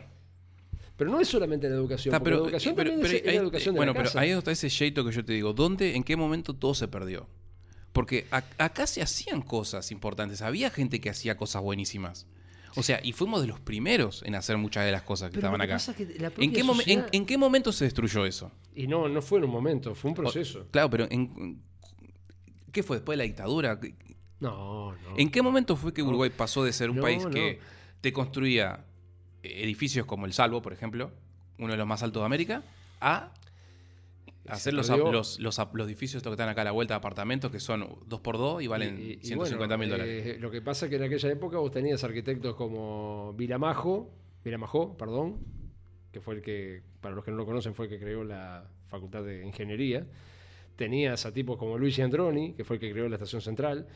Pero 1.01 1.09
no 1.13 1.19
es 1.19 1.27
solamente 1.29 1.67
la 1.67 1.73
educación. 1.77 2.13
Está, 2.13 2.29
la 2.29 2.35
educación 2.35 2.75
pero- 2.75 2.91
también 2.91 3.07
pero 3.11 3.27
es, 3.27 3.35
la 3.35 3.41
educación 3.41 3.73
de 3.73 3.79
bueno, 3.79 3.89
la 3.93 3.97
pero 3.97 4.05
casa. 4.09 4.19
ahí 4.19 4.29
está 4.29 4.51
ese 4.51 4.69
jeito 4.69 5.03
que 5.03 5.11
yo 5.11 5.25
te 5.25 5.33
digo. 5.33 5.51
¿Dónde, 5.51 5.95
en 5.95 6.03
qué 6.03 6.15
momento 6.15 6.53
todo 6.55 6.75
se 6.75 6.87
perdió? 6.87 7.27
Porque 7.91 8.27
ac- 8.29 8.43
acá 8.59 8.85
se 8.85 9.01
hacían 9.01 9.41
cosas 9.41 9.91
importantes. 9.91 10.43
Había 10.43 10.69
gente 10.69 11.01
que 11.01 11.09
hacía 11.09 11.37
cosas 11.37 11.63
buenísimas. 11.63 12.27
O 12.75 12.83
sea, 12.83 12.99
y 13.03 13.13
fuimos 13.13 13.41
de 13.41 13.47
los 13.47 13.59
primeros 13.59 14.21
en 14.27 14.35
hacer 14.35 14.57
muchas 14.59 14.85
de 14.85 14.91
las 14.91 15.01
cosas 15.01 15.31
que 15.31 15.37
Pero 15.39 15.47
estaban 15.47 15.61
acá. 15.61 15.79
que 15.97 16.03
¿En 16.03 16.51
qué, 16.53 16.59
en- 16.59 16.65
sociedad- 16.67 17.09
en 17.11 17.25
qué 17.25 17.35
momento 17.39 17.71
se 17.71 17.85
destruyó 17.85 18.23
eso? 18.27 18.51
Y 18.75 18.85
no, 18.85 19.09
no 19.09 19.23
fue 19.23 19.39
en 19.39 19.45
un 19.45 19.49
momento, 19.51 19.95
fue 19.95 20.09
un 20.11 20.15
proceso. 20.15 20.67
Claro, 20.69 20.91
pero 20.91 21.07
en, 21.09 21.63
¿Qué 22.71 22.83
fue 22.83 22.97
después 22.97 23.15
de 23.15 23.17
la 23.17 23.23
dictadura? 23.23 23.79
No, 24.39 24.91
no. 24.91 25.17
¿En 25.17 25.31
qué 25.31 25.41
momento 25.41 25.75
fue 25.75 25.93
que 25.95 26.03
Uruguay 26.03 26.29
pasó 26.29 26.63
de 26.63 26.71
ser 26.73 26.91
un 26.91 26.97
No, 26.97 27.01
país 27.01 27.23
no. 27.23 27.31
que 27.31 27.59
te 28.01 28.13
construía 28.13 28.85
edificios 29.43 30.05
como 30.05 30.25
el 30.25 30.33
Salvo, 30.33 30.61
por 30.61 30.73
ejemplo, 30.73 31.11
uno 31.59 31.71
de 31.71 31.77
los 31.77 31.87
más 31.87 32.03
altos 32.03 32.21
de 32.21 32.25
América, 32.25 32.63
a 32.99 33.31
hacer 34.47 34.73
los, 34.73 34.89
los, 34.89 35.39
los, 35.39 35.59
los 35.73 35.87
edificios 35.87 36.15
estos 36.17 36.31
que 36.31 36.33
están 36.33 36.49
acá 36.49 36.61
a 36.61 36.65
la 36.65 36.71
vuelta 36.71 36.95
de 36.95 36.97
apartamentos 36.97 37.51
que 37.51 37.59
son 37.59 37.87
dos 38.07 38.21
por 38.21 38.37
dos 38.37 38.61
y 38.61 38.67
valen 38.67 38.97
Y- 38.99 39.03
y- 39.03 39.19
y 39.21 39.25
150 39.25 39.77
mil 39.77 39.89
bueno, 39.89 40.03
dólares? 40.03 40.25
eh, 40.27 40.37
lo 40.39 40.49
que 40.49 40.61
pasa 40.61 40.85
es 40.85 40.89
que 40.89 40.95
en 40.95 41.03
aquella 41.03 41.29
época 41.29 41.57
vos 41.57 41.71
tenías 41.71 42.03
arquitectos 42.03 42.55
como 42.55 43.33
Vilamajo, 43.37 44.09
Vilamajó, 44.43 44.97
perdón, 44.97 45.37
que 46.11 46.19
fue 46.19 46.35
el 46.35 46.41
que, 46.41 46.81
para 46.99 47.13
los 47.15 47.23
que 47.23 47.29
no 47.31 47.37
lo 47.37 47.45
conocen, 47.45 47.75
fue 47.75 47.85
el 47.85 47.91
que 47.91 47.99
creó 47.99 48.23
la 48.23 48.63
Facultad 48.87 49.23
de 49.23 49.45
Ingeniería. 49.45 50.05
Tenías 50.75 51.25
a 51.27 51.31
tipos 51.31 51.57
como 51.57 51.77
Luigi 51.77 52.01
Androni, 52.01 52.53
que 52.53 52.63
fue 52.65 52.77
el 52.77 52.79
que 52.79 52.91
creó 52.91 53.07
la 53.07 53.15
Estación 53.17 53.41
Central. 53.41 53.87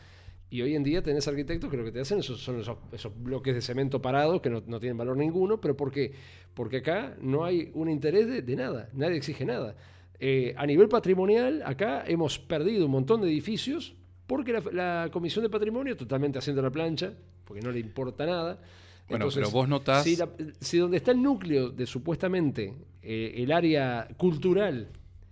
Y 0.50 0.62
hoy 0.62 0.76
en 0.76 0.84
día 0.84 1.02
tenés 1.02 1.28
arquitectos 1.28 1.70
que 1.70 1.76
lo 1.78 1.84
que 1.84 1.91
te 1.91 2.00
hacen 2.02 2.20
esos- 2.20 2.39
son 2.41 2.60
esos, 2.60 2.78
esos 2.91 3.12
bloques 3.22 3.54
de 3.54 3.62
cemento 3.62 4.02
parados 4.02 4.41
que 4.41 4.50
no, 4.50 4.64
no 4.68 4.80
tienen 4.80 4.98
valor 4.98 5.18
ninguno, 5.18 5.60
pero 5.60 5.76
¿por 5.76 5.91
qué? 5.91 6.14
Porque 6.54 6.78
acá 6.78 7.16
no 7.22 7.43
hay 7.43 7.72
un 7.74 7.89
interés 7.89 8.28
de, 8.28 8.41
de 8.41 8.56
nada, 8.56 8.89
nadie 8.93 9.18
exige 9.18 9.43
nada. 9.46 9.76
Eh, 10.20 10.54
a 10.58 10.66
nivel 10.66 10.88
patrimonial, 10.88 11.62
acá 11.66 12.04
hemos 12.08 12.39
perdido 12.39 12.86
un 12.86 12.91
montón 12.91 13.22
de 13.22 13.28
edificios 13.28 13.96
porque 14.28 14.54
la, 14.54 14.62
la 14.72 15.10
Comisión 15.12 15.43
de 15.43 15.50
Patrimonio, 15.50 15.98
totalmente 15.98 16.39
haciendo 16.39 16.62
la 16.62 16.70
plancha, 16.72 17.12
porque 17.43 17.62
no 17.62 17.72
le 17.72 17.80
importa 17.80 18.26
nada. 18.26 18.62
Bueno, 19.10 19.26
pero 19.36 19.52
vos 19.52 19.68
notás- 19.68 20.04
Si, 20.04 20.16
la- 20.16 20.30
si 20.62 20.78
donde 20.78 20.98
está 20.98 21.12
el 21.12 21.22
núcleo 21.22 21.70
de 21.70 21.86
supuestamente 21.86 22.74
eh, 23.04 23.34
el 23.38 23.52
área 23.52 24.08
cultural 24.18 24.88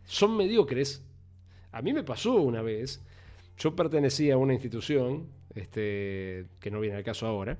son 0.06 0.36
mediocres, 0.38 1.04
a 1.72 1.82
mí 1.82 1.94
me 1.94 2.04
pasó 2.04 2.36
una 2.42 2.62
vez, 2.62 3.02
yo 3.58 3.76
pertenecía 3.76 4.36
a 4.36 4.38
una 4.38 4.54
institución, 4.54 5.28
este, 5.56 6.48
que 6.60 6.72
no 6.72 6.80
viene 6.80 6.98
al 6.98 7.04
caso 7.04 7.28
ahora, 7.28 7.58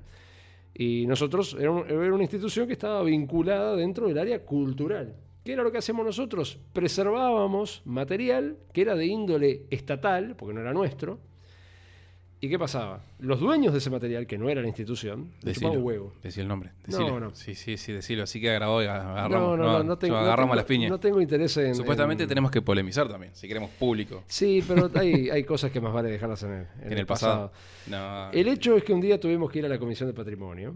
y 0.74 1.06
nosotros, 1.06 1.56
era, 1.58 1.72
era 1.88 2.14
una 2.14 2.24
institución 2.24 2.66
que 2.66 2.72
estaba 2.72 3.02
vinculada 3.02 3.76
dentro 3.76 4.08
del 4.08 4.18
área 4.18 4.44
cultural. 4.44 5.14
¿Qué 5.44 5.52
era 5.52 5.62
lo 5.62 5.70
que 5.70 5.78
hacemos 5.78 6.04
nosotros? 6.04 6.58
Preservábamos 6.72 7.82
material 7.84 8.56
que 8.72 8.80
era 8.80 8.94
de 8.94 9.06
índole 9.06 9.66
estatal, 9.70 10.34
porque 10.36 10.54
no 10.54 10.62
era 10.62 10.72
nuestro. 10.72 11.18
¿Y 12.44 12.48
qué 12.50 12.58
pasaba? 12.58 13.00
Los 13.20 13.40
dueños 13.40 13.72
de 13.72 13.78
ese 13.78 13.88
material, 13.88 14.26
que 14.26 14.36
no 14.36 14.50
era 14.50 14.60
la 14.60 14.66
institución, 14.68 15.30
Decilo, 15.42 15.72
un 15.72 15.82
huevo. 15.82 16.12
decí 16.22 16.40
el 16.40 16.48
nombre. 16.48 16.70
No, 16.86 16.98
decilo. 16.98 17.20
no. 17.20 17.34
Sí, 17.34 17.54
sí, 17.54 17.76
sí, 17.78 17.92
decilo. 17.92 18.24
Así 18.24 18.40
que 18.40 18.52
grabó 18.52 18.82
y 18.82 18.86
agarramos, 18.86 19.30
no, 19.30 19.56
no, 19.56 19.72
no, 19.78 19.82
no 19.84 19.96
tengo, 19.98 20.14
no 20.14 20.20
agarramos 20.20 20.50
tengo- 20.50 20.56
las 20.56 20.64
piñas. 20.66 20.90
no 20.90 21.00
tengo 21.00 21.20
interés 21.22 21.56
en... 21.56 21.74
Supuestamente 21.74 22.24
en- 22.24 22.28
tenemos 22.28 22.50
que 22.50 22.60
polemizar 22.60 23.08
también, 23.08 23.34
si 23.34 23.48
queremos 23.48 23.70
público. 23.70 24.24
Sí, 24.26 24.62
pero 24.68 24.90
hay, 24.94 25.30
hay 25.30 25.44
cosas 25.44 25.70
que 25.72 25.80
más 25.80 25.92
vale 25.94 26.10
dejarlas 26.10 26.42
en 26.42 26.50
el, 26.52 26.66
en 26.82 26.92
En, 26.92 26.98
el 26.98 27.06
pasado. 27.06 27.50
No, 27.86 28.30
El 28.32 28.48
hecho 28.48 28.76
es 28.76 28.84
que 28.84 28.92
un 28.92 29.00
día 29.00 29.18
tuvimos 29.18 29.50
que 29.50 29.60
ir 29.60 29.64
a 29.64 29.68
la 29.68 29.78
Comisión 29.78 30.08
de 30.08 30.12
Patrimonio, 30.14 30.74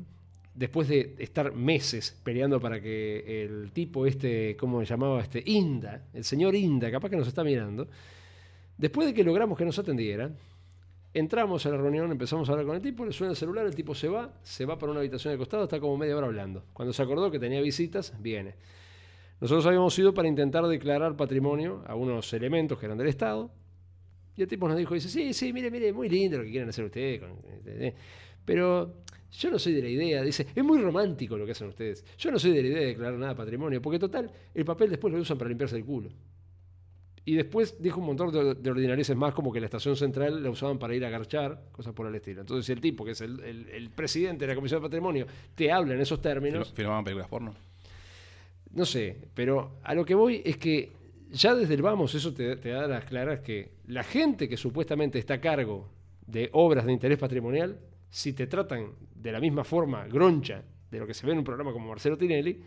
después 0.55 0.89
de 0.89 1.16
estar 1.19 1.53
meses 1.53 2.16
peleando 2.25 2.61
para 2.61 2.81
que 2.81 3.45
el 3.45 3.71
tipo 3.73 4.07
este, 4.07 4.57
¿cómo 4.57 4.81
se 4.81 4.87
llamaba? 4.87 5.21
Este, 5.21 5.43
Inda, 5.45 6.03
el 6.14 6.25
señor 6.25 6.55
Inda, 6.55 6.91
capaz 6.91 7.11
que 7.11 7.16
nos 7.16 7.29
está 7.29 7.45
mirando, 7.45 7.87
después 8.77 9.07
de 9.07 9.12
que 9.14 9.23
logramos 9.23 9.59
que 9.59 9.64
nos 9.64 9.79
atendiera, 9.79 10.31
entramos 11.14 11.64
a 11.66 11.70
la 11.70 11.76
reunión, 11.76 12.11
empezamos 12.11 12.48
a 12.48 12.52
hablar 12.52 12.66
con 12.66 12.76
el 12.76 12.82
tipo, 12.82 13.04
le 13.04 13.12
suena 13.12 13.32
el 13.32 13.36
celular, 13.36 13.66
el 13.66 13.74
tipo 13.74 13.94
se 13.94 14.09
va, 14.09 14.32
se 14.42 14.64
va 14.64 14.78
para 14.78 14.92
una 14.92 15.00
habitación 15.00 15.32
de 15.34 15.38
costado, 15.38 15.64
está 15.64 15.80
como 15.80 15.96
media 15.96 16.16
hora 16.16 16.26
hablando. 16.26 16.64
Cuando 16.72 16.92
se 16.92 17.02
acordó 17.02 17.30
que 17.30 17.38
tenía 17.38 17.61
visitas, 17.61 18.14
viene. 18.20 18.54
Nosotros 19.40 19.66
habíamos 19.66 19.96
ido 19.98 20.12
para 20.14 20.28
intentar 20.28 20.66
declarar 20.66 21.16
patrimonio 21.16 21.82
a 21.86 21.94
unos 21.94 22.32
elementos 22.32 22.78
que 22.78 22.86
eran 22.86 22.98
del 22.98 23.06
Estado, 23.09 23.50
y 24.36 24.42
el 24.42 24.48
tipo 24.48 24.68
nos 24.68 24.76
dijo, 24.76 24.94
dice, 24.94 25.09
sí, 25.09 25.32
sí, 25.32 25.52
mire, 25.52 25.70
mire, 25.70 25.92
muy 25.92 26.09
lindo 26.09 26.38
lo 26.38 26.44
que 26.44 26.50
quieren 26.50 26.68
hacer 26.68 26.84
ustedes. 26.84 27.20
con- 27.20 27.38
eh, 27.66 27.94
Pero 28.44 28.94
yo 29.32 29.50
no 29.50 29.59
soy 29.59 29.74
de 29.74 29.82
la 29.82 29.88
idea, 29.88 30.22
dice, 30.22 30.46
es 30.54 30.64
muy 30.64 30.78
romántico 30.80 31.36
lo 31.36 31.44
que 31.44 31.52
hacen 31.52 31.68
ustedes. 31.68 32.04
Yo 32.18 32.30
no 32.30 32.38
soy 32.38 32.52
de 32.52 32.62
la 32.62 32.68
idea 32.68 32.80
de 32.80 32.86
declarar 32.86 33.18
nada 33.18 33.34
patrimonio, 33.34 33.82
porque 33.82 33.98
total, 33.98 34.30
el 34.54 34.64
papel 34.64 34.90
después 34.90 35.12
lo 35.12 35.20
usan 35.20 35.36
para 35.38 35.48
limpiarse 35.48 35.76
el 35.76 35.84
culo. 35.84 36.11
Y 37.25 37.35
después 37.35 37.77
dijo 37.81 38.01
un 38.01 38.07
montón 38.07 38.33
de, 38.33 38.55
de 38.55 39.14
más, 39.14 39.35
como 39.35 39.53
que 39.53 39.61
la 39.61 39.66
estación 39.66 39.97
central 39.97 40.43
la 40.43 40.51
usaban 40.51 40.79
para 40.79 40.95
ir 40.95 41.05
a 41.05 41.11
garchar, 41.11 41.62
cosas 41.73 41.93
por 41.93 42.07
el 42.07 42.14
estilo. 42.14 42.41
Entonces, 42.41 42.64
si 42.66 42.73
el 42.73 42.81
tipo, 42.81 43.05
que 43.05 43.11
es 43.12 43.21
el, 43.21 43.41
el- 43.41 43.69
el 43.69 43.91
presidente 43.91 44.45
de 44.47 44.53
la 44.53 44.55
Comisión 44.55 44.81
de 44.81 44.87
Patrimonio, 44.89 45.27
te 45.55 45.71
habla 45.71 45.95
en 45.95 46.01
esos 46.01 46.21
términos, 46.23 46.73
¿Filmaban 46.75 47.05
películas 47.05 47.29
porno? 47.29 47.55
no 48.75 48.85
sé, 48.85 49.16
pero 49.35 49.79
a 49.83 49.95
lo 49.95 50.05
que 50.05 50.14
voy 50.14 50.43
es 50.45 50.57
que 50.59 50.91
ya 51.31 51.55
desde 51.55 51.75
el 51.75 51.83
vamos 51.83 52.14
eso 52.14 52.33
te, 52.33 52.57
te 52.57 52.71
da 52.71 52.87
las 52.87 53.05
claras 53.05 53.41
que 53.41 53.71
la 53.87 54.03
gente 54.05 54.49
que 54.49 54.57
supuestamente 54.57 55.19
está 55.19 55.35
a 55.35 55.41
cargo 55.41 55.89
de 56.27 56.49
obras 56.53 56.85
de 56.87 56.93
interés 56.93 57.19
patrimonial, 57.19 57.79
si 58.11 58.33
te 58.33 58.47
tratan 58.47 58.93
de 59.14 59.33
la 59.33 59.41
misma 59.41 59.64
forma 59.64 60.07
groncha 60.07 60.62
de 60.91 60.99
lo 60.99 61.07
que 61.07 61.14
se 61.14 61.27
ve 61.27 61.33
en 61.33 61.39
un 61.39 61.45
programa 61.45 61.73
como 61.73 61.89
Marcelo 61.89 62.16
Tinelli, 62.16 62.62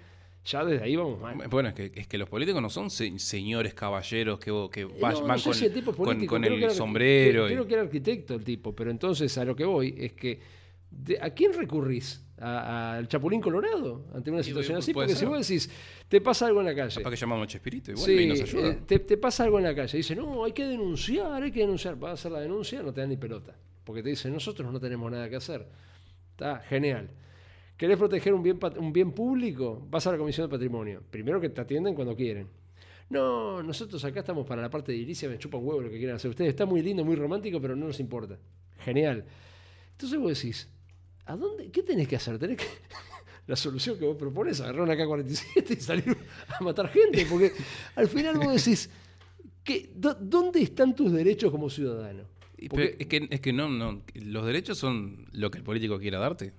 ya 0.45 0.65
desde 0.65 0.83
ahí 0.85 0.95
vamos 0.95 1.19
mal. 1.19 1.35
Bueno, 1.49 1.69
es 1.69 1.75
que, 1.75 1.91
es 1.93 2.07
que 2.07 2.17
los 2.17 2.27
políticos 2.29 2.61
no 2.61 2.69
son 2.69 2.89
se- 2.89 3.17
señores 3.19 3.73
caballeros 3.73 4.39
que, 4.39 4.51
que 4.71 4.81
Eh, 4.81 4.87
van, 4.99 5.13
no, 5.13 5.21
no 5.21 5.27
van 5.27 5.39
sé 5.39 5.45
con, 5.45 5.53
si 5.53 5.65
el 5.65 5.73
tipo 5.73 5.91
es 5.91 5.97
con- 5.97 6.05
político, 6.05 6.33
con 6.35 6.41
creo 6.41 6.53
que 6.53 6.57
el 6.57 6.63
era- 6.63 6.73
sombrero. 6.73 7.45
Creo 7.47 7.63
y- 7.63 7.67
que 7.67 7.73
era 7.73 7.83
arquitecto 7.83 8.35
el 8.35 8.43
tipo, 8.43 8.75
pero 8.75 8.89
entonces 8.91 9.37
a 9.37 9.45
lo 9.45 9.55
que 9.55 9.65
voy 9.65 9.95
es 9.97 10.13
que 10.13 10.39
¿a 11.21 11.29
quién 11.29 11.53
recurrís? 11.53 12.23
¿A- 12.43 12.95
¿Al 12.97 13.07
Chapulín 13.07 13.39
Colorado? 13.39 14.07
Ante 14.15 14.31
una 14.31 14.41
situación 14.41 14.77
así, 14.77 14.93
porque 14.93 15.13
si 15.15 15.25
vos 15.25 15.47
decís, 15.47 15.69
te 16.09 16.19
pasa 16.21 16.47
algo 16.47 16.59
en 16.61 16.65
la 16.65 16.75
calle. 16.75 16.95
Capaz 16.97 17.11
que 17.11 17.15
llamamos 17.15 17.43
a 17.43 17.47
Chespirito 17.47 17.91
igual 17.91 18.05
Sí, 18.05 18.13
y 18.17 18.25
nos 18.25 18.41
ayuda. 18.41 18.67
eh, 18.69 18.79
te, 18.87 18.97
te 18.99 19.17
pasa 19.17 19.43
algo 19.43 19.59
en 19.59 19.65
la 19.65 19.75
calle. 19.75 19.95
Dice, 19.97 20.15
no, 20.15 20.43
hay 20.43 20.51
que 20.51 20.65
denunciar, 20.65 21.43
hay 21.43 21.51
que 21.51 21.59
denunciar. 21.59 21.97
Vas 21.97 22.09
a 22.09 22.13
hacer 22.15 22.31
la 22.31 22.39
denuncia, 22.39 22.81
no 22.81 22.91
te 22.91 23.01
dan 23.01 23.09
ni 23.11 23.17
pelota. 23.17 23.55
Porque 23.83 24.01
te 24.01 24.09
dicen, 24.09 24.33
nosotros 24.33 24.73
no 24.73 24.79
tenemos 24.79 25.11
nada 25.11 25.29
que 25.29 25.35
hacer. 25.35 25.67
Está 26.31 26.57
genial. 26.61 27.11
¿Querés 27.81 27.97
proteger 27.97 28.31
un 28.35 28.43
bien, 28.43 28.59
un 28.77 28.93
bien 28.93 29.11
público? 29.11 29.87
Vas 29.89 30.05
a 30.05 30.11
la 30.11 30.17
Comisión 30.19 30.45
de 30.47 30.51
Patrimonio. 30.51 31.01
Primero 31.09 31.41
que 31.41 31.49
te 31.49 31.61
atienden 31.61 31.95
cuando 31.95 32.15
quieren. 32.15 32.45
No, 33.09 33.63
nosotros 33.63 34.05
acá 34.05 34.19
estamos 34.19 34.45
para 34.45 34.61
la 34.61 34.69
parte 34.69 34.91
de 34.91 34.99
iricia, 34.99 35.27
me 35.27 35.39
chupa 35.39 35.57
un 35.57 35.65
huevo 35.67 35.81
lo 35.81 35.89
que 35.89 35.97
quieran 35.97 36.15
hacer 36.17 36.29
ustedes. 36.29 36.49
Está 36.51 36.67
muy 36.67 36.83
lindo, 36.83 37.03
muy 37.03 37.15
romántico, 37.15 37.59
pero 37.59 37.75
no 37.75 37.87
nos 37.87 37.99
importa. 37.99 38.37
Genial. 38.85 39.25
Entonces 39.93 40.19
vos 40.19 40.39
decís, 40.39 40.69
¿a 41.25 41.35
dónde? 41.35 41.71
¿Qué 41.71 41.81
tenés 41.81 42.07
que 42.07 42.17
hacer? 42.17 42.37
Tenés 42.37 42.57
que. 42.57 42.65
La 43.47 43.55
solución 43.55 43.97
que 43.97 44.05
vos 44.05 44.15
propones, 44.15 44.61
agarrar 44.61 44.83
una 44.83 44.95
K-47 44.95 45.71
y 45.71 45.81
salir 45.81 46.15
a 46.59 46.63
matar 46.63 46.87
gente, 46.89 47.25
porque 47.27 47.51
al 47.95 48.07
final 48.07 48.37
vos 48.37 48.63
decís, 48.63 48.91
¿qué, 49.63 49.89
dó- 49.95 50.13
¿dónde 50.21 50.61
están 50.61 50.95
tus 50.95 51.11
derechos 51.11 51.49
como 51.49 51.67
ciudadano? 51.67 52.25
Porque- 52.69 52.95
es 52.99 53.07
que, 53.07 53.27
es 53.27 53.41
que 53.41 53.51
no, 53.51 53.67
no, 53.69 54.03
los 54.13 54.45
derechos 54.45 54.77
son 54.77 55.25
lo 55.31 55.49
que 55.49 55.57
el 55.57 55.63
político 55.63 55.97
quiera 55.97 56.19
darte. 56.19 56.53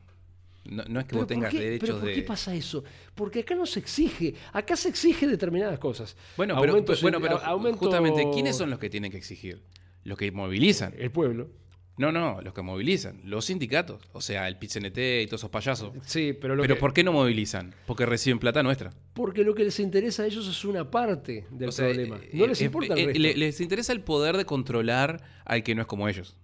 No, 0.65 0.85
no 0.89 1.01
es 1.01 1.07
que 1.07 1.11
¿Pero 1.11 1.21
vos 1.23 1.27
tengas 1.27 1.51
por 1.51 1.59
qué, 1.59 1.65
derechos 1.65 1.89
pero 1.89 1.99
¿por 2.01 2.09
de... 2.09 2.15
qué 2.15 2.23
pasa 2.23 2.55
eso? 2.55 2.85
Porque 3.15 3.41
acá 3.41 3.55
no 3.57 3.67
se 3.67 3.81
exige, 3.81 4.35
acá 4.53 4.77
se 4.77 4.89
exige 4.89 5.27
determinadas 5.27 5.79
cosas. 5.79 6.17
Bueno, 6.37 6.55
pero, 6.61 6.73
Aumentos 6.73 7.03
bueno, 7.03 7.17
en- 7.19 7.23
pero 7.23 7.39
a- 7.39 7.47
aumentos- 7.47 7.81
justamente, 7.81 8.29
¿quiénes 8.33 8.57
son 8.57 8.71
los 8.71 8.79
que 8.79 8.89
tienen 8.89 9.11
que 9.11 9.19
exigir? 9.19 9.63
Los 10.05 10.17
que 10.19 10.31
movilizan. 10.31 10.95
El 10.97 11.11
pueblo. 11.11 11.51
No, 11.99 12.11
no, 12.11 12.41
los 12.41 12.55
que 12.55 12.63
movilizan. 12.63 13.21
Los 13.25 13.45
sindicatos. 13.45 14.01
O 14.13 14.21
sea, 14.23 14.49
el 14.49 14.57
PITCNT 14.57 14.99
y 15.23 15.27
todos 15.27 15.41
esos 15.41 15.51
payasos. 15.51 15.93
Sí, 16.07 16.33
pero 16.33 16.57
lo 16.57 16.63
Pero 16.63 16.75
que- 16.77 16.81
¿por 16.81 16.95
qué 16.95 17.05
no 17.05 17.13
movilizan? 17.13 17.75
Porque 17.87 18.07
reciben 18.07 18.39
plata 18.39 18.63
nuestra. 18.63 18.91
porque 19.15 19.45
lo 19.45 19.55
que 19.55 19.65
les 19.65 19.79
interesa 19.79 20.23
a 20.23 20.27
ellos 20.27 20.47
es 20.49 20.65
una 20.65 20.91
parte 20.91 21.45
del 21.51 21.69
O 21.69 21.73
sea, 21.73 21.87
problema. 21.89 22.17
eh, 22.23 22.31
No 22.33 22.47
les 22.47 22.61
eh, 22.61 22.65
importa 22.65 22.95
eh, 22.95 23.01
el 23.01 23.07
resto. 23.09 23.21
le- 23.21 23.37
les 23.37 23.61
interesa 23.61 23.93
el 23.93 24.01
poder 24.01 24.37
de 24.39 24.45
controlar 24.47 25.23
al 25.45 25.63
que 25.63 25.75
no 25.75 25.83
es 25.83 25.87
como 25.87 26.09
ellos. 26.09 26.37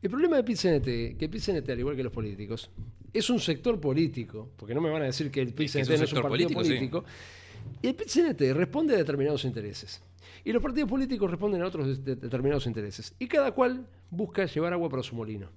El 0.00 0.10
problema 0.10 0.36
de 0.36 0.44
PITCNT, 0.44 1.18
que 1.18 1.28
PITCNT, 1.28 1.68
al 1.70 1.78
igual 1.80 1.96
que 1.96 2.04
los 2.04 2.12
políticos, 2.12 2.70
es 3.12 3.30
un 3.30 3.40
sector 3.40 3.80
político, 3.80 4.50
porque 4.56 4.74
no 4.74 4.80
me 4.80 4.90
van 4.90 5.02
a 5.02 5.06
decir 5.06 5.30
que 5.30 5.40
el 5.40 5.48
un 5.48 5.54
no 5.54 5.64
es 6.04 6.12
un 6.12 6.22
partido 6.22 6.48
político, 6.50 7.02
sí. 7.02 7.08
Y 7.82 7.88
el 7.88 7.94
PITCNT 7.94 8.40
responde 8.54 8.94
a 8.94 8.98
determinados 8.98 9.44
intereses. 9.44 10.00
Y 10.44 10.52
los 10.52 10.62
partidos 10.62 10.88
políticos 10.88 11.30
responden 11.30 11.62
a 11.62 11.66
otros 11.66 12.04
de- 12.04 12.16
determinados 12.16 12.66
intereses. 12.66 13.14
Y 13.18 13.26
cada 13.26 13.52
cual 13.52 13.86
busca 14.10 14.46
llevar 14.46 14.72
agua 14.72 14.88
para 14.88 15.02
su 15.02 15.14
molino. 15.14 15.48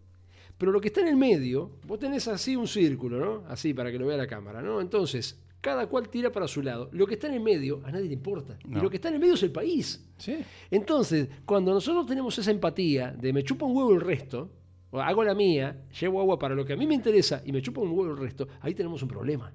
Pero 0.57 0.71
lo 0.71 0.81
que 0.81 0.89
está 0.89 1.01
en 1.01 1.07
el 1.07 1.15
medio, 1.15 1.71
vos 1.87 1.99
tenés 1.99 2.27
así 2.27 2.55
un 2.55 2.67
círculo, 2.67 3.19
¿no? 3.19 3.43
Así 3.47 3.73
para 3.73 3.91
que 3.91 3.97
lo 3.97 4.07
vea 4.07 4.17
la 4.17 4.27
cámara, 4.27 4.61
¿no? 4.61 4.81
Entonces, 4.81 5.39
cada 5.61 5.87
cual 5.87 6.09
tira 6.09 6.31
para 6.31 6.47
su 6.47 6.61
lado. 6.61 6.89
Lo 6.91 7.07
que 7.07 7.13
está 7.13 7.27
en 7.27 7.35
el 7.35 7.39
medio, 7.39 7.81
a 7.85 7.91
nadie 7.91 8.07
le 8.07 8.13
importa. 8.13 8.57
Y 8.67 8.73
lo 8.75 8.89
que 8.89 8.97
está 8.97 9.07
en 9.09 9.15
el 9.15 9.19
medio 9.21 9.35
es 9.35 9.43
el 9.43 9.51
país. 9.51 10.03
Sí. 10.17 10.37
Entonces, 10.69 11.29
cuando 11.45 11.73
nosotros 11.73 12.05
tenemos 12.07 12.37
esa 12.37 12.51
empatía 12.51 13.11
de 13.11 13.31
me 13.31 13.43
chupa 13.43 13.65
un 13.65 13.75
huevo 13.75 13.93
el 13.93 14.01
resto, 14.01 14.49
o 14.91 14.99
hago 15.01 15.23
la 15.23 15.33
mía, 15.33 15.75
llevo 15.99 16.19
agua 16.21 16.37
para 16.37 16.53
lo 16.55 16.65
que 16.65 16.73
a 16.73 16.75
mí 16.77 16.85
me 16.85 16.93
interesa 16.95 17.41
y 17.45 17.51
me 17.51 17.61
chupa 17.61 17.81
un 17.81 17.89
huevo 17.91 18.11
el 18.11 18.17
resto, 18.17 18.47
ahí 18.61 18.73
tenemos 18.75 19.01
un 19.01 19.07
problema. 19.09 19.51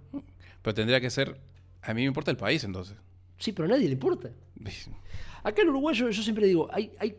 Pero 0.63 0.75
tendría 0.75 1.01
que 1.01 1.11
ser... 1.11 1.39
A 1.83 1.95
mí 1.95 2.01
me 2.01 2.07
importa 2.09 2.31
el 2.31 2.37
país 2.37 2.65
entonces. 2.65 2.97
Sí, 3.39 3.53
pero 3.53 3.67
a 3.67 3.69
nadie 3.69 3.87
le 3.87 3.93
importa. 3.93 4.31
Acá 5.45 5.63
el 5.63 5.69
uruguayo, 5.69 6.11
yo 6.11 6.23
siempre 6.23 6.47
digo, 6.47 6.69
hay, 6.73 6.91
hay 6.99 7.17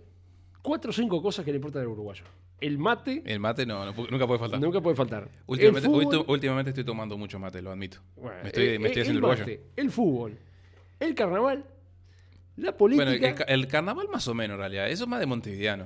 cuatro 0.62 0.90
o 0.90 0.94
cinco 0.94 1.22
cosas 1.22 1.46
que 1.46 1.52
le 1.52 1.58
importan 1.58 1.84
al 1.84 1.88
uruguayo. 1.88 2.26
El 2.60 2.78
mate 2.80 3.22
El 3.24 3.40
mate 3.40 3.66
no, 3.68 3.86
no 3.86 3.94
nunca 4.10 4.26
puede 4.26 4.40
faltar. 4.40 4.60
nunca 4.60 4.82
puede 4.82 4.96
faltar. 4.96 5.30
Últimamente, 5.46 5.88
el 5.88 5.94
fútbol, 5.94 6.26
últimamente 6.28 6.72
estoy 6.72 6.84
tomando 6.84 7.16
mucho 7.18 7.38
mate, 7.40 7.62
lo 7.62 7.72
admito. 7.72 8.00
bueno, 8.16 8.40
me 8.42 8.48
estoy, 8.50 8.64
el- 8.70 8.80
me 8.80 8.88
estoy 8.88 9.02
el 9.02 9.08
haciendo 9.08 9.20
uruguayo. 9.20 9.42
mate, 9.44 9.62
el 9.76 9.92
fútbol, 9.92 10.38
el 11.00 11.14
carnaval, 11.16 11.66
la 12.58 12.76
política. 12.76 13.06
Bueno, 13.12 13.28
el, 13.28 13.36
el 13.48 13.60
el 13.62 13.68
carnaval 13.68 14.08
más 14.12 14.28
o 14.28 14.34
menos 14.34 14.56
en 14.56 14.60
realidad. 14.60 14.90
Eso 14.90 15.04
es 15.04 15.10
más 15.10 15.20
de 15.20 15.28
montevideano. 15.28 15.86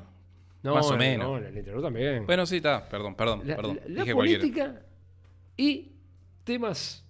No, 0.63 0.75
Más 0.75 0.85
o 0.87 0.91
no, 0.91 0.97
menos. 0.97 1.27
No, 1.27 1.37
en 1.37 1.45
el 1.45 1.57
interior 1.57 1.81
también. 1.81 2.25
Bueno, 2.25 2.45
sí, 2.45 2.57
está. 2.57 2.87
Perdón, 2.87 3.15
perdón, 3.15 3.41
la, 3.45 3.55
perdón. 3.55 3.79
la- 3.87 3.89
la 3.95 4.01
Dije 4.03 4.13
cualquiera. 4.13 4.41
política 4.41 4.81
y 5.57 5.91
temas 6.43 7.03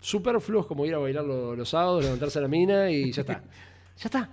superfluos 0.00 0.66
como 0.66 0.84
ir 0.86 0.94
a 0.94 0.98
bailar 0.98 1.24
lo- 1.24 1.54
los, 1.54 1.68
sábados, 1.68 2.04
levantarse 2.04 2.38
a 2.38 2.42
la 2.42 2.48
mina 2.48 2.90
y 2.90 3.12
ya 3.12 3.20
está. 3.22 3.34
ya 3.96 4.04
está. 4.04 4.30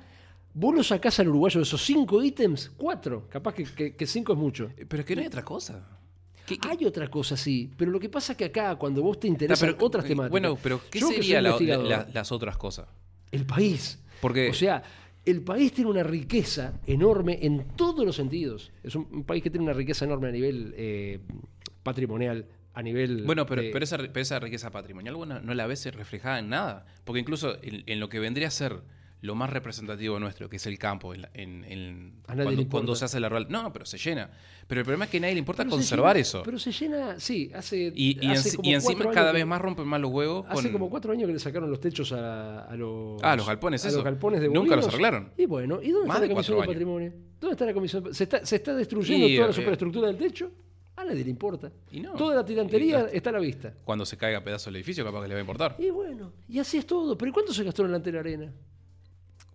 Vos 0.53 0.75
lo 0.75 0.83
sacás 0.83 1.19
al 1.19 1.29
uruguayo 1.29 1.59
de 1.59 1.63
esos 1.63 1.81
cinco 1.81 2.21
ítems, 2.23 2.71
cuatro. 2.77 3.27
Capaz 3.29 3.53
que, 3.55 3.63
que- 3.63 3.95
que 3.95 4.05
cinco 4.07 4.33
es 4.33 4.39
mucho. 4.39 4.71
Eh, 4.77 4.85
Pero 4.87 5.01
es 5.01 5.05
que 5.05 5.15
no 5.15 5.21
hay 5.21 5.27
otra 5.27 5.43
cosa. 5.43 5.87
¿Qué- 6.45 6.57
qué- 6.57 6.67
Hay 6.69 6.85
otra 6.85 7.07
cosa, 7.09 7.37
sí, 7.37 7.71
pero 7.77 7.91
lo 7.91 7.99
que 7.99 8.09
pasa 8.09 8.33
es 8.33 8.37
que 8.37 8.45
acá, 8.45 8.75
cuando 8.75 9.01
vos 9.01 9.19
te 9.19 9.27
interesan 9.27 9.73
pero- 9.73 9.85
otras 9.85 10.03
eh, 10.05 10.09
temáticas. 10.09 10.31
Bueno, 10.31 10.57
pero 10.61 10.81
¿qué 10.89 10.99
serían 10.99 11.43
las 12.13 12.31
otras 12.31 12.57
cosas? 12.57 12.87
El 13.31 13.45
país. 13.45 13.99
Porque 14.19 14.49
O 14.49 14.53
sea, 14.53 14.83
el 15.25 15.41
país 15.41 15.71
tiene 15.73 15.89
una 15.89 16.03
riqueza 16.03 16.79
enorme 16.87 17.39
en 17.41 17.65
todos 17.75 18.05
los 18.05 18.15
sentidos. 18.15 18.71
Es 18.83 18.95
un, 18.95 19.07
un 19.11 19.23
país 19.23 19.43
que 19.43 19.49
tiene 19.49 19.63
una 19.63 19.73
riqueza 19.73 20.05
enorme 20.05 20.29
a 20.29 20.31
nivel 20.31 20.73
eh, 20.77 21.19
patrimonial, 21.83 22.45
a 22.73 22.81
nivel. 22.81 23.23
Bueno, 23.25 23.45
pero, 23.45 23.61
de- 23.61 23.69
pero, 23.71 23.83
esa, 23.83 23.97
pero 23.97 24.19
esa 24.19 24.39
riqueza 24.39 24.71
patrimonial 24.71 25.15
vos 25.15 25.27
no, 25.27 25.39
no 25.41 25.53
la 25.53 25.67
ves 25.67 25.85
reflejada 25.93 26.39
en 26.39 26.49
nada. 26.49 26.85
Porque 27.03 27.19
incluso 27.19 27.57
en, 27.61 27.83
en 27.85 27.99
lo 27.99 28.09
que 28.09 28.19
vendría 28.19 28.47
a 28.47 28.51
ser 28.51 28.81
lo 29.21 29.35
más 29.35 29.49
representativo 29.51 30.19
nuestro, 30.19 30.49
que 30.49 30.55
es 30.55 30.65
el 30.65 30.79
campo, 30.79 31.13
en, 31.13 31.27
en- 31.33 31.63
en- 31.65 32.13
A 32.27 32.33
nadie 32.33 32.43
cuando, 32.45 32.61
le 32.63 32.67
cuando 32.67 32.95
se 32.95 33.05
hace 33.05 33.19
la 33.19 33.29
rural. 33.29 33.45
No, 33.49 33.71
pero 33.71 33.85
se 33.85 33.97
llena. 33.99 34.31
Pero 34.67 34.81
el 34.81 34.85
problema 34.85 35.05
es 35.05 35.11
que 35.11 35.17
a 35.17 35.19
nadie 35.21 35.33
le 35.35 35.39
importa 35.39 35.63
pero 35.63 35.71
conservar 35.75 36.15
llena- 36.15 36.21
eso. 36.21 36.41
Pero 36.43 36.57
se 36.57 36.71
llena, 36.71 37.19
sí, 37.19 37.51
hace. 37.53 37.91
y, 37.95 38.17
y, 38.25 38.31
hace 38.31 38.49
enci- 38.49 38.55
como 38.55 38.69
y 38.69 38.73
encima 38.73 39.11
cada 39.11 39.31
vez 39.31 39.45
más 39.45 39.61
rompen 39.61 39.85
más 39.87 40.01
los 40.01 40.11
huevos. 40.11 40.45
Hace 40.49 40.63
con- 40.63 40.71
como 40.71 40.89
cuatro 40.89 41.11
años 41.11 41.27
que 41.27 41.33
le 41.33 41.39
sacaron 41.39 41.69
los 41.69 41.79
techos 41.79 42.11
a, 42.13 42.61
a 42.65 42.75
los. 42.75 43.21
Ah, 43.21 43.35
los 43.35 43.45
galpones, 43.45 43.85
a 43.85 43.89
eso. 43.89 43.97
los 43.97 44.05
galpones 44.05 44.41
de 44.41 44.49
Nunca 44.49 44.75
los 44.75 44.87
arreglaron. 44.87 45.31
Y 45.37 45.45
bueno, 45.45 45.79
¿y 45.83 45.91
dónde 45.91 46.07
Más 46.07 46.17
está 46.17 46.27
la 46.27 46.33
Comisión 46.33 46.61
de. 46.61 46.67
Patrimonio? 46.67 47.13
¿Dónde 47.39 47.53
está 47.53 47.65
la 47.65 47.73
Comisión? 47.73 48.13
¿Se 48.15 48.23
está, 48.23 48.45
se 48.45 48.55
está 48.55 48.73
destruyendo 48.73 49.27
Y, 49.27 49.35
toda 49.35 49.47
la 49.47 49.53
superestructura 49.53 50.07
del 50.07 50.17
techo? 50.17 50.51
A 50.95 51.03
nadie 51.05 51.23
le 51.23 51.29
importa. 51.29 51.71
Y 51.91 51.99
no. 51.99 52.13
Toda 52.13 52.35
la 52.35 52.45
tirantería 52.45 53.07
está 53.11 53.29
a 53.29 53.33
la 53.33 53.39
vista. 53.39 53.73
Cuando 53.83 54.05
se 54.05 54.17
caiga 54.17 54.43
pedazo 54.43 54.69
del 54.69 54.75
edificio, 54.77 55.03
capaz 55.05 55.21
que 55.21 55.27
le 55.29 55.33
va 55.35 55.39
a 55.39 55.41
importar. 55.41 55.75
Y 55.79 55.89
bueno, 55.89 56.33
y 56.49 56.57
así 56.59 56.77
es 56.77 56.85
todo. 56.85 57.17
¿Pero 57.17 57.29
¿y 57.29 57.33
cuánto 57.33 57.53
se 57.53 57.63
gastó 57.63 57.85
en 57.85 57.91
la 57.91 58.19
arena? 58.19 58.51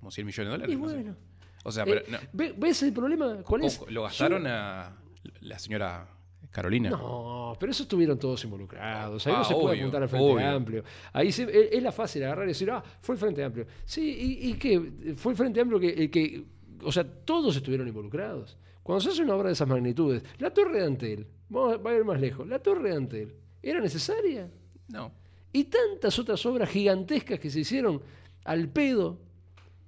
Como 0.06 0.12
100 0.12 0.24
millones 0.26 0.46
de 0.46 0.52
dólares. 0.52 0.72
Y 0.76 0.78
no 0.80 0.88
sé. 0.88 0.94
bueno. 0.94 1.16
O 1.64 1.72
sea, 1.72 1.82
Eh, 1.82 1.86
pero. 2.06 2.12
no. 2.12 2.18
¿ve- 2.32 2.54
¿Ves 2.56 2.82
el 2.84 2.92
problema? 2.92 3.38
¿Cuál 3.42 3.64
es? 3.64 3.80
Lo 3.90 4.04
gastaron 4.04 4.46
a 4.46 4.96
la 5.40 5.58
señora 5.58 6.08
Carolina. 6.52 6.90
No, 6.90 7.56
pero 7.58 7.72
eso 7.72 7.82
estuvieron 7.82 8.16
todos 8.20 8.44
involucrados. 8.44 9.26
Ahí 9.26 9.32
Ah, 9.34 9.38
no 9.38 9.44
se 9.44 9.54
puede 9.54 9.66
obvio, 9.66 9.82
apuntar 9.82 10.02
al 10.04 10.08
Frente 10.08 10.32
obvio. 10.32 10.48
Amplio. 10.48 10.84
Ahí 11.12 11.32
se- 11.32 11.42
es, 11.42 11.72
es 11.72 11.82
la 11.82 11.90
fácil 11.90 12.22
agarrar 12.22 12.44
y 12.44 12.48
decir, 12.48 12.70
ah, 12.70 12.80
fue 13.00 13.16
el 13.16 13.18
Frente 13.18 13.42
Amplio. 13.42 13.66
Sí, 13.84 14.38
¿y, 14.40 14.50
y 14.50 14.54
qué? 14.54 15.14
Fue 15.16 15.32
el 15.32 15.36
Frente 15.38 15.60
Amplio 15.60 15.80
que, 15.80 15.88
el 15.88 16.08
que. 16.08 16.44
O 16.84 16.92
sea, 16.92 17.02
todos 17.02 17.56
estuvieron 17.56 17.88
involucrados. 17.88 18.56
Cuando 18.84 19.00
se 19.00 19.08
hace 19.10 19.22
una 19.24 19.34
obra 19.34 19.48
de 19.48 19.54
esas 19.54 19.66
magnitudes, 19.66 20.22
la 20.38 20.50
Torre 20.54 20.78
de 20.78 20.86
Antel, 20.86 21.26
vamos 21.48 21.80
a 21.84 21.94
ir 21.94 22.04
más 22.04 22.20
lejos, 22.20 22.46
la 22.46 22.60
Torre 22.60 22.90
de 22.90 22.96
Antel, 22.96 23.34
¿era 23.60 23.80
necesaria? 23.80 24.48
No. 24.86 25.10
Y 25.52 25.64
tantas 25.64 26.16
otras 26.20 26.46
obras 26.46 26.70
gigantescas 26.70 27.40
que 27.40 27.50
se 27.50 27.58
hicieron 27.60 28.00
al 28.44 28.68
pedo. 28.68 29.18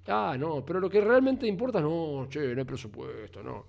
Ah, 0.09 0.35
no, 0.37 0.65
pero 0.65 0.79
lo 0.79 0.89
que 0.89 1.01
realmente 1.01 1.45
importa, 1.47 1.79
no, 1.79 2.27
che, 2.29 2.53
no 2.53 2.61
hay 2.61 2.65
presupuesto, 2.65 3.43
no. 3.43 3.65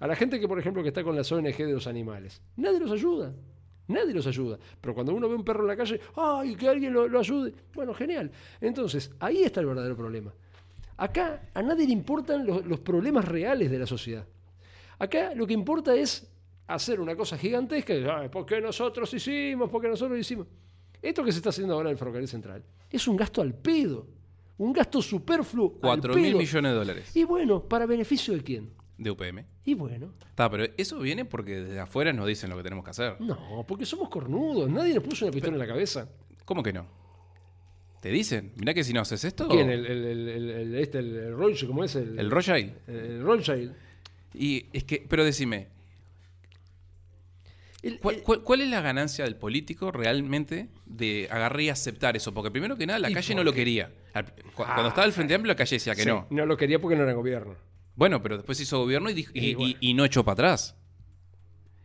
A 0.00 0.06
la 0.06 0.14
gente 0.16 0.38
que, 0.38 0.46
por 0.46 0.58
ejemplo, 0.58 0.82
que 0.82 0.88
está 0.88 1.02
con 1.02 1.16
las 1.16 1.30
ONG 1.30 1.56
de 1.56 1.72
los 1.72 1.86
animales, 1.86 2.40
nadie 2.56 2.78
los 2.78 2.92
ayuda. 2.92 3.32
Nadie 3.88 4.14
los 4.14 4.26
ayuda. 4.26 4.58
Pero 4.80 4.94
cuando 4.94 5.14
uno 5.14 5.28
ve 5.28 5.34
un 5.34 5.44
perro 5.44 5.62
en 5.62 5.68
la 5.68 5.76
calle, 5.76 6.00
¡ay, 6.16 6.56
que 6.56 6.68
alguien 6.68 6.92
lo, 6.92 7.18
ayude! 7.18 7.52
Bueno, 7.74 7.92
genial. 7.92 8.30
Entonces, 8.60 9.10
ahí 9.20 9.42
está 9.42 9.60
el 9.60 9.66
verdadero 9.66 9.96
problema. 9.96 10.32
Acá 10.96 11.42
a 11.52 11.62
nadie 11.62 11.86
le 11.86 11.92
importan 11.92 12.46
los, 12.46 12.80
problemas 12.80 13.26
reales 13.26 13.70
de 13.70 13.78
la 13.78 13.86
sociedad. 13.86 14.26
Acá 14.98 15.34
lo 15.34 15.46
que 15.46 15.52
importa 15.52 15.94
es 15.94 16.30
hacer 16.66 17.00
una 17.00 17.16
cosa 17.16 17.36
gigantesca. 17.36 17.94
"Ay, 17.94 18.28
¿Por 18.28 18.46
qué 18.46 18.60
nosotros 18.60 19.12
hicimos? 19.12 19.68
¿Por 19.68 19.82
qué 19.82 19.88
nosotros 19.88 20.18
hicimos? 20.18 20.46
Esto 21.02 21.24
que 21.24 21.32
se 21.32 21.38
está 21.38 21.50
haciendo 21.50 21.74
ahora 21.74 21.90
en 21.90 21.94
el 21.94 21.98
ferrocarril 21.98 22.28
central 22.28 22.62
es 22.90 23.06
un 23.08 23.16
gasto 23.16 23.42
al 23.42 23.54
pedo. 23.54 24.06
Un 24.58 24.72
gasto 24.72 25.02
superfluo. 25.02 25.72
al 25.74 25.80
4 25.80 26.14
mil 26.14 26.36
millones 26.36 26.72
de 26.72 26.78
dólares 26.78 27.16
Y 27.16 27.24
bueno, 27.24 27.62
¿para 27.64 27.86
beneficio 27.86 28.34
de 28.34 28.42
quién? 28.42 28.70
de 28.96 29.10
UPM. 29.10 29.44
Y 29.64 29.74
bueno, 29.74 30.12
Está, 30.28 30.48
pero 30.48 30.66
eso 30.76 31.00
viene 31.00 31.24
porque 31.24 31.56
desde 31.62 31.80
afuera 31.80 32.12
nos 32.12 32.28
dicen 32.28 32.48
lo 32.50 32.56
que 32.56 32.62
tenemos 32.62 32.84
que 32.84 32.90
hacer. 32.92 33.20
no, 33.20 33.64
porque 33.66 33.84
somos 33.84 34.08
cornudos. 34.08 34.70
Nadie 34.70 34.94
nos 34.94 35.02
puso 35.02 35.24
una 35.24 35.32
pistola 35.32 35.54
en 35.54 35.58
la 35.58 35.66
cabeza. 35.66 36.08
¿Cómo 36.44 36.62
que 36.62 36.72
no? 36.72 36.86
¿Te 38.00 38.10
dicen? 38.10 38.52
Mirá 38.56 38.72
que 38.74 38.84
si 38.84 38.92
no 38.92 39.00
haces 39.00 39.24
esto. 39.24 39.48
¿Quién? 39.48 39.68
El, 39.70 39.84
el, 39.86 40.04
el, 40.04 40.28
el, 40.50 40.74
este, 40.76 40.98
el, 40.98 41.34
Rothschild, 41.34 41.68
¿cómo 41.70 41.82
es? 41.84 41.96
El, 41.96 42.18
El 42.18 42.30
Rothschild. 42.30 42.72
el 42.86 43.22
Rothschild. 43.24 43.72
Y 44.34 44.66
es 44.72 44.84
que, 44.84 45.04
pero 45.08 45.24
decime, 45.24 45.68
¿cuál, 48.00 48.16
el- 48.16 48.22
cuál- 48.22 48.42
cuál 48.42 48.60
es 48.60 48.68
la 48.68 48.80
ganancia 48.80 49.24
del 49.24 49.36
político 49.36 49.90
realmente 49.90 50.68
de 50.86 51.28
agarrar 51.30 51.60
y 51.62 51.68
aceptar 51.68 52.16
eso? 52.16 52.32
Porque 52.32 52.50
primero 52.50 52.76
que 52.76 52.86
nada, 52.86 52.98
la 52.98 53.10
¿Y 53.10 53.14
calle 53.14 53.34
no 53.34 53.42
lo 53.44 53.52
quería. 53.52 53.90
Ah. 54.14 54.24
Cuando 54.54 54.88
estaba 54.88 55.06
el 55.06 55.12
Frente 55.12 55.34
Amplio, 55.34 55.52
la 55.52 55.56
calle 55.56 55.76
decía 55.76 55.94
que 55.94 56.02
sí, 56.02 56.08
no. 56.08 56.26
No 56.30 56.46
lo 56.46 56.56
quería 56.56 56.78
porque 56.80 56.96
no 56.96 57.02
era 57.02 57.12
gobierno. 57.14 57.54
Bueno, 57.96 58.22
pero 58.22 58.36
después 58.36 58.60
hizo 58.60 58.78
gobierno 58.78 59.10
y, 59.10 59.14
dijo- 59.14 59.32
y- 59.34 59.40
Y 59.40 59.50
y- 59.50 59.54
bueno. 59.54 59.74
y 59.80 59.94
no 59.94 60.04
echó 60.04 60.24
para 60.24 60.32
atrás. 60.34 60.76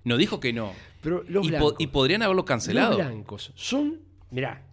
No 0.03 0.15
dijo 0.17 0.39
que 0.39 0.53
no. 0.53 0.73
Pero 1.01 1.23
los 1.27 1.45
po- 1.45 1.49
blancos. 1.49 1.75
y 1.79 1.87
podrían 1.87 2.21
haberlo 2.23 2.45
cancelado. 2.45 2.97
Los 2.97 3.07
blancos 3.07 3.51
son. 3.55 3.99
Mirá, 4.31 4.63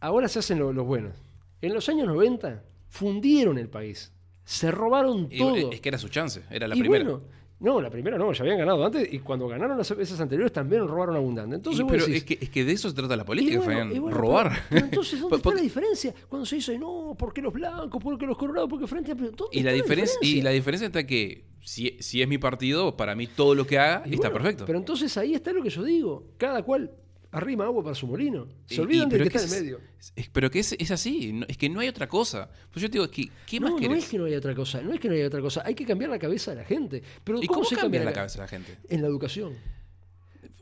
ahora 0.00 0.28
se 0.28 0.38
hacen 0.38 0.58
lo- 0.58 0.72
los 0.72 0.86
buenos. 0.86 1.14
En 1.60 1.74
los 1.74 1.88
años 1.88 2.06
90 2.06 2.62
fundieron 2.88 3.58
el 3.58 3.68
país. 3.68 4.12
Se 4.44 4.70
robaron 4.70 5.28
todo. 5.28 5.72
es 5.72 5.80
que 5.80 5.88
era 5.88 5.98
su 5.98 6.08
chance, 6.08 6.42
era 6.50 6.68
la 6.68 6.76
y 6.76 6.80
primera. 6.80 7.04
bueno, 7.04 7.24
no, 7.58 7.80
la 7.80 7.88
primera 7.88 8.18
no, 8.18 8.32
ya 8.32 8.42
habían 8.42 8.58
ganado 8.58 8.84
antes 8.84 9.10
y 9.10 9.18
cuando 9.20 9.48
ganaron 9.48 9.78
las 9.78 9.96
veces 9.96 10.20
anteriores 10.20 10.52
también 10.52 10.86
robaron 10.86 11.16
abundante. 11.16 11.56
Entonces 11.56 11.80
Y 11.82 11.88
pero 11.88 12.04
decís, 12.04 12.16
es, 12.18 12.24
que, 12.24 12.38
es 12.40 12.50
que 12.50 12.64
de 12.64 12.72
eso 12.72 12.88
se 12.90 12.94
trata 12.94 13.16
la 13.16 13.24
política, 13.24 13.60
bueno, 13.60 14.10
robar. 14.10 14.50
Pero, 14.50 14.64
pero 14.68 14.84
entonces, 14.86 15.20
¿dónde 15.20 15.38
Por- 15.38 15.38
está 15.52 15.54
la 15.54 15.62
diferencia? 15.62 16.14
Cuando 16.28 16.44
se 16.44 16.56
dice, 16.56 16.78
no, 16.78 17.16
¿por 17.18 17.32
qué 17.32 17.40
los 17.40 17.52
blancos? 17.54 18.02
¿Por 18.02 18.18
qué 18.18 18.26
los 18.26 18.36
coronados? 18.36 18.68
¿Por 18.68 18.78
qué 18.78 18.86
Frente? 18.86 19.14
¿Dónde 19.14 19.34
Y 19.52 19.62
la, 19.62 19.72
diferencia, 19.72 20.18
y 20.20 20.42
la 20.42 20.50
diferencia 20.50 20.86
está 20.86 21.06
que 21.06 21.46
si, 21.60 21.96
si 22.00 22.20
es 22.20 22.28
mi 22.28 22.38
partido, 22.38 22.96
para 22.96 23.14
mí 23.16 23.26
todo 23.26 23.54
lo 23.54 23.66
que 23.66 23.78
haga 23.78 24.02
Y 24.06 24.14
está 24.14 24.28
bueno, 24.28 24.42
perfecto. 24.42 24.66
Pero 24.66 24.78
entonces 24.78 25.16
ahí 25.16 25.34
está 25.34 25.52
lo 25.52 25.62
que 25.62 25.70
yo 25.70 25.82
digo. 25.82 26.24
Cada 26.36 26.62
cual 26.62 26.90
arrima 27.32 27.64
agua 27.64 27.82
para 27.82 27.94
su 27.94 28.06
molino. 28.06 28.46
Se 28.66 28.80
olvidan 28.80 29.08
pero 29.08 29.24
que 29.24 29.28
es 29.28 29.32
que 29.32 29.38
está 29.38 29.48
en 29.48 29.52
es- 29.54 29.58
el 29.58 29.64
medio. 29.64 29.80
es- 30.16 30.28
pero 30.32 30.50
que 30.50 30.58
es, 30.60 30.72
es 30.78 30.90
así, 30.90 31.32
no- 31.32 31.46
es 31.48 31.56
que 31.58 31.68
no 31.68 31.80
hay 31.80 31.88
otra 31.88 32.08
cosa. 32.08 32.50
Pues 32.70 32.82
yo 32.82 32.88
te 32.90 32.98
digo, 32.98 33.10
¿qué, 33.10 33.28
qué 33.46 33.60
más 33.60 33.70
no, 33.72 33.78
no 33.88 33.94
es 33.94 34.08
que 34.08 34.18
no 34.18 34.24
haya 34.24 34.38
otra 34.38 34.54
cosa, 34.54 34.80
no 34.82 34.92
es 34.92 35.00
que 35.00 35.08
no 35.08 35.14
haya 35.14 35.26
otra 35.26 35.40
cosa. 35.40 35.62
Hay 35.66 35.74
que 35.74 35.84
cambiar 35.84 36.10
la 36.10 36.18
cabeza 36.18 36.52
de 36.52 36.58
la 36.58 36.64
gente. 36.64 37.02
Pero 37.24 37.42
¿Y 37.42 37.46
¿cómo, 37.46 37.60
cómo 37.60 37.68
se 37.68 37.76
cambia 37.76 38.00
la 38.04 38.10
ca- 38.12 38.16
cabeza 38.20 38.38
de 38.38 38.42
la 38.44 38.48
gente? 38.48 38.78
En 38.88 39.02
la 39.02 39.08
educación. 39.08 39.52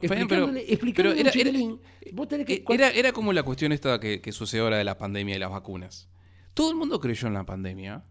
Pero- 0.00 0.14
Explicándole, 0.14 0.66
pero 0.94 1.12
era- 1.12 1.30
era- 2.90 3.08
que- 3.08 3.12
como 3.12 3.32
la 3.32 3.42
cuestión 3.42 3.72
esta 3.72 3.98
que, 4.00 4.20
que 4.20 4.32
sucedió 4.32 4.64
ahora 4.64 4.76
de 4.78 4.84
la 4.84 4.98
pandemia 4.98 5.36
y 5.36 5.38
las 5.38 5.50
vacunas. 5.50 6.08
Todo 6.52 6.70
el 6.70 6.76
mundo 6.76 7.00
creyó 7.00 7.28
en 7.28 7.34
la 7.34 7.44
pandemia. 7.46 8.04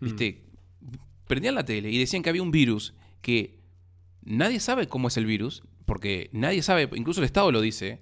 ¿Viste? 0.00 0.44
Prendían 1.26 1.54
la 1.54 1.64
tele 1.64 1.90
y 1.90 1.98
decían 1.98 2.22
que 2.22 2.28
había 2.30 2.42
un 2.42 2.50
virus 2.50 2.94
que 3.22 3.58
nadie 4.22 4.60
sabe 4.60 4.86
cómo 4.88 5.08
es 5.08 5.16
el 5.16 5.26
virus, 5.26 5.62
porque 5.86 6.28
nadie 6.32 6.62
sabe, 6.62 6.88
incluso 6.94 7.20
el 7.20 7.24
Estado 7.26 7.50
lo 7.52 7.60
dice. 7.60 8.00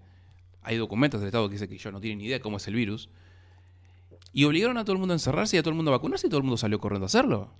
Hay 0.63 0.77
documentos 0.79 1.21
del 1.21 1.29
Estado 1.29 1.47
que 1.49 1.53
dicen 1.53 1.69
que 1.69 1.77
yo 1.79 1.93
no 1.93 2.01
tienen 2.01 2.19
ni 2.19 2.25
idea 2.25 2.41
cómo 2.41 2.57
es 2.57 2.67
el 2.67 2.75
virus. 2.75 3.11
Y 4.33 4.45
obligaron 4.45 4.79
a 4.79 4.85
todo 4.85 4.95
el 4.95 4.99
mundo 4.99 5.13
a 5.13 5.17
encerrarse 5.17 5.57
y 5.57 5.59
a 5.59 5.63
todo 5.63 5.71
el 5.71 5.77
mundo 5.77 5.91
a 5.93 5.97
vacunarse 5.99 6.27
y 6.27 6.31
todo 6.31 6.39
el 6.39 6.45
mundo 6.45 6.57
salió 6.57 6.79
corriendo 6.81 7.05
a 7.05 7.07
hacerlo. 7.07 7.51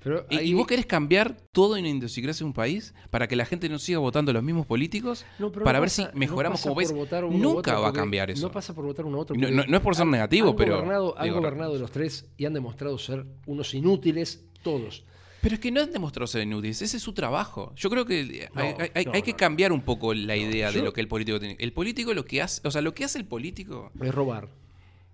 Pero 0.00 0.26
¿Y, 0.30 0.36
ahí- 0.36 0.50
y 0.50 0.54
vos 0.54 0.66
querés 0.66 0.86
cambiar 0.86 1.36
todo 1.52 1.76
en 1.76 1.82
la 1.84 1.90
idiosincrasia 1.90 2.44
de 2.44 2.46
un 2.46 2.52
país 2.52 2.94
para 3.10 3.26
que 3.26 3.34
la 3.34 3.44
gente 3.44 3.68
no 3.68 3.78
siga 3.80 3.98
votando 3.98 4.32
los 4.32 4.42
mismos 4.44 4.64
políticos? 4.64 5.24
No, 5.40 5.50
para 5.50 5.64
no 5.64 5.80
ver 5.80 5.88
pasa- 5.90 6.10
si 6.12 6.18
mejoramos 6.18 6.60
no 6.60 6.62
como 6.62 6.76
país. 6.76 6.92
Nunca 7.32 7.78
va 7.80 7.88
a 7.88 7.92
cambiar 7.92 8.30
eso. 8.30 8.46
No 8.46 8.52
pasa 8.52 8.74
por 8.74 8.84
votar 8.84 9.04
uno 9.04 9.18
u 9.18 9.20
otro. 9.20 9.36
No- 9.36 9.48
es 9.76 9.80
por 9.82 9.96
ser 9.96 10.04
han- 10.04 10.10
negativo, 10.12 10.50
han 10.50 10.56
pero, 10.56 10.76
Gobernado, 10.76 11.18
han 11.18 11.24
digo, 11.24 11.36
gobernado 11.36 11.76
los 11.78 11.90
tres 11.90 12.26
y 12.36 12.44
han 12.46 12.54
demostrado 12.54 12.96
ser 12.96 13.26
unos 13.46 13.74
inútiles 13.74 14.44
todos. 14.62 15.04
Pero 15.40 15.54
es 15.54 15.60
que 15.60 15.70
no 15.70 15.80
han 15.80 15.92
demostrado 15.92 16.26
ser 16.26 16.42
inútiles, 16.42 16.82
ese 16.82 16.96
es 16.96 17.02
su 17.02 17.12
trabajo. 17.12 17.72
Yo 17.76 17.88
creo 17.90 18.04
que 18.04 18.48
No, 18.54 18.60
hay, 18.60 18.74
hay- 18.94 19.04
no, 19.04 19.12
hay 19.12 19.22
que 19.22 19.34
cambiar 19.34 19.72
un 19.72 19.82
poco 19.82 20.12
la 20.14 20.36
idea 20.36 20.72
de 20.72 20.82
lo 20.82 20.92
que 20.92 21.00
el 21.00 21.08
político 21.08 21.38
tiene. 21.38 21.56
El 21.60 21.72
político 21.72 22.12
lo 22.14 22.24
que 22.24 22.42
hace, 22.42 22.60
o 22.66 22.70
sea, 22.70 22.82
lo 22.82 22.92
que 22.94 23.04
hace 23.04 23.18
el 23.18 23.24
político, 23.24 23.92
Es 24.02 24.12
robar. 24.14 24.48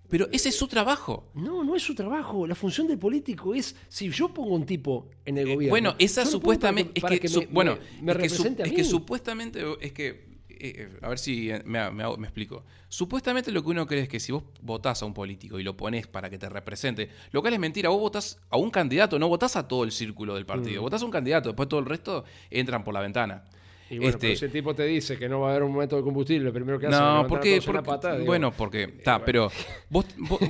pero 0.09 0.27
ese 0.31 0.49
es 0.49 0.55
su 0.55 0.67
trabajo. 0.67 1.29
No, 1.35 1.63
no 1.63 1.75
es 1.75 1.83
su 1.83 1.93
trabajo. 1.93 2.47
La 2.47 2.55
función 2.55 2.87
del 2.87 2.97
político 2.97 3.53
es, 3.53 3.75
si 3.87 4.09
yo 4.09 4.29
pongo 4.33 4.55
un 4.55 4.65
tipo 4.65 5.09
en 5.25 5.37
el 5.37 5.45
gobierno. 5.45 5.65
Eh, 5.65 5.69
Bueno, 5.69 5.95
esa 5.99 6.25
supuestamente. 6.25 6.91
es 6.95 7.19
que, 7.19 7.29
me, 7.39 7.45
bueno, 7.47 7.73
es, 7.73 8.39
es 8.59 8.71
que 8.73 8.83
supuestamente. 8.83 9.63
Es 9.81 9.91
que. 9.93 10.34
Eh, 10.75 10.89
a 11.01 11.09
ver 11.09 11.19
si 11.19 11.51
me, 11.65 11.91
me 11.91 12.03
hago- 12.03 12.17
me 12.17 12.27
explico. 12.27 12.63
Supuestamente 12.89 13.51
lo 13.51 13.61
que 13.63 13.69
uno 13.69 13.85
cree 13.85 14.01
es 14.03 14.09
que 14.09 14.19
si 14.19 14.31
vos 14.31 14.43
votás 14.61 15.01
a 15.01 15.05
un 15.05 15.13
político 15.13 15.59
y 15.59 15.63
lo 15.63 15.75
pones 15.75 16.07
para 16.07 16.29
que 16.29 16.37
te 16.37 16.47
represente, 16.49 17.09
lo 17.31 17.41
cual 17.41 17.53
es 17.53 17.59
mentira, 17.59 17.89
vos 17.89 17.99
votás 17.99 18.39
a 18.49 18.57
un 18.57 18.71
candidato, 18.71 19.19
no 19.19 19.27
votás 19.27 19.55
a 19.55 19.67
todo 19.67 19.83
el 19.83 19.91
círculo 19.91 20.35
del 20.35 20.45
partido, 20.45 20.81
Mm. 20.81 20.85
votás 20.85 21.01
a 21.01 21.05
un 21.05 21.11
candidato, 21.11 21.49
después 21.49 21.67
todo 21.69 21.79
el 21.81 21.85
resto 21.85 22.23
entran 22.49 22.83
por 22.83 22.93
la 22.93 23.01
ventana. 23.01 23.43
Y 23.89 23.97
bueno, 23.97 24.09
Este- 24.11 24.27
pero 24.27 24.39
si 24.39 24.45
el 24.45 24.51
tipo 24.51 24.73
te 24.73 24.83
dice 24.85 25.17
que 25.17 25.29
no 25.29 25.41
va 25.41 25.47
a 25.49 25.51
haber 25.51 25.63
un 25.63 25.71
momento 25.71 25.95
de 25.95 26.01
combustible, 26.01 26.45
lo 26.45 26.53
primero 26.53 26.79
que 26.79 26.87
hace 26.87 26.95
es 26.95 26.99
No, 27.01 27.05
levantar 27.07 27.29
porque, 27.29 27.61
porque- 27.65 27.81
pata, 27.83 28.13
digo, 28.13 28.25
bueno, 28.25 28.51
porque 28.51 28.83
está, 28.83 29.13
bueno. 29.19 29.25
pero 29.25 29.51
vos, 29.89 30.05
vos- 30.17 30.39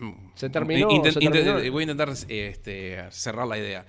Se 0.34 0.48
terminó, 0.48 0.88
Intent- 0.88 1.12
se 1.12 1.20
intent- 1.20 1.44
terminó. 1.44 1.72
voy 1.72 1.82
a 1.82 1.84
intentar 1.90 2.08
este, 2.28 3.04
cerrar 3.10 3.46
la 3.46 3.58
idea. 3.58 3.84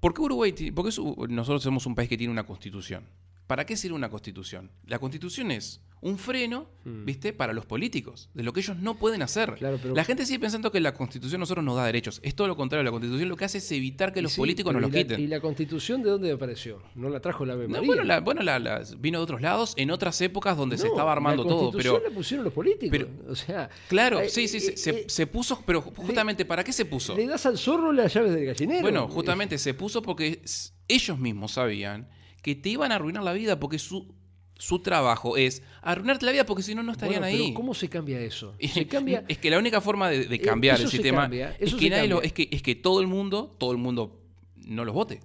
¿Por 0.00 0.14
qué 0.14 0.22
Uruguay? 0.22 0.72
Porque 0.74 0.94
nosotros 1.28 1.62
somos 1.62 1.86
un 1.86 1.94
país 1.94 2.08
que 2.08 2.16
tiene 2.16 2.32
una 2.32 2.46
constitución. 2.46 3.04
¿Para 3.48 3.66
qué 3.66 3.76
sirve 3.76 3.96
una 3.96 4.10
constitución? 4.10 4.70
La 4.86 4.98
constitución 5.00 5.50
es 5.50 5.80
un 6.00 6.16
freno, 6.16 6.68
¿viste? 6.84 7.32
Para 7.32 7.52
los 7.52 7.66
políticos, 7.66 8.28
de 8.32 8.44
lo 8.44 8.52
que 8.52 8.60
ellos 8.60 8.76
no 8.76 8.98
pueden 8.98 9.20
hacer. 9.22 9.50
Hmm. 9.52 9.56
Claro, 9.56 9.78
pero- 9.82 9.94
La 9.96 10.04
gente 10.04 10.24
sigue 10.26 10.38
pensando 10.38 10.70
que 10.70 10.78
la 10.80 10.94
constitución 10.94 11.40
a 11.40 11.42
nosotros 11.42 11.64
nos 11.64 11.74
da 11.74 11.84
derechos. 11.86 12.20
Es 12.22 12.36
todo 12.36 12.46
lo 12.46 12.56
contrario. 12.56 12.84
La 12.84 12.92
constitución 12.92 13.28
lo 13.28 13.36
que 13.36 13.46
hace 13.46 13.58
es 13.58 13.72
evitar 13.72 14.12
que 14.12 14.22
los 14.22 14.32
sí, 14.32 14.38
políticos 14.40 14.72
nos 14.74 14.80
¿y 14.80 14.82
los 14.84 14.92
la- 14.92 14.98
quiten. 15.02 15.20
¿Y 15.20 15.26
la 15.26 15.40
constitución 15.40 16.02
de 16.02 16.10
dónde 16.10 16.30
apareció? 16.30 16.82
No 16.94 17.08
la 17.08 17.18
trajo 17.20 17.44
la 17.46 17.54
Ave 17.54 17.64
No, 17.64 17.70
María. 17.70 17.86
bueno, 17.86 18.02
la- 18.04 18.20
bueno 18.20 18.42
la- 18.42 18.58
la- 18.60 18.84
vino 18.98 19.18
de 19.18 19.22
otros 19.24 19.40
lados, 19.40 19.72
en 19.76 19.90
otras 19.90 20.20
épocas 20.20 20.56
donde 20.56 20.76
se 20.78 20.84
No, 20.86 20.90
estaba 20.92 21.10
armando 21.10 21.42
la 21.42 21.48
todo, 21.48 21.72
pero 21.72 22.00
la 22.04 22.10
pusieron 22.14 22.44
los 22.44 22.52
políticos. 22.52 22.90
pero- 22.96 23.08
o 23.32 23.34
sea, 23.34 23.68
claro, 23.88 24.20
eh, 24.20 24.28
sí, 24.28 24.46
sí, 24.46 24.58
eh, 24.58 24.76
se, 24.76 24.90
eh, 24.90 25.04
se 25.08 25.26
puso, 25.26 25.64
pero 25.66 25.80
justamente 25.80 26.44
¿para 26.44 26.62
qué 26.62 26.72
se 26.72 26.84
puso? 26.84 27.16
le 27.16 27.26
das 27.26 27.44
al 27.46 27.56
zorro 27.58 27.92
las 27.92 28.12
llaves 28.14 28.34
del 28.34 28.44
gallinero. 28.44 28.82
Bueno, 28.82 29.08
justamente 29.08 29.56
se 29.58 29.72
puso 29.74 30.02
porque 30.02 30.42
ellos 30.86 31.18
mismos 31.18 31.52
sabían 31.52 32.08
que 32.42 32.54
te 32.54 32.68
iban 32.70 32.92
a 32.92 32.96
arruinar 32.96 33.22
la 33.22 33.32
vida 33.32 33.58
porque 33.60 33.78
su, 33.78 34.14
su 34.56 34.80
trabajo 34.80 35.36
es 35.36 35.62
arruinarte 35.82 36.26
la 36.26 36.32
vida 36.32 36.46
porque 36.46 36.62
si 36.62 36.74
no, 36.74 36.82
no 36.82 36.92
estarían 36.92 37.20
Bueno, 37.20 37.32
pero 37.36 37.44
ahí. 37.48 37.54
¿Cómo 37.54 37.74
se 37.74 37.88
cambia 37.88 38.20
eso? 38.20 38.54
Se 38.74 38.86
cambia. 38.86 39.24
Es 39.28 39.38
que 39.38 39.50
la 39.50 39.58
única 39.58 39.80
forma 39.80 40.08
de, 40.08 40.26
de 40.26 40.34
Eh, 40.36 40.40
cambiar 40.40 40.76
eso 40.76 40.84
el 40.84 40.90
sistema 40.90 41.22
cambia, 41.22 41.56
es 41.58 41.74
que 41.74 41.90
nadie 41.90 42.08
lo- 42.08 42.22
es 42.22 42.32
que 42.32 42.48
es 42.50 42.62
que 42.62 42.74
todo 42.74 43.00
el 43.00 43.06
mundo, 43.06 43.54
todo 43.58 43.72
el 43.72 43.78
mundo 43.78 44.20
no 44.56 44.84
los 44.84 44.94
vote. 44.94 45.20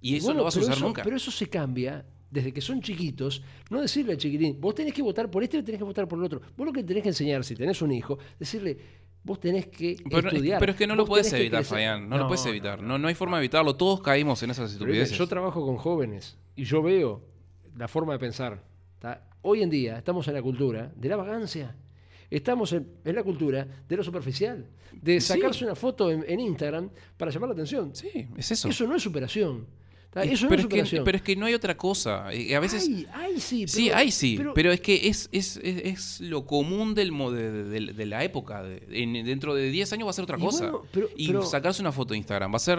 Y 0.00 0.16
eso 0.16 0.26
Bueno, 0.26 0.38
no 0.38 0.44
va 0.44 0.50
a 0.50 0.52
eso- 0.72 0.84
nunca. 0.86 1.02
Pero 1.02 1.16
eso 1.16 1.30
se 1.30 1.48
cambia 1.48 2.04
desde 2.34 2.52
que 2.52 2.60
son 2.60 2.80
chiquitos. 2.82 3.42
No 3.70 3.80
decirle 3.80 4.12
al 4.12 4.18
chiquitín, 4.18 4.60
vos 4.60 4.74
tenés 4.74 4.92
que 4.92 5.02
votar 5.02 5.30
por 5.30 5.42
este 5.42 5.58
o 5.58 5.64
tenés 5.64 5.78
que 5.78 5.84
votar 5.84 6.06
por 6.08 6.18
el 6.18 6.24
otro. 6.24 6.40
Vos 6.56 6.66
lo 6.66 6.72
que 6.72 6.82
tenés 6.82 7.02
que 7.04 7.10
enseñar, 7.10 7.44
si 7.44 7.54
tenés 7.54 7.80
un 7.80 7.92
hijo, 7.92 8.18
decirle, 8.38 8.76
vos 9.22 9.38
tenés 9.38 9.68
que 9.68 9.96
Pero, 10.10 10.28
estudiar. 10.28 10.58
pero 10.58 10.72
es 10.72 10.78
que 10.78 10.86
no 10.86 10.96
lo 10.96 11.06
puedes 11.06 11.32
evitar, 11.32 11.60
crecer". 11.60 11.76
Fabián. 11.76 12.08
No, 12.08 12.18
lo 12.18 12.26
puedes 12.26 12.44
No, 12.44 12.50
evitar. 12.50 12.82
no, 12.82 12.88
No, 12.88 12.98
no 12.98 13.08
hay 13.08 13.14
forma 13.14 13.38
de 13.38 13.44
evitarlo. 13.44 13.76
Todos 13.76 14.02
caímos 14.02 14.42
en 14.42 14.50
esas 14.50 14.72
estupideces. 14.72 15.16
yo 15.16 15.26
trabajo 15.28 15.64
con 15.64 15.76
jóvenes 15.76 16.36
y 16.56 16.64
yo 16.64 16.82
veo 16.82 17.22
la 17.76 17.86
forma 17.88 18.12
de 18.14 18.18
pensar. 18.18 18.62
¿tá? 18.98 19.22
Hoy 19.42 19.62
en 19.62 19.70
día 19.70 19.96
estamos 19.98 20.26
en 20.28 20.34
la 20.34 20.42
cultura 20.42 20.92
de 20.96 21.08
la 21.08 21.16
vagancia. 21.16 21.76
Estamos 22.30 22.72
en, 22.72 22.88
en 23.04 23.14
la 23.14 23.22
cultura 23.22 23.66
de 23.88 23.96
lo 23.96 24.02
superficial. 24.02 24.66
De 24.92 25.20
Sí. 25.20 25.28
sacarse 25.34 25.64
una 25.64 25.74
foto 25.76 26.10
en, 26.10 26.24
en 26.26 26.40
Instagram 26.40 26.90
para 27.16 27.30
llamar 27.30 27.50
la 27.50 27.52
atención. 27.54 27.94
Sí, 27.94 28.26
es 28.36 28.50
eso. 28.50 28.68
Eso 28.68 28.86
no 28.88 28.96
es 28.96 29.02
superación. 29.02 29.66
Pero, 30.14 30.26
es 30.26 30.32
es 30.42 30.48
que, 30.48 30.62
superación. 30.62 31.04
pero 31.04 31.16
es 31.16 31.22
que 31.22 31.36
no 31.36 31.46
hay 31.46 31.54
otra 31.54 31.76
cosa. 31.76 32.32
Eh, 32.32 32.54
A 32.54 32.60
veces. 32.60 32.86
Ay, 32.88 33.06
ay, 33.12 33.40
sí. 33.40 33.66
Sí, 33.68 33.86
pero- 33.86 33.96
hay 33.98 34.10
sí, 34.10 34.34
pero- 34.38 34.54
pero, 34.54 34.72
es 34.72 34.80
que 34.80 35.08
es, 35.08 35.28
es, 35.32 35.56
es, 35.62 35.76
es 35.84 36.20
lo 36.20 36.46
común 36.46 36.94
del, 36.94 37.10
de, 37.10 37.64
de- 37.64 37.92
de 37.92 38.06
la 38.06 38.24
época. 38.24 38.62
De- 38.62 38.82
en- 38.90 39.24
dentro 39.24 39.54
de 39.54 39.70
10 39.70 39.92
años 39.92 40.06
va 40.06 40.10
a 40.10 40.14
ser 40.14 40.24
otra 40.24 40.38
Y 40.38 40.40
cosa. 40.40 40.70
bueno, 40.70 40.86
pero- 40.92 41.08
y 41.16 41.32
sacarse 41.44 41.82
una 41.82 41.92
foto 41.92 42.14
de 42.14 42.18
Instagram 42.18 42.52
va 42.52 42.56
a 42.56 42.60
ser 42.60 42.78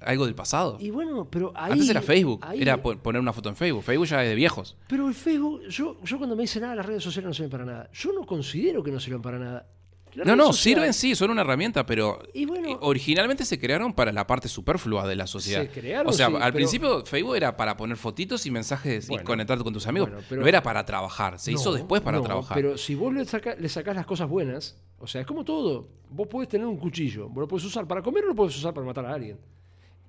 algo 0.00 0.26
del 0.26 0.34
pasado. 0.34 0.76
Y 0.80 0.90
bueno, 0.90 1.26
pero 1.30 1.52
ahí. 1.56 1.72
Antes 1.72 1.88
era 1.88 2.02
Facebook, 2.02 2.40
ahí- 2.44 2.60
era 2.62 2.80
po- 2.82 2.96
poner 2.96 3.20
una 3.20 3.32
foto 3.32 3.48
en 3.48 3.56
Facebook. 3.56 3.82
Facebook 3.82 4.06
ya 4.06 4.22
es 4.22 4.28
de 4.28 4.34
viejos. 4.34 4.76
Pero 4.88 5.08
el 5.08 5.14
Facebook, 5.14 5.62
yo, 5.68 5.96
yo 6.04 6.18
cuando 6.18 6.36
me 6.36 6.42
dicen, 6.42 6.62
nada, 6.62 6.74
las 6.74 6.86
redes 6.86 7.02
sociales 7.02 7.28
no 7.28 7.34
sirven 7.34 7.50
para 7.50 7.64
nada. 7.64 7.90
Yo 7.92 8.12
no 8.12 8.26
considero 8.26 8.82
que 8.82 8.90
no 8.90 9.00
sirvan 9.00 9.22
para 9.22 9.38
nada. 9.38 9.66
Las 10.14 10.26
No, 10.26 10.36
no, 10.36 10.46
sociales- 10.52 10.60
sirven 10.62 10.92
sí, 10.94 11.14
son 11.16 11.30
una 11.30 11.40
herramienta, 11.42 11.84
pero 11.86 12.20
Y 12.32 12.44
bueno- 12.46 12.68
eh, 12.70 12.76
originalmente 12.80 13.44
se 13.44 13.58
crearon 13.58 13.92
para 13.94 14.12
la 14.12 14.26
parte 14.26 14.48
superflua 14.48 15.06
de 15.08 15.16
la 15.16 15.26
sociedad. 15.26 15.62
Se 15.62 15.68
crearon, 15.68 16.08
o 16.08 16.12
sea, 16.12 16.28
sí, 16.28 16.34
al 16.34 16.40
pero- 16.42 16.54
principio 16.54 17.04
Facebook 17.04 17.36
era 17.36 17.56
para 17.56 17.76
poner 17.76 17.96
fotitos 17.96 18.46
y 18.46 18.50
mensajes 18.50 19.08
Bueno, 19.08 19.22
y 19.22 19.26
conectarte 19.26 19.64
con 19.64 19.72
tus 19.72 19.86
amigos. 19.86 20.08
bueno, 20.10 20.24
pero- 20.28 20.42
no 20.42 20.46
era 20.48 20.62
para 20.62 20.84
trabajar, 20.84 21.38
se 21.38 21.52
hizo 21.52 21.72
después 21.72 22.00
para 22.02 22.18
no, 22.18 22.22
trabajar. 22.24 22.54
Pero 22.56 22.78
si 22.78 22.94
vos 22.94 23.12
le, 23.12 23.24
saca- 23.24 23.56
le 23.56 23.68
sacás 23.68 23.96
las 23.96 24.06
cosas 24.06 24.28
buenas, 24.28 24.78
o 24.98 25.06
sea, 25.06 25.20
es 25.20 25.26
como 25.26 25.44
todo. 25.44 25.88
Vos 26.10 26.28
podés 26.28 26.48
tener 26.48 26.66
un 26.66 26.76
cuchillo, 26.76 27.28
vos 27.28 27.38
lo 27.42 27.48
podés 27.48 27.64
usar 27.64 27.86
para 27.88 28.00
comer 28.00 28.24
o 28.24 28.28
lo 28.28 28.34
podés 28.36 28.56
usar 28.56 28.72
para 28.72 28.86
matar 28.86 29.06
a 29.06 29.14
alguien. 29.14 29.36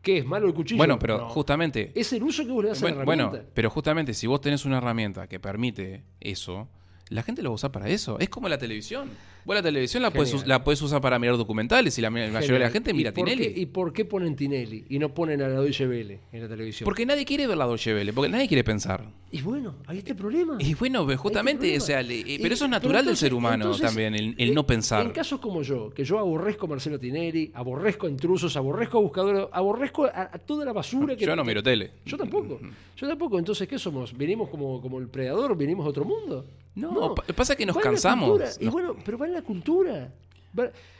¿Qué 0.03 0.19
es 0.19 0.25
malo 0.25 0.45
el 0.45 0.53
cuchillo? 0.53 0.77
bueno, 0.77 0.99
pero 0.99 1.17
No. 1.17 1.29
justamente 1.29 1.91
Es 1.95 2.13
el 2.13 2.21
uso 2.21 2.45
que 2.45 2.51
vos 2.51 2.61
le 2.63 2.69
das 2.69 2.77
a 2.77 2.81
Bueno, 2.81 2.97
la 2.99 3.05
bueno, 3.05 3.23
herramienta. 3.23 3.51
pero 3.55 3.69
justamente 3.71 4.13
si 4.13 4.27
vos 4.27 4.39
tenés 4.39 4.63
una 4.63 4.77
herramienta 4.77 5.27
que 5.27 5.39
permite 5.39 6.03
eso, 6.19 6.67
la 7.09 7.21
gente 7.23 7.41
lo 7.43 7.49
va 7.49 7.53
a 7.53 7.55
usar 7.55 7.71
para 7.71 7.87
eso. 7.89 8.17
Es 8.19 8.29
como 8.29 8.49
la 8.49 8.57
televisión. 8.57 9.09
Vos 9.45 9.55
la 9.55 9.61
televisión 9.61 10.01
la 10.01 10.09
puedes, 10.09 10.31
Genial. 10.31 10.49
la 10.49 10.63
puedes 10.63 10.81
usar 10.81 11.01
para 11.01 11.19
mirar 11.19 11.37
documentales 11.37 11.95
y 11.99 12.01
la, 12.01 12.09
la 12.09 12.31
mayoría 12.31 12.53
de 12.53 12.59
la 12.65 12.71
gente 12.71 12.89
¿Y 12.89 12.93
mira 12.95 13.11
Tinelli. 13.11 13.53
qué- 13.53 13.59
¿Y 13.61 13.65
por 13.67 13.93
qué 13.93 14.03
ponen 14.03 14.35
Tinelli 14.35 14.85
y 14.89 14.97
no 14.97 15.13
ponen 15.13 15.39
a 15.43 15.47
la 15.47 15.61
Deutsche 15.61 15.87
Welle 15.87 16.19
en 16.31 16.41
la 16.41 16.47
televisión? 16.47 16.83
Porque 16.85 17.05
nadie 17.05 17.25
quiere 17.25 17.45
ver 17.45 17.55
la 17.55 17.65
Dolce 17.65 17.93
Vele, 17.93 18.11
porque 18.11 18.29
nadie 18.31 18.47
quiere 18.47 18.63
pensar. 18.63 19.03
Y 19.31 19.41
bueno, 19.43 19.75
ahí 19.85 19.99
está 19.99 20.13
el 20.13 20.17
problema. 20.17 20.57
Y 20.59 20.73
bueno, 20.73 21.05
pues, 21.05 21.19
justamente, 21.19 21.77
o 21.77 21.79
sea, 21.79 22.01
le- 22.01 22.21
eh, 22.21 22.23
Y- 22.25 22.39
pero 22.39 22.55
eso 22.55 22.65
es 22.65 22.71
natural 22.71 23.05
del 23.05 23.15
ser 23.17 23.35
humano 23.35 23.65
entonces, 23.65 23.85
también, 23.85 24.15
el, 24.15 24.33
el 24.39 24.55
no 24.55 24.65
pensar. 24.65 25.05
En 25.05 25.11
casos 25.11 25.39
como 25.39 25.61
yo, 25.61 25.91
que 25.91 26.03
yo 26.03 26.17
aborrezco 26.17 26.65
a 26.65 26.69
Marcelo 26.69 26.99
Tinelli, 26.99 27.51
aborrezco 27.53 28.07
a 28.07 28.09
intrusos, 28.09 28.57
aborrezco 28.57 28.97
a 28.97 29.01
buscadores, 29.01 29.45
aborrezco 29.51 30.05
a, 30.05 30.31
a 30.33 30.39
toda 30.39 30.65
la 30.65 30.73
basura 30.73 31.15
que. 31.17 31.23
Yo 31.23 31.35
no 31.35 31.43
miro 31.43 31.61
tele. 31.61 31.91
Yo 32.03 32.17
tampoco. 32.17 32.59
Yo 32.97 33.07
tampoco. 33.07 33.37
Entonces, 33.37 33.67
¿qué 33.67 33.77
somos? 33.77 34.17
¿Venimos 34.17 34.49
como, 34.49 34.81
como 34.81 34.97
el 34.97 35.07
predador? 35.07 35.55
¿Venimos 35.55 35.85
a 35.85 35.89
otro 35.89 36.03
mundo? 36.03 36.47
No, 36.75 37.15
pa- 37.15 37.23
pasa 37.35 37.55
que 37.55 37.65
nos 37.65 37.77
cansamos. 37.77 38.39
Y 38.59 38.67
bueno, 38.67 38.95
pero 39.03 39.17
va 39.17 39.25
en 39.27 39.33
la 39.33 39.41
cultura. 39.41 40.11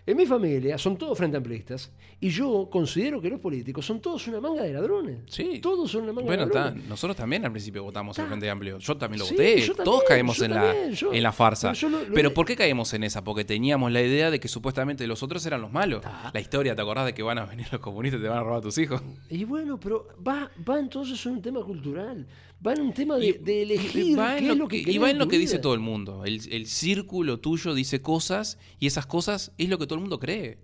En 0.05 0.17
mi 0.17 0.25
familia 0.25 0.77
son 0.77 0.97
todos 0.97 1.17
frente 1.17 1.37
amplistas 1.37 1.89
y 2.19 2.27
yo 2.29 2.67
considero 2.69 3.21
que 3.21 3.29
los 3.29 3.39
políticos 3.39 3.85
son 3.85 4.01
todos 4.01 4.27
una 4.27 4.41
manga 4.41 4.63
de 4.63 4.73
ladrones. 4.73 5.19
Sí. 5.27 5.59
Todos 5.61 5.89
son 5.89 6.03
una 6.03 6.11
manga 6.11 6.25
Bueno, 6.27 6.45
de 6.45 6.53
ladrones. 6.53 6.85
nosotros 6.89 7.15
también 7.15 7.45
al 7.45 7.51
principio 7.53 7.81
votamos 7.81 8.19
el. 8.19 8.27
Frente 8.27 8.49
Amplio. 8.49 8.77
Yo 8.79 8.97
también 8.97 9.19
lo 9.19 9.25
Sí, 9.25 9.33
voté. 9.33 9.61
yo 9.61 9.73
Todos 9.75 10.03
caemos 10.03 10.41
en, 10.41 10.51
también, 10.51 10.89
la, 10.91 10.95
yo- 10.95 11.13
en 11.13 11.23
la 11.23 11.31
farsa. 11.31 11.69
pero 11.69 11.79
yo 11.79 11.89
lo- 11.89 12.03
lo- 12.05 12.13
Pero 12.13 12.33
¿por 12.33 12.45
qué 12.45 12.57
caemos 12.57 12.93
en 12.93 13.05
esa? 13.05 13.23
Porque 13.23 13.45
teníamos 13.45 13.89
la 13.93 14.01
idea 14.01 14.29
de 14.29 14.41
que 14.41 14.49
supuestamente 14.49 15.07
los 15.07 15.23
otros 15.23 15.45
eran 15.45 15.61
los 15.61 15.71
malos. 15.71 16.01
Ta. 16.01 16.31
La 16.33 16.39
historia, 16.41 16.75
¿te 16.75 16.81
acordás 16.81 17.05
de 17.05 17.13
que 17.13 17.23
van 17.23 17.37
a 17.37 17.45
venir 17.45 17.67
los 17.71 17.79
comunistas 17.79 18.19
y 18.19 18.23
te 18.23 18.27
van 18.29 18.39
a 18.39 18.43
robar 18.43 18.57
a 18.59 18.61
tus 18.61 18.77
hijos? 18.77 19.01
Y 19.29 19.45
bueno, 19.45 19.79
pero 19.79 20.05
va, 20.27 20.51
va 20.67 20.79
entonces 20.79 21.25
en 21.25 21.31
un 21.31 21.41
tema 21.41 21.63
cultural. 21.63 22.27
Va 22.65 22.73
en 22.73 22.81
un 22.81 22.93
tema 22.93 23.17
de, 23.17 23.27
Y- 23.27 23.31
de 23.33 23.61
elegir 23.63 24.17
va 24.19 24.37
en 24.37 24.43
qué 24.43 24.47
lo 24.47 24.53
es 24.53 24.59
lo 24.59 24.67
que, 24.67 24.77
y 24.77 24.97
va 24.97 25.09
en 25.11 25.17
lo 25.19 25.27
que 25.27 25.37
dice 25.37 25.59
todo 25.59 25.73
el 25.73 25.79
mundo. 25.79 26.25
El, 26.25 26.41
el 26.51 26.65
círculo 26.67 27.39
tuyo 27.39 27.73
dice 27.73 28.01
cosas 28.01 28.57
y 28.79 28.87
esas 28.87 29.05
cosas 29.05 29.51
es 29.57 29.69
lo 29.69 29.77
que 29.77 29.85
todo 29.85 29.95
el 29.95 30.01
mundo 30.01 30.19
cree. 30.19 30.57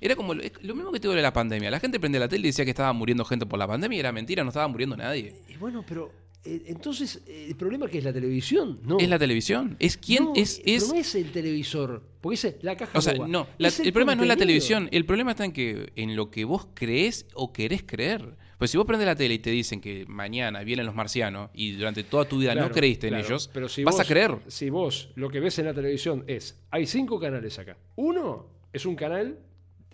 Era 0.00 0.14
como 0.14 0.34
lo, 0.34 0.42
es 0.42 0.52
lo 0.62 0.74
mismo 0.74 0.92
que 0.92 1.00
te 1.00 1.08
de 1.08 1.22
la 1.22 1.32
pandemia. 1.32 1.70
La 1.70 1.80
gente 1.80 1.98
prende 1.98 2.18
la 2.18 2.28
tele 2.28 2.42
y 2.46 2.50
decía 2.50 2.64
que 2.64 2.70
estaba 2.70 2.92
muriendo 2.92 3.24
gente 3.24 3.46
por 3.46 3.58
la 3.58 3.66
pandemia 3.66 3.96
y 3.96 4.00
era 4.00 4.12
mentira, 4.12 4.42
no 4.44 4.50
estaba 4.50 4.68
muriendo 4.68 4.96
nadie. 4.96 5.34
Y 5.48 5.56
bueno, 5.56 5.84
pero 5.86 6.12
eh, 6.44 6.62
entonces 6.66 7.20
eh, 7.26 7.46
el 7.48 7.56
problema 7.56 7.88
que 7.88 7.98
es 7.98 8.04
la 8.04 8.12
televisión, 8.12 8.80
no. 8.84 8.98
Es 8.98 9.08
la 9.08 9.18
televisión. 9.18 9.76
Es 9.80 9.96
quién 9.96 10.24
No, 10.26 10.32
es, 10.36 10.60
es 10.64 10.88
no 10.88 10.94
es 10.94 11.14
el 11.16 11.30
televisor, 11.32 12.02
porque 12.20 12.34
es 12.36 12.56
la 12.62 12.76
caja 12.76 12.96
O 12.96 13.02
sea, 13.02 13.14
boba. 13.14 13.26
no, 13.28 13.46
la- 13.58 13.68
Es 13.68 13.80
el, 13.80 13.92
problema 13.92 14.14
no 14.14 14.22
es 14.22 14.28
la 14.28 14.36
televisión, 14.36 14.88
el 14.92 15.04
problema 15.04 15.32
está 15.32 15.44
en 15.44 15.52
que 15.52 15.92
en 15.96 16.14
lo 16.16 16.30
que 16.30 16.44
vos 16.44 16.68
crees 16.74 17.26
o 17.34 17.52
querés 17.52 17.82
creer. 17.84 18.36
Pues 18.58 18.70
si 18.72 18.76
vos 18.76 18.86
prendes 18.86 19.06
la 19.06 19.14
tele 19.14 19.34
y 19.34 19.38
te 19.38 19.50
dicen 19.50 19.80
que 19.80 20.04
mañana 20.08 20.62
vienen 20.64 20.84
los 20.84 20.94
marcianos 20.94 21.50
y 21.54 21.72
durante 21.72 22.02
toda 22.04 22.24
tu 22.26 22.38
vida 22.38 22.52
Claro, 22.52 22.68
no 22.68 22.74
creíste 22.74 23.08
claro, 23.08 23.24
en 23.24 23.30
ellos, 23.30 23.50
pero 23.52 23.68
si 23.68 23.84
vas 23.84 23.94
vos- 23.94 24.04
a 24.04 24.08
creer. 24.08 24.36
Si 24.48 24.68
vos 24.68 25.10
lo 25.14 25.30
que 25.30 25.38
ves 25.40 25.58
en 25.60 25.66
la 25.66 25.74
televisión 25.74 26.24
es, 26.26 26.60
hay 26.70 26.86
cinco 26.86 27.20
canales 27.20 27.58
acá. 27.58 27.76
Uno 27.96 28.46
es 28.72 28.84
un 28.84 28.96
canal 28.96 29.38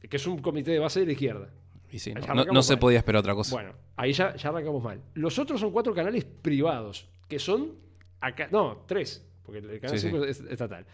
que 0.09 0.17
es 0.17 0.27
un 0.27 0.39
comité 0.39 0.71
de 0.73 0.79
base 0.79 1.01
de 1.01 1.07
la 1.07 1.13
izquierda. 1.13 1.51
Y 1.93 1.99
sí, 1.99 2.11
Ya 2.11 2.15
no, 2.15 2.21
no- 2.21 2.33
arrancamos 2.33 2.55
no 2.55 2.63
se 2.63 2.77
podía 2.79 2.99
esperar 2.99 3.21
otra 3.21 3.35
cosa. 3.35 3.55
Bueno, 3.55 3.73
ahí 3.97 4.13
ya, 4.13 4.35
ya 4.35 4.49
arrancamos 4.49 4.83
mal. 4.83 5.01
Los 5.15 5.39
otros 5.39 5.61
son 5.61 5.71
cuatro 5.71 5.95
canales 5.95 6.25
privados, 6.25 7.07
que 7.29 7.39
son 7.39 7.73
acá, 8.21 8.49
no, 8.51 8.85
tres, 8.87 9.25
porque 9.45 9.59
el 9.59 9.79
canal 9.79 9.99
Sí, 9.99 10.07
sí. 10.07 10.11
5 10.11 10.25
es 10.25 10.41
estatal. 10.41 10.87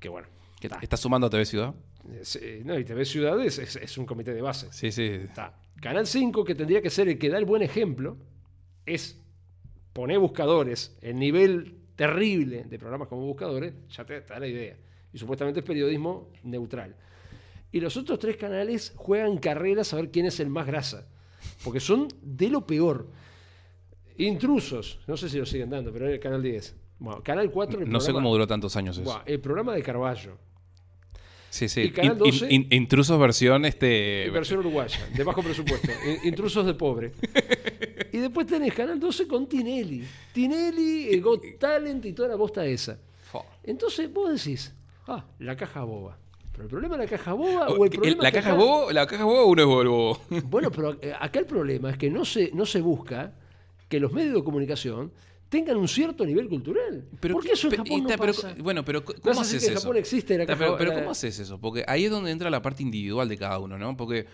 Que 0.00 0.08
bueno, 0.08 0.26
¿Qué- 0.60 0.66
está. 0.66 0.80
¿Estás 0.82 1.00
sumando 1.00 1.28
a 1.28 1.30
TV 1.30 1.44
Ciudad? 1.46 1.72
Eh, 2.12 2.62
no, 2.64 2.78
y 2.78 2.84
TV 2.84 3.04
Ciudades 3.04 3.58
es, 3.58 3.76
es 3.76 3.98
un 3.98 4.06
comité 4.06 4.32
de 4.34 4.42
base. 4.42 4.68
Sí, 4.72 4.90
sí. 4.92 5.02
Está. 5.04 5.54
Canal 5.80 6.06
5, 6.06 6.44
que 6.44 6.54
tendría 6.54 6.80
que 6.80 6.90
ser 6.90 7.08
el 7.08 7.18
que 7.18 7.28
da 7.28 7.38
el 7.38 7.44
buen 7.44 7.62
ejemplo, 7.62 8.16
es 8.86 9.20
poner 9.92 10.18
buscadores, 10.18 10.96
el 11.02 11.18
nivel 11.18 11.74
terrible 11.96 12.64
de 12.64 12.78
programas 12.78 13.08
como 13.08 13.22
buscadores, 13.26 13.74
ya 13.90 14.04
te 14.04 14.20
da 14.20 14.38
la 14.38 14.46
idea. 14.46 14.76
Y 15.12 15.18
supuestamente 15.18 15.60
es 15.60 15.66
periodismo 15.66 16.30
neutral. 16.44 16.94
Y 17.72 17.80
los 17.80 17.96
otros 17.96 18.18
tres 18.18 18.36
canales 18.36 18.92
juegan 18.96 19.38
carreras 19.38 19.92
a 19.92 19.96
ver 19.96 20.10
quién 20.10 20.26
es 20.26 20.38
el 20.40 20.48
más 20.48 20.66
grasa. 20.66 21.06
Porque 21.64 21.80
son 21.80 22.08
de 22.22 22.48
lo 22.48 22.66
peor. 22.66 23.08
Intrusos, 24.18 25.00
no 25.06 25.16
sé 25.16 25.28
si 25.28 25.38
lo 25.38 25.44
siguen 25.44 25.68
dando, 25.70 25.92
pero 25.92 26.06
era 26.06 26.14
el 26.14 26.20
canal 26.20 26.42
10. 26.42 26.74
Bueno, 26.98 27.22
canal 27.22 27.50
4, 27.50 27.80
el 27.82 27.90
No 27.90 28.00
sé 28.00 28.06
programa- 28.06 28.16
cómo 28.24 28.32
duró 28.32 28.46
tantos 28.46 28.74
años 28.76 28.96
eso. 28.96 29.22
El 29.26 29.40
programa 29.40 29.74
de 29.74 29.82
Carballo. 29.82 30.38
Sí, 31.50 31.68
sí. 31.68 31.82
Y 31.82 31.90
Canal 31.90 32.12
In- 32.18 32.24
in- 32.26 32.30
12. 32.40 32.54
in- 32.54 32.66
intrusos 32.70 33.18
versión 33.18 33.64
este. 33.64 34.28
Versión 34.30 34.60
uruguaya, 34.60 34.98
de 35.14 35.24
bajo 35.24 35.42
presupuesto. 35.42 35.88
In- 36.22 36.28
Intrusos 36.28 36.66
de 36.66 36.74
pobre. 36.74 37.12
Y 38.12 38.18
después 38.18 38.46
tenés 38.46 38.74
Canal 38.74 38.98
12 39.00 39.26
con 39.26 39.46
Tinelli. 39.48 40.04
Tinelli, 40.32 41.08
el 41.14 41.22
Got 41.22 41.42
Talent 41.58 42.04
y 42.04 42.12
toda 42.12 42.28
la 42.28 42.36
bosta 42.36 42.64
esa. 42.66 42.98
Entonces 43.64 44.12
vos 44.12 44.32
decís, 44.32 44.72
ah, 45.08 45.24
la 45.40 45.56
caja 45.56 45.82
boba. 45.84 46.16
Pero 46.52 46.64
el 46.64 46.70
problema 46.70 46.96
de 46.96 47.04
la 47.04 47.10
caja 47.10 47.32
boba 47.34 47.68
o 47.68 47.84
el 47.84 47.90
problema 47.90 48.22
la 48.22 48.28
es 48.28 48.34
que 48.34 48.40
caja 48.40 48.52
acá- 48.52 48.58
bobo, 48.58 48.92
la 48.92 49.06
caja 49.06 49.24
bobo 49.24 49.46
uno 49.46 49.62
es 49.62 49.68
bobo. 49.68 50.20
Bueno, 50.44 50.70
pero 50.70 50.96
eh, 51.02 51.12
acá 51.18 51.38
el 51.38 51.44
problema 51.46 51.90
es 51.90 51.98
que 51.98 52.08
no 52.10 52.24
se, 52.24 52.50
no 52.54 52.64
se 52.64 52.80
busca 52.80 53.34
que 53.88 54.00
los 54.00 54.12
medios 54.12 54.34
de 54.36 54.42
comunicación 54.44 55.12
tengan 55.48 55.76
un 55.76 55.88
cierto 55.88 56.24
nivel 56.26 56.48
cultural. 56.48 57.04
¿Por 57.20 57.42
qué 57.44 57.52
eso 57.52 57.68
en 57.68 57.76
Japón 57.76 58.02
no 58.02 58.08
pero- 58.08 58.32
pasa? 58.32 58.54
bueno, 58.58 58.84
pero 58.84 59.00
No 59.00 59.06
¿cómo 59.06 59.40
así 59.40 59.56
haces 59.56 59.68
que 59.68 59.74
eso? 59.74 59.80
Japón 59.82 59.96
existe 59.96 60.36
la 60.38 60.46
caja- 60.46 60.58
pero, 60.58 60.76
pero 60.76 60.90
la- 60.92 60.98
¿cómo 60.98 61.10
haces 61.12 61.38
eso? 61.38 61.60
Porque 61.60 61.84
ahí 61.86 62.04
es 62.04 62.10
donde 62.10 62.30
entra 62.30 62.50
la 62.50 62.62
parte 62.62 62.82
individual 62.82 63.28
de 63.28 63.36
cada 63.38 63.58
uno, 63.58 63.78
¿no? 63.78 63.96
Porque 63.96 64.26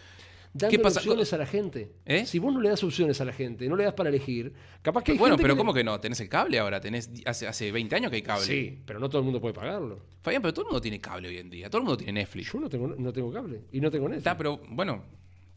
Dándole 0.54 0.76
¿qué 0.76 0.82
pasa? 0.82 1.00
opciones 1.00 1.32
a 1.32 1.38
la 1.38 1.46
gente. 1.46 1.92
¿Eh? 2.04 2.26
Si 2.26 2.38
vos 2.38 2.52
no 2.52 2.60
le 2.60 2.68
das 2.68 2.84
opciones 2.84 3.18
a 3.22 3.24
la 3.24 3.32
gente, 3.32 3.66
no 3.68 3.74
le 3.76 3.84
das 3.84 3.94
para 3.94 4.10
elegir, 4.10 4.52
capaz 4.82 5.02
que 5.02 5.12
hay 5.12 5.18
bueno, 5.18 5.34
gente 5.36 5.42
pero 5.44 5.54
que- 5.54 5.58
¿cómo 5.58 5.72
que 5.72 5.82
no? 5.82 5.98
Tenés 5.98 6.20
el 6.20 6.28
cable 6.28 6.58
ahora, 6.58 6.78
tenés 6.80 7.10
hace, 7.24 7.46
hace 7.46 7.72
20 7.72 7.96
años 7.96 8.10
que 8.10 8.16
hay 8.16 8.22
cable. 8.22 8.44
Sí, 8.44 8.78
pero 8.84 8.98
no 9.00 9.08
todo 9.08 9.20
el 9.20 9.24
mundo 9.24 9.40
puede 9.40 9.54
pagarlo. 9.54 10.00
Fabián, 10.20 10.42
pero 10.42 10.52
todo 10.52 10.64
el 10.64 10.68
mundo 10.68 10.80
tiene 10.82 11.00
cable 11.00 11.28
hoy 11.28 11.38
en 11.38 11.48
día, 11.48 11.70
todo 11.70 11.78
el 11.78 11.84
mundo 11.84 11.96
tiene 11.96 12.12
Netflix. 12.20 12.52
Yo 12.52 12.60
no 12.60 12.68
tengo, 12.68 12.88
no 12.88 13.12
tengo 13.14 13.32
cable 13.32 13.62
y 13.72 13.80
no 13.80 13.90
tengo 13.90 14.04
Netflix. 14.08 14.18
Está, 14.26 14.36
pero 14.36 14.60
bueno, 14.68 15.02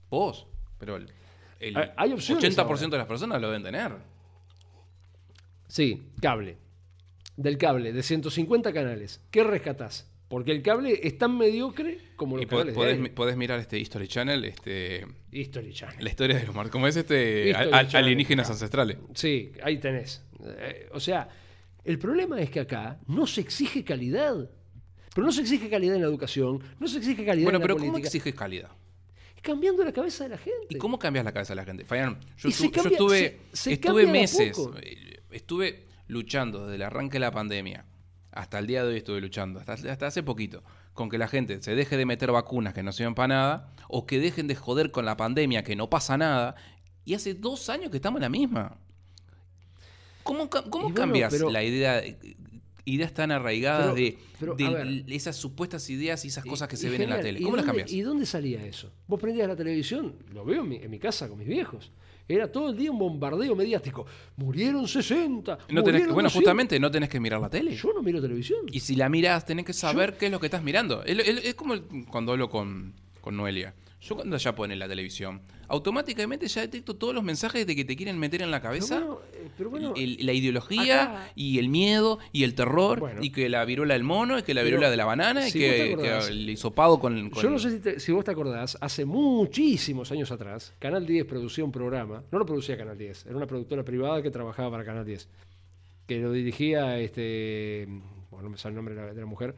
vos, 0.10 0.48
pero 0.78 0.96
el, 0.96 1.10
el 1.60 1.76
hay 1.98 2.14
opciones 2.14 2.44
80% 2.58 2.60
ahora. 2.62 2.78
de 2.92 2.98
las 2.98 3.08
personas 3.08 3.42
lo 3.42 3.48
deben 3.48 3.64
tener. 3.64 3.92
Sí, 5.68 6.04
cable. 6.22 6.58
Del 7.38 7.58
cable, 7.58 7.92
de 7.92 8.04
150 8.04 8.72
canales. 8.74 9.22
¿Qué 9.32 9.44
rescatás? 9.44 10.10
Porque 10.28 10.52
el 10.52 10.62
cable 10.64 11.00
es 11.04 11.18
tan 11.18 11.38
mediocre 11.38 12.00
como 12.16 12.36
los 12.38 12.44
Y 12.44 12.46
po- 12.48 12.58
canales 12.58 12.74
de 12.76 12.80
podés, 12.80 13.10
podés 13.12 13.38
mirar 13.38 13.60
este 13.60 13.78
History 13.78 14.08
Channel, 14.08 14.44
este, 14.46 15.06
History 15.32 15.72
Channel. 15.74 16.04
la 16.04 16.10
historia 16.10 16.40
de 16.40 16.46
los 16.48 16.56
mar, 16.56 16.70
¿cómo 16.70 16.88
es 16.88 16.96
este? 16.96 17.52
Channel, 17.54 17.74
alienígenas 17.94 18.50
ancestrales. 18.50 18.98
Sí, 19.14 19.52
ahí 19.64 19.78
tenés. 19.80 20.24
Eh, 20.44 20.90
o 20.94 21.00
sea, 21.00 21.28
el 21.84 22.00
problema 22.00 22.42
es 22.42 22.50
que 22.50 22.60
acá 22.62 23.00
no 23.08 23.28
se 23.28 23.42
exige 23.42 23.84
calidad. 23.84 24.50
Pero 25.14 25.28
no 25.28 25.32
se 25.32 25.42
exige 25.42 25.70
calidad 25.70 25.96
en 25.96 26.02
la 26.02 26.08
educación, 26.08 26.62
no 26.80 26.88
se 26.88 26.98
exige 26.98 27.24
calidad 27.26 27.46
Bueno, 27.46 27.58
en 27.58 27.62
la 27.62 27.68
pero 27.68 27.78
¿cómo 27.78 27.92
política. 27.92 28.08
exiges 28.08 28.34
calidad? 28.36 28.70
Cambiando 29.42 29.84
la 29.84 29.92
cabeza 29.94 30.24
de 30.24 30.32
la 30.32 30.38
gente. 30.40 30.68
¿Y 30.70 30.76
cómo 30.78 30.98
cambias 30.98 31.24
la 31.24 31.32
cabeza 31.32 31.54
de 31.54 31.58
la 31.58 31.66
gente? 31.66 31.86
Fabián, 31.86 32.20
yo, 32.38 32.50
yo 32.50 32.72
cambia- 32.72 32.92
estuve, 32.94 33.38
se- 33.54 33.76
se 33.78 34.08
meses, 34.08 34.58
poco. 34.58 34.76
Estuve 35.36 35.86
luchando 36.08 36.64
desde 36.66 36.76
el 36.76 36.82
arranque 36.84 37.14
de 37.16 37.20
la 37.20 37.32
pandemia 37.32 37.86
hasta 38.32 38.60
el 38.60 38.68
día 38.68 38.84
de 38.84 38.90
hoy 38.92 38.98
estuve 38.98 39.22
luchando, 39.22 39.60
hasta, 39.60 39.74
hasta 39.74 40.08
hace 40.08 40.22
poquito, 40.24 40.62
con 40.94 41.10
que 41.10 41.18
la 41.18 41.28
gente 41.30 41.62
se 41.62 41.74
deje 41.74 41.96
de 41.98 42.06
meter 42.06 42.32
vacunas 42.32 42.74
que 42.74 42.84
no 42.84 42.92
sirven 42.92 43.16
para 43.16 43.28
nada, 43.30 43.74
o 43.88 44.06
que 44.06 44.20
dejen 44.20 44.48
de 44.48 44.56
joder 44.56 44.92
con 44.92 45.06
la 45.06 45.16
pandemia 45.16 45.64
que 45.64 45.76
no 45.78 45.90
pasa 45.90 46.18
nada, 46.18 46.56
y 47.06 47.14
hace 47.14 47.34
dos 47.34 47.70
años 47.70 47.92
que 47.92 47.98
estamos 47.98 48.18
en 48.18 48.24
la 48.24 48.30
misma. 48.30 48.78
¿Cómo, 50.24 50.50
cómo 50.50 50.68
bueno, 50.90 50.94
cambias 50.96 51.32
pero- 51.32 51.50
la 51.50 51.64
idea, 51.64 52.02
ideas 52.84 53.14
tan 53.14 53.32
arraigadas 53.32 53.94
Pero- 53.94 53.96
de, 53.96 54.18
pero, 54.40 54.56
de 54.56 54.66
a 54.66 54.70
ver. 54.72 54.88
l- 54.88 55.16
esas 55.16 55.36
supuestas 55.38 55.90
ideas 55.90 56.26
y 56.26 56.28
esas 56.30 56.44
cosas 56.44 56.68
que 56.68 56.76
y 56.76 56.80
se 56.80 56.90
ven 56.90 57.04
en 57.04 57.10
la 57.12 57.22
tele? 57.22 57.40
¿Y 57.40 57.44
¿Cómo 57.44 57.56
las 57.56 57.66
cambias? 57.66 57.92
¿Y 57.92 58.02
dónde 58.02 58.26
salía 58.26 58.66
eso? 58.66 58.92
Vos 59.08 59.20
prendías 59.22 59.48
la 59.48 59.56
televisión, 59.56 60.16
lo 60.34 60.44
veo 60.44 60.64
en 60.64 60.70
mi, 60.70 60.76
en 60.78 60.92
mi 60.92 61.00
casa 61.00 61.30
con 61.30 61.38
mis 61.38 61.48
viejos. 61.48 61.92
Era 62.28 62.52
todo 62.52 62.70
el 62.70 62.78
día 62.78 62.92
un 62.92 62.98
bombardeo 62.98 63.56
mediático. 63.56 64.06
Murieron 64.38 64.88
60. 64.88 65.52
No 65.52 65.58
tenés 65.68 65.74
que- 65.76 65.82
murieron 65.82 66.14
bueno, 66.14 66.28
200. 66.28 66.34
justamente 66.34 66.80
no 66.80 66.90
tenés 66.90 67.10
que 67.10 67.20
mirar 67.20 67.40
la 67.40 67.50
tele. 67.50 67.76
Yo 67.76 67.94
no 67.94 68.02
miro 68.02 68.20
televisión. 68.22 68.62
Y 68.72 68.80
si 68.80 68.96
la 68.96 69.10
miras, 69.10 69.46
tenés 69.46 69.66
que 69.66 69.74
saber 69.74 70.18
qué 70.18 70.26
es 70.28 70.32
lo 70.32 70.40
que 70.40 70.48
estás 70.48 70.64
mirando. 70.64 71.04
Es, 71.04 71.18
es- 71.20 71.46
es 71.46 71.56
como 71.56 71.76
cuando 72.10 72.32
hablo 72.32 72.50
con, 72.50 72.94
con 73.22 73.38
Noelia. 73.38 73.74
Yo 74.08 74.14
cuando 74.16 74.38
ya 74.38 74.54
pone 74.54 74.76
la 74.76 74.88
televisión, 74.88 75.42
automáticamente 75.68 76.48
ya 76.48 76.62
detecto 76.62 76.96
todos 76.96 77.16
los 77.16 77.24
mensajes 77.24 77.66
de 77.66 77.76
que 77.76 77.84
te 77.86 77.96
quieren 77.96 78.20
meter 78.20 78.44
en 78.44 78.52
la 78.52 78.60
Pero 78.60 78.70
cabeza. 78.70 79.00
bueno, 79.00 79.20
eh, 79.34 79.50
pero 79.58 79.70
bueno, 79.72 79.94
el- 79.96 80.24
la 80.24 80.32
ideología 80.32 81.04
acá- 81.04 81.32
y 81.34 81.58
el 81.58 81.70
miedo 81.70 82.20
y 82.32 82.44
el 82.44 82.54
terror 82.54 83.00
Bueno. 83.00 83.22
y 83.24 83.32
que 83.32 83.50
la 83.50 83.66
viruela 83.66 83.96
del 83.96 84.04
mono 84.04 84.38
y 84.38 84.44
que 84.44 84.54
la 84.54 84.62
viruela 84.62 84.92
de 84.92 84.98
la 84.98 85.06
banana 85.06 85.48
y 85.48 85.52
si 85.52 85.60
te 85.60 85.66
que, 85.76 85.94
acordás, 85.94 86.28
que 86.28 86.34
el 86.34 86.50
hisopado 86.52 87.00
con, 87.00 87.32
con- 87.32 87.42
yo 87.42 87.50
no 87.50 87.58
sé 87.58 87.72
si, 87.72 87.80
te- 87.80 88.00
si 88.00 88.12
vos 88.12 88.24
te 88.24 88.30
acordás, 88.32 88.78
hace 88.80 89.06
muchísimos 89.06 90.12
años 90.12 90.30
atrás, 90.32 90.74
Canal 90.78 91.04
10 91.06 91.26
producía 91.26 91.64
un 91.66 91.72
programa, 91.72 92.24
no 92.32 92.38
lo 92.38 92.46
producía 92.46 92.78
Canal 92.78 92.98
10, 92.98 93.26
era 93.26 93.36
una 93.36 93.48
productora 93.48 93.84
privada 93.84 94.22
que 94.22 94.30
trabajaba 94.30 94.70
para 94.70 94.86
Canal 94.86 95.04
10, 95.06 95.28
que 96.06 96.20
lo 96.20 96.32
dirigía, 96.32 97.00
este, 97.00 97.88
bueno, 98.30 98.44
no 98.44 98.50
me 98.52 98.58
sale 98.60 98.74
el 98.74 98.76
nombre 98.76 98.94
de 98.94 99.02
la, 99.02 99.14
de 99.16 99.20
la 99.20 99.26
mujer, 99.26 99.56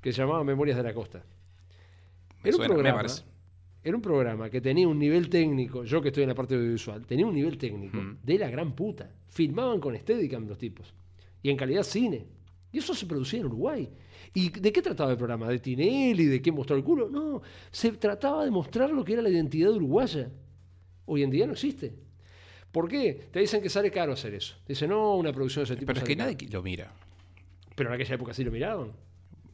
que 0.00 0.12
se 0.12 0.22
llamaba 0.22 0.44
Memorias 0.44 0.76
de 0.76 0.84
la 0.84 0.94
Costa. 0.94 1.24
Me 2.42 2.48
Era 2.50 2.56
un 2.56 2.64
suena, 2.64 2.68
me 2.68 2.74
programa. 2.74 2.98
Era 3.82 3.96
un 3.96 4.02
programa 4.02 4.50
que 4.50 4.60
tenía 4.60 4.86
un 4.86 4.98
nivel 4.98 5.28
técnico, 5.30 5.84
yo 5.84 6.02
que 6.02 6.08
estoy 6.08 6.24
en 6.24 6.28
la 6.28 6.34
parte 6.34 6.54
audiovisual, 6.54 7.06
tenía 7.06 7.26
un 7.26 7.34
nivel 7.34 7.56
técnico 7.56 7.98
de 8.22 8.38
la 8.38 8.50
gran 8.50 8.72
puta. 8.74 9.10
Filmaban 9.28 9.80
con 9.80 9.96
Steadicam 9.96 10.46
los 10.46 10.58
tipos. 10.58 10.92
Y 11.42 11.50
en 11.50 11.56
calidad 11.56 11.82
cine. 11.82 12.26
Y 12.72 12.78
eso 12.78 12.94
se 12.94 13.06
producía 13.06 13.40
en 13.40 13.46
Uruguay. 13.46 13.88
¿Y 14.34 14.50
de 14.50 14.72
qué 14.72 14.82
trataba 14.82 15.10
el 15.10 15.16
programa? 15.16 15.48
¿De 15.48 15.58
Tinelli? 15.58 16.26
¿De 16.26 16.40
qué 16.42 16.52
mostró 16.52 16.76
el 16.76 16.84
culo? 16.84 17.08
No, 17.08 17.40
se 17.70 17.92
trataba 17.92 18.44
de 18.44 18.50
mostrar 18.50 18.90
lo 18.90 19.04
que 19.04 19.14
era 19.14 19.22
la 19.22 19.30
identidad 19.30 19.72
uruguaya. 19.72 20.30
Hoy 21.06 21.22
en 21.22 21.30
día 21.30 21.46
no 21.46 21.54
existe. 21.54 21.92
¿Por 22.70 22.86
qué? 22.88 23.28
Te 23.32 23.40
dicen 23.40 23.60
que 23.62 23.68
sale 23.68 23.90
caro 23.90 24.12
hacer 24.12 24.34
eso. 24.34 24.54
Te 24.64 24.74
dicen, 24.74 24.90
no, 24.90 25.16
una 25.16 25.32
producción 25.32 25.62
de 25.64 25.72
ese 25.72 25.76
tipo 25.76 25.86
Pero 25.88 26.00
es 26.00 26.04
que 26.06 26.14
nadie 26.14 26.36
caro". 26.36 26.50
lo 26.52 26.62
mira. 26.62 26.92
Pero 27.74 27.88
en 27.90 27.94
aquella 27.94 28.14
época 28.14 28.32
sí 28.34 28.44
lo 28.44 28.52
miraban. 28.52 28.92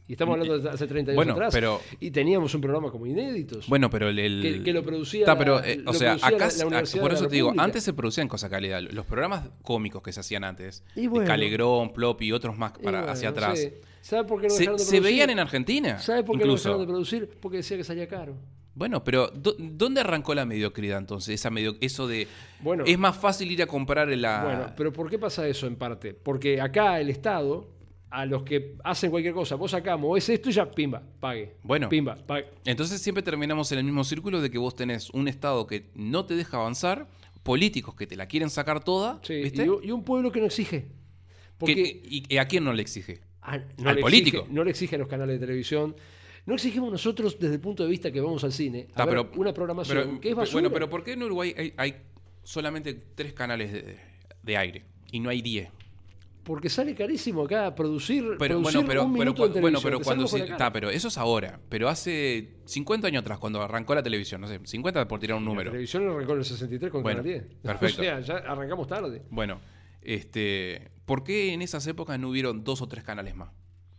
Y 0.09 0.13
estamos 0.13 0.35
hablando 0.35 0.59
de 0.61 0.69
hace 0.71 0.87
30 0.87 1.11
años 1.11 1.17
Bueno, 1.17 1.33
atrás. 1.33 1.53
pero- 1.53 1.81
Y 1.99 2.13
teníamos 2.13 2.55
un 2.55 2.61
programa 2.61 2.91
como 2.93 3.07
Inéditos. 3.07 3.67
Bueno, 3.69 3.91
pero 3.91 4.09
el... 4.09 4.19
el- 4.21 4.41
Que- 4.43 4.63
que 4.63 4.73
lo 4.73 4.83
producía 4.85 5.21
Está, 5.21 5.33
la- 5.33 5.39
pero, 5.39 5.65
eh, 5.65 5.77
lo 5.85 5.91
o 5.91 5.95
sea, 5.95 6.13
acá, 6.15 6.29
la- 6.31 6.53
la 6.59 6.67
Universidad 6.67 7.01
por 7.03 7.11
de 7.11 7.15
eso 7.17 7.25
la 7.25 7.31
te 7.31 7.35
digo, 7.37 7.53
antes 7.59 7.83
se 7.83 7.93
producían 7.93 8.29
cosas 8.29 8.49
de 8.51 8.57
calidad. 8.57 8.81
Los 8.83 9.05
programas 9.07 9.49
cómicos 9.63 10.03
que 10.03 10.13
se 10.13 10.21
hacían 10.21 10.45
antes, 10.45 10.85
Y 10.95 11.09
de. 11.09 11.25
Calegrón, 11.25 11.93
Plop 11.93 12.23
y 12.23 12.31
otros 12.33 12.57
más 12.57 12.73
para, 12.73 12.99
bueno, 13.01 13.13
hacia 13.13 13.31
atrás. 13.31 13.67
¿Sabe 14.01 14.23
por 14.29 14.41
qué 14.41 14.47
no 14.47 14.53
se, 14.55 14.61
dejaron 14.61 14.79
de 14.79 14.85
se 14.85 14.91
producir? 14.91 15.03
veían 15.03 15.31
en 15.31 15.39
Argentina. 15.41 15.99
¿Sabe 15.99 16.23
por 16.23 16.37
qué 16.37 16.45
incluso. 16.45 16.69
no 16.69 16.75
dejaron 16.75 16.87
de 16.87 16.93
producir? 16.93 17.31
Porque 17.41 17.57
decía 17.59 17.77
que 17.77 17.83
salía 17.85 18.07
caro. 18.07 18.37
Bueno, 18.77 19.03
pero 19.03 19.29
¿dó- 19.33 19.57
¿dónde 19.59 20.03
arrancó 20.03 20.35
la 20.35 20.45
mediocridad 20.45 20.99
entonces? 20.99 21.35
Esa 21.35 21.51
medio, 21.51 21.77
eso 21.81 22.07
de... 22.07 22.29
Bueno. 22.61 22.85
es 22.87 22.97
más 22.99 23.17
fácil 23.17 23.51
ir 23.51 23.63
a 23.63 23.67
comprar 23.67 24.07
la... 24.11 24.45
Bueno, 24.45 24.73
pero 24.77 24.93
¿por 24.93 25.09
qué 25.11 25.19
pasa 25.19 25.49
eso 25.49 25.67
en 25.67 25.77
parte? 25.77 26.13
Porque 26.15 26.61
acá 26.61 27.01
el 27.01 27.09
Estado, 27.11 27.67
a 28.11 28.25
los 28.25 28.43
que 28.45 28.77
hacen 28.85 29.11
cualquier 29.11 29.35
cosa, 29.35 29.57
vos 29.57 29.75
acá 29.75 29.99
es 30.17 30.29
esto 30.29 30.49
y 30.49 30.53
ya, 30.53 30.71
pimba, 30.71 31.03
pague. 31.21 31.57
Bueno. 31.63 31.89
Pimba, 31.89 32.15
pague. 32.17 32.47
Entonces 32.65 33.01
siempre 33.03 33.23
terminamos 33.23 33.71
en 33.73 33.79
el 33.79 33.85
mismo 33.85 34.05
círculo 34.05 34.41
de 34.41 34.51
que 34.51 34.59
vos 34.59 34.75
tenés 34.77 35.11
un 35.11 35.29
Estado 35.29 35.67
que 35.67 35.91
no 35.95 36.25
te 36.25 36.35
deja 36.37 36.57
avanzar, 36.59 37.09
políticos 37.43 37.95
que 37.95 38.07
te 38.07 38.17
la 38.17 38.27
quieren 38.27 38.51
sacar 38.51 38.83
toda, 38.83 39.21
Sí, 39.23 39.35
¿viste? 39.43 39.65
y, 39.65 39.69
un- 39.69 39.85
y 39.85 39.91
un 39.91 40.03
pueblo 40.05 40.31
que 40.33 40.41
no 40.41 40.47
exige. 40.47 40.87
Porque 41.59 41.75
Que- 41.75 42.25
y, 42.29 42.37
a 42.39 42.47
quién 42.47 42.65
no 42.65 42.73
le 42.73 42.83
exige? 42.83 43.21
Ah, 43.43 43.59
no 43.79 43.91
Al 43.91 43.97
le 43.97 44.03
político. 44.03 44.39
exige- 44.39 44.53
no 44.53 44.65
le 44.65 44.71
exigen 44.71 45.01
los 45.01 45.09
canales 45.09 45.39
de 45.41 45.47
televisión. 45.47 45.95
No 46.45 46.55
exigimos 46.55 46.91
nosotros 46.93 47.39
desde 47.41 47.55
el 47.55 47.61
punto 47.61 47.83
de 47.85 47.89
vista 47.91 48.11
que 48.13 48.21
vamos 48.21 48.43
al 48.45 48.53
cine 48.53 48.89
a 48.95 49.05
ver 49.05 49.17
pero- 49.17 49.31
una 49.41 49.53
programación 49.53 49.99
pero- 49.99 50.21
que 50.21 50.29
es 50.31 50.35
basura. 50.35 50.55
Bueno, 50.63 50.73
pero 50.73 50.89
¿por 50.91 51.03
qué 51.03 51.13
en 51.13 51.23
Uruguay 51.23 51.55
hay, 51.57 51.73
hay 51.77 51.97
solamente 52.45 52.95
tres 52.95 53.33
canales 53.33 53.73
de, 53.73 53.97
de 54.43 54.57
aire 54.57 54.85
y 55.11 55.19
no 55.21 55.31
hay 55.31 55.43
diez? 55.43 55.69
Porque 56.47 56.69
sale 56.69 56.95
carísimo 56.95 57.43
acá 57.43 57.75
producir, 57.75 58.23
Pero 58.39 58.61
producir 58.61 58.63
bueno, 58.63 58.89
pero, 58.89 59.05
un 59.05 59.13
pero, 59.19 59.31
en 59.31 59.37
cu- 59.37 59.61
bueno, 59.61 59.81
pero 59.83 60.01
cuando 60.01 60.27
la 60.59 60.73
pero 60.73 60.91
eso 60.91 61.09
es 61.09 61.19
ahora. 61.19 61.59
Pero 61.69 61.89
hace 61.89 62.61
50 62.67 63.09
años 63.09 63.23
atrás, 63.23 63.39
cuando 63.41 63.61
arrancó 63.61 63.97
la 63.97 64.03
televisión, 64.03 64.41
no 64.41 64.47
sé, 64.47 64.61
50 64.63 65.09
por 65.09 65.19
tirar 65.19 65.37
un 65.39 65.45
La 65.45 65.51
número. 65.51 65.71
televisión 65.73 66.09
arrancó 66.09 66.33
en 66.35 66.39
el 66.39 66.45
63 66.45 66.93
con 66.93 67.03
Bueno, 67.03 67.23
Canal 67.23 67.41
10. 67.49 67.55
perfecto. 67.63 68.01
O 68.01 68.05
sea, 68.05 68.21
ya 68.21 68.37
arrancamos 68.37 68.87
tarde. 68.87 69.23
Bueno, 69.29 69.61
este, 70.03 70.93
¿por 71.05 71.25
qué 71.25 71.53
en 71.53 71.63
esas 71.63 71.85
épocas 71.89 72.19
no 72.19 72.29
hubieron 72.29 72.63
dos 72.63 72.81
o 72.81 72.87
tres 72.89 73.03
canales 73.05 73.35
más? 73.35 73.51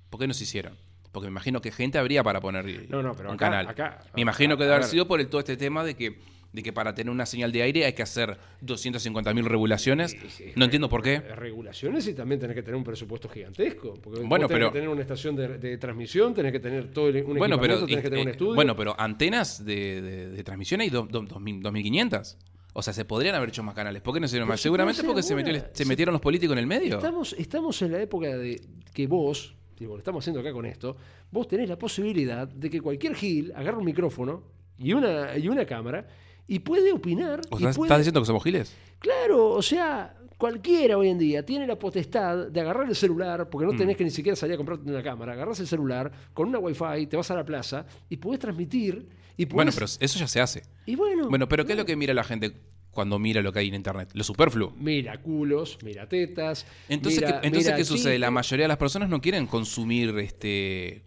¿Por 0.09 0.19
qué 0.19 0.27
no 0.27 0.33
se 0.33 0.45
hicieron? 0.45 0.77
Porque 1.11 1.27
me 1.27 1.31
imagino 1.31 1.61
que 1.61 1.71
gente 1.71 1.97
habría 1.97 2.23
para 2.23 2.39
poner 2.39 2.65
No, 2.89 3.03
no, 3.03 3.13
pero 3.13 3.29
un 3.29 3.35
acá- 3.35 3.45
canal. 3.49 3.67
acá- 3.67 3.99
me 4.15 4.21
imagino 4.21 4.55
que 4.55 4.63
debe 4.63 4.75
haber 4.75 4.87
sido 4.87 5.05
por 5.05 5.19
el, 5.19 5.27
todo 5.27 5.39
este 5.39 5.57
tema 5.57 5.83
de 5.83 5.95
que, 5.95 6.17
de 6.57 6.63
que 6.63 6.73
para 6.73 6.95
tener 6.95 7.11
una 7.11 7.27
señal 7.27 7.51
de 7.51 7.61
aire 7.61 7.85
hay 7.85 7.93
que 7.93 8.01
hacer 8.01 8.35
250.000 8.65 9.43
regulaciones. 9.45 10.17
Sí, 10.29 10.45
No 10.55 10.65
entiendo 10.65 10.89
por 10.89 11.03
qué. 11.03 11.19
Regulaciones 11.19 12.07
y 12.07 12.15
también 12.15 12.39
tenés 12.41 12.55
que 12.55 12.63
tener 12.63 12.75
un 12.75 12.83
presupuesto 12.83 13.29
gigantesco. 13.29 13.93
Porque 14.01 14.21
Bueno, 14.21 14.47
tenés 14.47 14.59
pero- 14.59 14.71
que 14.71 14.79
tener 14.79 14.89
una 14.89 15.01
estación 15.01 15.35
de, 15.35 15.59
de 15.59 15.77
transmisión, 15.77 16.33
tenés 16.33 16.51
que 16.51 16.59
tener 16.59 16.91
todo 16.91 17.09
el, 17.09 17.23
un 17.23 17.37
Bueno, 17.37 17.59
pero, 17.59 17.85
tenés 17.85 18.03
que 18.03 18.09
tener 18.09 18.23
un 18.23 18.27
eh, 18.29 18.31
estudio. 18.31 18.55
bueno, 18.55 18.75
pero 18.75 18.99
antenas 18.99 19.63
de, 19.63 20.01
de- 20.01 20.29
de 20.31 20.43
transmisión 20.43 20.81
hay 20.81 20.89
do- 20.89 21.07
do- 21.09 21.21
2000 21.21 21.61
2.500. 21.61 22.37
O 22.73 22.81
sea, 22.81 22.91
se 22.93 23.05
podrían 23.05 23.35
haber 23.35 23.49
hecho 23.49 23.61
más 23.63 23.75
canales. 23.75 24.01
¿Por 24.01 24.13
qué 24.15 24.19
no 24.19 24.27
se 24.27 24.31
hicieron 24.31 24.47
más? 24.49 24.59
se 24.59 24.63
Seguramente 24.63 25.03
porque 25.03 25.21
metió 25.35 25.63
Se- 25.73 25.85
metieron 25.85 26.13
los 26.13 26.21
políticos 26.21 26.53
en 26.53 26.59
el 26.59 26.67
medio. 26.67 26.97
Estamos, 26.97 27.33
estamos 27.37 27.79
en 27.83 27.91
la 27.91 28.01
época 28.01 28.35
de 28.35 28.59
que 28.93 29.05
vos, 29.07 29.55
digo, 29.79 29.93
lo 29.93 29.99
estamos 29.99 30.23
haciendo 30.23 30.39
acá 30.41 30.51
con 30.51 30.65
esto, 30.65 30.97
vos 31.31 31.47
tenés 31.47 31.69
la 31.69 31.77
posibilidad 31.77 32.47
de 32.47 32.69
que 32.69 32.81
cualquier 32.81 33.13
Gil 33.15 33.51
agarre 33.55 33.77
un 33.77 33.85
micrófono 33.85 34.43
y 34.77 34.93
una, 34.93 35.35
y 35.37 35.47
una 35.47 35.65
cámara 35.65 36.07
y 36.47 36.59
puede 36.59 36.91
opinar. 36.91 37.41
¿O 37.49 37.55
y 37.57 37.63
estás, 37.63 37.75
puede- 37.75 37.87
estás 37.87 37.97
diciendo 37.99 38.21
que 38.21 38.25
somos 38.25 38.43
giles? 38.43 38.73
Claro, 38.99 39.49
o 39.49 39.61
sea, 39.61 40.13
cualquiera 40.37 40.97
hoy 40.97 41.09
en 41.09 41.17
día 41.19 41.45
tiene 41.45 41.65
la 41.67 41.77
potestad 41.77 42.47
de 42.47 42.61
agarrar 42.61 42.87
el 42.87 42.95
celular, 42.95 43.49
porque 43.49 43.65
no 43.65 43.73
Mm. 43.73 43.77
tenés 43.77 43.97
que 43.97 44.03
ni 44.03 44.11
siquiera 44.11 44.35
salir 44.35 44.53
a 44.53 44.57
comprarte 44.57 44.89
una 44.89 45.03
cámara, 45.03 45.33
agarras 45.33 45.59
el 45.59 45.67
celular 45.67 46.11
con 46.33 46.47
una 46.49 46.59
wifi, 46.59 47.07
te 47.07 47.17
vas 47.17 47.29
a 47.31 47.35
la 47.35 47.45
plaza 47.45 47.85
y 48.09 48.17
podés 48.17 48.39
transmitir. 48.39 49.07
Y 49.35 49.45
Bueno, 49.45 49.71
pero 49.73 49.85
eso 49.85 50.19
ya 50.19 50.27
se 50.27 50.41
hace. 50.41 50.63
Y 50.85 50.95
bueno, 50.95 51.29
Bueno, 51.29 51.47
pero 51.47 51.65
¿qué 51.65 51.73
es 51.73 51.77
lo 51.77 51.85
que 51.85 51.95
mira 51.95 52.13
la 52.13 52.23
gente 52.23 52.53
cuando 52.89 53.19
mira 53.19 53.41
lo 53.43 53.51
que 53.53 53.59
hay 53.59 53.67
en 53.67 53.75
internet? 53.75 54.09
Lo 54.13 54.23
superfluo. 54.23 54.73
Mira 54.79 55.21
culos, 55.21 55.77
mira 55.83 56.07
tetas. 56.09 56.65
Entonces, 56.89 57.21
mira- 57.21 57.41
¿qué, 57.41 57.47
entonces 57.47 57.67
mira 57.67 57.77
¿qué 57.77 57.85
sucede? 57.85 58.17
La 58.17 58.31
mayoría 58.31 58.63
de 58.63 58.69
las 58.69 58.77
personas 58.77 59.09
no 59.09 59.21
quieren 59.21 59.45
consumir 59.45 60.17
este 60.17 61.03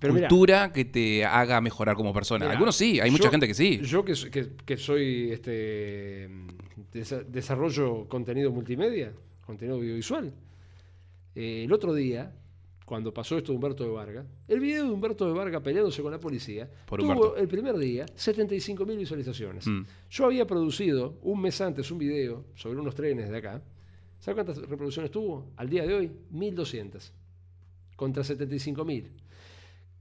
Pero 0.00 0.14
mira, 0.14 0.28
cultura 0.28 0.72
que 0.72 0.84
te 0.84 1.24
haga 1.24 1.60
mejorar 1.60 1.96
como 1.96 2.12
persona. 2.12 2.44
Mira, 2.44 2.52
Algunos 2.52 2.76
sí, 2.76 3.00
hay 3.00 3.10
mucha 3.10 3.24
yo- 3.24 3.30
gente 3.30 3.46
que 3.48 3.54
sí. 3.54 3.80
Yo 3.82 4.04
que, 4.04 4.14
que- 4.30 4.50
que 4.64 4.76
soy 4.76 5.30
este 5.32 6.28
desa- 6.92 7.24
desarrollo 7.24 8.06
contenido 8.08 8.50
multimedia, 8.52 9.12
contenido 9.44 9.76
audiovisual. 9.76 10.32
Eh, 11.34 11.64
el 11.64 11.72
otro 11.72 11.94
día, 11.94 12.32
cuando 12.84 13.12
pasó 13.12 13.36
esto 13.36 13.52
de 13.52 13.56
Humberto 13.56 13.84
de 13.84 13.90
Vargas, 13.90 14.26
el 14.48 14.60
video 14.60 14.84
de 14.84 14.90
Humberto 14.90 15.26
de 15.26 15.32
Vargas 15.32 15.62
peleándose 15.62 16.00
con 16.02 16.10
la 16.12 16.18
policía 16.20 16.68
Por 16.86 17.00
tuvo 17.00 17.12
Humberto. 17.12 17.36
el 17.36 17.48
primer 17.48 17.76
día 17.76 18.06
75.000 18.16 18.96
visualizaciones. 18.96 19.66
Mm. 19.66 19.82
Yo 20.10 20.24
había 20.24 20.46
producido 20.46 21.18
un 21.22 21.40
mes 21.42 21.60
antes 21.60 21.90
un 21.90 21.98
video 21.98 22.44
sobre 22.54 22.78
unos 22.80 22.94
trenes 22.94 23.28
de 23.30 23.36
acá. 23.36 23.62
¿Sabes 24.20 24.42
cuántas 24.44 24.68
reproducciones 24.68 25.10
tuvo? 25.10 25.50
Al 25.56 25.68
día 25.68 25.86
de 25.86 25.94
hoy, 25.94 26.10
1.200. 26.32 27.12
Contra 27.94 28.22
75.000. 28.24 29.04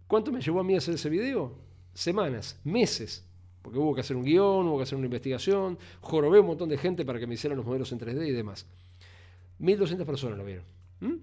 ¿Cuánto 0.07 0.31
me 0.31 0.41
llevó 0.41 0.59
a 0.59 0.63
mí 0.63 0.75
hacer 0.75 0.95
ese 0.95 1.09
video? 1.09 1.53
Semanas, 1.93 2.59
meses. 2.63 3.23
Porque 3.61 3.79
hubo 3.79 3.93
que 3.93 4.01
hacer 4.01 4.15
un 4.15 4.23
guion, 4.23 4.67
hubo 4.67 4.77
que 4.77 4.83
hacer 4.83 4.97
una 4.97 5.05
investigación, 5.07 5.77
jorobé 5.99 6.39
un 6.39 6.47
montón 6.47 6.69
de 6.69 6.77
gente 6.77 7.03
para 7.03 7.19
que 7.19 7.27
me 7.27 7.33
hicieran 7.33 7.57
los 7.57 7.65
modelos 7.65 7.91
en 7.91 7.99
3D 7.99 8.27
y 8.27 8.31
demás. 8.31 8.65
1.200 9.59 10.05
personas 10.05 10.37
lo 10.37 10.45
vieron. 10.45 10.63
¿Mm? 11.01 11.13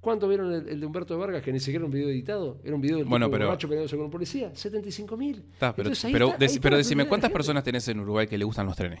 ¿Cuánto 0.00 0.28
vieron 0.28 0.52
el, 0.52 0.68
el 0.68 0.80
de 0.80 0.86
Humberto 0.86 1.14
de 1.14 1.20
Vargas, 1.20 1.42
que 1.42 1.52
ni 1.52 1.58
siquiera 1.58 1.78
era 1.78 1.86
un 1.86 1.90
video 1.92 2.08
editado? 2.10 2.60
Era 2.62 2.74
un 2.74 2.80
video 2.80 2.98
del 2.98 3.06
Bueno, 3.06 3.26
tipo 3.26 3.32
pero- 3.36 3.46
borracho 3.46 3.66
peleándose 3.68 3.96
con 3.96 4.04
un 4.04 4.10
policía. 4.10 4.52
75.000. 4.52 5.42
Está, 5.54 5.74
pero 5.74 5.90
pero, 6.12 6.30
dec- 6.38 6.60
pero 6.60 6.76
decime, 6.76 7.04
de 7.04 7.08
¿cuántas 7.08 7.30
personas 7.30 7.64
tenés 7.64 7.88
en 7.88 8.00
Uruguay 8.00 8.26
que 8.26 8.36
le 8.38 8.44
gustan 8.44 8.66
los 8.66 8.76
trenes? 8.76 9.00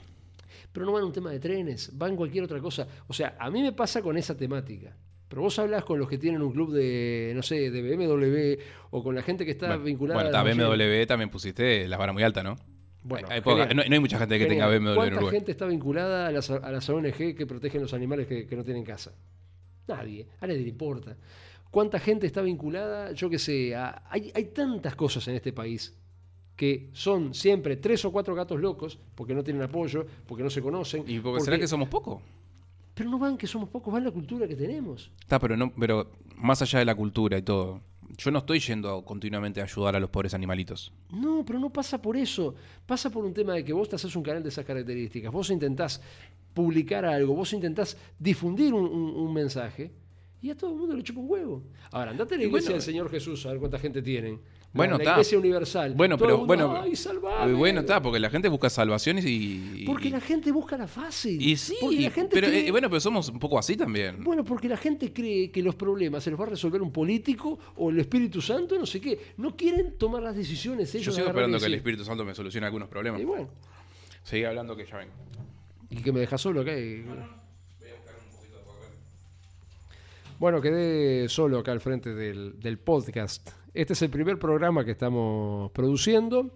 pero 0.72 0.84
no 0.84 0.92
van 0.92 1.04
a 1.04 1.06
un 1.06 1.12
tema 1.12 1.30
de 1.30 1.40
trenes, 1.40 1.90
van 1.96 2.16
cualquier 2.16 2.44
otra 2.44 2.60
cosa. 2.60 2.86
O 3.06 3.12
sea, 3.14 3.34
a 3.38 3.50
mí 3.50 3.62
me 3.62 3.72
pasa 3.72 4.02
con 4.02 4.16
esa 4.18 4.36
temática. 4.36 4.94
Pero 5.28 5.42
vos 5.42 5.58
hablas 5.58 5.84
con 5.84 5.98
los 5.98 6.08
que 6.08 6.18
tienen 6.18 6.40
un 6.42 6.52
club 6.52 6.72
de, 6.72 7.32
no 7.34 7.42
sé, 7.42 7.70
de 7.70 7.82
BMW 7.82 8.62
o 8.90 9.02
con 9.02 9.14
la 9.14 9.22
gente 9.22 9.44
que 9.44 9.50
está 9.50 9.66
Bueno, 9.68 9.82
vinculada 9.84 10.22
bueno, 10.22 10.28
está, 10.28 10.40
a 10.40 10.66
BMW 10.66 11.04
también 11.06 11.30
pusiste 11.30 11.88
la 11.88 11.96
vara 11.96 12.12
muy 12.12 12.22
alta, 12.22 12.42
¿no? 12.44 12.56
Bueno, 13.02 13.28
Hay 13.30 13.40
poca- 13.40 13.66
genial. 13.66 13.76
no, 13.76 13.84
no 13.88 13.94
hay 13.94 14.00
mucha 14.00 14.18
gente 14.18 14.38
que 14.38 14.46
tenga. 14.46 14.66
BMW 14.68 14.90
en 14.90 14.94
¿Cuánta 14.96 15.16
Uruguay. 15.16 15.34
gente 15.36 15.50
está 15.52 15.66
vinculada 15.66 16.28
a 16.28 16.30
las, 16.32 16.50
a 16.50 16.70
las 16.70 16.88
ONG 16.88 17.34
que 17.36 17.46
protegen 17.46 17.82
los 17.82 17.92
animales 17.94 18.26
que, 18.26 18.46
que 18.46 18.56
no 18.56 18.64
tienen 18.64 18.84
casa? 18.84 19.12
Nadie, 19.88 20.26
a 20.40 20.46
nadie 20.46 20.60
le 20.62 20.68
importa. 20.68 21.16
¿Cuánta 21.70 21.98
gente 22.00 22.26
está 22.26 22.42
vinculada, 22.42 23.12
yo 23.12 23.28
qué 23.30 23.38
sé, 23.38 23.74
a- 23.74 24.02
hay, 24.08 24.30
hay 24.34 24.44
tantas 24.46 24.94
cosas 24.96 25.26
en 25.28 25.34
este 25.36 25.52
país 25.52 25.96
que 26.56 26.88
son 26.94 27.34
siempre 27.34 27.76
tres 27.76 28.04
o 28.04 28.10
cuatro 28.12 28.34
gatos 28.34 28.58
locos 28.60 28.98
porque 29.14 29.34
no 29.34 29.44
tienen 29.44 29.62
apoyo, 29.62 30.06
porque 30.26 30.42
no 30.42 30.50
se 30.50 30.62
conocen. 30.62 31.04
¿Y 31.06 31.18
porque, 31.20 31.42
será 31.44 31.58
que 31.58 31.66
somos 31.68 31.88
pocos? 31.88 32.22
Pero 32.96 33.10
no 33.10 33.18
van 33.18 33.36
que 33.36 33.46
somos 33.46 33.68
pocos, 33.68 33.92
van 33.92 34.02
la 34.04 34.10
cultura 34.10 34.48
que 34.48 34.56
tenemos. 34.56 35.10
Está, 35.20 35.38
pero 35.38 35.56
no, 35.56 35.70
pero 35.78 36.10
más 36.36 36.62
allá 36.62 36.78
de 36.78 36.84
la 36.86 36.94
cultura 36.94 37.36
y 37.36 37.42
todo, 37.42 37.82
yo 38.16 38.30
no 38.30 38.38
estoy 38.38 38.58
yendo 38.58 39.04
continuamente 39.04 39.60
a 39.60 39.64
ayudar 39.64 39.94
a 39.96 40.00
los 40.00 40.08
pobres 40.08 40.32
animalitos. 40.32 40.92
No, 41.12 41.44
pero 41.46 41.58
no 41.60 41.70
pasa 41.70 42.00
por 42.00 42.16
eso. 42.16 42.54
Pasa 42.86 43.10
por 43.10 43.24
un 43.24 43.34
tema 43.34 43.52
de 43.52 43.64
que 43.64 43.72
vos 43.74 43.88
te 43.88 43.96
haces 43.96 44.16
un 44.16 44.22
canal 44.22 44.42
de 44.42 44.48
esas 44.48 44.64
características. 44.64 45.30
Vos 45.30 45.50
intentás 45.50 46.00
publicar 46.54 47.04
algo, 47.04 47.34
vos 47.34 47.52
intentás 47.52 47.98
difundir 48.18 48.72
un, 48.72 48.86
un- 48.86 49.14
un 49.14 49.34
mensaje 49.34 49.90
y 50.40 50.48
a 50.50 50.56
todo 50.56 50.70
el 50.72 50.76
mundo 50.78 50.96
le 50.96 51.02
chupa 51.02 51.20
un 51.20 51.30
huevo. 51.30 51.62
Ahora, 51.90 52.12
andate 52.12 52.34
a 52.36 52.38
la 52.38 52.44
iglesia 52.44 52.68
bueno, 52.70 52.74
del 52.76 52.82
Señor 52.82 53.10
Jesús 53.10 53.44
a 53.44 53.50
ver 53.50 53.58
cuánta 53.58 53.78
gente 53.78 54.00
tienen. 54.00 54.40
La- 54.76 54.78
Bueno, 54.78 54.96
la, 54.98 55.02
está. 55.02 55.12
iglesia 55.12 55.38
universal. 55.38 55.94
Bueno, 55.94 56.16
Todo 56.16 56.26
pero 56.26 56.38
mundo, 56.38 56.46
bueno, 56.68 56.80
¡Ay, 56.82 56.94
salvame! 56.96 57.50
eh, 57.50 57.54
bueno 57.54 57.80
está, 57.80 58.00
porque 58.02 58.18
la 58.20 58.30
gente 58.30 58.48
busca 58.48 58.68
salvaciones 58.70 59.24
y 59.26 59.84
Porque 59.86 60.08
y- 60.08 60.10
la 60.10 60.20
gente 60.20 60.52
busca 60.52 60.76
la 60.76 60.86
fácil. 60.86 61.40
y 61.40 61.56
sí, 61.56 61.76
Porque 61.80 62.00
la 62.00 62.10
gente 62.10 62.30
pero 62.34 62.48
cree- 62.48 62.68
eh, 62.68 62.70
bueno, 62.70 62.88
pero 62.90 63.00
somos 63.00 63.28
un 63.28 63.38
poco 63.38 63.58
así 63.58 63.76
también. 63.76 64.22
Bueno, 64.22 64.44
porque 64.44 64.68
la 64.68 64.76
gente 64.76 65.12
cree 65.12 65.50
que 65.50 65.62
los 65.62 65.74
problemas 65.74 66.22
se 66.22 66.30
los 66.30 66.38
va 66.40 66.44
a 66.44 66.48
resolver 66.50 66.82
un 66.82 66.92
político 66.92 67.58
o 67.76 67.90
el 67.90 67.98
Espíritu 68.00 68.40
Santo, 68.40 68.78
no 68.78 68.86
sé 68.86 69.00
qué. 69.00 69.18
No 69.38 69.56
quieren 69.56 69.96
tomar 69.98 70.22
las 70.22 70.36
decisiones 70.36 70.94
ellos. 70.94 71.06
yo 71.06 71.12
sigo 71.12 71.26
esperando 71.28 71.58
que 71.58 71.66
el 71.66 71.74
Espíritu 71.74 72.04
Santo 72.04 72.24
me 72.24 72.34
solucione 72.34 72.66
algunos 72.66 72.88
problemas. 72.88 73.20
Y 73.20 73.24
bueno, 73.24 73.48
Seguí 74.22 74.44
hablando 74.44 74.76
que 74.76 74.84
ya 74.84 74.96
vengo. 74.98 75.12
y 75.88 75.96
que 76.02 76.12
me 76.12 76.20
deja 76.20 76.36
solo 76.36 76.60
acá. 76.62 76.78
y- 76.78 77.04
Bueno, 80.38 80.60
quedé 80.60 81.28
solo 81.28 81.58
acá 81.58 81.72
al 81.72 81.80
frente 81.80 82.14
del, 82.14 82.60
del 82.60 82.78
podcast. 82.78 83.50
Este 83.76 83.92
es 83.92 84.00
el 84.02 84.08
primer 84.10 84.38
programa 84.38 84.84
que 84.84 84.92
estamos 84.92 85.70
produciendo. 85.72 86.50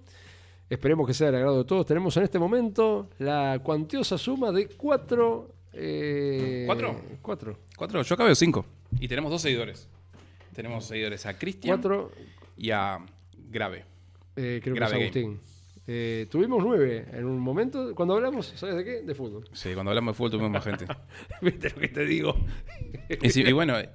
Esperemos 0.71 1.07
que 1.07 1.13
sea 1.13 1.27
del 1.27 1.37
agrado 1.37 1.59
de 1.59 1.65
todos. 1.65 1.85
Tenemos 1.85 2.17
en 2.17 2.23
este 2.23 2.39
momento 2.39 3.11
la 3.19 3.61
cuantiosa 3.63 4.17
suma 4.17 4.51
de 4.53 4.69
cuatro. 4.69 5.55
eh, 5.75 6.63
¿Cuatro? 6.67 6.99
Cuatro. 7.21 7.59
Cuatro, 7.77 8.03
yo 8.03 8.15
acá 8.15 8.25
veo 8.25 8.35
cinco. 8.35 8.65
Y 8.99 9.07
tenemos 9.07 9.31
dos 9.31 9.43
seguidores. 9.43 9.87
Tenemos 10.55 10.87
seguidores 10.87 11.27
a 11.27 11.37
Cristian 11.39 11.77
Cuatro. 11.77 12.11
y 12.57 12.71
a 12.71 12.99
Grave. 13.51 13.85
eh, 14.37 14.61
creo 14.63 14.75
Grave 14.77 14.93
que 14.93 14.99
es 14.99 15.17
Agustín. 15.17 15.41
Eh, 15.87 16.27
tuvimos 16.31 16.63
nueve 16.65 17.07
en 17.13 17.27
un 17.27 17.39
momento. 17.39 17.95
Cuando 17.95 18.15
hablamos, 18.15 18.47
¿sabes 18.57 18.77
de 18.77 18.85
qué? 18.85 19.03
De 19.03 19.15
fútbol. 19.15 19.47
Sí, 19.53 19.75
cuando 19.75 19.91
hablamos 19.91 20.15
de 20.15 20.17
fútbol 20.17 20.31
tuvimos 20.31 20.51
más 20.53 20.65
gente. 20.65 20.87
¿Viste 21.43 21.69
lo 21.71 21.81
que 21.81 21.89
te 21.89 22.05
digo? 22.07 22.35
Y, 23.23 23.29
sí, 23.31 23.43
y 23.43 23.53
bueno, 23.53 23.79
eh, 23.79 23.91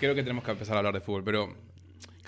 creo 0.00 0.14
que 0.14 0.22
tenemos 0.22 0.44
que 0.44 0.50
empezar 0.50 0.74
a 0.74 0.78
hablar 0.80 0.94
de 0.94 1.00
fútbol, 1.00 1.22
pero 1.24 1.54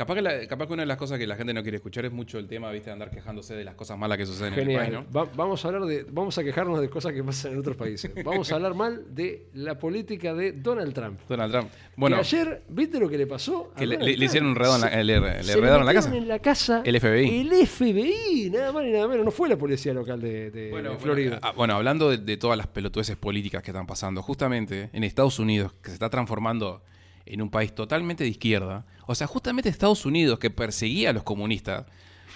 capaz 0.01 0.15
que, 0.15 0.23
la- 0.23 0.47
capaz 0.47 0.67
que 0.67 0.73
una 0.73 0.83
de 0.83 0.87
las 0.87 0.97
cosas 0.97 1.19
que 1.19 1.27
la 1.27 1.37
gente 1.37 1.53
no 1.53 1.63
quiere 1.63 1.77
escuchar 1.77 2.07
es 2.07 2.13
mucho 2.13 2.39
el 2.39 2.49
tema, 2.49 2.71
viste, 2.71 2.87
de 2.89 2.93
andar 2.95 3.11
quejándose 3.11 3.55
de 3.55 3.65
las 3.65 3.75
cosas 3.75 3.99
malas 3.99 4.17
que 4.17 4.25
suceden 4.25 4.55
en 4.55 4.71
el 4.71 4.77
país, 4.79 4.93
¿no? 4.93 5.05
Va- 5.15 5.29
vamos 5.37 5.63
a 5.65 5.69
hablar 5.69 5.85
de, 5.85 6.07
vamos 6.11 6.39
a 6.39 6.43
quejarnos 6.43 6.81
de 6.81 6.89
cosas 6.89 7.13
que 7.13 7.23
pasan 7.23 7.53
en 7.53 7.59
otros 7.59 7.77
países. 7.77 8.11
Vamos 8.25 8.51
a 8.51 8.55
hablar 8.55 8.75
mal 8.75 9.15
de 9.15 9.49
la 9.55 9.79
política 9.79 10.33
de 10.33 10.53
Donald 10.53 10.95
Trump. 10.95 11.21
Donald 11.29 11.53
Trump. 11.53 11.69
Bueno, 11.97 12.17
que 12.17 12.21
ayer, 12.21 12.63
¿viste 12.69 12.99
lo 12.99 13.09
que 13.09 13.19
le 13.19 13.27
pasó? 13.27 13.73
a 13.75 13.79
que 13.79 13.87
le, 13.87 13.99
le- 14.17 14.25
hicieron 14.25 14.49
un 14.51 14.57
redo 14.57 14.75
en 14.77 14.81
la, 14.81 14.89
Se- 14.91 15.05
le, 15.05 15.21
le 15.21 15.85
la 15.85 15.93
casa. 15.95 16.17
en 16.17 16.29
la 16.29 16.39
casa 16.39 16.83
El 16.85 16.99
FBI. 16.99 17.41
El 17.41 17.67
FBI, 17.67 18.51
nada 18.51 18.73
más 18.73 18.85
ni 18.85 18.93
nada 18.93 19.07
menos. 19.09 19.25
No 19.25 19.31
fue 19.31 19.49
la 19.49 19.57
policía 19.57 19.93
local 19.93 20.21
de, 20.21 20.51
de- 20.51 20.71
Bueno, 20.71 20.91
de 20.91 20.97
bueno, 20.97 20.99
Florida. 20.99 21.39
ah, 21.43 21.53
bueno, 21.57 21.75
hablando 21.75 22.11
de, 22.11 22.19
de 22.19 22.37
todas 22.37 22.57
las 22.57 22.67
pelotudeces 22.69 23.17
políticas 23.17 23.63
que 23.63 23.71
están 23.71 23.87
pasando, 23.87 24.23
justamente 24.23 24.89
en 24.93 25.05
Estados 25.05 25.39
Unidos, 25.39 25.73
que 25.83 25.89
se 25.91 25.95
está 25.95 26.09
transformando 26.09 26.83
en 27.27 27.43
un 27.43 27.51
país 27.51 27.75
totalmente 27.75 28.25
de 28.25 28.31
izquierda, 28.31 28.85
o 29.11 29.15
sea, 29.17 29.27
justamente 29.27 29.69
Estados 29.69 30.07
Unidos 30.07 30.39
que 30.39 30.51
perseguía 30.51 31.11
a 31.11 31.13
los 31.13 31.25
comunistas. 31.25 31.85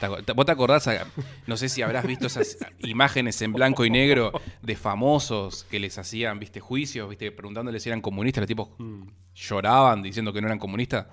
¿te 0.00 0.06
aco- 0.06 0.22
te- 0.24 0.32
¿Vos 0.32 0.44
te 0.44 0.50
acordás? 0.50 0.90
No 1.46 1.56
sé 1.56 1.68
si 1.68 1.82
habrás 1.82 2.04
visto 2.04 2.26
esas 2.26 2.58
imágenes 2.80 3.40
en 3.42 3.52
blanco 3.52 3.84
y 3.84 3.90
negro 3.90 4.32
de 4.60 4.74
famosos 4.74 5.64
que 5.70 5.78
les 5.78 5.96
hacían, 5.98 6.40
viste, 6.40 6.58
juicios, 6.58 7.08
viste, 7.08 7.30
preguntándoles 7.30 7.82
si 7.82 7.90
eran 7.90 8.00
comunistas, 8.00 8.42
los 8.42 8.48
tipos 8.48 8.68
lloraban 9.36 10.02
diciendo 10.02 10.32
que 10.32 10.40
no 10.40 10.48
eran 10.48 10.58
comunistas. 10.58 11.06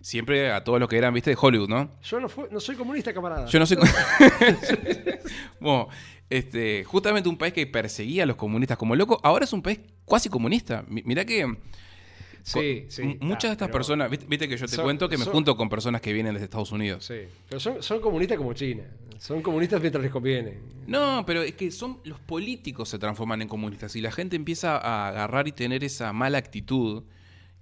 Siempre 0.00 0.52
a 0.52 0.62
todos 0.64 0.78
los 0.80 0.88
que 0.88 0.98
eran, 0.98 1.12
viste, 1.14 1.30
de 1.30 1.36
Hollywood, 1.40 1.68
¿no? 1.68 1.90
Yo 2.02 2.18
no, 2.20 2.60
soy 2.60 2.74
comunista, 2.76 3.12
camarada. 3.12 3.46
Yo 3.46 3.58
no 3.58 3.66
sé. 3.66 3.76
bueno, 5.60 5.88
este, 6.30 6.84
justamente 6.84 7.28
un 7.28 7.36
país 7.36 7.52
que 7.52 7.66
perseguía 7.66 8.22
a 8.24 8.26
los 8.26 8.36
comunistas 8.36 8.78
como 8.78 8.96
loco, 8.96 9.20
ahora 9.22 9.44
es 9.44 9.52
un 9.52 9.62
país 9.62 9.80
cuasi 10.04 10.28
comunista. 10.28 10.84
Mi- 10.88 11.02
Mirá 11.04 11.24
que 11.24 11.56
sí, 12.42 12.86
sí. 12.88 13.02
muchas 13.20 13.50
de 13.50 13.52
estas 13.52 13.68
pero- 13.68 13.72
personas, 13.72 14.10
viste, 14.10 14.26
viste 14.28 14.48
que 14.48 14.56
yo 14.56 14.66
te 14.66 14.76
son- 14.76 14.84
cuento 14.84 15.08
que 15.08 15.16
me 15.18 15.24
son- 15.24 15.32
junto 15.32 15.56
con 15.56 15.68
personas 15.68 16.00
que 16.00 16.12
vienen 16.12 16.34
desde 16.34 16.44
Estados 16.44 16.72
Unidos. 16.72 17.04
Sí, 17.04 17.14
pero 17.48 17.60
son, 17.60 17.82
son 17.82 18.00
comunistas 18.00 18.36
como 18.38 18.52
China. 18.52 18.84
Son 19.18 19.40
comunistas 19.40 19.80
mientras 19.80 20.02
les 20.02 20.10
conviene. 20.10 20.58
No, 20.88 21.22
pero 21.24 21.42
es 21.42 21.54
que 21.54 21.70
son 21.70 22.00
los 22.04 22.18
políticos 22.18 22.88
se 22.88 22.98
transforman 22.98 23.40
en 23.42 23.48
comunistas 23.48 23.94
y 23.94 24.00
la 24.00 24.10
gente 24.10 24.34
empieza 24.34 24.76
a 24.78 25.08
agarrar 25.08 25.46
y 25.46 25.52
tener 25.52 25.84
esa 25.84 26.12
mala 26.12 26.38
actitud, 26.38 27.04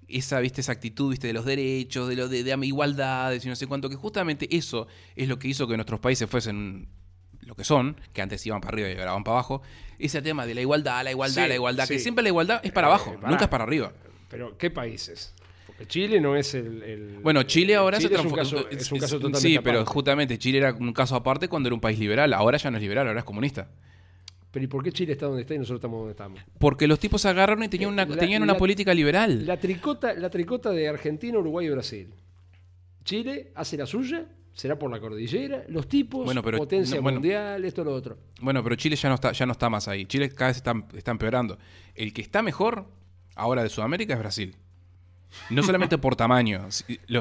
esa, 0.07 0.39
viste, 0.39 0.61
esa 0.61 0.71
actitud, 0.71 1.11
viste, 1.11 1.27
de 1.27 1.33
los 1.33 1.45
derechos, 1.45 2.09
de 2.09 2.15
lo 2.15 2.27
de, 2.27 2.43
de 2.43 2.65
igualdades 2.65 3.45
y 3.45 3.49
no 3.49 3.55
sé 3.55 3.67
cuánto, 3.67 3.89
que 3.89 3.95
justamente 3.95 4.47
eso 4.55 4.87
es 5.15 5.27
lo 5.29 5.37
que 5.37 5.47
hizo 5.49 5.67
que 5.67 5.75
nuestros 5.77 5.99
países 5.99 6.27
fuesen 6.29 6.89
lo 7.41 7.55
que 7.55 7.63
son, 7.63 7.95
que 8.13 8.21
antes 8.21 8.45
iban 8.45 8.59
para 8.61 8.73
arriba 8.75 8.89
y 8.89 8.97
ahora 8.97 9.13
van 9.13 9.23
para 9.23 9.35
abajo, 9.37 9.61
ese 9.99 10.21
tema 10.21 10.45
de 10.45 10.55
la 10.55 10.61
igualdad, 10.61 11.03
la 11.03 11.11
igualdad, 11.11 11.43
Sí, 11.43 11.47
la 11.49 11.55
igualdad, 11.55 11.87
que 11.87 11.99
siempre 11.99 12.23
la 12.23 12.29
igualdad 12.29 12.59
es 12.63 12.71
para 12.71 12.87
Eh, 12.87 12.89
abajo, 12.89 13.15
pará. 13.15 13.29
nunca 13.29 13.43
es 13.45 13.49
para 13.49 13.63
arriba. 13.63 13.91
Pero, 14.31 14.57
¿qué 14.57 14.71
países? 14.71 15.33
Porque 15.67 15.85
Chile 15.87 16.19
no 16.19 16.35
es 16.35 16.53
el. 16.55 16.81
el- 16.83 17.19
Bueno, 17.21 17.43
Chile 17.43 17.75
ahora 17.75 17.97
Chile 17.99 18.15
se 18.15 18.21
es 18.21 18.25
un 18.25 18.31
caso, 18.31 18.69
es 18.69 18.91
un 18.91 18.99
caso 18.99 19.15
totalmente 19.17 19.47
Sí, 19.47 19.59
pero 19.63 19.85
justamente 19.85 20.37
Chile 20.39 20.57
era 20.59 20.73
un 20.73 20.93
caso 20.93 21.15
aparte 21.15 21.47
cuando 21.47 21.67
era 21.67 21.75
un 21.75 21.81
país 21.81 21.99
liberal, 21.99 22.33
ahora 22.33 22.57
ya 22.57 22.71
no 22.71 22.77
es 22.77 22.81
liberal, 22.83 23.07
ahora 23.07 23.19
es 23.19 23.25
comunista. 23.25 23.69
Pero 24.51 24.65
¿y 24.65 24.67
por 24.67 24.83
qué 24.83 24.91
Chile 24.91 25.13
está 25.13 25.27
donde 25.27 25.41
está 25.43 25.53
y 25.53 25.59
nosotros 25.59 25.79
estamos 25.79 25.99
donde 25.99 26.11
estamos? 26.11 26.41
Porque 26.59 26.87
los 26.87 26.99
tipos 26.99 27.25
agarraron 27.25 27.63
y 27.63 27.69
tenían 27.69 27.91
una, 27.93 28.05
La- 28.05 28.17
tenían 28.17 28.41
una 28.43 28.53
la- 28.53 28.59
política 28.59 28.93
liberal. 28.93 29.45
La 29.45 29.57
tricota, 29.57 30.13
la 30.13 30.29
tricota 30.29 30.71
de 30.71 30.89
Argentina, 30.89 31.37
Uruguay 31.39 31.67
y 31.67 31.69
Brasil. 31.69 32.09
Chile 33.03 33.51
hace 33.55 33.77
la 33.77 33.85
suya, 33.85 34.25
será 34.53 34.77
por 34.77 34.91
la 34.91 34.99
cordillera, 34.99 35.63
los 35.69 35.87
tipos, 35.87 36.25
Bueno, 36.25 36.43
pero- 36.43 36.57
potencia 36.57 36.97
no, 36.97 37.01
bueno. 37.03 37.19
mundial, 37.19 37.63
esto, 37.65 37.83
lo 37.83 37.93
otro. 37.93 38.17
Bueno, 38.41 38.61
pero 38.63 38.75
Chile 38.75 38.95
ya 38.95 39.09
no 39.09 39.15
está, 39.15 39.31
ya 39.31 39.45
no 39.45 39.53
está 39.53 39.69
más 39.69 39.87
ahí. 39.87 40.05
Chile 40.05 40.29
cada 40.29 40.49
vez 40.49 40.57
está, 40.57 40.73
está 40.95 41.11
empeorando. 41.11 41.57
El 41.95 42.13
que 42.13 42.21
está 42.21 42.41
mejor 42.41 42.85
ahora 43.35 43.63
de 43.63 43.69
Sudamérica 43.69 44.13
es 44.13 44.19
Brasil. 44.19 44.55
No 45.49 45.63
solamente 45.63 45.97
por 45.97 46.15
tamaño. 46.15 46.67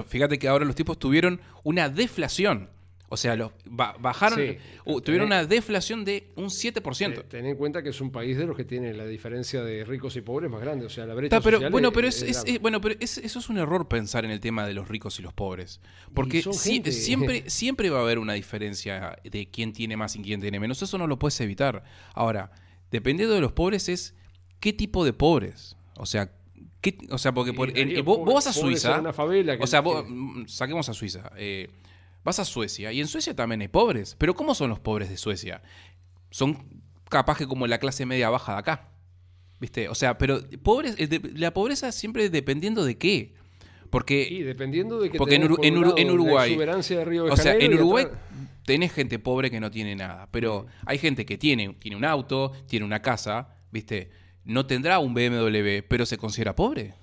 Fíjate 0.09 0.39
que 0.39 0.49
ahora 0.49 0.65
los 0.65 0.75
tipos 0.75 0.99
tuvieron 0.99 1.41
una 1.63 1.89
deflación. 1.89 2.69
O 3.13 3.17
sea, 3.17 3.35
los, 3.35 3.51
ba- 3.65 3.97
bajaron, 3.99 4.39
Sí. 4.39 4.57
uh, 4.85 5.01
tuvieron 5.01 5.27
Tenés- 5.29 5.41
una 5.41 5.45
deflación 5.45 6.05
de 6.05 6.29
un 6.37 6.49
7%. 6.49 7.21
Eh, 7.23 7.25
Ten 7.29 7.45
en 7.45 7.57
cuenta 7.57 7.83
que 7.83 7.89
es 7.89 8.01
un 8.01 8.13
país 8.13 8.37
de 8.39 8.47
los 8.47 8.57
que 8.57 8.65
tiene 8.65 8.95
la 8.95 9.05
diferencia 9.05 9.65
de 9.65 9.85
ricos 9.85 10.15
y 10.15 10.21
pobres 10.21 10.49
más 10.49 10.61
grande. 10.61 10.87
O 10.87 10.89
sea, 10.89 11.07
la 11.07 11.15
brecha 11.15 11.41
pero, 11.41 11.57
social 11.59 11.73
bueno, 11.73 11.91
pero, 11.93 12.07
es 12.07 12.23
es, 12.23 12.45
es- 12.47 12.61
bueno, 12.61 12.81
pero 12.81 12.95
es- 13.01 13.19
eso 13.19 13.41
es 13.41 13.49
un 13.49 13.59
error 13.59 13.89
pensar 13.89 14.25
en 14.25 14.31
el 14.31 14.39
tema 14.39 14.65
de 14.65 14.75
los 14.75 14.87
ricos 14.87 15.19
y 15.19 15.23
los 15.23 15.33
pobres. 15.33 15.81
Porque 16.15 16.41
si- 16.53 16.83
siempre, 16.93 17.43
siempre 17.51 17.91
va 17.91 17.99
a 17.99 18.03
haber 18.03 18.21
una 18.21 18.35
diferencia 18.35 19.17
de 19.25 19.49
quién 19.51 19.73
tiene 19.73 19.97
más 19.97 20.15
y 20.15 20.23
quién 20.23 20.41
tiene 20.41 20.61
menos. 20.61 20.81
Eso 20.81 20.97
no 20.97 21.09
lo 21.09 21.19
puedes 21.19 21.41
evitar. 21.41 21.83
Ahora, 22.15 22.53
dependiendo 22.93 23.35
de 23.35 23.41
los 23.41 23.51
pobres 23.51 23.89
es 23.89 24.15
qué 24.61 24.73
tipo 24.73 25.05
de 25.05 25.13
pobres. 25.13 25.77
O 26.01 26.07
sea, 26.07 26.31
¿qué- 26.81 26.97
o 27.11 27.19
sea, 27.19 27.33
porque 27.33 27.53
por- 27.53 27.77
en- 27.77 28.05
vos, 28.05 28.19
pobre- 28.19 28.35
vas 28.35 28.47
a 28.47 28.53
Suiza. 28.53 28.91
ser 28.93 29.01
una 29.01 29.13
favela 29.13 29.57
que- 29.57 29.63
o 29.63 29.67
sea, 29.67 29.81
vos, 29.81 30.05
mm, 30.09 30.47
saquemos 30.47 30.89
a 30.89 30.95
Suiza. 30.95 31.31
eh, 31.37 31.69
vas 32.25 32.39
a 32.39 32.45
Suecia 32.45 32.93
y 32.93 33.01
en 33.01 33.07
Suecia 33.07 33.35
también 33.35 33.61
hay 33.61 33.69
pobres. 33.69 34.17
Pero 34.19 34.35
¿cómo 34.35 34.55
son 34.55 34.71
los 34.71 34.81
pobres 34.81 35.09
de 35.09 35.17
Suecia? 35.17 35.63
Son 36.31 36.57
capaz 37.09 37.39
que 37.39 37.47
como 37.47 37.67
la 37.67 37.79
clase 37.79 38.07
media 38.07 38.31
baja 38.31 38.53
de 38.55 38.59
acá. 38.59 38.89
¿Viste? 39.59 39.89
O 39.91 39.95
sea, 39.95 40.17
pero 40.17 40.41
pobres, 40.63 40.95
eh, 40.99 41.21
la 41.35 41.53
pobreza 41.53 41.93
siempre 41.93 42.31
dependiendo 42.31 42.85
de 42.85 42.97
qué. 42.97 43.35
Porque 43.91 44.27
Y 44.31 44.43
dependiendo 44.43 45.01
de 45.01 45.11
que 45.11 45.19
Porque 45.19 45.35
en 45.35 45.49
por 45.49 45.65
en 45.65 45.77
en 45.99 46.11
Uruguay- 46.11 46.51
exuberancia 46.53 46.99
de 47.01 47.05
Río 47.05 47.25
de 47.25 47.33
O 47.33 47.37
sea, 47.37 47.55
en 47.57 47.75
Uruguay 47.75 48.05
atrás- 48.05 48.21
tenés 48.65 48.93
gente 48.93 49.19
pobre 49.19 49.51
que 49.51 49.59
no 49.61 49.71
tiene 49.71 49.97
nada, 49.97 50.29
pero 50.31 50.67
hay 50.87 50.97
gente 50.99 51.27
que 51.27 51.37
tiene, 51.37 51.75
tiene 51.81 51.97
un 51.97 52.05
auto, 52.05 52.53
tiene 52.69 52.87
una 52.87 53.03
casa, 53.03 53.49
¿viste? 53.73 54.11
No 54.51 54.67
tendrá 54.67 54.99
un 54.99 55.15
BMW, 55.15 55.83
pero 55.89 56.05
se 56.07 56.19
considera 56.19 56.55
pobre. 56.57 56.95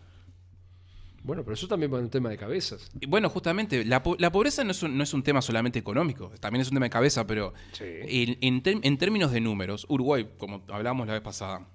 Bueno, 1.23 1.43
pero 1.43 1.55
eso 1.55 1.67
también 1.67 1.93
va 1.93 1.97
en 1.97 2.05
un 2.05 2.09
tema 2.09 2.29
de 2.29 2.37
cabezas. 2.37 2.89
Y 3.01 3.05
bueno, 3.05 3.29
justamente, 3.29 3.83
la, 3.83 4.01
po- 4.03 4.15
la 4.17 4.31
pobreza 4.31 4.63
no 4.63 4.71
es, 4.71 4.81
un, 4.83 4.97
no 4.97 5.03
es 5.03 5.13
un 5.13 5.23
tema 5.23 5.41
solamente 5.41 5.77
económico, 5.79 6.31
también 6.39 6.61
es 6.61 6.69
un 6.69 6.75
tema 6.75 6.85
de 6.85 6.89
cabeza, 6.89 7.27
pero 7.27 7.53
Sí. 7.73 7.83
en, 7.85 8.61
en 8.63 8.97
términos 8.97 9.31
de 9.31 9.41
números, 9.41 9.85
Uruguay, 9.89 10.29
como 10.37 10.63
hablábamos 10.69 11.05
la 11.07 11.13
vez 11.13 11.21
pasada, 11.21 11.67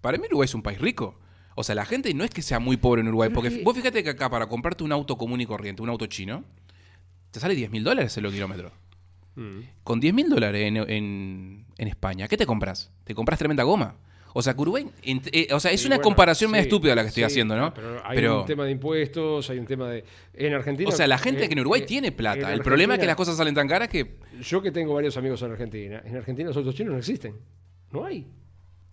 para 0.00 0.16
mí 0.18 0.24
Uruguay 0.26 0.44
es 0.46 0.54
un 0.54 0.62
país 0.62 0.80
rico. 0.80 1.18
O 1.56 1.64
sea, 1.64 1.74
la 1.74 1.84
gente 1.84 2.14
no 2.14 2.22
es 2.22 2.30
que 2.30 2.42
sea 2.42 2.60
muy 2.60 2.76
pobre 2.76 3.00
en 3.00 3.08
Uruguay, 3.08 3.30
Pero 3.30 3.40
porque 3.42 3.56
que- 3.58 3.64
vos 3.64 3.74
fíjate 3.76 4.04
que 4.04 4.10
acá 4.10 4.30
para 4.30 4.46
comprarte 4.46 4.84
un 4.84 4.92
auto 4.92 5.16
común 5.18 5.40
y 5.40 5.46
corriente, 5.46 5.82
un 5.82 5.88
auto 5.88 6.06
chino, 6.06 6.44
te 7.32 7.40
sale 7.40 7.54
10 7.56 7.70
mil 7.70 7.82
dólares 7.82 8.16
el 8.16 8.30
kilómetro. 8.30 8.70
Mm. 9.34 9.60
Con 9.82 9.98
10 9.98 10.14
mil 10.14 10.28
dólares 10.28 10.62
en, 10.68 10.76
en- 10.76 11.66
en 11.76 11.88
España, 11.88 12.28
¿qué 12.28 12.36
te 12.36 12.46
compras? 12.46 12.92
¿Te 13.04 13.14
compras 13.14 13.38
tremenda 13.40 13.64
goma? 13.64 13.96
O 14.38 14.42
sea, 14.42 14.54
que 14.54 14.60
Uruguay. 14.60 14.86
eh, 15.02 15.48
o 15.50 15.58
sea, 15.58 15.72
es 15.72 15.80
Sí, 15.80 15.88
una 15.88 15.96
bueno, 15.96 16.04
comparación 16.04 16.52
sí, 16.52 16.58
estúpida 16.60 16.94
la 16.94 17.02
que 17.02 17.08
estoy 17.08 17.22
sí, 17.22 17.26
haciendo, 17.26 17.56
¿no? 17.56 17.74
Pero 17.74 18.00
hay 18.04 18.24
un 18.24 18.46
tema 18.46 18.64
de 18.66 18.70
impuestos, 18.70 19.50
hay 19.50 19.58
un 19.58 19.66
tema 19.66 19.90
de... 19.90 20.04
En 20.32 20.54
Argentina... 20.54 20.88
O 20.88 20.92
sea, 20.92 21.08
la 21.08 21.18
gente 21.18 21.42
eh, 21.44 21.48
que 21.48 21.54
en 21.54 21.58
Uruguay 21.58 21.80
eh, 21.80 21.86
tiene 21.86 22.12
plata. 22.12 22.54
El 22.54 22.60
problema 22.60 22.94
es 22.94 23.00
que 23.00 23.06
las 23.06 23.16
cosas 23.16 23.36
salen 23.36 23.52
tan 23.56 23.66
caras 23.66 23.88
que. 23.88 24.14
Yo 24.40 24.62
que 24.62 24.70
tengo 24.70 24.94
varios 24.94 25.16
amigos 25.16 25.42
en 25.42 25.50
Argentina, 25.50 26.00
en 26.04 26.16
Argentina 26.16 26.46
los 26.50 26.56
autos 26.56 26.72
chinos 26.76 26.92
no 26.92 26.98
existen. 27.00 27.34
No 27.90 28.04
hay. 28.04 28.28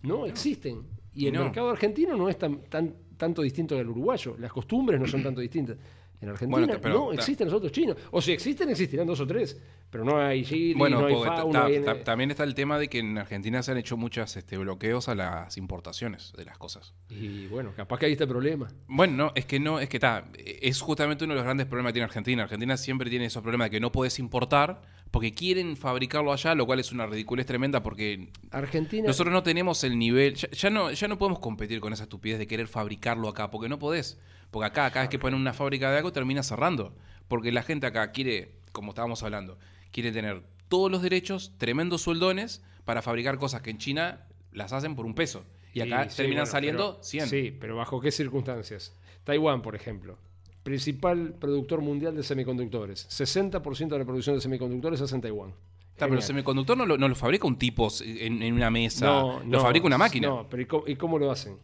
No 0.01 0.25
existen. 0.25 0.81
Y 1.13 1.25
Y 1.25 1.27
el 1.27 1.33
no. 1.33 1.43
mercado 1.43 1.69
argentino 1.69 2.17
no 2.17 2.27
es 2.27 2.39
tan, 2.39 2.61
tan, 2.63 2.95
tanto 3.15 3.43
distinto 3.43 3.75
del 3.75 3.87
uruguayo. 3.89 4.35
Las 4.39 4.51
costumbres 4.51 4.99
no 4.99 5.05
son 5.05 5.21
tanto 5.21 5.41
distintas. 5.41 5.77
En 6.25 6.31
Argentina 6.31 6.57
Bueno, 6.65 6.79
pero- 6.81 6.93
no 7.07 7.11
existen 7.13 7.45
los 7.45 7.53
autos 7.53 7.71
chinos. 7.71 7.95
O 8.11 8.21
si 8.21 8.31
existen, 8.31 8.69
existirán 8.69 9.05
dos 9.07 9.19
o 9.19 9.27
tres. 9.27 9.59
Pero 9.91 10.03
no 10.03 10.17
hay 10.19 10.43
Chile, 10.43 10.73
Bueno, 10.77 10.99
no 10.99 11.07
hay 11.07 11.13
porque 11.13 11.29
ta- 11.29 11.35
FAO, 11.37 11.51
ta- 11.51 11.59
no 11.59 11.65
hay... 11.65 11.79
ta- 11.83 12.03
también 12.03 12.31
está 12.31 12.43
el 12.43 12.53
tema 12.55 12.77
de 12.79 12.89
que 12.89 12.99
en 12.99 13.17
Argentina 13.17 13.61
se 13.63 13.71
han 13.71 13.77
hecho 13.77 13.95
muchos 13.95 14.35
este, 14.35 14.57
bloqueos 14.57 15.07
a 15.07 15.15
las 15.15 15.55
importaciones 15.57 16.33
de 16.35 16.43
las 16.43 16.57
cosas. 16.57 16.93
Y 17.09 17.47
bueno, 17.47 17.71
capaz 17.77 17.99
que 17.99 18.07
ahí 18.07 18.11
está 18.13 18.23
el 18.25 18.29
problema. 18.29 18.67
Bueno, 18.87 19.13
no, 19.25 19.31
es 19.35 19.45
que 19.45 19.59
no, 19.59 19.79
es 19.79 19.87
que 19.87 19.97
está. 19.97 20.25
Es 20.37 20.81
justamente 20.81 21.23
uno 21.23 21.33
de 21.33 21.37
los 21.37 21.45
grandes 21.45 21.67
problemas 21.67 21.91
que 21.91 21.93
tiene 21.93 22.05
Argentina. 22.05 22.43
Argentina 22.43 22.75
siempre 22.75 23.09
tiene 23.09 23.25
esos 23.25 23.41
problemas 23.43 23.67
de 23.67 23.71
que 23.71 23.79
no 23.79 23.91
puedes 23.91 24.19
importar 24.19 24.81
porque 25.11 25.33
quieren 25.33 25.77
fabricarlo 25.77 26.33
allá, 26.33 26.55
lo 26.55 26.65
cual 26.65 26.79
es 26.79 26.91
una 26.91 27.05
ridiculez 27.05 27.45
tremenda 27.45 27.81
porque 27.81 28.31
Argentina... 28.51 29.07
nosotros 29.07 29.31
no 29.31 29.43
tenemos 29.43 29.83
el 29.85 29.97
nivel. 29.97 30.33
Ya, 30.35 30.49
ya 30.49 30.69
no, 30.71 30.91
ya 30.91 31.07
no 31.07 31.17
podemos 31.17 31.39
competir 31.39 31.79
con 31.79 31.93
esa 31.93 32.03
estupidez 32.03 32.37
de 32.39 32.47
querer 32.47 32.67
fabricarlo 32.67 33.29
acá, 33.29 33.49
porque 33.49 33.69
no 33.69 33.79
podés. 33.79 34.19
Porque 34.51 34.67
acá, 34.67 34.89
cada 34.91 35.01
vez 35.03 35.09
que 35.09 35.19
ponen 35.19 35.39
una 35.39 35.53
fábrica 35.53 35.91
de 35.91 35.97
algo, 35.97 36.11
termina 36.11 36.43
cerrando. 36.43 36.93
Porque 37.27 37.51
la 37.51 37.63
gente 37.63 37.87
acá 37.87 38.11
quiere, 38.11 38.51
como 38.71 38.91
estábamos 38.91 39.23
hablando, 39.23 39.57
quiere 39.91 40.11
tener 40.11 40.43
todos 40.69 40.91
los 40.91 41.01
derechos, 41.01 41.53
tremendos 41.57 42.01
sueldones, 42.01 42.63
para 42.85 43.01
fabricar 43.01 43.37
cosas 43.37 43.61
que 43.61 43.71
en 43.71 43.77
China 43.77 44.25
las 44.51 44.71
hacen 44.73 44.95
por 44.95 45.05
un 45.05 45.15
peso. 45.15 45.43
Y 45.73 45.81
acá 45.81 46.05
Sí, 46.05 46.11
sí, 46.11 46.15
terminan 46.17 46.43
bueno, 46.43 46.51
saliendo 46.51 46.91
pero- 46.93 47.03
100. 47.03 47.27
Sí, 47.27 47.57
pero 47.59 47.75
¿bajo 47.75 47.99
qué 47.99 48.11
circunstancias? 48.11 48.93
Taiwán, 49.25 49.61
por 49.61 49.75
ejemplo, 49.75 50.17
principal 50.63 51.33
productor 51.39 51.81
mundial 51.81 52.15
de 52.15 52.23
semiconductores. 52.23 53.07
60% 53.09 53.89
de 53.95 53.99
la 53.99 54.05
producción 54.05 54.35
de 54.35 54.41
semiconductores 54.41 54.99
se 54.99 55.05
hace 55.05 55.15
en 55.15 55.21
Taiwán. 55.21 55.53
Está, 55.91 56.05
pero 56.07 56.17
el 56.17 56.23
semiconductor 56.23 56.77
no 56.77 56.85
lo, 56.85 56.97
no 56.97 57.07
lo 57.07 57.15
fabrica 57.15 57.47
un 57.47 57.57
tipo 57.57 57.87
en, 58.03 58.41
en 58.43 58.53
una 58.53 58.69
mesa, 58.69 59.05
No, 59.05 59.39
lo 59.39 59.45
no, 59.45 59.59
fabrica 59.61 59.85
una 59.87 59.97
máquina. 59.97 60.27
No, 60.27 60.47
pero 60.49 60.61
¿y 60.61 60.65
cómo, 60.65 60.83
y 60.87 60.95
cómo 60.95 61.17
lo 61.19 61.31
hacen? 61.31 61.57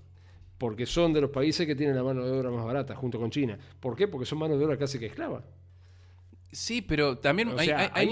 Porque 0.61 0.85
son 0.85 1.11
de 1.11 1.21
los 1.21 1.31
países 1.31 1.65
que 1.65 1.73
tienen 1.75 1.95
la 1.95 2.03
mano 2.03 2.23
de 2.23 2.31
obra 2.37 2.51
más 2.51 2.63
barata, 2.63 2.95
junto 2.95 3.19
con 3.19 3.31
China. 3.31 3.57
¿Por 3.79 3.95
qué? 3.95 4.07
Porque 4.07 4.27
son 4.27 4.37
mano 4.37 4.55
de 4.59 4.63
obra 4.63 4.77
casi 4.77 4.99
que 4.99 5.07
esclava. 5.07 5.43
Sí, 6.53 6.81
pero 6.83 7.17
también 7.17 7.47
O 7.47 7.57
hay, 7.57 7.65
sea, 7.67 7.77
hay- 7.79 7.87
la 7.87 7.93
hay- 7.95 8.07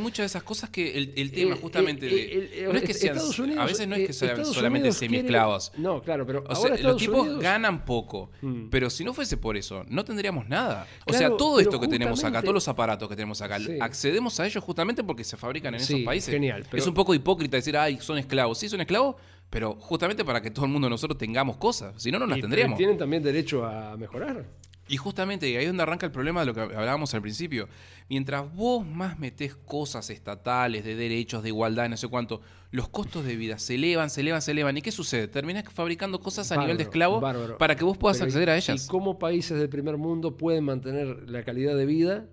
muchas 0.00 0.24
de 0.24 0.26
esas 0.26 0.42
cosas 0.42 0.68
que 0.68 0.98
el, 0.98 1.14
el 1.16 1.30
tema 1.32 1.54
Eh, 1.54 1.58
justamente 1.62 2.06
eh, 2.06 2.10
de... 2.10 2.22
eh, 2.22 2.50
eh, 2.64 2.68
no 2.70 2.76
es 2.76 2.82
que 2.82 2.92
sean, 2.92 3.16
Estados 3.16 3.38
Unidos- 3.38 3.62
a 3.62 3.64
veces 3.64 3.86
no 3.88 3.94
es 3.94 4.02
eh, 4.02 4.06
que 4.08 4.12
sean 4.12 4.44
solamente 4.44 4.92
semiesclavos. 4.92 5.72
No, 5.78 6.02
claro, 6.02 6.26
pero 6.26 6.40
O 6.40 6.52
ahora 6.52 6.76
sea, 6.76 6.84
los 6.88 6.96
tipos 6.98 7.20
Unidos- 7.20 7.40
ganan 7.42 7.84
poco, 7.86 8.30
Mm. 8.42 8.68
pero 8.70 8.90
si 8.90 9.04
no 9.04 9.14
fuese 9.14 9.36
por 9.38 9.56
eso, 9.56 9.84
no 9.88 10.04
tendríamos 10.04 10.48
nada. 10.48 10.86
O 11.06 11.12
Claro, 11.12 11.18
sea, 11.28 11.36
todo 11.38 11.60
esto 11.60 11.80
que 11.80 11.88
tenemos 11.88 12.22
acá, 12.24 12.42
todos 12.42 12.54
los 12.54 12.66
aparatos 12.68 13.08
que 13.08 13.14
tenemos 13.16 13.40
acá, 13.40 13.58
Sí. 13.58 13.78
accedemos 13.80 14.38
a 14.40 14.46
ellos 14.46 14.62
justamente 14.62 15.02
porque 15.04 15.22
se 15.24 15.36
fabrican 15.38 15.72
en 15.74 15.80
Sí, 15.80 15.94
esos 15.94 16.04
países. 16.04 16.34
genial, 16.34 16.64
pero- 16.68 16.82
Es 16.82 16.86
un 16.88 16.94
poco 16.94 17.14
hipócrita 17.14 17.56
decir, 17.56 17.74
ay, 17.76 17.98
son 18.02 18.18
esclavos. 18.18 18.58
Sí, 18.58 18.68
son 18.68 18.80
esclavos, 18.80 19.14
pero 19.50 19.74
justamente 19.80 20.24
para 20.24 20.40
que 20.40 20.50
todo 20.50 20.64
el 20.64 20.70
mundo 20.72 20.86
de 20.86 20.90
nosotros 20.90 21.18
tengamos 21.18 21.56
cosas. 21.56 22.00
Si 22.02 22.10
no, 22.10 22.18
no 22.18 22.26
las 22.26 22.38
y- 22.38 22.40
tendríamos. 22.40 22.78
tienen 22.78 22.96
también 22.96 23.22
derecho 23.22 23.64
a 23.66 23.96
mejorar. 23.96 24.46
Y 24.88 24.96
justamente 24.96 25.46
ahí 25.46 25.54
es 25.64 25.68
donde 25.68 25.84
arranca 25.84 26.04
el 26.06 26.10
problema 26.10 26.40
de 26.40 26.46
lo 26.46 26.54
que 26.54 26.60
hablábamos 26.60 27.14
al 27.14 27.22
principio. 27.22 27.68
Mientras 28.08 28.52
vos 28.52 28.84
más 28.84 29.20
metés 29.20 29.54
cosas 29.54 30.10
estatales, 30.10 30.84
de 30.84 30.96
derechos, 30.96 31.44
de 31.44 31.48
igualdad, 31.50 31.88
no 31.88 31.96
sé 31.96 32.08
cuánto, 32.08 32.40
los 32.72 32.88
costos 32.88 33.24
de 33.24 33.36
vida 33.36 33.60
se 33.60 33.76
elevan, 33.76 34.10
se 34.10 34.22
elevan, 34.22 34.42
se 34.42 34.50
elevan. 34.50 34.76
¿Y 34.76 34.82
qué 34.82 34.90
sucede? 34.90 35.28
Terminás 35.28 35.62
fabricando 35.72 36.18
cosas 36.20 36.50
a 36.50 36.56
nivel 36.56 36.76
de 36.76 36.82
esclavo 36.84 37.20
bárbaro. 37.20 37.56
para 37.56 37.76
que 37.76 37.84
vos 37.84 37.96
puedas 37.98 38.18
Pero, 38.18 38.26
acceder 38.26 38.48
¿y- 38.48 38.50
a 38.50 38.56
ellas. 38.56 38.84
¿Y 38.84 38.88
cómo 38.88 39.16
países 39.20 39.60
del 39.60 39.68
primer 39.68 39.96
mundo 39.96 40.36
pueden 40.36 40.64
mantener 40.64 41.28
la 41.30 41.44
calidad 41.44 41.76
de 41.76 41.86
vida 41.86 42.26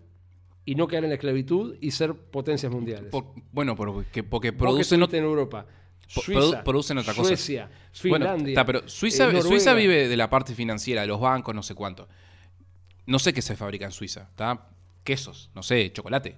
y 0.66 0.74
no 0.74 0.88
caer 0.88 1.04
en 1.04 1.12
la 1.12 1.16
esclavitud 1.16 1.76
y 1.80 1.92
ser 1.92 2.16
potencias 2.16 2.72
mundiales? 2.72 3.12
Por- 3.12 3.34
bueno, 3.52 3.76
porque, 3.76 4.24
porque 4.24 4.50
Vos 4.50 4.56
que 4.56 4.58
producen... 4.58 5.00
estuviste 5.04 5.18
en 5.20 5.24
Europa. 5.26 5.68
Suiza, 6.08 6.40
produ- 6.40 6.64
producen 6.64 6.98
otra 6.98 7.14
cosa. 7.14 7.28
Suecia, 7.30 7.70
Bueno, 8.10 8.26
Finlandia. 8.26 8.50
está, 8.54 8.66
pero 8.66 8.88
Suiza, 8.90 9.30
eh. 9.30 9.42
Suiza 9.42 9.74
vive 9.74 10.08
de 10.08 10.18
la 10.18 10.30
parte 10.30 10.56
financiera, 10.56 11.02
de 11.02 11.08
los 11.08 11.20
bancos, 11.20 11.54
no 11.54 11.62
sé 11.64 11.76
cuánto. 11.76 12.08
No 13.06 13.20
sé 13.20 13.34
qué 13.34 13.42
se 13.42 13.56
fabrica 13.56 13.86
en 13.86 13.92
Suiza. 13.92 14.22
¿está? 14.30 14.68
Quesos, 15.04 15.50
no 15.54 15.64
sé, 15.64 15.92
chocolate. 15.94 16.36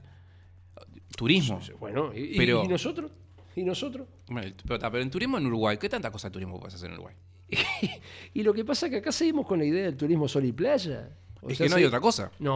Turismo. 1.16 1.60
Bueno, 1.80 2.12
y, 2.16 2.38
Pero- 2.38 2.64
y 2.64 2.68
nosotros? 2.68 3.12
¿Y 3.56 3.64
nosotros? 3.64 4.08
Bueno, 4.28 4.52
Pero, 4.64 4.76
está, 4.76 4.90
pero 4.92 5.04
en 5.04 5.10
turismo 5.10 5.38
en 5.38 5.46
Uruguay, 5.48 5.78
¿qué 5.78 5.90
tanta 5.90 6.12
cosa 6.12 6.30
de 6.30 6.34
turismo 6.34 6.60
puedes 6.60 6.76
hacer 6.76 6.88
en 6.90 6.94
Uruguay? 6.94 7.16
Y 8.34 8.44
lo 8.44 8.54
que 8.54 8.64
pasa 8.64 8.86
es 8.86 8.92
que 8.92 8.98
acá 9.00 9.12
seguimos 9.12 9.46
con 9.48 9.60
la 9.60 9.66
idea 9.66 9.84
del 9.86 9.98
turismo 9.98 10.28
sol 10.28 10.46
y 10.46 10.52
playa. 10.52 11.10
O 11.42 11.50
es 11.50 11.58
sea, 11.58 11.66
que 11.66 11.70
no 11.72 11.76
hay 11.78 11.84
otra 11.86 12.00
cosa. 12.00 12.32
No, 12.40 12.56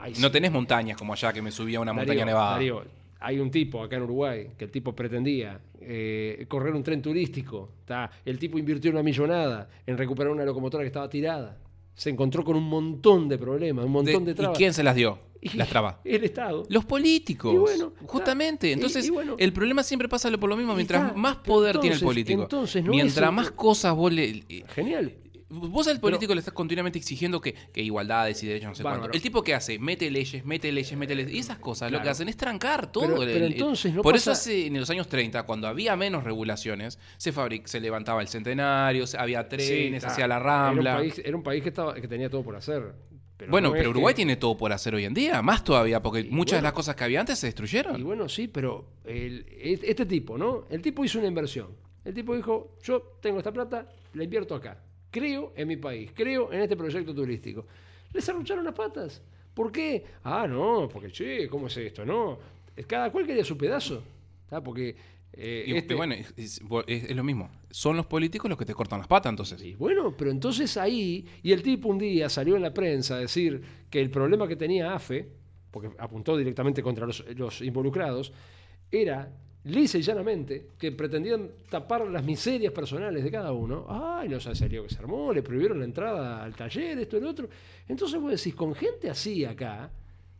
hay 0.00 0.14
No 0.18 0.30
tenés 0.30 0.50
montañas 0.50 0.96
como 0.98 1.12
allá 1.12 1.32
que 1.32 1.40
me 1.40 1.50
subía 1.52 1.78
a 1.78 1.80
una 1.82 1.92
montaña 1.92 2.24
nevada. 2.24 2.52
Darío, 2.52 2.84
hay 3.22 3.38
un 3.38 3.50
tipo 3.50 3.82
acá 3.82 3.96
en 3.96 4.02
Uruguay 4.02 4.48
que 4.56 4.64
el 4.64 4.70
tipo 4.70 4.94
pretendía 4.94 5.60
eh, 5.80 6.44
correr 6.48 6.74
un 6.74 6.82
tren 6.82 7.00
turístico. 7.02 7.70
¿tá? 7.84 8.10
El 8.24 8.38
tipo 8.38 8.58
invirtió 8.58 8.90
una 8.90 9.02
millonada 9.02 9.68
en 9.86 9.96
recuperar 9.98 10.32
una 10.32 10.44
locomotora 10.44 10.82
que 10.82 10.88
estaba 10.88 11.08
tirada. 11.08 11.58
Se 11.94 12.10
encontró 12.10 12.44
con 12.44 12.56
un 12.56 12.64
montón 12.64 13.28
de 13.28 13.38
problemas, 13.38 13.84
un 13.84 13.92
montón 13.92 14.24
de, 14.24 14.34
De- 14.34 14.42
¿Y 14.44 14.46
quién 14.54 14.72
se 14.72 14.82
las 14.82 14.94
dio? 14.94 15.18
Las 15.54 15.68
trabas. 15.68 15.96
El 16.04 16.24
Estado. 16.24 16.64
Los 16.68 16.84
políticos. 16.84 17.52
Y 17.52 17.58
bueno, 17.58 17.92
justamente. 18.06 18.72
Entonces, 18.72 19.06
y 19.06 19.10
bueno. 19.10 19.36
el 19.38 19.52
problema 19.52 19.82
siempre 19.82 20.08
pasa 20.08 20.30
por 20.38 20.48
lo 20.48 20.56
mismo. 20.56 20.74
Mientras 20.74 21.02
está, 21.08 21.16
más 21.16 21.36
poder 21.36 21.78
tiene 21.78 21.96
el 21.96 22.02
político, 22.02 22.42
entonces 22.42 22.84
no 22.84 22.92
mientras 22.92 23.28
es 23.28 23.34
más 23.34 23.50
cosas 23.50 23.94
vos 23.94 24.12
le. 24.12 24.44
Genial. 24.68 25.12
Vos 25.54 25.86
al 25.86 26.00
político 26.00 26.32
le 26.34 26.38
estás 26.38 26.54
continuamente 26.54 26.98
exigiendo 26.98 27.40
que, 27.40 27.52
que 27.54 27.82
igualdades 27.82 28.42
y 28.42 28.46
derechos, 28.46 28.70
no 28.70 28.74
sé 28.74 28.82
Bárbaro. 28.82 29.02
cuánto. 29.02 29.16
El 29.16 29.22
tipo 29.22 29.42
que 29.42 29.54
hace, 29.54 29.78
mete 29.78 30.10
leyes, 30.10 30.44
mete 30.46 30.72
leyes, 30.72 30.96
mete 30.96 31.14
leyes. 31.14 31.32
Y 31.32 31.38
esas 31.38 31.58
cosas 31.58 31.92
lo 31.92 32.00
que 32.00 32.08
hacen 32.08 32.28
es 32.28 32.36
trancar 32.36 32.90
todo. 32.90 33.04
Pero- 33.08 33.22
el- 33.22 33.32
pero 33.32 33.46
el- 33.46 33.52
entonces 33.52 33.92
no 33.92 34.00
Por 34.02 34.16
eso 34.16 34.30
hace, 34.30 34.66
en 34.66 34.80
los 34.80 34.88
años 34.88 35.08
30, 35.08 35.42
cuando 35.42 35.68
había 35.68 35.94
menos 35.94 36.24
regulaciones, 36.24 36.98
se, 37.18 37.32
fabric- 37.34 37.66
se 37.66 37.80
levantaba 37.80 38.22
el 38.22 38.28
centenario, 38.28 39.06
se- 39.06 39.18
había 39.18 39.46
trenes, 39.48 40.02
Sí, 40.02 40.06
hacía 40.08 40.26
la 40.26 40.36
Era 40.36 40.44
rambla. 40.44 40.92
un 40.94 40.98
país, 41.00 41.22
era 41.24 41.36
un 41.36 41.42
país 41.42 41.62
que, 41.62 41.68
estaba, 41.68 41.94
que 41.94 42.08
tenía 42.08 42.30
todo 42.30 42.42
por 42.42 42.56
hacer. 42.56 42.94
Pero 43.36 43.50
bueno, 43.50 43.68
no 43.70 43.74
pero 43.74 43.90
Uruguay 43.90 44.12
que- 44.14 44.16
tiene 44.16 44.36
todo 44.36 44.56
por 44.56 44.72
hacer 44.72 44.94
hoy 44.94 45.04
en 45.04 45.14
día, 45.14 45.42
más 45.42 45.64
todavía, 45.64 46.00
porque 46.00 46.20
Y 46.20 46.30
muchas 46.30 46.58
de 46.58 46.62
las 46.62 46.72
cosas 46.72 46.94
que 46.96 47.04
había 47.04 47.20
antes 47.20 47.38
se 47.38 47.48
destruyeron. 47.48 47.98
Y 47.98 48.02
bueno, 48.02 48.28
sí, 48.28 48.46
pero 48.48 48.86
el- 49.04 49.44
este 49.60 49.90
este 49.90 50.06
tipo, 50.06 50.38
¿no? 50.38 50.64
El 50.70 50.80
tipo 50.80 51.04
hizo 51.04 51.18
una 51.18 51.28
inversión. 51.28 51.68
El 52.04 52.14
tipo 52.14 52.34
dijo, 52.36 52.76
yo 52.82 53.18
tengo 53.20 53.38
esta 53.38 53.52
plata, 53.52 53.86
la 54.14 54.24
invierto 54.24 54.54
acá. 54.54 54.78
Creo 55.12 55.52
en 55.54 55.68
mi 55.68 55.76
país, 55.76 56.10
creo 56.14 56.52
en 56.52 56.62
este 56.62 56.76
proyecto 56.76 57.14
turístico. 57.14 57.64
Les 58.12 58.28
arrucharon 58.28 58.64
las 58.64 58.74
patas. 58.74 59.22
¿Por 59.54 59.70
qué? 59.70 60.04
Ah, 60.24 60.46
no, 60.48 60.88
porque, 60.92 61.12
che, 61.12 61.46
¿cómo 61.48 61.68
es 61.68 61.76
esto? 61.76 62.04
No, 62.04 62.38
cada 62.88 63.12
cual 63.12 63.24
quería 63.26 63.44
su 63.44 63.56
pedazo. 63.56 64.02
¿tá? 64.48 64.60
Porque... 64.62 64.96
eh, 65.34 65.64
Y, 65.66 65.76
este- 65.76 65.94
bueno, 65.94 66.14
es, 66.14 66.32
es- 66.36 66.60
es- 66.86 67.04
es 67.04 67.16
lo 67.16 67.22
mismo. 67.22 67.50
Son 67.70 67.96
los 67.96 68.06
políticos 68.06 68.48
los 68.48 68.58
que 68.58 68.64
te 68.64 68.74
cortan 68.74 68.98
las 68.98 69.08
patas, 69.08 69.30
entonces. 69.30 69.62
Y 69.62 69.74
bueno, 69.74 70.14
pero 70.16 70.30
entonces 70.30 70.76
ahí, 70.76 71.26
y 71.42 71.52
el 71.52 71.62
tipo 71.62 71.88
un 71.88 71.98
día 71.98 72.28
salió 72.28 72.56
en 72.56 72.62
la 72.62 72.72
prensa 72.74 73.14
a 73.16 73.18
decir 73.18 73.62
que 73.90 74.00
el 74.00 74.10
problema 74.10 74.48
que 74.48 74.56
tenía 74.56 74.94
AFE, 74.94 75.28
porque 75.70 75.90
apuntó 75.98 76.36
directamente 76.36 76.82
contra 76.82 77.06
los, 77.06 77.24
los 77.36 77.60
involucrados, 77.62 78.32
era 78.90 79.30
lisa 79.64 79.98
y 79.98 80.02
llanamente, 80.02 80.68
que 80.78 80.92
pretendían 80.92 81.48
tapar 81.68 82.06
las 82.08 82.24
miserias 82.24 82.72
personales 82.72 83.22
de 83.22 83.30
cada 83.30 83.52
uno. 83.52 83.86
Ay, 83.88 84.28
no 84.28 84.40
sé, 84.40 84.54
salió 84.54 84.82
que 84.82 84.90
se 84.90 84.98
armó, 84.98 85.32
le 85.32 85.42
prohibieron 85.42 85.78
la 85.78 85.84
entrada 85.84 86.42
al 86.42 86.54
taller, 86.54 86.98
esto 86.98 87.20
lo 87.20 87.30
otro. 87.30 87.48
Entonces 87.86 88.20
vos 88.20 88.30
decís, 88.30 88.54
con 88.54 88.74
gente 88.74 89.08
así 89.08 89.44
acá, 89.44 89.90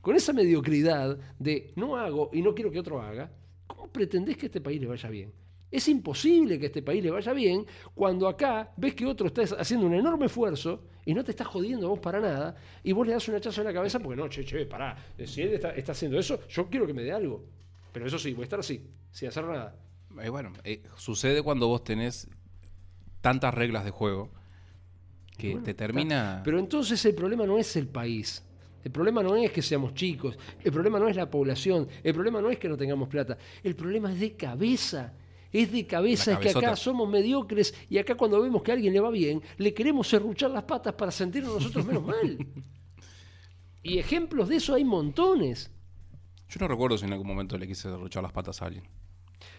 con 0.01 0.17
esa 0.17 0.33
mediocridad 0.33 1.17
de 1.39 1.73
no 1.77 1.97
hago 1.97 2.31
y 2.33 2.43
no 2.43 2.55
quiero 2.55 2.71
que 2.71 2.81
otro 2.81 3.01
haga, 3.01 3.31
¿cómo 3.67 3.89
pretendés 3.89 4.37
que 4.37 4.47
este 4.47 4.61
país 4.61 4.81
le 4.81 4.89
vaya 4.89 5.09
bien? 5.09 5.33
Es 5.71 5.89
imposible 5.89 6.59
que 6.59 6.67
a 6.67 6.69
este 6.69 6.83
país 6.83 7.03
le 7.03 7.11
vaya 7.11 7.33
bien 7.33 7.65
cuando 7.95 8.29
acá 8.29 8.73
ves 8.77 8.95
que 8.95 9.07
otro 9.07 9.29
está 9.29 9.43
haciendo 9.59 9.87
un 9.87 9.95
enorme 9.95 10.27
esfuerzo 10.27 10.83
y 11.07 11.15
no 11.15 11.25
te 11.25 11.31
está 11.31 11.45
jodiendo 11.45 11.89
vos 11.89 11.99
para 11.99 12.21
nada 12.21 12.55
y 12.83 12.93
vos 12.93 13.07
le 13.07 13.15
das 13.15 13.27
un 13.29 13.37
hachazo 13.37 13.63
en 13.63 13.69
la 13.69 13.73
cabeza 13.73 13.99
porque 13.99 14.21
no, 14.21 14.29
che, 14.29 14.45
che, 14.45 14.67
pará. 14.67 14.95
Si 15.25 15.41
él 15.41 15.55
está, 15.55 15.71
está 15.71 15.93
haciendo 15.93 16.19
eso, 16.19 16.47
yo 16.49 16.69
quiero 16.69 16.87
que 16.87 16.93
me 16.93 17.03
dé 17.03 17.13
algo. 17.13 17.43
Pero 17.91 18.07
eso 18.07 18.19
sí, 18.19 18.35
voy 18.35 18.43
a 18.43 18.45
estar 18.45 18.61
así, 18.61 18.87
sin 19.13 19.29
hacer 19.29 19.45
nada. 19.45 19.77
Eh, 20.21 20.29
bueno, 20.29 20.53
eh, 20.65 20.83
sucede 20.97 21.43
cuando 21.43 21.69
vos 21.69 21.85
tenés 21.85 22.29
tantas 23.21 23.55
reglas 23.55 23.85
de 23.85 23.93
juego 23.93 24.31
que 25.39 25.53
Bueno, 25.53 25.65
te 25.65 25.75
termina... 25.75 26.43
Pero 26.45 26.59
entonces 26.59 27.05
el 27.05 27.15
problema 27.15 27.47
no 27.47 27.59
es 27.59 27.77
el 27.77 27.89
país. 27.89 28.45
El 28.85 28.91
problema 28.91 29.23
no 29.23 29.37
es 29.37 29.53
que 29.53 29.63
seamos 29.63 29.95
chicos, 29.95 30.37
el 30.63 30.73
problema 30.73 30.99
no 30.99 31.09
es 31.09 31.15
la 31.15 31.31
población, 31.31 31.87
el 32.03 32.15
problema 32.15 32.41
no 32.41 32.51
es 32.51 32.59
que 32.59 32.69
no 32.69 32.77
tengamos 32.77 33.09
plata, 33.09 33.39
el 33.63 33.77
problema 33.77 34.13
es 34.13 34.19
de 34.19 34.37
cabeza. 34.37 35.15
Es 35.53 35.71
de 35.71 35.87
cabeza, 35.87 36.33
es 36.33 36.39
que 36.39 36.49
acá 36.49 36.75
somos 36.75 37.09
mediocres 37.09 37.75
y 37.91 37.99
acá 37.99 38.15
cuando 38.15 38.41
vemos 38.41 38.63
que 38.63 38.71
a 38.71 38.75
alguien 38.75 38.93
le 38.93 39.01
va 39.01 39.11
bien, 39.11 39.43
le 39.59 39.75
queremos 39.75 40.09
serruchar 40.09 40.51
las 40.51 40.65
patas 40.65 40.95
para 40.95 41.13
sentirnos 41.13 41.55
nosotros 41.55 41.87
menos 41.87 42.05
mal. 42.05 42.39
Y 43.85 43.99
ejemplos 43.99 44.49
de 44.49 44.57
eso 44.57 44.75
hay 44.75 44.85
montones. 44.85 45.69
Yo 46.49 46.61
no 46.61 46.69
recuerdo 46.69 46.97
si 46.97 47.05
en 47.05 47.13
algún 47.13 47.27
momento 47.27 47.59
le 47.59 47.67
quise 47.67 47.89
derrochar 47.89 48.23
las 48.23 48.31
patas 48.31 48.63
a 48.63 48.67
alguien. 48.67 48.85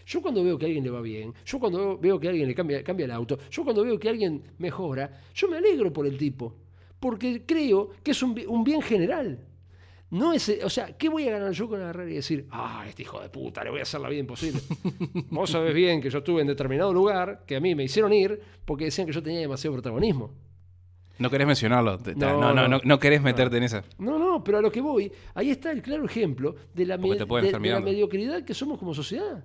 Yo 0.06 0.20
cuando 0.22 0.42
veo 0.44 0.58
que 0.58 0.64
a 0.64 0.68
alguien 0.68 0.84
le 0.84 0.90
va 0.90 1.00
bien, 1.00 1.32
yo 1.44 1.58
cuando 1.58 1.98
veo, 1.98 2.18
que 2.20 2.26
a 2.28 2.30
alguien 2.30 2.48
le 2.48 2.54
cambia, 2.54 2.82
cambia 2.84 3.04
el 3.06 3.10
auto, 3.12 3.38
yo 3.50 3.64
cuando 3.64 3.82
veo 3.82 3.98
que 3.98 4.08
alguien 4.08 4.42
mejora, 4.58 5.20
yo 5.34 5.48
me 5.48 5.56
alegro 5.56 5.92
por 5.92 6.06
el 6.06 6.16
tipo, 6.18 6.54
porque 7.00 7.44
creo 7.46 7.90
que 8.02 8.10
es 8.12 8.22
un, 8.22 8.38
un 8.48 8.64
bien 8.64 8.82
general. 8.82 9.38
No 10.10 10.32
es, 10.32 10.48
o 10.62 10.70
sea, 10.70 10.96
¿qué 10.96 11.08
voy 11.08 11.26
a 11.26 11.32
ganar 11.32 11.50
yo 11.52 11.68
con 11.68 11.80
agarrar 11.80 12.08
y 12.08 12.14
decir, 12.14 12.46
ah, 12.52 12.84
este 12.88 13.02
hijo 13.02 13.20
de 13.20 13.28
puta, 13.30 13.64
le 13.64 13.70
voy 13.70 13.80
a 13.80 13.82
hacer 13.82 14.00
la 14.00 14.08
vida 14.08 14.20
imposible? 14.20 14.60
Vos 15.30 15.50
sabés 15.50 15.74
bien 15.74 16.00
que 16.00 16.08
yo 16.10 16.18
estuve 16.18 16.40
en 16.42 16.46
determinado 16.46 16.92
lugar, 16.92 17.42
que 17.46 17.56
a 17.56 17.60
mí 17.60 17.74
me 17.74 17.82
hicieron 17.82 18.12
ir 18.12 18.40
porque 18.64 18.84
decían 18.84 19.06
que 19.08 19.12
yo 19.12 19.22
tenía 19.22 19.40
demasiado 19.40 19.74
protagonismo. 19.74 20.30
No 21.18 21.30
querés 21.30 21.46
mencionarlo. 21.46 21.98
No, 22.16 22.52
No, 22.52 22.68
no, 22.68 22.80
no, 22.84 22.98
querés 22.98 23.22
meterte 23.22 23.56
en 23.56 23.62
esa. 23.64 23.84
No, 23.98 24.18
no, 24.18 24.42
pero 24.44 24.58
a 24.58 24.60
lo 24.60 24.70
que 24.70 24.80
voy, 24.80 25.10
ahí 25.34 25.50
está 25.50 25.72
el 25.72 25.80
claro 25.82 26.04
ejemplo 26.04 26.54
de 26.74 26.86
la, 26.86 26.96
de- 26.96 27.02
la 27.80 27.80
mediocridad 27.84 28.44
que 28.44 28.54
somos 28.54 28.78
como 28.78 28.94
sociedad. 28.94 29.44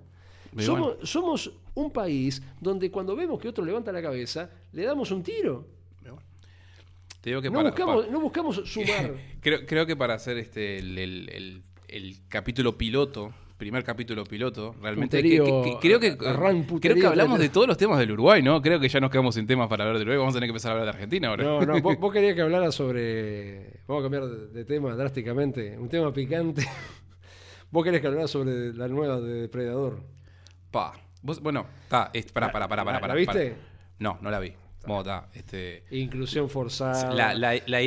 Somos, 0.58 0.80
bueno. 0.94 1.06
somos 1.06 1.52
un 1.74 1.90
país 1.92 2.42
donde 2.60 2.90
cuando 2.90 3.14
vemos 3.16 3.38
que 3.40 3.48
otro 3.48 3.64
levanta 3.64 3.92
la 3.92 4.02
cabeza, 4.02 4.50
le 4.72 4.82
damos 4.84 5.10
un 5.10 5.22
tiro. 5.22 5.66
Te 7.20 7.28
digo 7.30 7.42
que 7.42 7.48
No 7.50 7.56
para- 7.56 7.68
buscamos, 7.70 8.10
no 8.10 8.20
buscamos 8.20 8.56
sumar. 8.64 9.12
creo, 9.42 9.66
creo 9.66 9.84
que 9.86 9.94
para 9.94 10.14
hacer 10.14 10.38
este 10.38 10.78
el, 10.78 10.96
el- 10.96 11.28
el- 11.28 11.62
el 11.88 12.16
capítulo 12.28 12.78
piloto, 12.78 13.34
primer 13.58 13.84
capítulo 13.84 14.24
piloto, 14.24 14.74
realmente 14.80 15.18
Puterío, 15.18 15.44
que- 15.44 15.70
que- 15.72 15.76
creo 15.80 16.00
que 16.00 16.16
creo 16.16 16.94
que 16.96 17.06
hablamos 17.06 17.38
de 17.38 17.50
todos 17.50 17.66
los 17.66 17.76
temas 17.76 17.98
del 17.98 18.12
Uruguay, 18.12 18.42
¿no? 18.42 18.62
Creo 18.62 18.80
que 18.80 18.88
ya 18.88 19.00
nos 19.00 19.10
quedamos 19.10 19.34
sin 19.34 19.46
temas 19.46 19.68
para 19.68 19.84
hablar 19.84 19.98
del 19.98 20.06
Uruguay, 20.08 20.18
vamos 20.18 20.32
a 20.34 20.36
tener 20.38 20.46
que 20.48 20.52
empezar 20.52 20.70
a 20.70 20.72
hablar 20.76 20.86
de 20.86 20.92
Argentina 20.92 21.28
ahora. 21.28 21.44
No, 21.44 21.60
no, 21.60 21.80
vos, 21.82 21.96
vos 22.00 22.10
querías 22.12 22.34
que 22.34 22.40
hablara 22.40 22.72
sobre. 22.72 23.80
Vamos 23.86 24.00
a 24.00 24.04
cambiar 24.04 24.24
de, 24.26 24.46
de 24.48 24.64
tema 24.64 24.94
drásticamente. 24.96 25.76
Un 25.76 25.88
tema 25.90 26.12
picante. 26.14 26.64
Vos 27.72 27.84
querés 27.84 28.00
que 28.00 28.08
hablara 28.08 28.26
sobre 28.26 28.72
la 28.74 28.88
nueva 28.88 29.20
de 29.20 29.42
Depredador. 29.42 30.00
Pa. 30.70 30.92
Vos- 31.22 31.40
bueno, 31.40 31.66
está, 31.84 32.10
para 32.32 32.50
para 32.52 32.66
para 32.68 32.84
para 32.84 33.08
¿La- 33.08 33.14
viste? 33.14 33.56
No, 33.98 34.18
no 34.22 34.30
la 34.30 34.38
vi. 34.40 34.52
Bueno, 34.86 35.26
este 35.34 35.84
Inclusión 35.90 36.48
forzada. 36.48 37.12
La, 37.12 37.34
la- 37.34 37.60
la- 37.66 37.82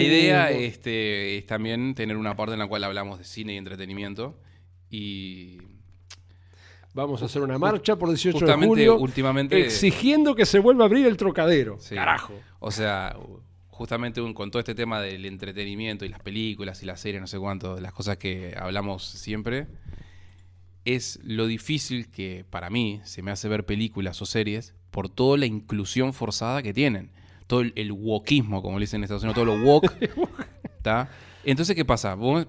idea 0.00 0.50
este, 0.50 1.38
es 1.38 1.46
también 1.46 1.94
tener 1.94 2.16
una 2.16 2.34
parte 2.36 2.54
en 2.54 2.58
la 2.58 2.66
cual 2.66 2.82
hablamos 2.82 3.18
de 3.18 3.24
cine 3.24 3.54
y 3.54 3.56
entretenimiento. 3.56 4.36
Y 4.90 5.58
Vamos 6.92 7.22
a 7.22 7.24
hacer 7.24 7.42
una 7.42 7.58
marcha 7.58 7.96
por 7.96 8.08
18 8.08 8.36
de 8.38 8.40
justamente, 8.40 8.66
julio. 8.68 8.96
últimamente- 8.98 9.60
Exigiendo 9.60 10.34
que 10.36 10.46
se 10.46 10.60
vuelva 10.60 10.84
a 10.84 10.86
abrir 10.86 11.06
el 11.06 11.16
trocadero. 11.16 11.76
Sí. 11.80 11.96
Carajo. 11.96 12.34
O 12.60 12.70
sea, 12.70 13.16
justamente 13.68 14.20
con 14.32 14.50
todo 14.52 14.60
este 14.60 14.76
tema 14.76 15.00
del 15.00 15.24
entretenimiento 15.26 16.04
y 16.04 16.08
las 16.08 16.20
películas 16.20 16.80
y 16.84 16.86
las 16.86 17.00
series, 17.00 17.20
no 17.20 17.26
sé 17.26 17.38
cuánto, 17.38 17.74
de 17.74 17.80
las 17.80 17.92
cosas 17.92 18.16
que 18.16 18.54
hablamos 18.56 19.04
siempre, 19.04 19.66
es 20.84 21.18
lo 21.24 21.46
difícil 21.46 22.10
que 22.10 22.44
para 22.50 22.70
mí 22.70 23.00
se 23.04 23.22
me 23.22 23.30
hace 23.30 23.48
ver 23.48 23.64
películas 23.64 24.20
o 24.22 24.26
series 24.26 24.74
por 24.90 25.08
toda 25.08 25.38
la 25.38 25.46
inclusión 25.46 26.12
forzada 26.12 26.62
que 26.62 26.72
tienen. 26.74 27.10
Todo 27.46 27.60
el, 27.60 27.72
el 27.76 27.92
wokismo, 27.92 28.62
como 28.62 28.78
le 28.78 28.84
dicen 28.84 29.00
en 29.00 29.04
Estados 29.04 29.22
Unidos, 29.22 29.34
todo 29.34 29.44
lo 29.56 29.62
woke. 29.64 29.92
¿tá? 30.82 31.10
Entonces, 31.44 31.74
¿qué 31.76 31.84
pasa? 31.84 32.14
Vos 32.14 32.46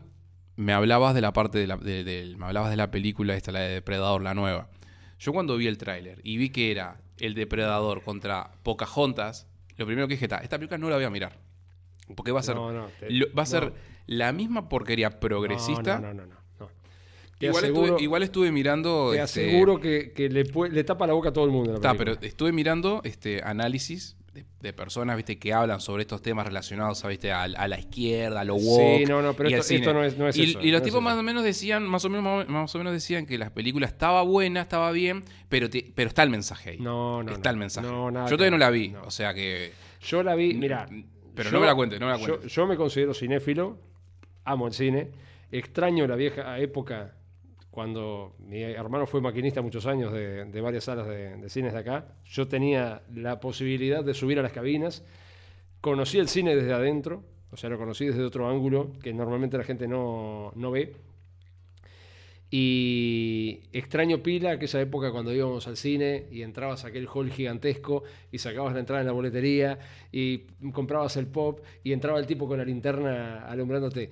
me 0.55 0.71
hablabas 0.73 1.13
de 1.15 1.21
la 1.21 1.33
parte 1.33 1.57
de 1.57 1.67
la, 1.67 1.77
de- 1.77 2.33
me 2.37 2.45
hablabas 2.45 2.69
de 2.69 2.77
la 2.77 2.91
película 2.91 3.35
esta, 3.35 3.51
la 3.51 3.59
de 3.61 3.69
Depredador, 3.75 4.21
la 4.21 4.33
nueva. 4.33 4.69
Yo 5.19 5.33
cuando 5.33 5.57
vi 5.57 5.67
el 5.67 5.77
tráiler 5.77 6.19
y 6.23 6.37
vi 6.37 6.49
que 6.49 6.71
era 6.71 7.01
el 7.17 7.33
Depredador 7.35 8.03
contra 8.03 8.51
Pocahontas, 8.63 9.47
lo 9.77 9.85
primero 9.85 10.07
que 10.07 10.13
dije, 10.15 10.27
"Ta, 10.27 10.37
esta 10.37 10.57
película 10.57 10.77
no 10.77 10.89
la 10.89 10.95
voy 10.97 11.05
a 11.05 11.09
mirar. 11.09 11.39
Porque 12.15 12.31
va 12.31 12.39
a 12.41 12.43
ser, 12.43 12.55
No, 12.55 12.71
no, 12.71 12.87
te- 12.99 13.09
lo- 13.11 13.33
va 13.33 13.43
a 13.43 13.45
ser 13.47 13.63
no. 13.65 13.73
la 14.07 14.31
misma 14.31 14.69
porquería 14.69 15.19
progresista. 15.19 15.99
No, 15.99 16.07
no, 16.13 16.13
no, 16.13 16.25
no. 16.27 16.35
no. 16.59 16.69
Te 17.45 17.49
Igual, 17.49 17.63
aseguro, 17.63 17.85
estuve, 17.87 18.03
igual 18.03 18.23
estuve 18.23 18.51
mirando. 18.51 19.11
te 19.11 19.21
este, 19.21 19.47
aseguro 19.47 19.79
que, 19.79 20.11
que 20.13 20.29
le, 20.29 20.83
tapa 20.83 21.07
la 21.07 21.13
boca 21.13 21.29
a 21.29 21.33
todo 21.33 21.45
el 21.45 21.51
mundo. 21.51 21.73
película. 21.93 22.15
pero 22.15 22.27
estuve 22.27 22.51
mirando 22.51 23.01
este 23.03 23.41
análisis 23.43 24.17
de, 24.33 24.43
de 24.59 24.73
personas, 24.73 25.15
viste, 25.15 25.39
que 25.39 25.53
hablan 25.53 25.79
sobre 25.79 26.01
estos 26.01 26.21
temas 26.21 26.45
relacionados, 26.45 27.05
a, 27.05 27.07
viste, 27.07 27.31
a, 27.31 27.43
a 27.43 27.67
la 27.69 27.79
izquierda, 27.79 28.41
a 28.41 28.43
lo 28.43 28.57
Sí, 28.59 28.65
woke. 28.67 29.07
no, 29.07 29.21
no, 29.21 29.33
pero 29.33 29.47
esto- 29.49 29.93
no 29.93 30.03
es- 30.03 30.17
no 30.17 30.27
es 30.27 30.35
y, 30.37 30.43
eso, 30.43 30.59
y 30.61 30.71
los 30.71 30.81
no 30.81 30.85
tipos 30.85 31.01
más 31.01 31.17
o 31.17 31.23
menos 31.23 31.43
decían, 31.43 31.83
más 31.87 32.03
o 32.03 32.09
menos, 32.09 32.47
más 32.49 32.75
o 32.75 32.77
menos 32.77 32.91
decían 32.91 33.25
que 33.25 33.37
la 33.37 33.53
película 33.53 33.85
estaba 33.87 34.21
buena, 34.23 34.59
estaba 34.61 34.91
bien, 34.91 35.23
pero 35.47 35.69
te- 35.69 35.89
pero 35.95 36.09
está 36.09 36.23
el 36.23 36.29
mensaje 36.31 36.71
ahí. 36.71 36.77
No, 36.79 37.23
no, 37.23 37.31
Está 37.31 37.49
el 37.49 37.55
mensaje. 37.57 37.87
No, 37.87 38.11
nada 38.11 38.25
Yo 38.29 38.35
todavía 38.35 38.51
no 38.51 38.57
la 38.57 38.69
vi, 38.71 38.93
o 39.05 39.09
sea 39.11 39.33
que. 39.33 39.71
Yo 40.01 40.21
la 40.21 40.35
vi, 40.35 40.53
mira. 40.53 40.85
Pero 41.33 41.49
yo- 41.49 41.53
no 41.53 41.59
me 41.61 41.65
la 41.67 41.75
cuentes, 41.75 41.99
no 42.01 42.05
me 42.07 42.11
la 42.13 42.17
yo- 42.19 42.25
cuentes. 42.27 42.51
Yo, 42.53 42.67
me 42.67 42.75
considero 42.75 43.13
cinéfilo, 43.13 43.77
amo 44.43 44.67
el 44.67 44.73
cine, 44.73 45.11
extraño 45.51 46.07
la 46.07 46.15
vieja 46.17 46.59
época 46.59 47.15
cuando 47.75 48.35
mi 48.39 48.61
hermano 48.63 49.05
fue 49.05 49.21
maquinista 49.21 49.61
muchos 49.61 49.85
años 49.85 50.11
de, 50.13 50.61
varias 50.61 50.85
salas 50.85 51.07
de, 51.07 51.35
de 51.35 51.49
cines 51.49 51.73
de 51.73 51.79
acá. 51.79 52.07
Yo 52.23 52.47
tenía 52.47 53.03
la 53.13 53.39
posibilidad 53.39 54.03
de 54.03 54.13
subir 54.13 54.39
a 54.39 54.41
las 54.41 54.53
cabinas, 54.53 55.03
conocí 55.81 56.17
el 56.17 56.29
cine 56.29 56.55
desde 56.55 56.73
adentro, 56.73 57.23
o 57.51 57.57
sea, 57.57 57.69
lo 57.69 57.77
conocí 57.77 58.05
desde 58.05 58.23
otro 58.23 58.49
ángulo 58.49 58.93
que 59.03 59.13
normalmente 59.13 59.57
la 59.57 59.63
gente 59.63 59.87
no, 59.87 60.51
no 60.55 60.71
ve. 60.71 60.93
Y 62.49 63.63
extraño 63.73 64.23
pila 64.23 64.51
aquella 64.51 64.79
época 64.79 65.11
cuando 65.11 65.33
íbamos 65.33 65.67
al 65.67 65.75
cine 65.75 66.27
y 66.31 66.41
entrabas 66.41 66.85
a 66.85 66.87
aquel 66.87 67.07
hall 67.07 67.29
gigantesco 67.29 68.03
y 68.31 68.37
sacabas 68.37 68.73
la 68.73 68.79
entrada 68.79 69.01
en 69.01 69.07
la 69.07 69.13
boletería 69.13 69.77
y 70.11 70.39
comprabas 70.71 71.17
el 71.17 71.27
pop 71.27 71.59
y 71.83 71.91
entraba 71.91 72.19
el 72.19 72.27
tipo 72.27 72.47
con 72.47 72.57
la 72.57 72.65
linterna 72.65 73.45
alumbrándote. 73.45 74.09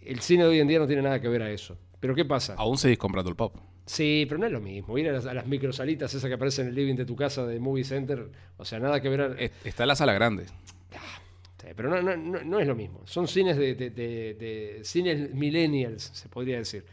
El 0.00 0.20
cine 0.20 0.42
de 0.44 0.50
hoy 0.50 0.60
en 0.60 0.68
día 0.68 0.78
no 0.78 0.86
tiene 0.86 1.02
nada 1.02 1.20
que 1.20 1.28
ver 1.28 1.42
a 1.42 1.50
eso. 1.50 1.78
Pero 2.00 2.14
¿qué 2.14 2.24
pasa? 2.24 2.54
Aún 2.56 2.78
seguís 2.78 2.98
comprando 2.98 3.28
el 3.30 3.36
pop. 3.36 3.56
Sí, 3.86 4.26
pero 4.28 4.38
no 4.38 4.46
es 4.46 4.52
lo 4.52 4.60
mismo. 4.60 4.96
Ir 4.98 5.08
a 5.08 5.12
las, 5.12 5.26
a 5.26 5.34
las 5.34 5.46
microsalitas 5.46 6.12
esas 6.14 6.28
que 6.28 6.34
aparecen 6.34 6.66
en 6.66 6.70
el 6.70 6.74
living 6.76 6.94
de 6.94 7.04
tu 7.06 7.16
casa 7.16 7.46
de 7.46 7.58
Movie 7.58 7.84
Center, 7.84 8.28
o 8.56 8.64
sea, 8.64 8.78
nada 8.78 9.00
que 9.00 9.08
ver. 9.08 9.20
a- 9.20 9.34
Es- 9.38 9.50
Está 9.64 9.86
la 9.86 9.96
sala 9.96 10.12
grande. 10.12 10.44
Sí, 11.60 11.66
pero 11.74 11.90
no, 11.90 12.00
no, 12.02 12.16
no, 12.16 12.44
no 12.44 12.60
es 12.60 12.66
lo 12.68 12.76
mismo. 12.76 13.00
Son 13.04 13.26
cines 13.26 13.56
de, 13.56 13.74
de- 13.74 13.90
de- 13.90 14.34
de- 14.34 14.80
cines 14.84 15.34
millennials, 15.34 16.02
se 16.14 16.28
podría 16.28 16.58
decir. 16.58 16.84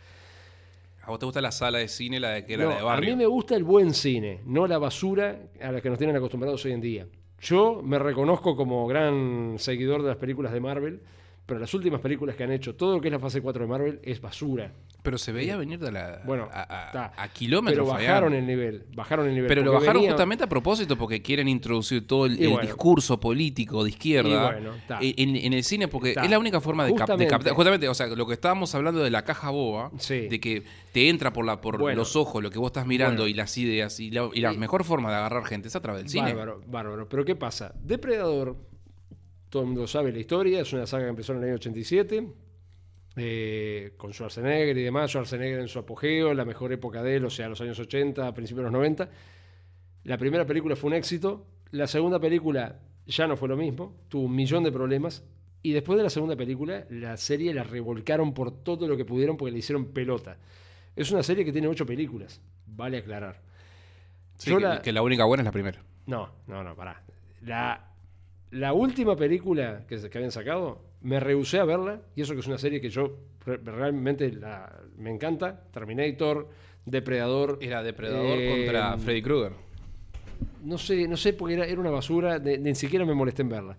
¿A 1.04 1.10
vos 1.12 1.20
te 1.20 1.26
gusta 1.26 1.40
la 1.40 1.52
sala 1.52 1.78
de 1.78 1.88
cine, 1.88 2.20
la 2.20 2.32
de 2.32 2.46
que 2.46 2.56
era 2.56 2.66
la 2.66 2.74
de 2.76 2.80
a 2.80 2.84
barrio? 2.84 3.12
mí 3.12 3.16
me 3.16 3.28
gusta 3.28 3.56
el 3.56 3.64
buen 3.64 3.94
cine, 3.94 4.40
no 4.46 4.66
la 4.66 4.80
basura 4.80 5.38
a 5.62 5.72
la 5.72 5.82
que 5.82 5.90
nos 5.90 6.00
tienen 6.00 6.16
acostumbrados 6.16 6.66
hoy 6.66 6.72
en 6.72 6.82
día. 6.82 7.08
Yo 7.42 7.82
me 7.84 8.00
reconozco 8.00 8.56
como 8.56 8.88
gran 8.88 9.56
seguidor 9.60 10.02
de 10.02 10.08
las 10.08 10.18
películas 10.18 10.52
de 10.52 10.60
Marvel, 10.62 11.02
pero 11.46 11.60
las 11.60 11.74
últimas 11.74 12.02
películas 12.02 12.36
que 12.36 12.44
han 12.44 12.52
hecho, 12.52 12.76
todo 12.76 12.96
lo 12.96 13.02
que 13.02 13.08
es 13.08 13.12
la 13.12 13.20
fase 13.20 13.42
4 13.42 13.64
de 13.64 13.70
Marvel, 13.70 14.00
es 14.04 14.20
basura. 14.22 14.72
Pero 15.04 15.20
se 15.20 15.32
veía 15.32 15.56
venir 15.56 15.78
de 15.78 15.92
la, 15.92 16.24
Bueno, 16.26 16.50
a, 16.52 16.62
a- 16.62 16.86
está. 16.88 17.14
a 17.16 17.28
kilómetros. 17.28 17.88
Pero 17.88 17.94
bajaron 17.96 18.34
el 18.34 18.48
nivel, 18.48 18.86
bajaron 18.96 19.28
el 19.28 19.36
nivel. 19.36 19.48
Pero 19.48 19.62
lo 19.62 19.74
bajaron 19.74 19.98
venía- 19.98 20.10
justamente 20.10 20.44
a 20.44 20.48
propósito 20.50 20.98
porque 20.98 21.22
quieren 21.22 21.48
introducir 21.48 22.08
todo 22.08 22.26
el, 22.26 22.40
Y 22.40 22.46
el 22.46 22.50
bueno. 22.50 22.66
discurso 22.66 23.20
político 23.20 23.84
de 23.84 23.92
izquierda 23.92 24.52
bueno, 24.54 24.74
está. 24.74 24.98
en, 25.02 25.36
en 25.36 25.54
el 25.54 25.64
cine 25.64 25.88
porque 25.88 26.16
es 26.20 26.30
la 26.32 26.40
única 26.40 26.60
forma 26.60 26.86
de, 26.86 26.90
cap- 26.96 26.98
de 26.98 27.04
Justamente. 27.04 27.30
captar. 27.30 27.54
Justamente, 27.54 27.88
o 27.88 27.94
sea, 27.94 28.08
lo 28.08 28.26
que 28.26 28.34
estábamos 28.34 28.74
hablando 28.74 29.04
de 29.04 29.12
la 29.12 29.24
caja 29.24 29.52
boba, 29.52 29.92
Sí. 30.00 30.28
de 30.28 30.40
que 30.40 30.64
te 30.92 31.08
entra 31.10 31.32
por, 31.32 31.46
la, 31.46 31.62
por 31.62 31.80
los 31.96 32.16
ojos 32.16 32.42
lo 32.42 32.50
que 32.50 32.58
vos 32.58 32.70
estás 32.70 32.88
mirando 32.88 33.28
y 33.28 33.36
las 33.36 33.56
ideas 33.60 34.00
y 34.00 34.10
la, 34.10 34.28
y 34.34 34.42
la 34.42 34.54
mejor 34.54 34.84
forma 34.84 35.12
de 35.12 35.18
agarrar 35.18 35.46
gente 35.46 35.68
es 35.68 35.76
a 35.76 35.82
través 35.82 36.02
del 36.02 36.10
cine. 36.10 36.34
Bárbaro, 36.34 36.62
bárbaro. 36.66 37.08
Pero 37.08 37.24
¿qué 37.24 37.36
pasa? 37.36 37.76
Depredador, 37.84 38.56
todo 39.50 39.62
el 39.64 39.68
mundo 39.70 39.88
sabe 39.88 40.12
la 40.12 40.20
historia, 40.20 40.62
es 40.62 40.74
una 40.74 40.86
saga 40.88 41.04
que 41.06 41.10
empezó 41.12 41.32
en 41.34 41.40
el 41.40 41.44
año 41.46 41.56
87. 41.56 42.28
eh, 43.18 43.94
con 43.98 44.12
Schwarzenegger 44.14 44.78
y 44.78 44.84
demás, 44.84 45.12
Schwarzenegger 45.12 45.60
en 45.62 45.68
su 45.70 45.80
apogeo, 45.80 46.34
la 46.34 46.44
mejor 46.46 46.74
época 46.74 47.02
de 47.02 47.16
él, 47.16 47.26
o 47.26 47.30
sea, 47.30 47.48
los 47.48 47.62
años 47.62 47.80
80, 47.80 48.34
principios 48.34 48.60
de 48.66 48.72
los 48.72 48.74
90. 48.74 49.10
La 50.04 50.18
primera 50.18 50.46
película 50.46 50.76
fue 50.76 50.90
un 50.90 50.96
éxito, 50.96 51.46
la 51.72 51.88
segunda 51.88 52.20
película 52.20 52.80
ya 53.08 53.26
no 53.28 53.38
fue 53.38 53.48
lo 53.48 53.56
mismo, 53.56 53.96
tuvo 54.10 54.24
un 54.24 54.36
millón 54.36 54.64
de 54.64 54.72
problemas, 54.72 55.24
y 55.64 55.72
después 55.72 55.98
de 55.98 56.04
la 56.04 56.10
segunda 56.10 56.36
película, 56.36 56.86
la 56.90 57.16
serie 57.18 57.54
la 57.54 57.64
revolcaron 57.64 58.34
por 58.34 58.52
todo 58.64 58.88
lo 58.88 58.98
que 58.98 59.06
pudieron 59.06 59.38
porque 59.38 59.52
le 59.54 59.60
hicieron 59.60 59.86
pelota. 59.94 60.38
Es 60.96 61.10
una 61.12 61.24
serie 61.24 61.44
que 61.46 61.52
tiene 61.52 61.68
ocho 61.68 61.86
películas, 61.86 62.42
vale 62.68 62.98
aclarar. 62.98 63.42
Sí, 64.38 64.54
que, 64.54 64.60
la- 64.60 64.82
que 64.82 64.92
la 64.92 65.02
única 65.02 65.24
buena 65.26 65.42
es 65.42 65.46
la 65.46 65.52
primera. 65.52 65.82
No, 66.06 66.30
no, 66.48 66.64
no, 66.64 66.76
pará. 66.76 67.02
La, 67.42 67.94
la 68.52 68.74
última 68.74 69.16
película 69.16 69.84
que, 69.88 69.96
habían 70.14 70.32
sacado, 70.32 70.82
me 71.02 71.20
rehusé 71.20 71.60
a 71.60 71.66
verla, 71.66 72.02
y 72.16 72.22
eso 72.22 72.34
que 72.34 72.40
es 72.40 72.48
una 72.48 72.58
serie 72.58 72.80
que 72.82 72.90
yo 72.90 73.18
re- 73.46 73.58
realmente 73.58 74.32
la- 74.32 74.82
me 74.98 75.12
encanta. 75.12 75.62
Terminator, 75.72 76.48
Depredador. 76.86 77.58
Era 77.62 77.82
Depredador 77.84 78.40
eh, 78.40 78.48
contra 78.50 78.98
Freddy 78.98 79.22
Krueger. 79.22 79.52
No 80.64 80.78
sé, 80.78 81.08
no 81.08 81.18
sé, 81.18 81.34
porque 81.34 81.56
era, 81.56 81.66
era 81.66 81.80
una 81.80 81.90
basura, 81.92 82.40
de- 82.40 82.58
ni 82.58 82.76
siquiera 82.76 83.06
me 83.06 83.14
molesté 83.14 83.42
en 83.42 83.50
verla. 83.50 83.78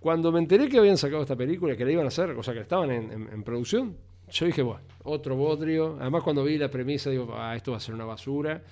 Cuando 0.00 0.30
me 0.30 0.38
enteré 0.38 0.68
que 0.68 0.78
habían 0.78 0.96
sacado 0.96 1.22
esta 1.22 1.36
película, 1.36 1.76
que 1.76 1.84
la 1.84 1.92
iban 1.92 2.04
a 2.04 2.08
hacer, 2.08 2.30
o 2.30 2.42
sea, 2.42 2.54
que 2.54 2.60
estaban 2.60 2.90
en, 2.90 3.10
en- 3.12 3.28
en 3.32 3.42
producción, 3.42 3.96
yo 4.30 4.46
dije, 4.46 4.62
bueno, 4.62 4.82
otro 5.04 5.36
bodrio. 5.36 5.96
Además, 6.00 6.22
cuando 6.22 6.42
vi 6.44 6.58
la 6.58 6.68
premisa, 6.70 7.10
digo, 7.10 7.32
ah, 7.36 7.54
esto 7.56 7.70
va 7.72 7.76
a 7.76 7.80
ser 7.80 7.94
una 7.94 8.04
basura. 8.04 8.62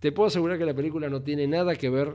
Te 0.00 0.10
puedo 0.12 0.26
asegurar 0.26 0.58
que 0.58 0.64
la 0.66 0.74
película 0.74 1.08
no 1.08 1.22
tiene 1.22 1.46
nada 1.46 1.74
que 1.76 1.88
ver 1.88 2.14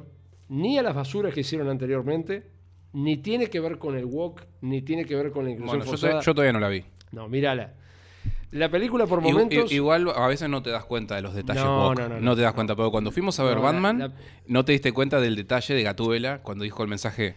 ni 0.50 0.78
a 0.78 0.84
las 0.84 0.96
basuras 0.96 1.34
que 1.34 1.42
hicieron 1.42 1.70
anteriormente, 1.70 2.50
ni 2.94 3.18
tiene 3.18 3.48
que 3.48 3.60
ver 3.60 3.78
con 3.78 3.98
el 3.98 4.06
walk, 4.06 4.46
ni 4.62 4.82
tiene 4.82 5.06
que 5.06 5.16
ver 5.16 5.32
con 5.32 5.46
la 5.46 5.52
inclusión 5.52 5.80
Bueno, 5.80 5.92
forzada. 5.92 6.22
yo 6.22 6.34
todavía 6.34 6.54
no 6.54 6.60
la 6.60 6.70
vi. 6.70 6.84
No, 7.12 7.28
mírala. 7.28 7.74
La 8.52 8.70
película 8.72 9.06
por 9.06 9.20
momentos... 9.22 9.72
Igual 9.74 10.10
a 10.16 10.26
veces 10.28 10.48
no 10.50 10.64
te 10.64 10.70
das 10.70 10.86
cuenta 10.86 11.16
de 11.16 11.22
los 11.22 11.34
detalles. 11.36 11.64
No, 11.66 11.94
no, 11.94 12.08
no, 12.08 12.20
no, 12.22 12.36
te 12.36 12.42
das 12.44 12.54
cuenta, 12.54 12.76
pero 12.78 12.92
cuando 12.92 13.12
fuimos 13.12 13.38
a 13.40 13.44
ver 13.44 13.56
la- 13.58 13.62
Batman, 13.62 14.00
la- 14.00 14.14
no 14.48 14.64
te 14.64 14.72
diste 14.72 14.94
cuenta 14.94 15.20
del 15.20 15.36
detalle 15.36 15.74
de 15.76 15.84
Gatúbela 15.84 16.40
cuando 16.44 16.64
dijo 16.64 16.82
el 16.82 16.88
mensaje: 16.88 17.36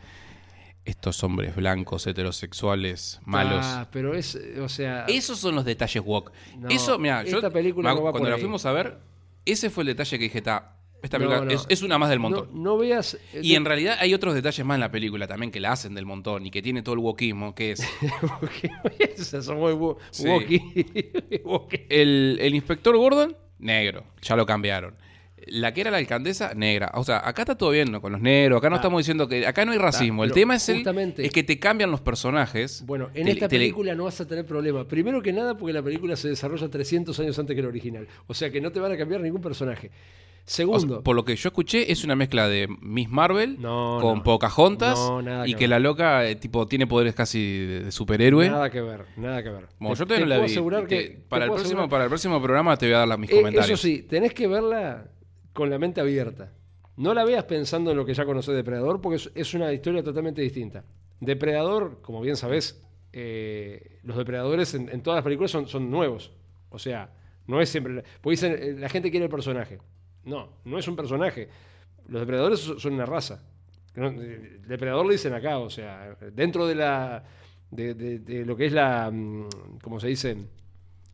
Estos 0.85 1.23
hombres 1.25 1.57
blancos, 1.57 2.07
heterosexuales, 2.07 3.21
malos. 3.25 3.67
Ah, 3.67 3.89
pero 3.93 4.15
es, 4.15 4.39
o 4.63 4.69
sea... 4.69 5.05
Esos 5.09 5.39
son 5.39 5.57
los 5.57 5.65
detalles 5.65 6.03
woke. 6.05 6.33
No, 6.59 6.69
Eso, 6.69 6.97
mira, 6.99 7.25
yo 7.25 7.37
esta 7.39 7.51
película 7.51 7.91
me- 7.91 7.97
no 7.99 8.05
va 8.05 8.13
cuando 8.13 8.31
la 8.31 8.39
fuimos 8.39 8.65
a 8.65 8.73
ver, 8.73 8.99
ese 9.45 9.69
fue 9.69 9.83
el 9.83 9.89
detalle 9.89 10.17
que 10.17 10.25
dije, 10.25 10.39
está, 10.39 10.77
esta 11.03 11.19
película 11.19 11.45
no. 11.45 11.51
Es, 11.51 11.67
es 11.69 11.83
una 11.83 11.99
más 11.99 12.11
del 12.11 12.19
montón. 12.19 12.49
no 12.63 12.77
veas... 12.77 13.15
eh, 13.33 13.41
Y 13.43 13.55
en 13.55 13.65
realidad 13.65 13.97
hay 14.01 14.13
otros 14.15 14.35
detalles 14.35 14.65
más 14.67 14.75
en 14.77 14.81
la 14.81 14.91
película 14.91 15.27
también 15.27 15.51
que 15.51 15.61
la 15.61 15.73
hacen 15.73 15.95
del 15.95 16.07
montón 16.07 16.45
y 16.47 16.51
que 16.51 16.61
tiene 16.63 16.83
todo 16.83 16.95
el 16.95 16.99
wokismo, 17.01 17.55
que 17.55 17.73
es 17.73 17.81
son 19.43 19.59
muy 19.59 19.73
wo- 19.73 19.97
Sí. 20.11 20.27
el, 21.89 22.39
el 22.41 22.55
inspector 22.55 22.97
Gordon, 22.97 23.37
negro, 23.59 24.05
ya 24.23 24.37
lo 24.37 24.47
cambiaron. 24.47 24.95
La 25.47 25.73
que 25.73 25.81
era 25.81 25.91
la 25.91 25.97
alcaldesa, 25.97 26.53
negra. 26.55 26.91
O 26.95 27.03
sea, 27.03 27.27
acá 27.27 27.43
está 27.43 27.57
todo 27.57 27.71
bien 27.71 27.91
¿no? 27.91 28.03
con 28.03 28.13
los 28.13 28.21
negros, 28.21 28.59
acá 28.59 28.69
no 28.69 28.77
Ah. 28.77 28.79
estamos 28.79 29.01
diciendo 29.01 29.27
que 29.27 29.47
acá 29.47 29.65
no 29.65 29.73
hay 29.73 29.79
racismo. 29.79 30.23
el 30.23 30.33
tema 30.33 30.55
es, 30.55 30.69
el, 30.69 30.87
es 31.17 31.33
que 31.33 31.43
te 31.43 31.59
cambian 31.59 31.91
los 31.91 32.03
personajes. 32.03 32.85
Bueno, 32.87 33.09
en 33.15 33.25
Te- 33.25 33.31
esta 33.33 33.49
te 33.49 33.57
le- 33.57 33.65
película 33.65 33.95
no 33.95 34.05
vas 34.05 34.21
a 34.21 34.29
tener 34.29 34.45
problema. 34.45 34.87
Primero 34.87 35.23
que 35.23 35.33
nada 35.33 35.57
porque 35.57 35.73
la 35.73 35.83
película 35.83 36.15
se 36.15 36.29
desarrolla 36.29 36.69
300 36.69 37.19
años 37.21 37.39
antes 37.39 37.55
que 37.55 37.61
el 37.61 37.67
original. 37.67 38.07
O 38.27 38.35
sea 38.35 38.51
que 38.51 38.61
no 38.61 38.71
te 38.71 38.81
van 38.81 38.93
a 38.93 38.99
cambiar 38.99 39.23
ningún 39.23 39.41
personaje. 39.41 39.91
O 40.41 40.53
sea, 40.53 40.65
Segundo, 40.65 41.03
por 41.03 41.15
lo 41.15 41.25
que 41.25 41.37
yo 41.37 41.49
escuché, 41.49 41.93
es 41.93 42.03
una 42.03 42.17
mezcla 42.17 42.49
de 42.49 42.67
Miss 42.81 43.09
Marvel 43.09 43.61
No, 43.61 43.99
con 44.01 44.19
no. 44.19 44.23
Pocahontas 44.25 44.99
No, 44.99 45.47
y 45.47 45.55
que 45.55 45.69
la 45.69 45.79
loca 45.79 46.27
eh, 46.29 46.35
tipo 46.37 46.67
tiene 46.67 46.87
poderes 46.87 47.15
casi 47.15 47.39
de, 47.67 47.85
de 47.85 47.93
superhéroe. 47.93 48.49
nada 48.51 48.69
que 48.71 48.81
ver, 48.81 49.05
nada 49.17 49.43
que 49.43 49.51
ver. 49.51 49.67
Bueno, 49.79 49.95
Te- 49.95 49.99
yo 50.01 50.07
todavía 50.07 50.17
te 50.17 50.21
no 50.21 50.27
la 50.27 50.35
puedo 50.37 50.47
vi. 50.47 50.53
asegurar 50.53 50.87
Te- 50.87 50.89
que- 50.89 51.09
te 51.11 51.17
para, 51.29 51.45
el 51.45 51.51
próximo, 51.51 51.69
asegurar- 51.83 51.89
para 51.91 52.05
el 52.05 52.09
próximo 52.11 52.43
programa 52.43 52.77
te 52.77 52.87
voy 52.87 52.95
a 52.95 53.07
dar 53.07 53.19
mis 53.19 53.31
Eh, 53.31 53.35
comentarios. 53.37 53.71
Eso 53.71 53.77
sí, 53.83 54.03
tenés 54.03 54.35
que 54.35 54.47
verla 54.49 55.09
con 55.53 55.71
la 55.71 55.79
mente 55.79 56.01
abierta. 56.01 56.53
No 56.97 57.15
la 57.15 57.25
veas 57.25 57.45
pensando 57.45 57.93
en 57.93 57.97
lo 57.97 58.05
que 58.05 58.13
ya 58.15 58.25
conoces 58.25 58.49
de 58.51 58.57
Depredador, 58.57 59.01
porque 59.01 59.17
es, 59.17 59.31
es 59.35 59.55
una 59.55 59.73
historia 59.73 60.03
totalmente 60.03 60.43
distinta. 60.43 60.85
Depredador, 61.21 62.01
como 62.03 62.21
bien 62.21 62.37
sabés, 62.37 62.83
eh, 63.13 63.99
los 64.03 64.17
depredadores 64.17 64.75
en, 64.75 64.89
en 64.89 65.03
todas 65.03 65.19
las 65.19 65.25
películas 65.25 65.51
son, 65.51 65.67
son 65.69 65.91
nuevos. 65.91 66.33
O 66.71 66.79
sea, 66.79 67.13
no 67.47 67.61
es 67.61 67.69
siempre. 67.69 68.05
Porque 68.21 68.33
dicen, 68.33 68.53
eh, 68.59 68.77
la 68.79 68.89
gente 68.89 69.11
quiere 69.11 69.25
el 69.27 69.31
personaje. 69.31 69.79
No, 70.25 70.49
no 70.65 70.79
es 70.79 70.87
un 70.89 70.97
personaje. 70.97 71.49
Los 72.09 72.21
depredadores 72.21 72.61
son 72.61 72.93
una 72.95 73.07
raza. 73.07 73.43
Eh, 73.97 74.61
Depredador 74.67 75.07
le 75.07 75.13
dicen 75.13 75.33
acá, 75.33 75.59
o 75.59 75.71
sea, 75.71 76.17
dentro 76.33 76.67
de 76.67 76.75
la. 76.75 77.25
De, 77.71 77.95
de- 77.95 78.19
de 78.19 78.45
lo 78.45 78.57
que 78.57 78.67
es 78.67 78.73
la. 78.73 79.11
mm, 79.13 79.49
¿Cómo 79.83 80.01
se 80.01 80.09
dice? 80.09 80.37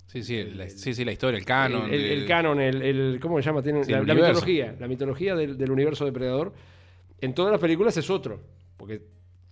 Sí, 0.07 0.23
sí, 0.23 0.45
la, 0.45 0.69
sí, 0.71 0.95
sí, 0.95 1.05
la 1.05 1.13
historia, 1.13 1.37
el 1.39 1.45
canon. 1.45 1.87
el, 1.89 1.95
el- 1.95 2.11
el 2.13 2.21
de- 2.21 2.27
canon, 2.27 2.61
el, 2.61 3.19
¿cómo 3.21 3.37
se 3.39 3.43
llama? 3.47 3.63
Tiene, 3.63 3.85
Sí, 3.85 3.93
la, 3.93 4.01
mitología, 4.03 4.75
la 4.79 4.89
mitología 4.89 5.35
del, 5.35 5.59
del 5.59 5.71
universo 5.71 6.05
depredador. 6.05 6.55
En 7.21 7.35
todas 7.35 7.51
las 7.53 7.61
películas 7.61 7.97
es 7.97 8.09
otro, 8.09 8.41
porque 8.77 9.03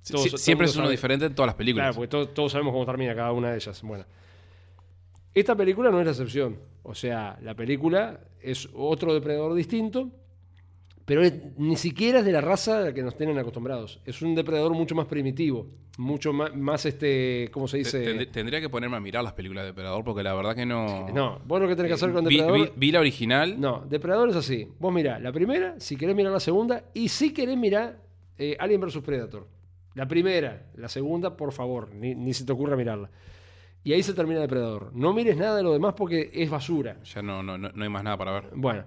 todos- 0.08 0.22
sí, 0.30 0.38
siempre 0.38 0.66
es 0.66 0.74
uno 0.76 0.84
sabe- 0.84 0.92
diferente 0.92 1.26
en 1.26 1.34
todas 1.34 1.48
las 1.48 1.56
películas. 1.56 1.84
Claro, 1.86 1.94
porque 1.96 2.08
todos, 2.08 2.34
todos 2.34 2.52
sabemos 2.52 2.72
cómo 2.72 2.86
termina 2.86 3.14
cada 3.14 3.32
una 3.32 3.50
de 3.50 3.56
ellas. 3.56 3.82
Bueno, 3.82 4.04
esta 5.34 5.54
película 5.56 5.90
no 5.90 6.00
es 6.00 6.06
la 6.06 6.12
excepción. 6.12 6.56
O 6.82 6.94
sea, 6.94 7.38
la 7.42 7.54
película 7.54 8.20
es 8.40 8.68
otro 8.74 9.14
depredador 9.14 9.54
distinto, 9.54 10.10
pero 11.04 11.22
es- 11.22 11.34
ni 11.58 11.76
siquiera 11.76 12.20
es 12.20 12.24
de 12.24 12.32
la 12.32 12.40
raza 12.40 12.78
a 12.78 12.80
la 12.82 12.94
que 12.94 13.02
nos 13.02 13.16
tienen 13.16 13.38
acostumbrados. 13.38 14.00
Es 14.04 14.22
un 14.22 14.34
depredador 14.34 14.72
mucho 14.74 14.94
más 14.94 15.06
primitivo, 15.06 15.66
mucho 15.98 16.32
más, 16.32 16.54
más 16.54 16.86
este, 16.86 17.48
¿cómo 17.52 17.68
se 17.68 17.78
dice? 17.78 18.04
tend- 18.04 18.30
Tendría 18.30 18.60
que 18.60 18.68
ponerme 18.68 18.96
a 18.96 19.00
mirar 19.00 19.22
las 19.24 19.32
películas 19.34 19.64
de 19.64 19.68
Depredador 19.70 20.02
porque 20.04 20.22
la 20.22 20.34
verdad 20.34 20.54
que 20.54 20.64
no. 20.66 21.08
No, 21.10 21.40
vos 21.46 21.60
lo 21.60 21.68
que 21.68 21.76
tenés 21.76 21.90
que 21.90 21.94
hacer 21.94 22.12
con 22.12 22.24
vi, 22.24 22.36
depredador... 22.36 22.66
vi- 22.68 22.72
vi 22.76 22.92
la 22.92 23.00
original. 23.00 23.60
No, 23.60 23.84
Depredador 23.88 24.28
es 24.30 24.36
así. 24.36 24.68
Vos 24.78 24.92
mirá 24.92 25.18
la 25.18 25.32
primera, 25.32 25.74
si 25.78 25.96
querés 25.96 26.14
mirar 26.16 26.32
la 26.32 26.40
segunda, 26.40 26.84
y 26.94 27.08
si 27.08 27.32
querés 27.32 27.56
mirar 27.56 27.98
eh, 28.38 28.56
Alien 28.58 28.80
vs 28.80 28.98
Predator. 28.98 29.46
La 29.94 30.08
primera, 30.08 30.66
la 30.76 30.88
segunda, 30.88 31.36
por 31.36 31.52
favor, 31.52 31.94
ni, 31.94 32.14
ni 32.16 32.34
se 32.34 32.44
te 32.44 32.52
ocurra 32.52 32.76
mirarla. 32.76 33.10
Y 33.84 33.92
ahí 33.92 34.02
se 34.02 34.14
termina 34.14 34.40
Depredador. 34.40 34.90
No 34.94 35.12
mires 35.12 35.36
nada 35.36 35.56
de 35.56 35.62
lo 35.62 35.72
demás 35.72 35.94
porque 35.94 36.30
es 36.32 36.48
basura. 36.50 37.00
Ya 37.04 37.22
no, 37.22 37.42
no, 37.42 37.58
no, 37.58 37.68
no 37.70 37.82
hay 37.84 37.90
más 37.90 38.02
nada 38.02 38.16
para 38.16 38.32
ver. 38.32 38.50
Bueno, 38.54 38.84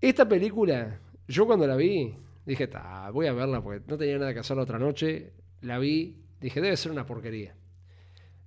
esta 0.00 0.28
película, 0.28 1.00
yo 1.26 1.44
cuando 1.46 1.66
la 1.66 1.74
vi, 1.76 2.14
dije, 2.46 2.68
"Ta, 2.68 3.10
voy 3.10 3.26
a 3.26 3.32
verla 3.32 3.62
porque 3.62 3.82
no 3.86 3.98
tenía 3.98 4.18
nada 4.18 4.32
que 4.32 4.40
hacer 4.40 4.56
la 4.56 4.62
otra 4.62 4.78
noche. 4.78 5.32
La 5.62 5.78
vi, 5.78 6.16
dije, 6.40 6.60
debe 6.60 6.76
ser 6.76 6.92
una 6.92 7.04
porquería. 7.04 7.54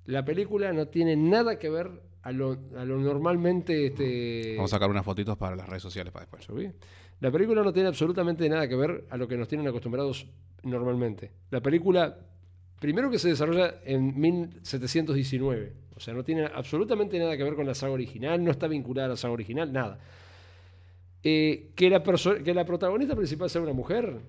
La 0.06 0.24
película 0.24 0.72
no 0.72 0.88
tiene 0.88 1.16
nada 1.18 1.60
que 1.60 1.70
ver 1.70 1.90
a 2.22 2.32
lo, 2.32 2.58
a 2.78 2.86
lo 2.86 2.98
normalmente... 2.98 3.88
Este, 3.88 4.54
Vamos 4.56 4.72
a 4.72 4.76
sacar 4.78 4.90
unas 4.90 5.04
fotitos 5.04 5.36
para 5.38 5.56
las 5.56 5.68
redes 5.68 5.84
sociales 5.84 6.14
para 6.14 6.26
después. 6.26 6.46
subí. 6.46 6.72
La 7.20 7.32
película 7.32 7.64
no 7.64 7.74
tiene 7.74 7.90
absolutamente 7.90 8.48
nada 8.48 8.68
que 8.70 8.76
ver 8.76 9.06
a 9.10 9.18
lo 9.18 9.28
que 9.28 9.36
nos 9.36 9.48
tienen 9.48 9.68
acostumbrados 9.68 10.28
normalmente. 10.64 11.32
La 11.50 11.62
película, 11.62 12.18
primero 12.80 13.10
que 13.10 13.20
se 13.20 13.30
desarrolla 13.30 13.76
en 13.86 14.20
1719, 14.20 15.74
o 15.96 16.00
sea, 16.00 16.14
no 16.14 16.24
tiene 16.24 16.46
absolutamente 16.46 17.18
nada 17.20 17.36
que 17.38 17.44
ver 17.44 17.56
con 17.56 17.66
la 17.66 17.74
saga 17.74 17.94
original, 17.94 18.44
no 18.44 18.52
está 18.52 18.68
vinculada 18.68 19.08
a 19.08 19.10
la 19.10 19.18
saga 19.18 19.34
original, 19.34 19.72
nada. 19.74 20.00
Eh, 21.24 21.72
que, 21.76 21.90
la 21.90 22.04
que 22.44 22.54
la 22.54 22.66
protagonista 22.66 23.16
principal 23.16 23.50
sea 23.50 23.62
una 23.62 23.74
mujer, 23.74 24.20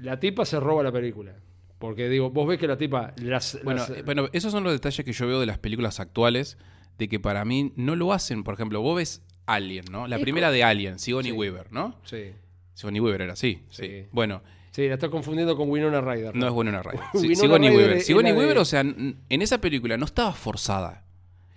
la 0.00 0.18
tipa 0.20 0.44
se 0.44 0.58
roba 0.60 0.82
la 0.82 0.92
película. 0.92 1.34
Porque 1.78 2.08
digo, 2.08 2.30
vos 2.30 2.46
ves 2.48 2.58
que 2.58 2.66
la 2.68 2.78
tipa... 2.78 3.12
Las, 3.20 3.58
Bueno, 3.62 3.80
las- 3.80 3.90
eh, 3.90 4.02
bueno, 4.04 4.28
esos 4.32 4.52
son 4.52 4.64
los 4.64 4.72
detalles 4.72 5.04
que 5.04 5.12
yo 5.12 5.26
veo 5.26 5.40
de 5.40 5.46
las 5.46 5.58
películas 5.58 6.00
actuales, 6.00 6.56
de 6.96 7.08
que 7.08 7.20
para 7.20 7.44
mí 7.44 7.72
no 7.76 7.96
lo 7.96 8.12
hacen. 8.12 8.44
Por 8.44 8.54
ejemplo, 8.54 8.80
vos 8.80 8.96
ves 8.96 9.22
Alien, 9.46 9.84
¿no? 9.90 10.06
La 10.06 10.18
primera 10.18 10.50
de 10.50 10.62
Alien, 10.64 10.98
Sigourney 10.98 11.32
Sí. 11.32 11.36
Weaver, 11.36 11.72
¿no? 11.72 11.98
sí, 12.04 12.30
Sigourney 12.74 13.00
Weaver 13.00 13.22
era 13.22 13.32
así. 13.34 13.62
Sí. 13.68 13.82
Sí. 13.86 14.06
Bueno, 14.12 14.42
sí, 14.74 14.88
la 14.88 14.94
está 14.94 15.08
confundiendo 15.08 15.56
con 15.56 15.70
Winona 15.70 16.00
Ryder. 16.00 16.34
no 16.34 16.46
es 16.48 16.52
Winona 16.52 16.82
Ryder. 16.82 17.00
Sí, 17.12 17.18
Winona 17.20 17.36
Sigourney 17.40 17.68
Ryder 17.70 17.86
Weaver. 17.86 18.00
Sigourney 18.02 18.32
de- 18.32 18.38
Weaver, 18.38 18.58
o 18.58 18.64
sea, 18.64 18.80
en 18.80 19.16
esa 19.28 19.60
película 19.60 19.96
no 19.96 20.04
estaba 20.04 20.32
forzada. 20.32 21.04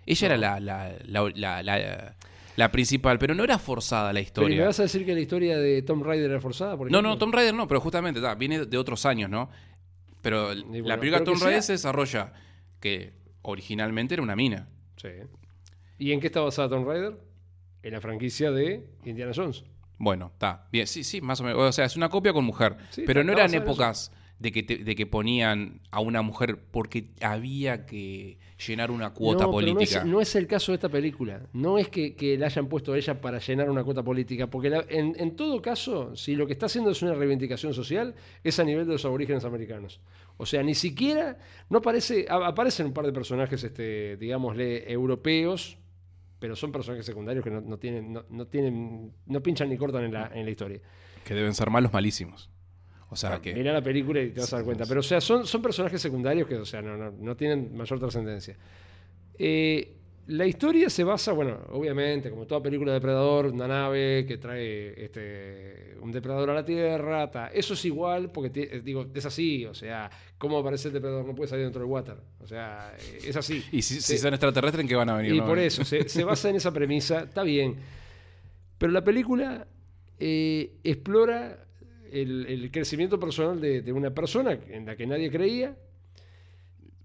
Ella 0.06 0.26
era 0.28 0.38
la, 0.38 0.60
la, 0.60 0.94
la, 1.36 1.62
la- 2.56 2.72
principal, 2.72 3.20
pero 3.20 3.36
no 3.36 3.44
era 3.44 3.58
forzada 3.60 4.14
la 4.14 4.20
Pero 4.20 4.20
¿y 4.20 4.24
historia. 4.26 4.58
¿me 4.60 4.66
vas 4.66 4.80
a 4.80 4.84
decir 4.84 5.06
que 5.06 5.14
la 5.14 5.20
historia 5.20 5.58
de 5.58 5.82
Tom 5.82 6.02
Raider 6.04 6.30
era 6.32 6.40
forzada? 6.42 6.78
por 6.78 6.90
No, 6.92 7.02
no, 7.02 7.18
Tom 7.18 7.32
Raider 7.32 7.54
no, 7.54 7.68
pero 7.68 7.80
justamente 7.82 8.22
ta, 8.22 8.36
viene 8.36 8.66
de 8.66 8.78
otros 8.78 9.06
años, 9.06 9.30
¿no? 9.30 9.50
Pero 10.22 10.48
bueno, 10.48 10.88
la 10.88 10.98
película 11.00 11.20
pero 11.20 11.32
Tom 11.34 11.40
Raider 11.42 11.62
sea- 11.62 11.68
se 11.68 11.74
desarrolla 11.74 12.34
que 12.80 13.14
originalmente 13.42 14.14
era 14.16 14.24
una 14.24 14.36
mina. 14.36 14.68
Sí. 14.96 15.10
¿Y 16.00 16.12
en 16.12 16.20
qué 16.20 16.28
está 16.28 16.42
basada 16.42 16.70
Tomb 16.70 16.88
Raider? 16.88 17.18
En 17.84 17.94
la 17.94 18.02
franquicia 18.02 18.52
de 18.52 18.84
Indiana 19.06 19.32
Jones. 19.36 19.64
Bueno, 19.98 20.32
está. 20.34 20.68
Bien, 20.72 20.86
sí, 20.88 21.04
sí, 21.04 21.22
más 21.22 21.40
o 21.42 21.44
menos. 21.44 21.60
O 21.60 21.72
sea, 21.72 21.86
es 21.86 21.96
una 21.96 22.10
copia 22.10 22.34
con 22.34 22.46
mujer. 22.46 22.78
Sí, 22.92 23.04
pero 23.06 23.24
no 23.24 23.32
eran 23.34 23.54
épocas. 23.54 24.12
de 24.40 24.52
que, 24.52 24.62
te- 24.62 24.78
de 24.84 24.94
que 24.96 25.08
ponían 25.08 25.82
a 25.90 26.00
una 26.00 26.22
mujer 26.22 26.60
porque 26.70 27.08
había 27.22 27.88
que 27.88 28.38
llenar 28.68 28.92
una 28.92 29.10
cuota 29.12 29.46
no, 29.46 29.52
pero 29.52 29.62
no 29.74 29.80
es- 29.80 29.90
política. 29.90 30.04
No 30.04 30.22
es, 30.22 30.36
el 30.36 30.46
caso 30.46 30.72
de 30.72 30.76
esta 30.76 30.90
película. 30.90 31.42
No 31.54 31.80
es 31.80 31.90
que, 31.90 32.16
que 32.16 32.38
la 32.38 32.46
hayan 32.46 32.68
puesto 32.70 32.94
a 32.94 32.98
ella 32.98 33.20
para 33.20 33.40
llenar 33.40 33.68
una 33.68 33.84
cuota 33.84 34.04
política. 34.04 34.46
Porque 34.46 34.70
la- 34.70 34.86
en, 34.90 35.16
en 35.18 35.36
todo 35.36 35.60
caso, 35.60 36.16
si 36.16 36.36
lo 36.36 36.46
que 36.46 36.54
está 36.54 36.68
haciendo 36.68 36.92
es 36.92 37.02
una 37.02 37.16
reivindicación 37.16 37.74
social, 37.74 38.14
es 38.44 38.60
a 38.60 38.64
nivel 38.64 38.86
de 38.86 38.94
los 38.94 39.06
aborígenes 39.06 39.44
americanos. 39.44 40.02
O 40.38 40.46
sea, 40.46 40.62
ni 40.62 40.76
siquiera. 40.76 41.40
No 41.72 41.80
aparece. 41.80 42.28
a- 42.30 42.46
Aparecen 42.46 42.86
un 42.86 42.94
par 42.94 43.08
de 43.08 43.14
personajes, 43.14 43.64
este, 43.64 44.18
digámosle, 44.18 44.92
europeos. 44.92 45.80
Pero 46.40 46.56
son 46.56 46.72
personajes 46.72 47.06
secundarios 47.06 47.44
que 47.44 47.50
no, 47.50 47.62
no 47.62 47.78
tienen, 47.78 48.14
no, 48.14 48.24
no 48.30 48.48
tienen, 48.48 49.12
no 49.26 49.42
pinchan 49.42 49.70
ni 49.70 49.78
cortan 49.78 50.04
en 50.04 50.14
la, 50.14 50.32
en 50.34 50.46
la 50.46 50.52
historia. 50.52 50.80
Que 51.24 51.34
deben 51.34 51.54
ser 51.54 51.70
malos 51.70 51.92
malísimos. 51.92 52.50
O 53.10 53.16
sea 53.16 53.40
que. 53.42 53.54
Mirá 53.54 53.74
la 53.74 53.82
película 53.82 54.22
y 54.22 54.32
te 54.32 54.42
vas 54.42 54.54
a 54.54 54.58
dar 54.58 54.66
cuenta. 54.66 54.86
Pero, 54.86 55.00
o 55.00 55.04
sea, 55.04 55.22
son, 55.22 55.48
son 55.48 55.62
personajes 55.62 56.02
secundarios 56.02 56.48
que, 56.48 56.56
o 56.56 56.66
sea, 56.66 56.82
no, 56.82 56.98
no, 56.98 57.12
no 57.12 57.36
tienen 57.36 57.76
mayor 57.76 58.00
trascendencia. 58.00 58.58
Eh, 59.40 59.97
la 60.28 60.46
historia 60.46 60.90
se 60.90 61.04
basa, 61.04 61.32
bueno, 61.32 61.58
obviamente, 61.72 62.30
como 62.30 62.46
toda 62.46 62.62
película 62.62 62.92
de 62.92 63.00
depredador, 63.00 63.48
una 63.48 63.68
nave 63.68 64.26
que 64.28 64.38
trae 64.38 64.94
este, 65.06 65.96
un 66.02 66.12
depredador 66.12 66.50
a 66.50 66.54
la 66.54 66.66
Tierra. 66.66 67.32
ta. 67.32 67.48
Eso 67.48 67.74
es 67.76 67.86
igual, 67.86 68.32
porque 68.32 68.52
eh, 68.56 68.82
digo, 68.84 69.08
es 69.14 69.26
así. 69.26 69.66
O 69.66 69.74
sea, 69.74 70.10
¿cómo 70.38 70.58
aparece 70.60 70.90
el 70.90 70.96
depredador? 70.96 71.26
No 71.26 71.34
puede 71.34 71.48
salir 71.50 71.64
dentro 71.66 71.82
del 71.82 71.90
water. 71.90 72.18
O 72.42 72.48
sea, 72.48 72.94
eh, 73.00 73.20
es 73.26 73.36
así. 73.38 73.64
Y 73.72 73.82
si, 73.82 73.96
Se- 74.02 74.14
si 74.14 74.18
son 74.18 74.34
extraterrestres, 74.34 74.82
¿en 74.82 74.88
qué 74.90 74.96
van 74.96 75.10
a 75.10 75.16
venir? 75.18 75.34
y 75.34 75.40
no? 75.40 75.46
por 75.46 75.60
eso, 75.60 75.84
se, 75.86 76.08
se 76.10 76.24
basa 76.24 76.50
en 76.50 76.58
esa 76.58 76.72
premisa, 76.74 77.22
está 77.24 77.44
bien. 77.44 77.76
Pero 78.78 78.92
la 78.92 79.04
película 79.04 79.66
eh, 80.20 80.72
explora 80.84 81.66
el, 82.12 82.46
el 82.48 82.70
crecimiento 82.72 83.20
personal 83.20 83.60
de, 83.62 83.82
de 83.82 83.92
una 83.94 84.12
persona 84.12 84.60
en 84.70 84.86
la 84.86 84.96
que 84.96 85.08
nadie 85.08 85.32
creía. 85.32 85.76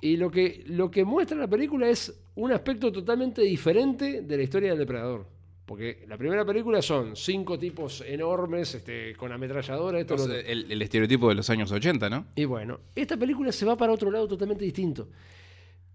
Y 0.02 0.16
lo 0.16 0.30
que, 0.30 0.64
lo 0.66 0.90
que 0.90 1.04
muestra 1.04 1.38
la 1.38 1.48
película 1.48 1.88
es 1.88 2.12
un 2.34 2.52
aspecto 2.52 2.92
totalmente 2.92 3.40
diferente 3.42 4.20
de 4.22 4.36
la 4.36 4.42
historia 4.42 4.70
del 4.70 4.78
depredador. 4.80 5.26
Porque 5.64 6.04
la 6.08 6.18
primera 6.18 6.44
película 6.44 6.82
son 6.82 7.14
cinco 7.16 7.56
tipos 7.58 8.02
enormes, 8.06 8.74
este, 8.74 9.14
con 9.14 9.30
ametralladoras, 9.32 10.00
esto, 10.00 10.16
lo 10.16 10.22
Entonces, 10.24 10.42
otro. 10.44 10.52
el, 10.52 10.72
el 10.72 10.82
estereotipo 10.82 11.28
de 11.28 11.36
los 11.36 11.48
años 11.48 11.70
80, 11.70 12.10
¿no? 12.10 12.26
Y 12.34 12.44
bueno, 12.44 12.80
esta 12.96 13.16
película 13.16 13.52
se 13.52 13.64
va 13.64 13.76
para 13.76 13.92
otro 13.92 14.10
lado 14.10 14.26
totalmente 14.28 14.64
distinto. 14.64 15.08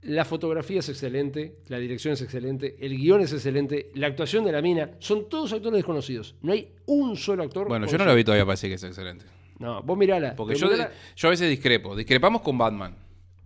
La 0.03 0.23
fotografía 0.23 0.79
es 0.79 0.87
excelente, 0.89 1.57
la 1.67 1.79
dirección 1.79 2.13
es 2.13 2.21
excelente, 2.21 2.77
el 2.79 2.97
guion 2.97 3.19
es 3.21 3.33
excelente, 3.33 3.89
la 3.95 4.07
actuación 4.07 4.45
de 4.45 4.53
la 4.53 4.61
mina, 4.61 4.91
son 4.99 5.27
todos 5.27 5.51
actores 5.51 5.77
desconocidos. 5.79 6.35
No 6.41 6.53
hay 6.53 6.69
un 6.85 7.17
solo 7.17 7.43
actor. 7.43 7.67
Bueno, 7.67 7.87
yo 7.87 7.97
no 7.97 8.05
la 8.05 8.13
vi 8.13 8.23
todavía, 8.23 8.45
parece 8.45 8.69
que 8.69 8.75
es 8.75 8.83
excelente. 8.83 9.25
No, 9.59 9.81
vos 9.83 9.97
mirala. 9.97 10.33
Porque 10.35 10.55
yo, 10.55 10.67
mirala- 10.69 10.91
yo 11.15 11.27
a 11.27 11.31
veces 11.31 11.49
discrepo. 11.49 11.95
Discrepamos 11.95 12.41
con 12.41 12.57
Batman. 12.57 12.95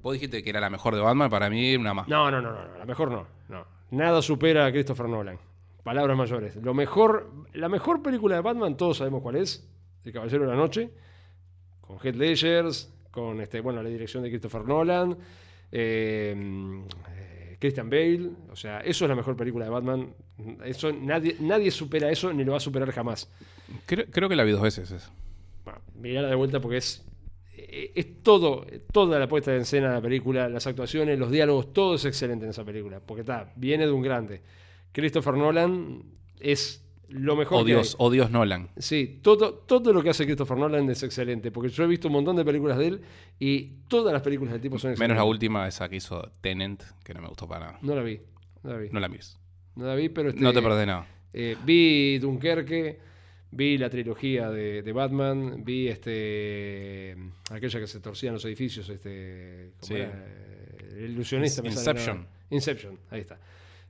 Vos 0.02 0.14
dijiste 0.14 0.42
que 0.44 0.50
era 0.50 0.60
la 0.60 0.70
mejor 0.70 0.96
de 0.96 1.02
Batman, 1.02 1.30
para 1.30 1.50
mí 1.50 1.76
una 1.76 1.94
más. 1.94 2.08
No, 2.08 2.32
no, 2.32 2.42
no, 2.42 2.52
no, 2.52 2.68
no, 2.68 2.78
la 2.78 2.86
mejor 2.86 3.12
no, 3.12 3.28
no. 3.50 3.66
Nada 3.92 4.22
supera 4.22 4.66
a 4.66 4.72
Christopher 4.72 5.08
Nolan. 5.08 5.38
Palabras 5.84 6.18
mayores. 6.18 6.56
Lo 6.58 6.74
mejor, 6.74 7.32
la 7.54 7.68
mejor 7.70 8.02
película 8.02 8.36
de 8.36 8.42
Batman, 8.42 8.78
todos 8.78 8.98
sabemos 8.98 9.22
cuál 9.22 9.36
es. 9.38 9.68
El 10.04 10.14
Caballero 10.14 10.44
de 10.46 10.50
la 10.50 10.56
Noche. 10.56 10.90
Con 11.82 11.98
Heath 12.04 12.16
Ledger, 12.16 12.66
con 13.12 13.42
este, 13.42 13.60
bueno, 13.62 13.84
la 13.84 13.90
dirección 13.90 14.24
de 14.24 14.30
Christopher 14.30 14.64
Nolan. 14.64 15.18
eh, 15.72 16.36
eh, 17.10 17.58
Christian 17.60 17.90
Bale. 17.90 18.30
O 18.52 18.56
sea, 18.56 18.80
eso 18.80 19.06
es 19.06 19.10
la 19.10 19.16
mejor 19.16 19.36
película 19.36 19.66
de 19.66 19.72
Batman. 19.72 20.14
Eso, 20.64 20.92
nadie, 20.92 21.36
nadie 21.40 21.70
supera 21.70 22.10
eso 22.10 22.32
ni 22.34 22.44
lo 22.44 22.52
va 22.52 22.58
a 22.58 22.62
superar 22.62 22.92
jamás. 22.92 23.30
Creo, 23.86 24.06
creo 24.10 24.30
que 24.30 24.36
la 24.36 24.44
vi 24.44 24.52
dos 24.52 24.62
veces. 24.62 25.12
Bueno, 25.64 25.80
mirala 25.96 26.30
de 26.30 26.36
vuelta 26.36 26.60
porque 26.60 26.78
es, 26.78 27.06
es 27.54 28.24
todo, 28.24 28.66
toda 28.92 29.20
la 29.20 29.28
puesta 29.28 29.54
en 29.54 29.62
escena 29.62 29.90
de 29.90 29.96
la 29.96 30.02
película, 30.02 30.50
las 30.50 30.68
actuaciones, 30.68 31.20
los 31.20 31.32
diálogos, 31.32 31.74
todo 31.74 31.96
es 31.96 32.06
excelente 32.06 32.46
en 32.46 32.52
esa 32.52 32.64
película. 32.64 33.00
Porque 33.00 33.22
está, 33.22 33.52
viene 33.56 33.86
de 33.86 33.92
un 33.92 34.02
grande. 34.02 34.42
Christopher 34.92 35.36
Nolan 35.36 36.04
es 36.40 36.86
lo 37.10 37.36
mejor 37.36 37.62
Oh 37.62 37.66
que 37.66 37.72
hay. 37.72 37.78
Dios, 37.78 37.96
oh 38.00 38.10
Dios 38.10 38.32
Nolan. 38.32 38.70
Sí, 38.78 39.20
todo, 39.22 39.54
todo 39.54 39.94
lo 39.94 40.02
que 40.02 40.10
hace 40.10 40.26
Christopher 40.26 40.58
Nolan 40.58 40.90
es 40.90 41.04
excelente. 41.04 41.52
Porque 41.52 41.70
yo 41.70 41.84
he 41.84 41.88
visto 41.88 42.08
un 42.08 42.14
montón 42.14 42.36
de 42.36 42.46
películas 42.46 42.78
de 42.78 42.88
él 42.88 43.02
y 43.40 43.82
todas 43.88 44.14
las 44.14 44.22
películas 44.22 44.54
del 44.54 44.62
tipo 44.62 44.80
son 44.80 44.92
excelentes. 44.92 45.10
Menos 45.10 45.18
la 45.18 45.30
última, 45.30 45.68
esa 45.68 45.90
que 45.90 45.98
hizo 45.98 46.32
Tenant, 46.42 46.82
que 47.04 47.14
no 47.14 47.22
me 47.22 47.28
gustó 47.28 47.48
para 47.48 47.68
nada. 47.68 47.80
No 47.82 47.96
la 47.96 48.04
vi. 48.04 48.22
No 48.64 48.72
la 48.72 48.78
vi. 48.78 48.90
No 48.90 49.00
la 49.00 49.10
mires. 49.10 49.40
No 49.76 49.86
la 49.86 49.96
vi, 49.96 50.10
pero 50.10 50.30
este, 50.30 50.42
No 50.42 50.54
te 50.54 50.62
perdés 50.62 50.88
nada. 50.88 51.08
Eh, 51.34 51.56
vi 51.64 52.20
Dunkerque, 52.20 53.00
vi 53.52 53.78
la 53.78 53.90
trilogía 53.90 54.50
de, 54.50 54.82
de 54.82 54.92
Batman, 54.94 55.64
vi 55.64 55.88
este 55.88 57.16
aquella 57.50 57.80
que 57.80 57.88
se 57.88 58.00
torcían 58.00 58.34
los 58.34 58.46
edificios, 58.46 58.88
este 58.90 59.72
¿cómo 59.80 59.88
Sí. 59.88 59.94
era? 59.96 60.26
el 60.98 61.12
ilusionista. 61.12 61.62
Inception. 61.66 62.28
Inception, 62.50 63.00
ahí 63.10 63.22
está. 63.22 63.40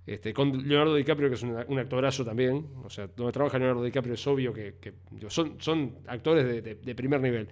Este, 0.05 0.33
con 0.33 0.67
Leonardo 0.67 0.95
DiCaprio, 0.95 1.29
que 1.29 1.35
es 1.35 1.43
un, 1.43 1.55
un 1.67 1.79
actorazo 1.79 2.23
también. 2.25 2.67
O 2.83 2.89
sea, 2.89 3.07
donde 3.15 3.31
trabaja 3.31 3.57
Leonardo 3.59 3.83
DiCaprio 3.83 4.13
es 4.15 4.27
obvio 4.27 4.51
que, 4.53 4.75
que, 4.81 4.93
son, 5.29 5.55
son 5.59 5.97
actores 6.07 6.45
de, 6.45 6.61
de- 6.61 6.75
de 6.75 6.95
primer 6.95 7.21
nivel. 7.21 7.47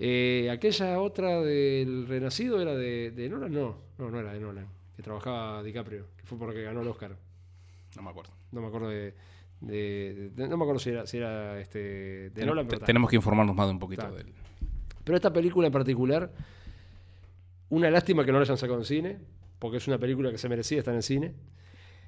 Eh, 0.00 0.48
aquella 0.50 1.00
otra 1.00 1.40
del 1.40 2.06
Renacido 2.06 2.60
era 2.60 2.74
de, 2.76 3.10
de 3.10 3.28
Nolan, 3.28 3.52
no, 3.52 3.78
no, 3.98 4.10
no 4.10 4.20
era 4.20 4.32
de 4.32 4.40
Nolan, 4.40 4.66
que 4.96 5.02
trabajaba 5.02 5.62
DiCaprio, 5.62 6.06
que 6.16 6.24
fue 6.24 6.38
porque 6.38 6.62
ganó 6.62 6.82
el 6.82 6.88
Oscar 6.88 7.16
No 7.96 8.02
me 8.02 8.10
acuerdo. 8.10 8.32
no 8.52 8.60
me 8.60 8.66
acuerdo 8.68 8.88
de, 8.90 9.14
de- 9.60 10.30
de- 10.34 10.48
no 10.48 10.56
me 10.56 10.62
acuerdo 10.64 10.78
si 10.78 10.90
era, 10.90 11.06
si 11.06 11.16
era 11.18 11.58
este 11.60 11.78
de 11.78 12.30
Ten- 12.30 12.46
Nolan, 12.46 12.66
pero, 12.68 12.84
tenemos 12.84 13.10
que 13.10 13.16
informarnos 13.16 13.54
más 13.56 13.66
de 13.66 13.72
un 13.72 13.78
poquito 13.78 14.02
Está. 14.06 14.16
del. 14.16 14.32
Pero 15.04 15.16
esta 15.16 15.32
película 15.32 15.66
en 15.66 15.72
particular 15.72 16.30
una 17.70 17.90
lástima 17.90 18.24
que 18.24 18.32
no 18.32 18.38
la 18.38 18.44
hayan 18.44 18.56
sacado 18.58 18.78
en 18.78 18.84
cine 18.84 19.18
porque 19.58 19.78
es 19.78 19.88
una 19.88 19.98
película 19.98 20.30
que 20.30 20.38
se 20.38 20.48
merecía 20.48 20.78
estar 20.78 20.94
en 20.94 21.02
cine 21.02 21.34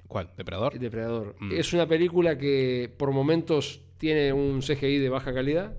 ¿Cuál? 0.06 0.28
¿Depredador? 0.36 0.78
Depredador 0.78 1.36
Mm. 1.38 1.52
es 1.52 1.72
una 1.72 1.86
película 1.86 2.36
que 2.38 2.92
por 2.96 3.10
momentos 3.12 3.80
tiene 3.98 4.32
un 4.32 4.60
CGI 4.62 4.98
de 4.98 5.08
baja 5.08 5.32
calidad 5.34 5.74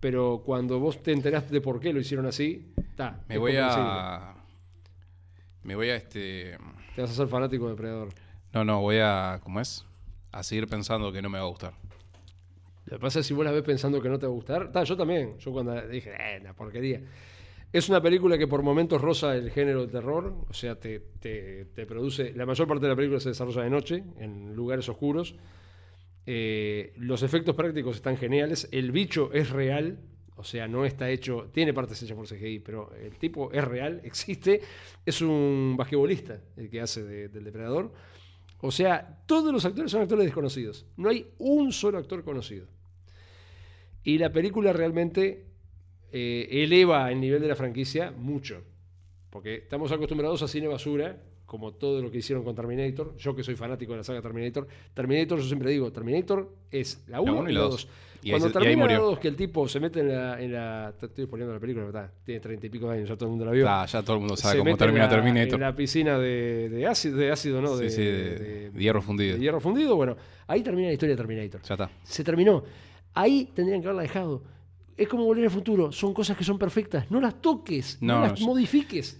pero 0.00 0.42
cuando 0.44 0.78
vos 0.80 1.02
te 1.02 1.12
enterás 1.12 1.50
de 1.50 1.60
por 1.60 1.80
qué 1.80 1.92
lo 1.92 2.00
hicieron 2.00 2.26
así 2.26 2.72
está 2.78 3.20
Me 3.28 3.36
voy 3.38 3.56
a. 3.58 4.34
Me 5.62 5.74
voy 5.76 5.90
a 5.90 5.96
este. 5.96 6.56
te 6.94 7.00
vas 7.02 7.10
a 7.10 7.12
hacer 7.12 7.28
fanático 7.28 7.64
de 7.66 7.70
Depredador 7.72 8.08
No, 8.54 8.64
no, 8.64 8.80
voy 8.80 8.96
a. 9.00 9.40
¿Cómo 9.42 9.60
es? 9.60 9.84
A 10.32 10.42
seguir 10.42 10.66
pensando 10.68 11.12
que 11.12 11.20
no 11.22 11.28
me 11.28 11.38
va 11.38 11.44
a 11.44 11.48
gustar. 11.48 11.74
Lo 12.86 12.96
que 12.96 13.00
pasa 13.00 13.20
es 13.20 13.26
si 13.26 13.34
vos 13.34 13.44
la 13.44 13.50
ves 13.52 13.62
pensando 13.62 14.00
que 14.00 14.08
no 14.08 14.18
te 14.18 14.26
va 14.26 14.32
a 14.32 14.34
gustar, 14.34 14.72
ta, 14.72 14.82
yo 14.84 14.96
también, 14.96 15.38
yo 15.38 15.52
cuando 15.52 15.80
dije, 15.88 16.10
eh, 16.18 16.38
una 16.40 16.54
porquería. 16.54 17.00
Es 17.72 17.88
una 17.88 18.02
película 18.02 18.36
que 18.36 18.48
por 18.48 18.62
momentos 18.62 19.00
roza 19.00 19.36
el 19.36 19.50
género 19.52 19.86
de 19.86 19.92
terror, 19.92 20.34
o 20.48 20.52
sea, 20.52 20.74
te, 20.80 20.98
te- 21.20 21.66
te 21.66 21.86
produce, 21.86 22.32
la 22.34 22.44
mayor 22.46 22.66
parte 22.66 22.84
de 22.86 22.90
la 22.90 22.96
película 22.96 23.20
se 23.20 23.28
desarrolla 23.28 23.62
de 23.62 23.70
noche, 23.70 24.02
en 24.18 24.54
lugares 24.56 24.88
oscuros. 24.88 25.36
Eh, 26.26 26.92
los 26.96 27.22
efectos 27.22 27.54
prácticos 27.54 27.96
están 27.96 28.16
geniales, 28.16 28.68
el 28.72 28.90
bicho 28.92 29.30
es 29.32 29.50
real, 29.50 29.98
o 30.36 30.42
sea, 30.44 30.66
no 30.68 30.84
está 30.84 31.10
hecho, 31.10 31.48
tiene 31.52 31.72
partes 31.72 32.02
hechas 32.02 32.16
por 32.16 32.26
CGI, 32.26 32.58
pero 32.60 32.92
el 32.94 33.16
tipo 33.18 33.52
es 33.52 33.64
real, 33.64 34.00
existe, 34.04 34.60
es 35.06 35.20
un 35.22 35.74
basquetbolista 35.78 36.40
el 36.56 36.70
que 36.70 36.80
hace 36.80 37.04
de- 37.04 37.28
del 37.28 37.44
depredador. 37.44 37.92
O 38.60 38.70
sea, 38.70 39.22
todos 39.26 39.52
los 39.52 39.64
actores 39.64 39.90
son 39.90 40.02
actores 40.02 40.24
desconocidos. 40.24 40.86
No 40.96 41.08
hay 41.08 41.26
un 41.38 41.72
solo 41.72 41.98
actor 41.98 42.24
conocido. 42.24 42.66
Y 44.04 44.18
la 44.18 44.32
película 44.32 44.72
realmente 44.72 45.46
eh, 46.12 46.48
eleva 46.50 47.10
el 47.10 47.20
nivel 47.20 47.40
de 47.40 47.48
la 47.48 47.56
franquicia 47.56 48.10
mucho. 48.10 48.62
Porque 49.30 49.54
estamos 49.56 49.90
acostumbrados 49.92 50.42
a 50.42 50.48
cine 50.48 50.66
basura, 50.66 51.16
como 51.46 51.72
todo 51.72 52.00
lo 52.02 52.10
que 52.10 52.18
hicieron 52.18 52.44
con 52.44 52.54
Terminator. 52.54 53.16
Yo 53.16 53.34
que 53.34 53.42
soy 53.42 53.54
fanático 53.56 53.92
de 53.92 53.98
la 53.98 54.04
saga 54.04 54.20
Terminator. 54.22 54.66
Terminator, 54.94 55.38
yo 55.38 55.44
siempre 55.44 55.70
digo, 55.70 55.92
Terminator 55.92 56.48
es 56.70 57.02
la 57.08 57.20
1 57.20 57.32
uno 57.40 57.50
y 57.50 57.52
la 57.52 57.60
2. 57.60 57.88
Y 58.22 58.26
ahí 58.26 58.30
Cuando 58.32 58.46
ahí 58.48 58.52
termina 58.52 58.72
la 58.72 58.82
murió. 58.98 59.00
2, 59.12 59.18
que 59.18 59.28
el 59.28 59.36
tipo 59.36 59.66
se 59.66 59.80
mete 59.80 60.00
en 60.00 60.08
la... 60.08 60.40
En 60.42 60.52
la 60.52 60.92
estoy 61.00 61.26
poniendo 61.26 61.54
la 61.54 61.60
película, 61.60 61.86
¿verdad? 61.86 62.10
Tiene 62.22 62.40
treinta 62.40 62.66
y 62.66 62.70
pico 62.70 62.88
de 62.90 62.98
años, 62.98 63.08
ya 63.08 63.14
todo 63.16 63.26
el 63.26 63.30
mundo 63.30 63.46
la 63.46 63.52
vio. 63.52 63.66
Ah, 63.68 63.86
ya 63.86 64.02
todo 64.02 64.14
el 64.16 64.20
mundo 64.20 64.36
sabe 64.36 64.52
Se 64.54 64.58
cómo 64.58 64.70
en 64.70 64.76
termina 64.76 65.04
la- 65.04 65.08
Terminator. 65.10 65.54
En 65.54 65.60
la 65.60 65.74
piscina 65.74 66.18
de, 66.18 66.68
de 66.68 66.86
ácido, 66.86 67.16
de 67.16 67.30
ácido, 67.30 67.62
¿no? 67.62 67.76
Sí, 67.78 67.84
De, 67.84 67.90
sí, 67.90 68.02
de- 68.04 68.70
de 68.70 68.80
hierro 68.82 69.00
fundido. 69.00 69.34
de 69.36 69.40
hierro 69.40 69.60
fundido. 69.60 69.96
Bueno, 69.96 70.16
ahí 70.46 70.62
termina 70.62 70.88
la 70.88 70.92
historia 70.94 71.14
de 71.16 71.22
Terminator. 71.22 71.62
Ya 71.62 71.74
está. 71.74 71.90
Se 72.02 72.22
terminó. 72.22 72.62
Ahí 73.14 73.50
tendrían 73.54 73.80
que 73.80 73.86
haberla 73.88 74.02
dejado. 74.02 74.42
Es 75.00 75.08
como 75.08 75.24
volver 75.24 75.44
al 75.44 75.50
futuro. 75.50 75.90
Son 75.92 76.12
cosas 76.12 76.36
que 76.36 76.44
son 76.44 76.58
perfectas. 76.58 77.10
No 77.10 77.22
las 77.22 77.40
toques, 77.40 77.96
no, 78.02 78.20
No, 78.20 78.26
las 78.26 78.40
modifiques. 78.42 79.18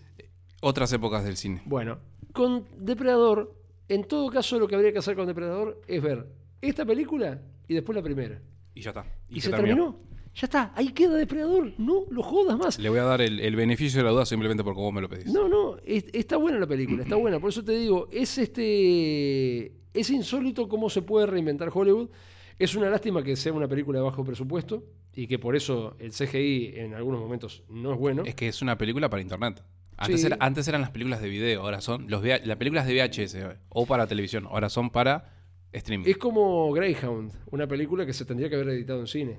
Otras 0.61 0.93
épocas 0.93 1.25
del 1.25 1.39
cine. 1.39 1.63
Bueno, 1.65 1.99
con 2.35 2.67
Depredador, 2.77 3.57
en 3.89 4.05
todo 4.05 4.29
caso, 4.31 4.59
lo 4.59 4.69
que 4.69 4.75
habría 4.75 4.93
que 4.93 4.99
hacer 4.99 5.17
con 5.17 5.27
Depredador 5.27 5.81
es 5.89 6.03
ver 6.03 6.27
esta 6.61 6.85
película 6.85 7.41
y 7.67 7.73
después 7.73 7.97
la 7.97 8.03
primera. 8.03 8.43
Y 8.75 8.83
ya 8.83 8.91
está. 8.91 9.07
Y, 9.31 9.41
se, 9.41 9.49
terminó. 9.51 9.97
Ya 10.35 10.45
está, 10.45 10.73
ahí 10.77 10.93
queda 10.93 11.17
Depredador. 11.17 11.73
No 11.79 12.05
lo 12.11 12.23
jodas 12.23 12.59
más. 12.59 12.79
Le 12.79 12.91
voy 12.91 12.99
a 12.99 13.05
dar 13.05 13.23
el, 13.23 13.41
el 13.41 13.57
beneficio 13.57 14.01
de 14.01 14.05
la 14.05 14.11
duda 14.11 14.27
simplemente 14.27 14.63
porque 14.63 14.81
vos 14.83 14.93
me 14.93 15.01
lo 15.01 15.09
pedís. 15.09 15.33
No, 15.33 15.49
no, 15.49 15.79
es- 15.83 16.05
está 16.13 16.37
buena 16.37 16.59
la 16.59 16.67
película, 16.67 17.05
está 17.05 17.17
buena. 17.17 17.41
Por 17.41 17.49
eso 17.49 17.65
te 17.65 17.73
digo, 17.73 18.07
es 18.13 18.37
este. 18.37 19.73
Es 19.95 20.11
insólito 20.11 20.69
cómo 20.69 20.91
se 20.91 21.01
puede 21.01 21.27
reinventar 21.27 21.71
Hollywood. 21.73 22.11
Es 22.59 22.75
una 22.75 22.91
lástima 22.91 23.23
que 23.23 23.35
sea 23.35 23.55
una 23.55 23.67
película 23.67 23.99
de 23.99 24.05
bajo 24.05 24.23
presupuesto. 24.23 24.85
Y 25.15 25.27
que 25.27 25.39
por 25.39 25.57
eso 25.57 25.97
el 25.99 26.13
CGI 26.13 26.73
en 26.77 26.95
algunos 26.95 27.21
momentos 27.21 27.63
no 27.69 27.93
es 27.93 27.99
bueno. 27.99 28.23
Es 28.25 28.35
que 28.35 28.49
es 28.49 28.63
una 28.63 28.77
película 28.79 29.09
para 29.11 29.23
internet. 29.23 29.63
Antes, 29.97 30.21
Sí. 30.21 30.27
era- 30.29 30.37
antes 30.41 30.67
eran 30.69 30.81
las 30.81 30.91
películas 30.91 31.21
de 31.21 31.29
video, 31.29 31.61
ahora 31.63 31.81
son 31.81 32.09
los 32.09 32.25
las 32.25 32.57
películas 32.57 32.87
de 32.87 32.95
VHS 32.95 33.37
o 33.69 33.85
para 33.87 34.07
televisión, 34.07 34.47
ahora 34.49 34.71
son 34.71 34.89
para 34.91 35.35
streaming. 35.73 36.07
Es 36.09 36.17
como 36.17 36.73
Greyhound, 36.73 37.33
una 37.51 37.67
película 37.67 38.07
que 38.07 38.13
se 38.15 38.25
tendría 38.25 38.49
que 38.49 38.55
haber 38.57 38.71
editado 38.71 39.01
en 39.01 39.07
cine. 39.07 39.39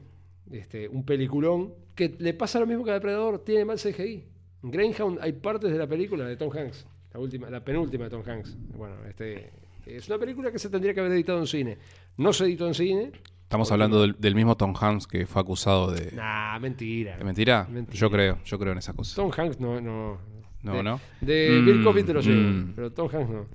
Este, 0.51 0.87
un 0.87 1.03
peliculón 1.05 1.73
que 1.95 2.15
le 2.19 2.33
pasa 2.33 2.59
lo 2.59 2.67
mismo 2.67 2.83
que 2.83 2.91
a 2.91 2.95
Depredador, 2.95 3.43
tiene 3.43 3.65
mal 3.65 3.79
CGI. 3.79 4.25
En 4.63 4.69
Greyhound 4.71 5.19
hay 5.21 5.31
partes 5.33 5.71
de 5.71 5.77
la 5.77 5.87
película 5.87 6.25
de 6.25 6.35
Tom 6.37 6.51
Hanks, 6.55 6.85
la 7.13 7.19
última, 7.19 7.49
la 7.49 7.63
penúltima 7.63 8.03
de 8.03 8.09
Tom 8.11 8.23
Hanks. 8.27 8.55
Bueno, 8.77 8.95
este 9.07 9.51
es 9.85 10.07
una 10.09 10.19
película 10.19 10.51
que 10.51 10.59
se 10.59 10.69
tendría 10.69 10.93
que 10.93 10.99
haber 10.99 11.13
editado 11.13 11.39
en 11.39 11.47
cine. 11.47 11.77
No 12.17 12.33
se 12.33 12.43
editó 12.45 12.67
en 12.67 12.73
cine. 12.75 13.11
Estamos 13.51 13.69
hablando 13.73 13.99
del, 13.99 14.15
del 14.17 14.33
mismo 14.33 14.55
Tom 14.55 14.73
Hanks 14.79 15.07
que 15.07 15.25
fue 15.25 15.41
acusado 15.41 15.91
de, 15.91 16.13
Nah, 16.13 16.57
mentira. 16.59 17.17
¿de 17.17 17.23
mentira? 17.25 17.67
Mentira. 17.69 17.99
Yo 17.99 18.09
creo, 18.09 18.37
yo 18.45 18.57
creo 18.57 18.71
en 18.71 18.77
esas 18.77 18.95
cosas. 18.95 19.13
Tom 19.13 19.29
Hanks 19.35 19.59
no, 19.59 19.81
no. 19.81 20.17
No, 20.63 20.73
de, 20.75 20.83
¿no? 20.83 21.01
De 21.19 21.59
Mm, 21.61 21.65
Bill 21.65 21.83
Cosby 21.83 22.03
te 22.03 22.13
lo 22.13 22.21
llevo, 22.21 22.39
mm. 22.49 22.73
pero 22.77 22.91
Tom 22.93 23.09
Hanks 23.13 23.29
no. 23.29 23.47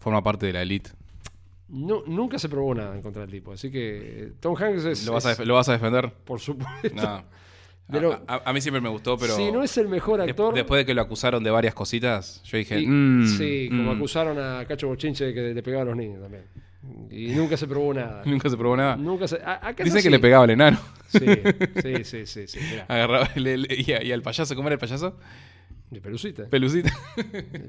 Forma 0.00 0.22
parte 0.22 0.44
de 0.44 0.52
la 0.52 0.60
elite. 0.60 0.90
no. 1.68 2.02
Nunca 2.06 2.38
se 2.38 2.50
probó 2.50 2.74
nada 2.74 2.94
en 2.94 3.00
contra 3.00 3.22
del 3.22 3.30
tipo, 3.30 3.52
así 3.52 3.70
que 3.70 3.98
eh, 4.26 4.32
Tom 4.38 4.54
Hanks 4.54 4.84
es, 4.84 5.06
¿Lo 5.06 5.14
vas, 5.14 5.24
a, 5.24 5.32
es- 5.32 5.38
def- 5.38 5.46
¿Lo 5.46 5.54
vas 5.54 5.68
a 5.70 5.72
defender? 5.72 6.12
por 6.26 6.40
supuesto. 6.40 6.90
No. 6.94 7.24
Pero- 7.90 8.12
a, 8.28 8.34
a- 8.34 8.42
a 8.50 8.52
mí 8.52 8.60
siempre 8.60 8.82
me 8.82 8.90
gustó, 8.90 9.16
pero 9.16 9.34
si 9.34 9.50
no 9.50 9.62
es 9.62 9.78
el 9.78 9.88
mejor 9.88 10.20
de- 10.22 10.28
actor, 10.30 10.52
después 10.54 10.80
de 10.80 10.84
que 10.84 10.92
lo 10.92 11.00
acusaron 11.00 11.42
de 11.42 11.50
varias 11.50 11.72
cositas, 11.72 12.42
yo 12.44 12.58
dije, 12.58 12.78
Y- 12.80 12.86
mm, 12.86 13.26
sí, 13.38 13.68
como 13.70 13.92
acusaron 13.92 14.38
a 14.38 14.62
Cacho 14.66 14.88
Bochinche 14.88 15.24
de 15.24 15.32
que 15.32 15.40
le 15.54 15.62
pegaba 15.62 15.84
a 15.84 15.86
los 15.86 15.96
niños 15.96 16.20
también. 16.20 16.44
Y 17.10 17.28
nunca 17.32 17.56
se 17.56 17.66
probó 17.66 17.92
nada. 17.92 18.22
Nunca 18.26 18.48
se 18.48 18.56
probó 18.56 18.76
nada. 18.76 18.96
nunca 18.96 19.26
se, 19.26 19.36
a- 19.44 19.60
no 19.70 19.74
que 19.76 19.90
sí. 20.02 20.10
le 20.10 20.18
pegaba 20.20 20.44
al 20.44 20.50
enano. 20.50 20.78
Sí, 21.08 21.18
sí, 22.04 22.26
sí, 22.26 22.46
sí. 22.46 22.58
Agarraba 22.86 23.28
le- 23.34 23.58
le- 23.58 23.74
y, 23.74 23.92
a- 23.92 24.02
y 24.02 24.12
al 24.12 24.22
payaso, 24.22 24.54
¿cómo 24.54 24.68
era 24.68 24.74
el 24.74 24.78
payaso? 24.78 25.18
De 25.90 26.00
pelucita. 26.00 26.44
Pelucita. 26.48 26.92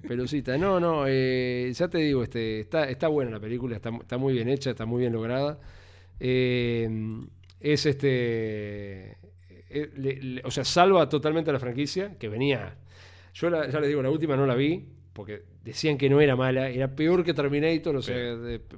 pelucita. 0.07 0.57
No, 0.57 0.79
no, 0.79 1.05
eh, 1.07 1.71
ya 1.73 1.87
te 1.87 1.99
digo, 1.99 2.21
este, 2.21 2.59
está, 2.59 2.89
está 2.89 3.07
buena 3.07 3.31
la 3.31 3.39
película, 3.39 3.75
está, 3.77 3.89
está 3.89 4.17
muy 4.17 4.33
bien 4.33 4.49
hecha, 4.49 4.69
está 4.71 4.85
muy 4.85 4.99
bien 5.01 5.13
lograda. 5.13 5.59
Eh, 6.19 6.89
es 7.61 7.85
este. 7.85 9.17
eh, 9.69 9.89
le- 9.95 10.41
o 10.43 10.51
sea, 10.51 10.63
salva 10.65 11.07
totalmente 11.09 11.49
a 11.49 11.53
la 11.53 11.59
franquicia, 11.59 12.15
que 12.19 12.29
venía. 12.29 12.75
Yo 13.33 13.49
la- 13.49 13.69
ya 13.69 13.79
les 13.79 13.89
digo, 13.89 14.01
la 14.01 14.09
última 14.11 14.35
no 14.35 14.45
la 14.45 14.55
vi, 14.55 14.85
porque 15.19 15.43
decían 15.63 15.97
que 15.97 16.09
no 16.09 16.21
era 16.21 16.35
mala, 16.37 16.69
era 16.69 16.87
peor 16.95 17.23
que 17.25 17.33
Terminator, 17.33 17.93
o 17.97 18.01
sea, 18.01 18.15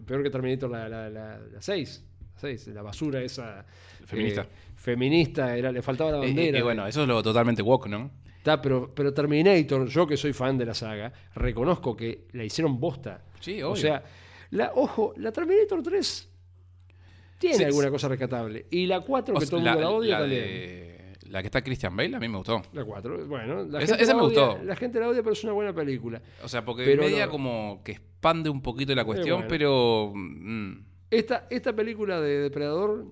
Peor. 0.05 0.23
que 0.23 0.29
Terminator 0.31 0.69
la 0.71 0.81
6. 0.81 0.89
La, 0.91 1.09
la, 1.09 1.37
la 1.39 1.61
seis, 1.61 2.03
la 2.33 2.39
seis, 2.39 2.67
la 2.67 2.81
basura 2.81 3.21
esa. 3.21 3.63
Feminista. 4.05 4.41
eh, 4.41 4.47
feminista, 4.75 5.55
era, 5.55 5.71
le 5.71 5.81
faltaba 5.83 6.09
la 6.11 6.17
Eh, 6.17 6.21
bandera. 6.21 6.57
eh, 6.57 6.63
bueno, 6.63 6.87
eso 6.87 7.03
es 7.03 7.07
lo 7.07 7.21
totalmente 7.21 7.61
woke, 7.61 7.87
¿no? 7.87 8.09
Está, 8.37 8.59
pero, 8.59 8.91
pero 8.95 9.13
Terminator, 9.13 9.87
yo 9.87 10.07
que 10.07 10.17
soy 10.17 10.33
fan 10.33 10.57
de 10.57 10.65
la 10.65 10.73
saga, 10.73 11.13
reconozco 11.35 11.95
que 11.95 12.25
la 12.33 12.43
hicieron 12.43 12.79
bosta. 12.79 13.21
Sí, 13.39 13.61
O 13.61 13.69
obvio. 13.73 13.81
sea, 13.81 14.03
la, 14.49 14.71
ojo, 14.73 15.13
la 15.17 15.31
Terminator 15.31 15.83
3 15.83 16.27
tiene 17.37 17.55
Sí, 17.57 17.63
alguna 17.63 17.91
cosa 17.91 18.07
rescatable. 18.07 18.65
Y 18.71 18.87
la 18.87 19.01
4, 19.01 19.35
O 19.35 19.39
que 19.39 19.45
todo 19.45 19.57
el 19.59 19.65
mundo 19.65 19.79
la, 19.81 19.89
odia 19.91 20.11
la 20.13 20.19
también. 20.21 20.41
de- 20.41 20.90
la 21.31 21.41
que 21.41 21.47
está 21.47 21.61
Christian 21.63 21.95
Bale, 21.95 22.15
a 22.15 22.19
mí 22.19 22.27
me 22.27 22.37
gustó. 22.37 22.61
La 22.73 22.83
4, 22.83 23.25
bueno, 23.27 23.63
la 23.63 23.79
Esa- 23.81 23.93
gente 23.95 24.03
esa 24.03 24.13
la 24.13 24.19
me 24.21 24.27
odia, 24.27 24.45
gustó. 24.47 24.63
La 24.63 24.75
gente 24.75 24.99
la 24.99 25.07
odia, 25.09 25.21
pero 25.23 25.33
es 25.33 25.43
una 25.43 25.53
buena 25.53 25.73
película. 25.73 26.21
O 26.43 26.47
sea, 26.47 26.63
porque 26.63 26.83
Pero 26.83 27.03
media 27.03 27.25
no- 27.25 27.31
como 27.31 27.81
que 27.83 27.93
expande 27.93 28.49
un 28.49 28.61
poquito 28.61 28.93
la 28.93 29.05
cuestión, 29.05 29.37
bueno. 29.37 29.49
pero... 29.49 30.11
mm, 30.13 30.73
Esta, 31.09 31.47
esta 31.49 31.73
película 31.73 32.21
de 32.21 32.39
Depredador 32.41 33.05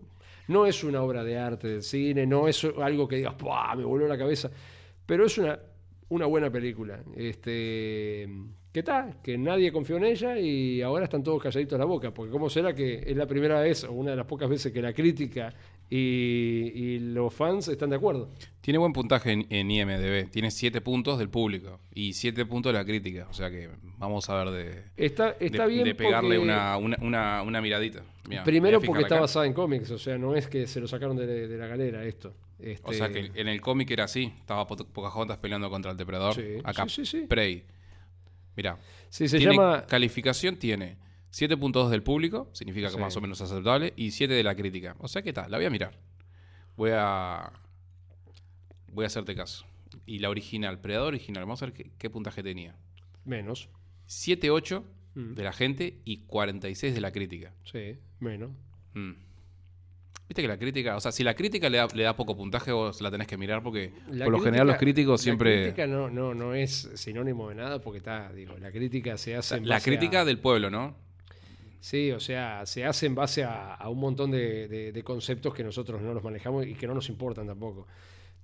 no 0.48 0.66
es 0.66 0.84
una 0.84 1.02
obra 1.04 1.24
de 1.24 1.38
arte 1.38 1.68
del 1.68 1.84
cine, 1.84 2.26
no 2.26 2.48
es 2.48 2.64
algo 2.82 3.08
que 3.08 3.18
digas, 3.18 3.38
¡buah! 3.38 3.76
me 3.76 3.84
voló 3.84 4.08
la 4.08 4.18
cabeza, 4.18 4.50
pero 5.06 5.26
es 5.26 5.38
una, 5.38 5.60
una 6.10 6.26
buena 6.26 6.50
película. 6.50 7.00
Este, 7.16 8.28
que 8.72 8.80
está, 8.80 9.18
que 9.24 9.38
nadie 9.38 9.72
confió 9.72 9.98
en 9.98 10.06
ella 10.06 10.38
y 10.40 10.82
ahora 10.82 11.06
están 11.06 11.24
todos 11.24 11.42
calladitos 11.42 11.76
a 11.76 11.80
la 11.80 11.86
boca, 11.86 12.14
porque 12.14 12.32
¿cómo 12.32 12.50
será 12.50 12.74
que 12.74 13.04
es 13.06 13.18
la 13.18 13.26
primera 13.28 13.60
vez 13.62 13.84
o 13.84 13.92
una 13.92 14.12
de 14.12 14.18
las 14.18 14.26
pocas 14.26 14.50
veces 14.50 14.72
que 14.72 14.82
la 14.82 14.94
crítica 14.94 15.54
y, 15.90 16.72
y 16.76 17.00
los 17.00 17.34
fans 17.34 17.68
están 17.68 17.90
de 17.90 17.96
acuerdo? 17.96 18.30
Tiene 18.62 18.78
buen 18.78 18.94
puntaje 18.94 19.32
en, 19.32 19.48
en 19.50 19.72
IMDB. 19.72 20.30
Tiene 20.30 20.52
7 20.52 20.82
puntos 20.82 21.18
del 21.18 21.30
público 21.30 21.80
y 21.94 22.14
7 22.14 22.46
puntos 22.46 22.72
de 22.74 22.78
la 22.80 22.86
crítica. 22.86 23.28
O 23.30 23.34
sea 23.34 23.50
que 23.50 23.70
vamos 23.98 24.30
a 24.30 24.44
ver 24.44 24.50
de, 24.54 24.84
Está, 24.98 25.36
está 25.40 25.64
de- 25.68 25.74
bien 25.74 25.86
de 25.86 25.96
pegarle 25.96 26.36
porque- 26.38 26.52
una, 26.52 26.78
una, 26.78 26.98
una, 27.02 27.42
una 27.44 27.62
miradita. 27.62 28.04
Mirá, 28.28 28.44
Primero 28.44 28.80
porque 28.80 29.02
está 29.04 29.16
acá. 29.16 29.22
basada 29.22 29.46
en 29.48 29.54
cómics, 29.54 29.90
o 29.90 29.98
sea, 29.98 30.18
no 30.20 30.36
es 30.36 30.48
que 30.48 30.68
se 30.68 30.80
lo 30.80 30.88
sacaron 30.88 31.18
de, 31.18 31.26
de 31.48 31.58
la 31.58 31.66
galera 31.68 32.04
esto. 32.06 32.30
O 32.30 32.64
Este, 32.64 32.94
sea 32.94 33.10
que 33.10 33.32
en 33.34 33.48
el 33.48 33.60
cómic 33.62 33.90
era 33.90 34.04
así. 34.04 34.32
Estaba 34.40 34.68
Po- 34.68 34.76
Pocahontas 34.76 35.38
peleando 35.38 35.70
contra 35.70 35.92
el 35.92 35.98
depredador. 35.98 36.36
Sí, 36.36 36.58
Acá, 36.64 36.88
sí, 36.88 37.06
sí. 37.06 37.22
Prey. 37.28 37.64
Mirá. 38.56 38.78
se 39.10 39.28
tiene 39.30 39.46
llama... 39.56 39.86
calificación 39.88 40.58
tiene 40.58 40.98
7.2 41.32 41.90
del 41.90 42.02
público, 42.04 42.50
significa 42.54 42.88
que 42.88 42.94
Sí. 42.96 43.00
más 43.00 43.16
o 43.16 43.22
menos 43.22 43.40
aceptable, 43.42 43.94
y 43.96 44.12
7 44.12 44.34
de 44.34 44.44
la 44.44 44.56
crítica. 44.56 44.96
O 45.00 45.08
sea 45.08 45.22
que 45.22 45.30
está, 45.30 45.48
la 45.48 45.58
voy 45.58 45.66
a 45.66 45.70
mirar. 45.70 45.98
Voy 46.76 46.92
a 46.94 47.52
voy 48.92 49.04
a 49.04 49.08
hacerte 49.08 49.36
caso. 49.36 49.66
Y 50.06 50.20
la 50.20 50.30
original, 50.30 50.80
Predador 50.80 51.10
original, 51.10 51.44
vamos 51.44 51.62
a 51.62 51.68
ver 51.68 51.74
qué, 51.74 51.92
qué 51.98 52.10
puntaje 52.10 52.42
tenía. 52.42 52.76
Menos. 53.26 53.70
7.8 54.08 54.84
Mm. 55.16 55.34
de 55.34 55.44
la 55.44 55.52
gente 55.54 56.00
y 56.06 56.18
46 56.26 56.94
de 56.94 57.02
la 57.02 57.12
crítica. 57.12 57.54
Sí, 57.66 57.98
menos. 58.20 58.52
Mm. 58.94 59.12
Viste 60.28 60.42
que 60.44 60.48
la 60.48 60.58
crítica, 60.60 60.96
o 60.96 61.00
sea, 61.00 61.12
si 61.12 61.24
la 61.24 61.34
crítica 61.34 61.68
le 61.70 61.80
da, 61.80 61.88
le 61.94 62.04
da 62.04 62.16
poco 62.16 62.38
puntaje, 62.38 62.72
vos 62.72 63.02
la 63.02 63.10
tenés 63.10 63.26
que 63.28 63.36
mirar 63.38 63.64
porque 63.64 63.92
La 64.12 64.26
por 64.26 64.32
lo 64.34 64.38
crítica- 64.38 64.44
general 64.46 64.68
los 64.68 64.78
críticos 64.78 65.22
siempre... 65.22 65.56
La 65.58 65.64
crítica 65.64 65.88
no, 65.88 66.10
no, 66.12 66.36
no 66.36 66.54
es 66.54 66.92
sinónimo 66.94 67.50
de 67.50 67.56
nada 67.56 67.82
porque 67.82 67.98
está, 67.98 68.32
digo, 68.32 68.56
la 68.60 68.72
crítica 68.72 69.18
se 69.18 69.36
hace 69.36 69.58
en 69.58 69.68
la 69.68 69.80
crítica 69.82 70.22
a- 70.22 70.26
del 70.26 70.38
pueblo, 70.40 70.70
¿no? 70.70 70.96
Sí, 71.80 72.12
o 72.12 72.20
sea, 72.20 72.66
se 72.66 72.84
hace 72.86 73.06
en 73.06 73.16
base 73.16 73.44
a, 73.44 73.74
a 73.76 73.90
un 73.90 74.00
montón 74.00 74.32
de, 74.32 74.68
de- 74.68 74.92
de 74.92 75.04
conceptos 75.04 75.54
que 75.54 75.64
nosotros 75.64 76.02
no 76.02 76.14
los 76.14 76.24
manejamos 76.24 76.66
y 76.66 76.76
que 76.76 76.88
no 76.88 76.94
nos 76.94 77.08
importan 77.10 77.48
tampoco. 77.48 77.88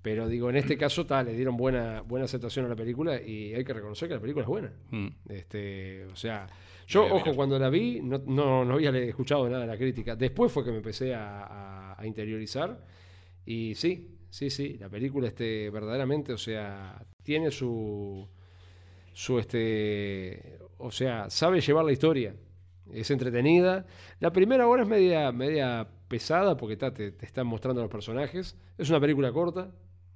Pero 0.01 0.27
digo, 0.29 0.49
en 0.51 0.55
este 0.57 0.77
caso 0.77 1.05
tal, 1.05 1.25
le 1.25 1.33
dieron 1.33 1.57
buena, 1.57 2.01
buena 2.01 2.25
aceptación 2.25 2.65
a 2.65 2.69
la 2.69 2.75
película 2.75 3.19
y 3.21 3.53
hay 3.55 3.65
que 3.65 3.73
reconocer 3.73 4.07
que 4.07 4.13
la 4.15 4.21
película 4.21 4.43
es 4.43 4.47
buena. 4.49 4.71
Mm. 4.91 5.07
Este, 5.29 6.05
o 6.05 6.15
sea, 6.15 6.45
yo, 6.87 7.05
ojo, 7.13 7.33
cuando 7.35 7.57
la 7.57 7.69
vi, 7.69 8.01
no, 8.01 8.19
no, 8.25 8.63
no 8.63 8.75
había 8.75 8.91
escuchado 8.99 9.49
nada 9.49 9.61
de 9.61 9.67
la 9.67 9.77
crítica. 9.77 10.15
Después 10.15 10.51
fue 10.51 10.63
que 10.63 10.69
me 10.71 10.77
empecé 10.77 11.13
a, 11.15 11.41
a- 11.43 11.99
a 12.01 12.05
interiorizar. 12.07 12.85
Y 13.47 13.73
sí, 13.75 14.15
sí, 14.29 14.49
sí, 14.51 14.77
la 14.79 14.89
película 14.89 15.27
este, 15.27 15.69
verdaderamente, 15.71 16.31
o 16.33 16.37
sea, 16.37 17.03
tiene 17.23 17.49
su. 17.51 18.27
su 19.13 19.39
este. 19.39 20.59
O 20.77 20.91
sea, 20.91 21.29
sabe 21.31 21.61
llevar 21.61 21.83
la 21.85 21.91
historia. 21.91 22.35
Es 22.93 23.09
entretenida. 23.11 23.85
La 24.19 24.31
primera 24.31 24.67
hora 24.67 24.83
es 24.83 24.87
media, 24.87 25.31
media 25.31 25.87
pesada 26.07 26.55
porque 26.57 26.73
está, 26.73 26.93
te, 26.93 27.11
te 27.11 27.25
están 27.25 27.47
mostrando 27.47 27.81
los 27.81 27.89
personajes. 27.91 28.55
Es 28.77 28.89
una 28.89 28.99
película 28.99 29.31
corta, 29.31 29.71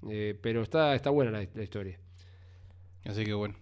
eh, 0.09 0.37
pero 0.41 0.61
está, 0.61 0.93
está 0.95 1.09
buena 1.09 1.31
la, 1.31 1.47
la 1.53 1.63
historia. 1.63 1.99
Así 3.05 3.23
que 3.25 3.33
bueno, 3.33 3.55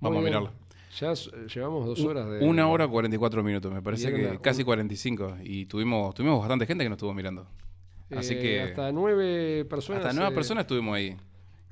vamos 0.00 0.18
a 0.20 0.22
mirarla. 0.24 0.52
Ya 1.00 1.14
llevamos 1.14 1.86
dos 1.86 2.00
horas 2.04 2.28
de. 2.30 2.46
Una 2.46 2.68
hora 2.68 2.86
44 2.86 3.42
minutos, 3.42 3.72
me 3.72 3.80
parece 3.82 4.12
que 4.14 4.26
una- 4.28 4.38
casi 4.40 4.60
un- 4.60 4.66
45. 4.66 5.36
Y 5.42 5.66
tuvimos, 5.66 6.14
tuvimos 6.14 6.38
bastante 6.38 6.66
gente 6.66 6.84
que 6.84 6.90
nos 6.90 6.96
estuvo 6.98 7.14
mirando. 7.14 7.46
Así 8.14 8.34
Eh, 8.34 8.40
que 8.40 8.60
Hasta 8.60 8.92
nueve 8.92 9.64
personas. 9.64 10.02
hasta 10.04 10.12
nuevas 10.14 10.32
eh, 10.32 10.34
personas 10.34 10.62
estuvimos 10.64 10.94
ahí, 10.94 11.16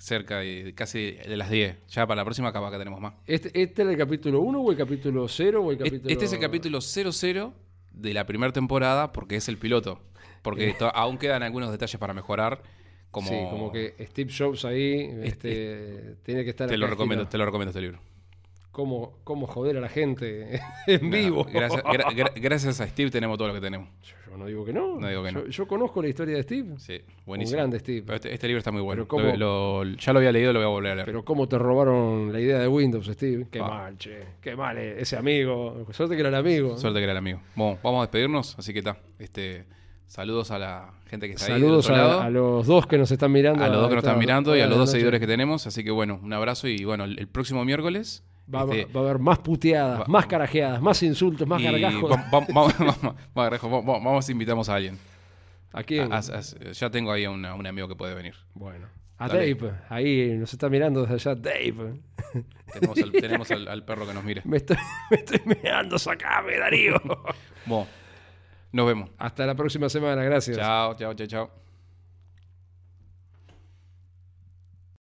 cerca 0.00 0.38
de 0.38 0.72
casi 0.74 1.12
de 1.12 1.36
las 1.36 1.50
10. 1.50 1.76
Ya 1.88 2.06
para 2.06 2.22
la 2.22 2.24
próxima 2.24 2.52
capaz 2.52 2.70
que 2.72 2.78
tenemos 2.78 3.00
más. 3.00 3.14
Este, 3.26 3.48
¿Este 3.62 3.82
era 3.82 3.90
el 3.92 3.98
capítulo 3.98 4.40
1 4.40 4.60
o 4.60 4.70
el 4.72 4.76
capítulo 4.76 5.28
0 5.28 5.62
o 5.62 5.70
el 5.70 5.78
capítulo... 5.78 6.08
Este 6.10 6.24
es 6.24 6.32
el 6.32 6.40
capítulo 6.40 6.80
00 6.80 7.54
de 7.92 8.14
la 8.14 8.26
primera 8.26 8.52
temporada 8.52 9.12
porque 9.12 9.36
es 9.36 9.48
el 9.48 9.58
piloto. 9.58 10.00
Porque 10.42 10.72
to- 10.72 10.94
aún 10.94 11.18
quedan 11.18 11.42
algunos 11.42 11.70
detalles 11.70 11.98
para 11.98 12.14
mejorar. 12.14 12.62
Como, 13.10 13.28
Sí, 13.28 13.34
como 13.50 13.72
que 13.72 13.94
Steve 14.08 14.32
Jobs 14.36 14.64
ahí 14.64 15.10
este, 15.24 16.14
tiene 16.22 16.44
que 16.44 16.50
estar 16.50 16.68
te 16.68 16.76
lo 16.78 16.86
recomiendo, 16.86 17.26
te 17.28 17.36
lo 17.38 17.44
recomiendo 17.44 17.70
este 17.70 17.80
libro. 17.82 17.98
Cómo, 18.72 19.18
cómo 19.24 19.46
joder 19.48 19.76
a 19.78 19.80
la 19.80 19.88
gente 19.88 20.60
en 20.86 21.10
vivo. 21.10 21.44
Gracias, 21.52 21.82
gra- 21.84 22.14
gra- 22.14 22.32
gracias 22.40 22.80
a 22.80 22.86
Steve 22.86 23.10
tenemos 23.10 23.36
todo 23.36 23.48
lo 23.48 23.54
que 23.54 23.60
tenemos. 23.60 23.88
Yo 24.30 24.36
no 24.36 24.46
digo 24.46 24.64
que 24.64 24.72
no. 24.72 25.00
No 25.00 25.08
digo 25.08 25.24
que 25.24 25.32
no. 25.32 25.40
Yo, 25.46 25.48
yo 25.48 25.66
conozco 25.66 26.00
la 26.00 26.08
historia 26.08 26.36
de 26.36 26.44
Steve. 26.44 26.74
Sí, 26.78 27.00
Un 27.04 27.24
buenísimo. 27.26 27.56
grande 27.58 27.80
Steve. 27.80 28.02
Pero 28.06 28.14
este, 28.16 28.32
este 28.32 28.46
libro 28.46 28.58
está 28.58 28.70
muy 28.70 28.80
bueno. 28.80 29.02
Pero 29.06 29.08
cómo- 29.08 29.36
Lo- 29.36 29.84
lo- 29.84 29.96
ya 29.96 30.12
lo 30.12 30.20
había 30.20 30.30
leído, 30.30 30.52
lo 30.52 30.60
voy 30.60 30.66
a 30.66 30.68
volver 30.70 30.92
a 30.92 30.94
leer. 30.94 31.06
Pero 31.06 31.24
cómo 31.24 31.48
te 31.48 31.58
robaron 31.58 32.32
la 32.32 32.38
idea 32.40 32.60
de 32.60 32.68
Windows, 32.68 33.06
Steve. 33.08 33.48
Qué 33.50 33.58
Ah. 33.58 33.66
mal, 33.68 33.98
che. 33.98 34.22
Qué 34.40 34.54
mal 34.54 34.78
eh, 34.78 35.00
ese 35.00 35.16
amigo. 35.16 35.84
Suerte 35.90 36.14
que 36.14 36.20
era 36.20 36.28
el 36.28 36.36
amigo. 36.36 36.78
Suerte 36.78 37.00
que 37.00 37.02
era 37.04 37.12
el 37.12 37.18
amigo. 37.18 37.40
Bueno, 37.56 37.78
vamos 37.82 37.98
a 37.98 38.02
despedirnos, 38.02 38.56
así 38.56 38.72
que 38.72 38.78
está. 38.78 38.98
Este, 39.18 39.64
saludos 40.06 40.52
a 40.52 40.60
la 40.60 40.92
gente 41.08 41.26
que 41.26 41.32
está 41.34 41.46
Saludos 41.46 41.90
ahí. 41.90 41.96
lado. 41.96 42.20
a, 42.20 42.24
a 42.26 42.30
los 42.30 42.68
dos 42.68 42.86
que 42.86 42.98
nos 42.98 43.10
están 43.10 43.32
mirando. 43.32 43.64
A 43.64 43.68
los 43.68 43.78
dos 43.80 43.88
que 43.88 43.96
nos 43.96 44.04
están 44.04 44.18
mirando 44.20 44.56
y 44.56 44.60
a 44.60 44.68
los 44.68 44.78
dos 44.78 44.92
seguidores 44.92 45.18
que 45.18 45.26
tenemos. 45.26 45.66
Así 45.66 45.82
que 45.82 45.90
bueno, 45.90 46.20
un 46.22 46.32
abrazo 46.32 46.68
y 46.68 46.84
bueno, 46.84 47.02
el, 47.02 47.18
el 47.18 47.26
próximo 47.26 47.64
miércoles. 47.64 48.22
Va, 48.52 48.62
este, 48.64 48.92
va 48.92 49.00
a 49.00 49.04
haber 49.04 49.18
más 49.18 49.38
puteadas, 49.38 50.00
va- 50.00 50.04
más 50.06 50.26
carajeadas, 50.26 50.82
más 50.82 51.02
insultos, 51.02 51.46
más 51.46 51.62
gargajos. 51.62 52.10
va- 52.10 52.16
va- 52.32 52.40
va- 52.40 52.66
va- 53.06 53.14
va- 53.36 53.42
gargajo, 53.44 53.70
va- 53.70 53.80
va- 53.80 53.98
vamos, 54.04 54.28
invitamos 54.30 54.68
a 54.68 54.74
alguien. 54.74 54.98
¿A 55.72 55.82
quién? 55.84 56.10
Ya 56.72 56.90
tengo 56.90 57.12
ahí 57.12 57.24
a 57.24 57.30
una- 57.30 57.54
un 57.54 57.66
amigo 57.66 57.86
que 57.86 57.94
puede 57.94 58.14
venir. 58.14 58.34
Bueno. 58.54 58.88
A 59.18 59.28
Dale. 59.28 59.54
Dave. 59.54 59.74
Ahí 59.90 60.34
nos 60.38 60.50
está 60.52 60.68
mirando 60.70 61.02
desde 61.06 61.14
allá. 61.30 61.34
Dave. 61.40 62.00
Tenemos, 62.72 62.98
al, 63.02 63.12
tenemos 63.12 63.50
al, 63.50 63.68
al 63.68 63.84
perro 63.84 64.06
que 64.06 64.14
nos 64.14 64.24
mire. 64.24 64.42
Me 64.44 64.56
estoy, 64.56 64.76
me 65.10 65.16
estoy 65.18 65.40
mirando, 65.44 65.98
sacame, 65.98 66.56
Darío. 66.56 66.94
Bueno, 67.66 67.86
nos 68.72 68.86
vemos. 68.86 69.10
Hasta 69.18 69.44
la 69.44 69.54
próxima 69.54 69.88
semana. 69.88 70.22
Gracias. 70.22 70.56
Chao, 70.56 70.94
chao, 70.94 71.12
chao, 71.14 71.26
chao. 71.26 71.50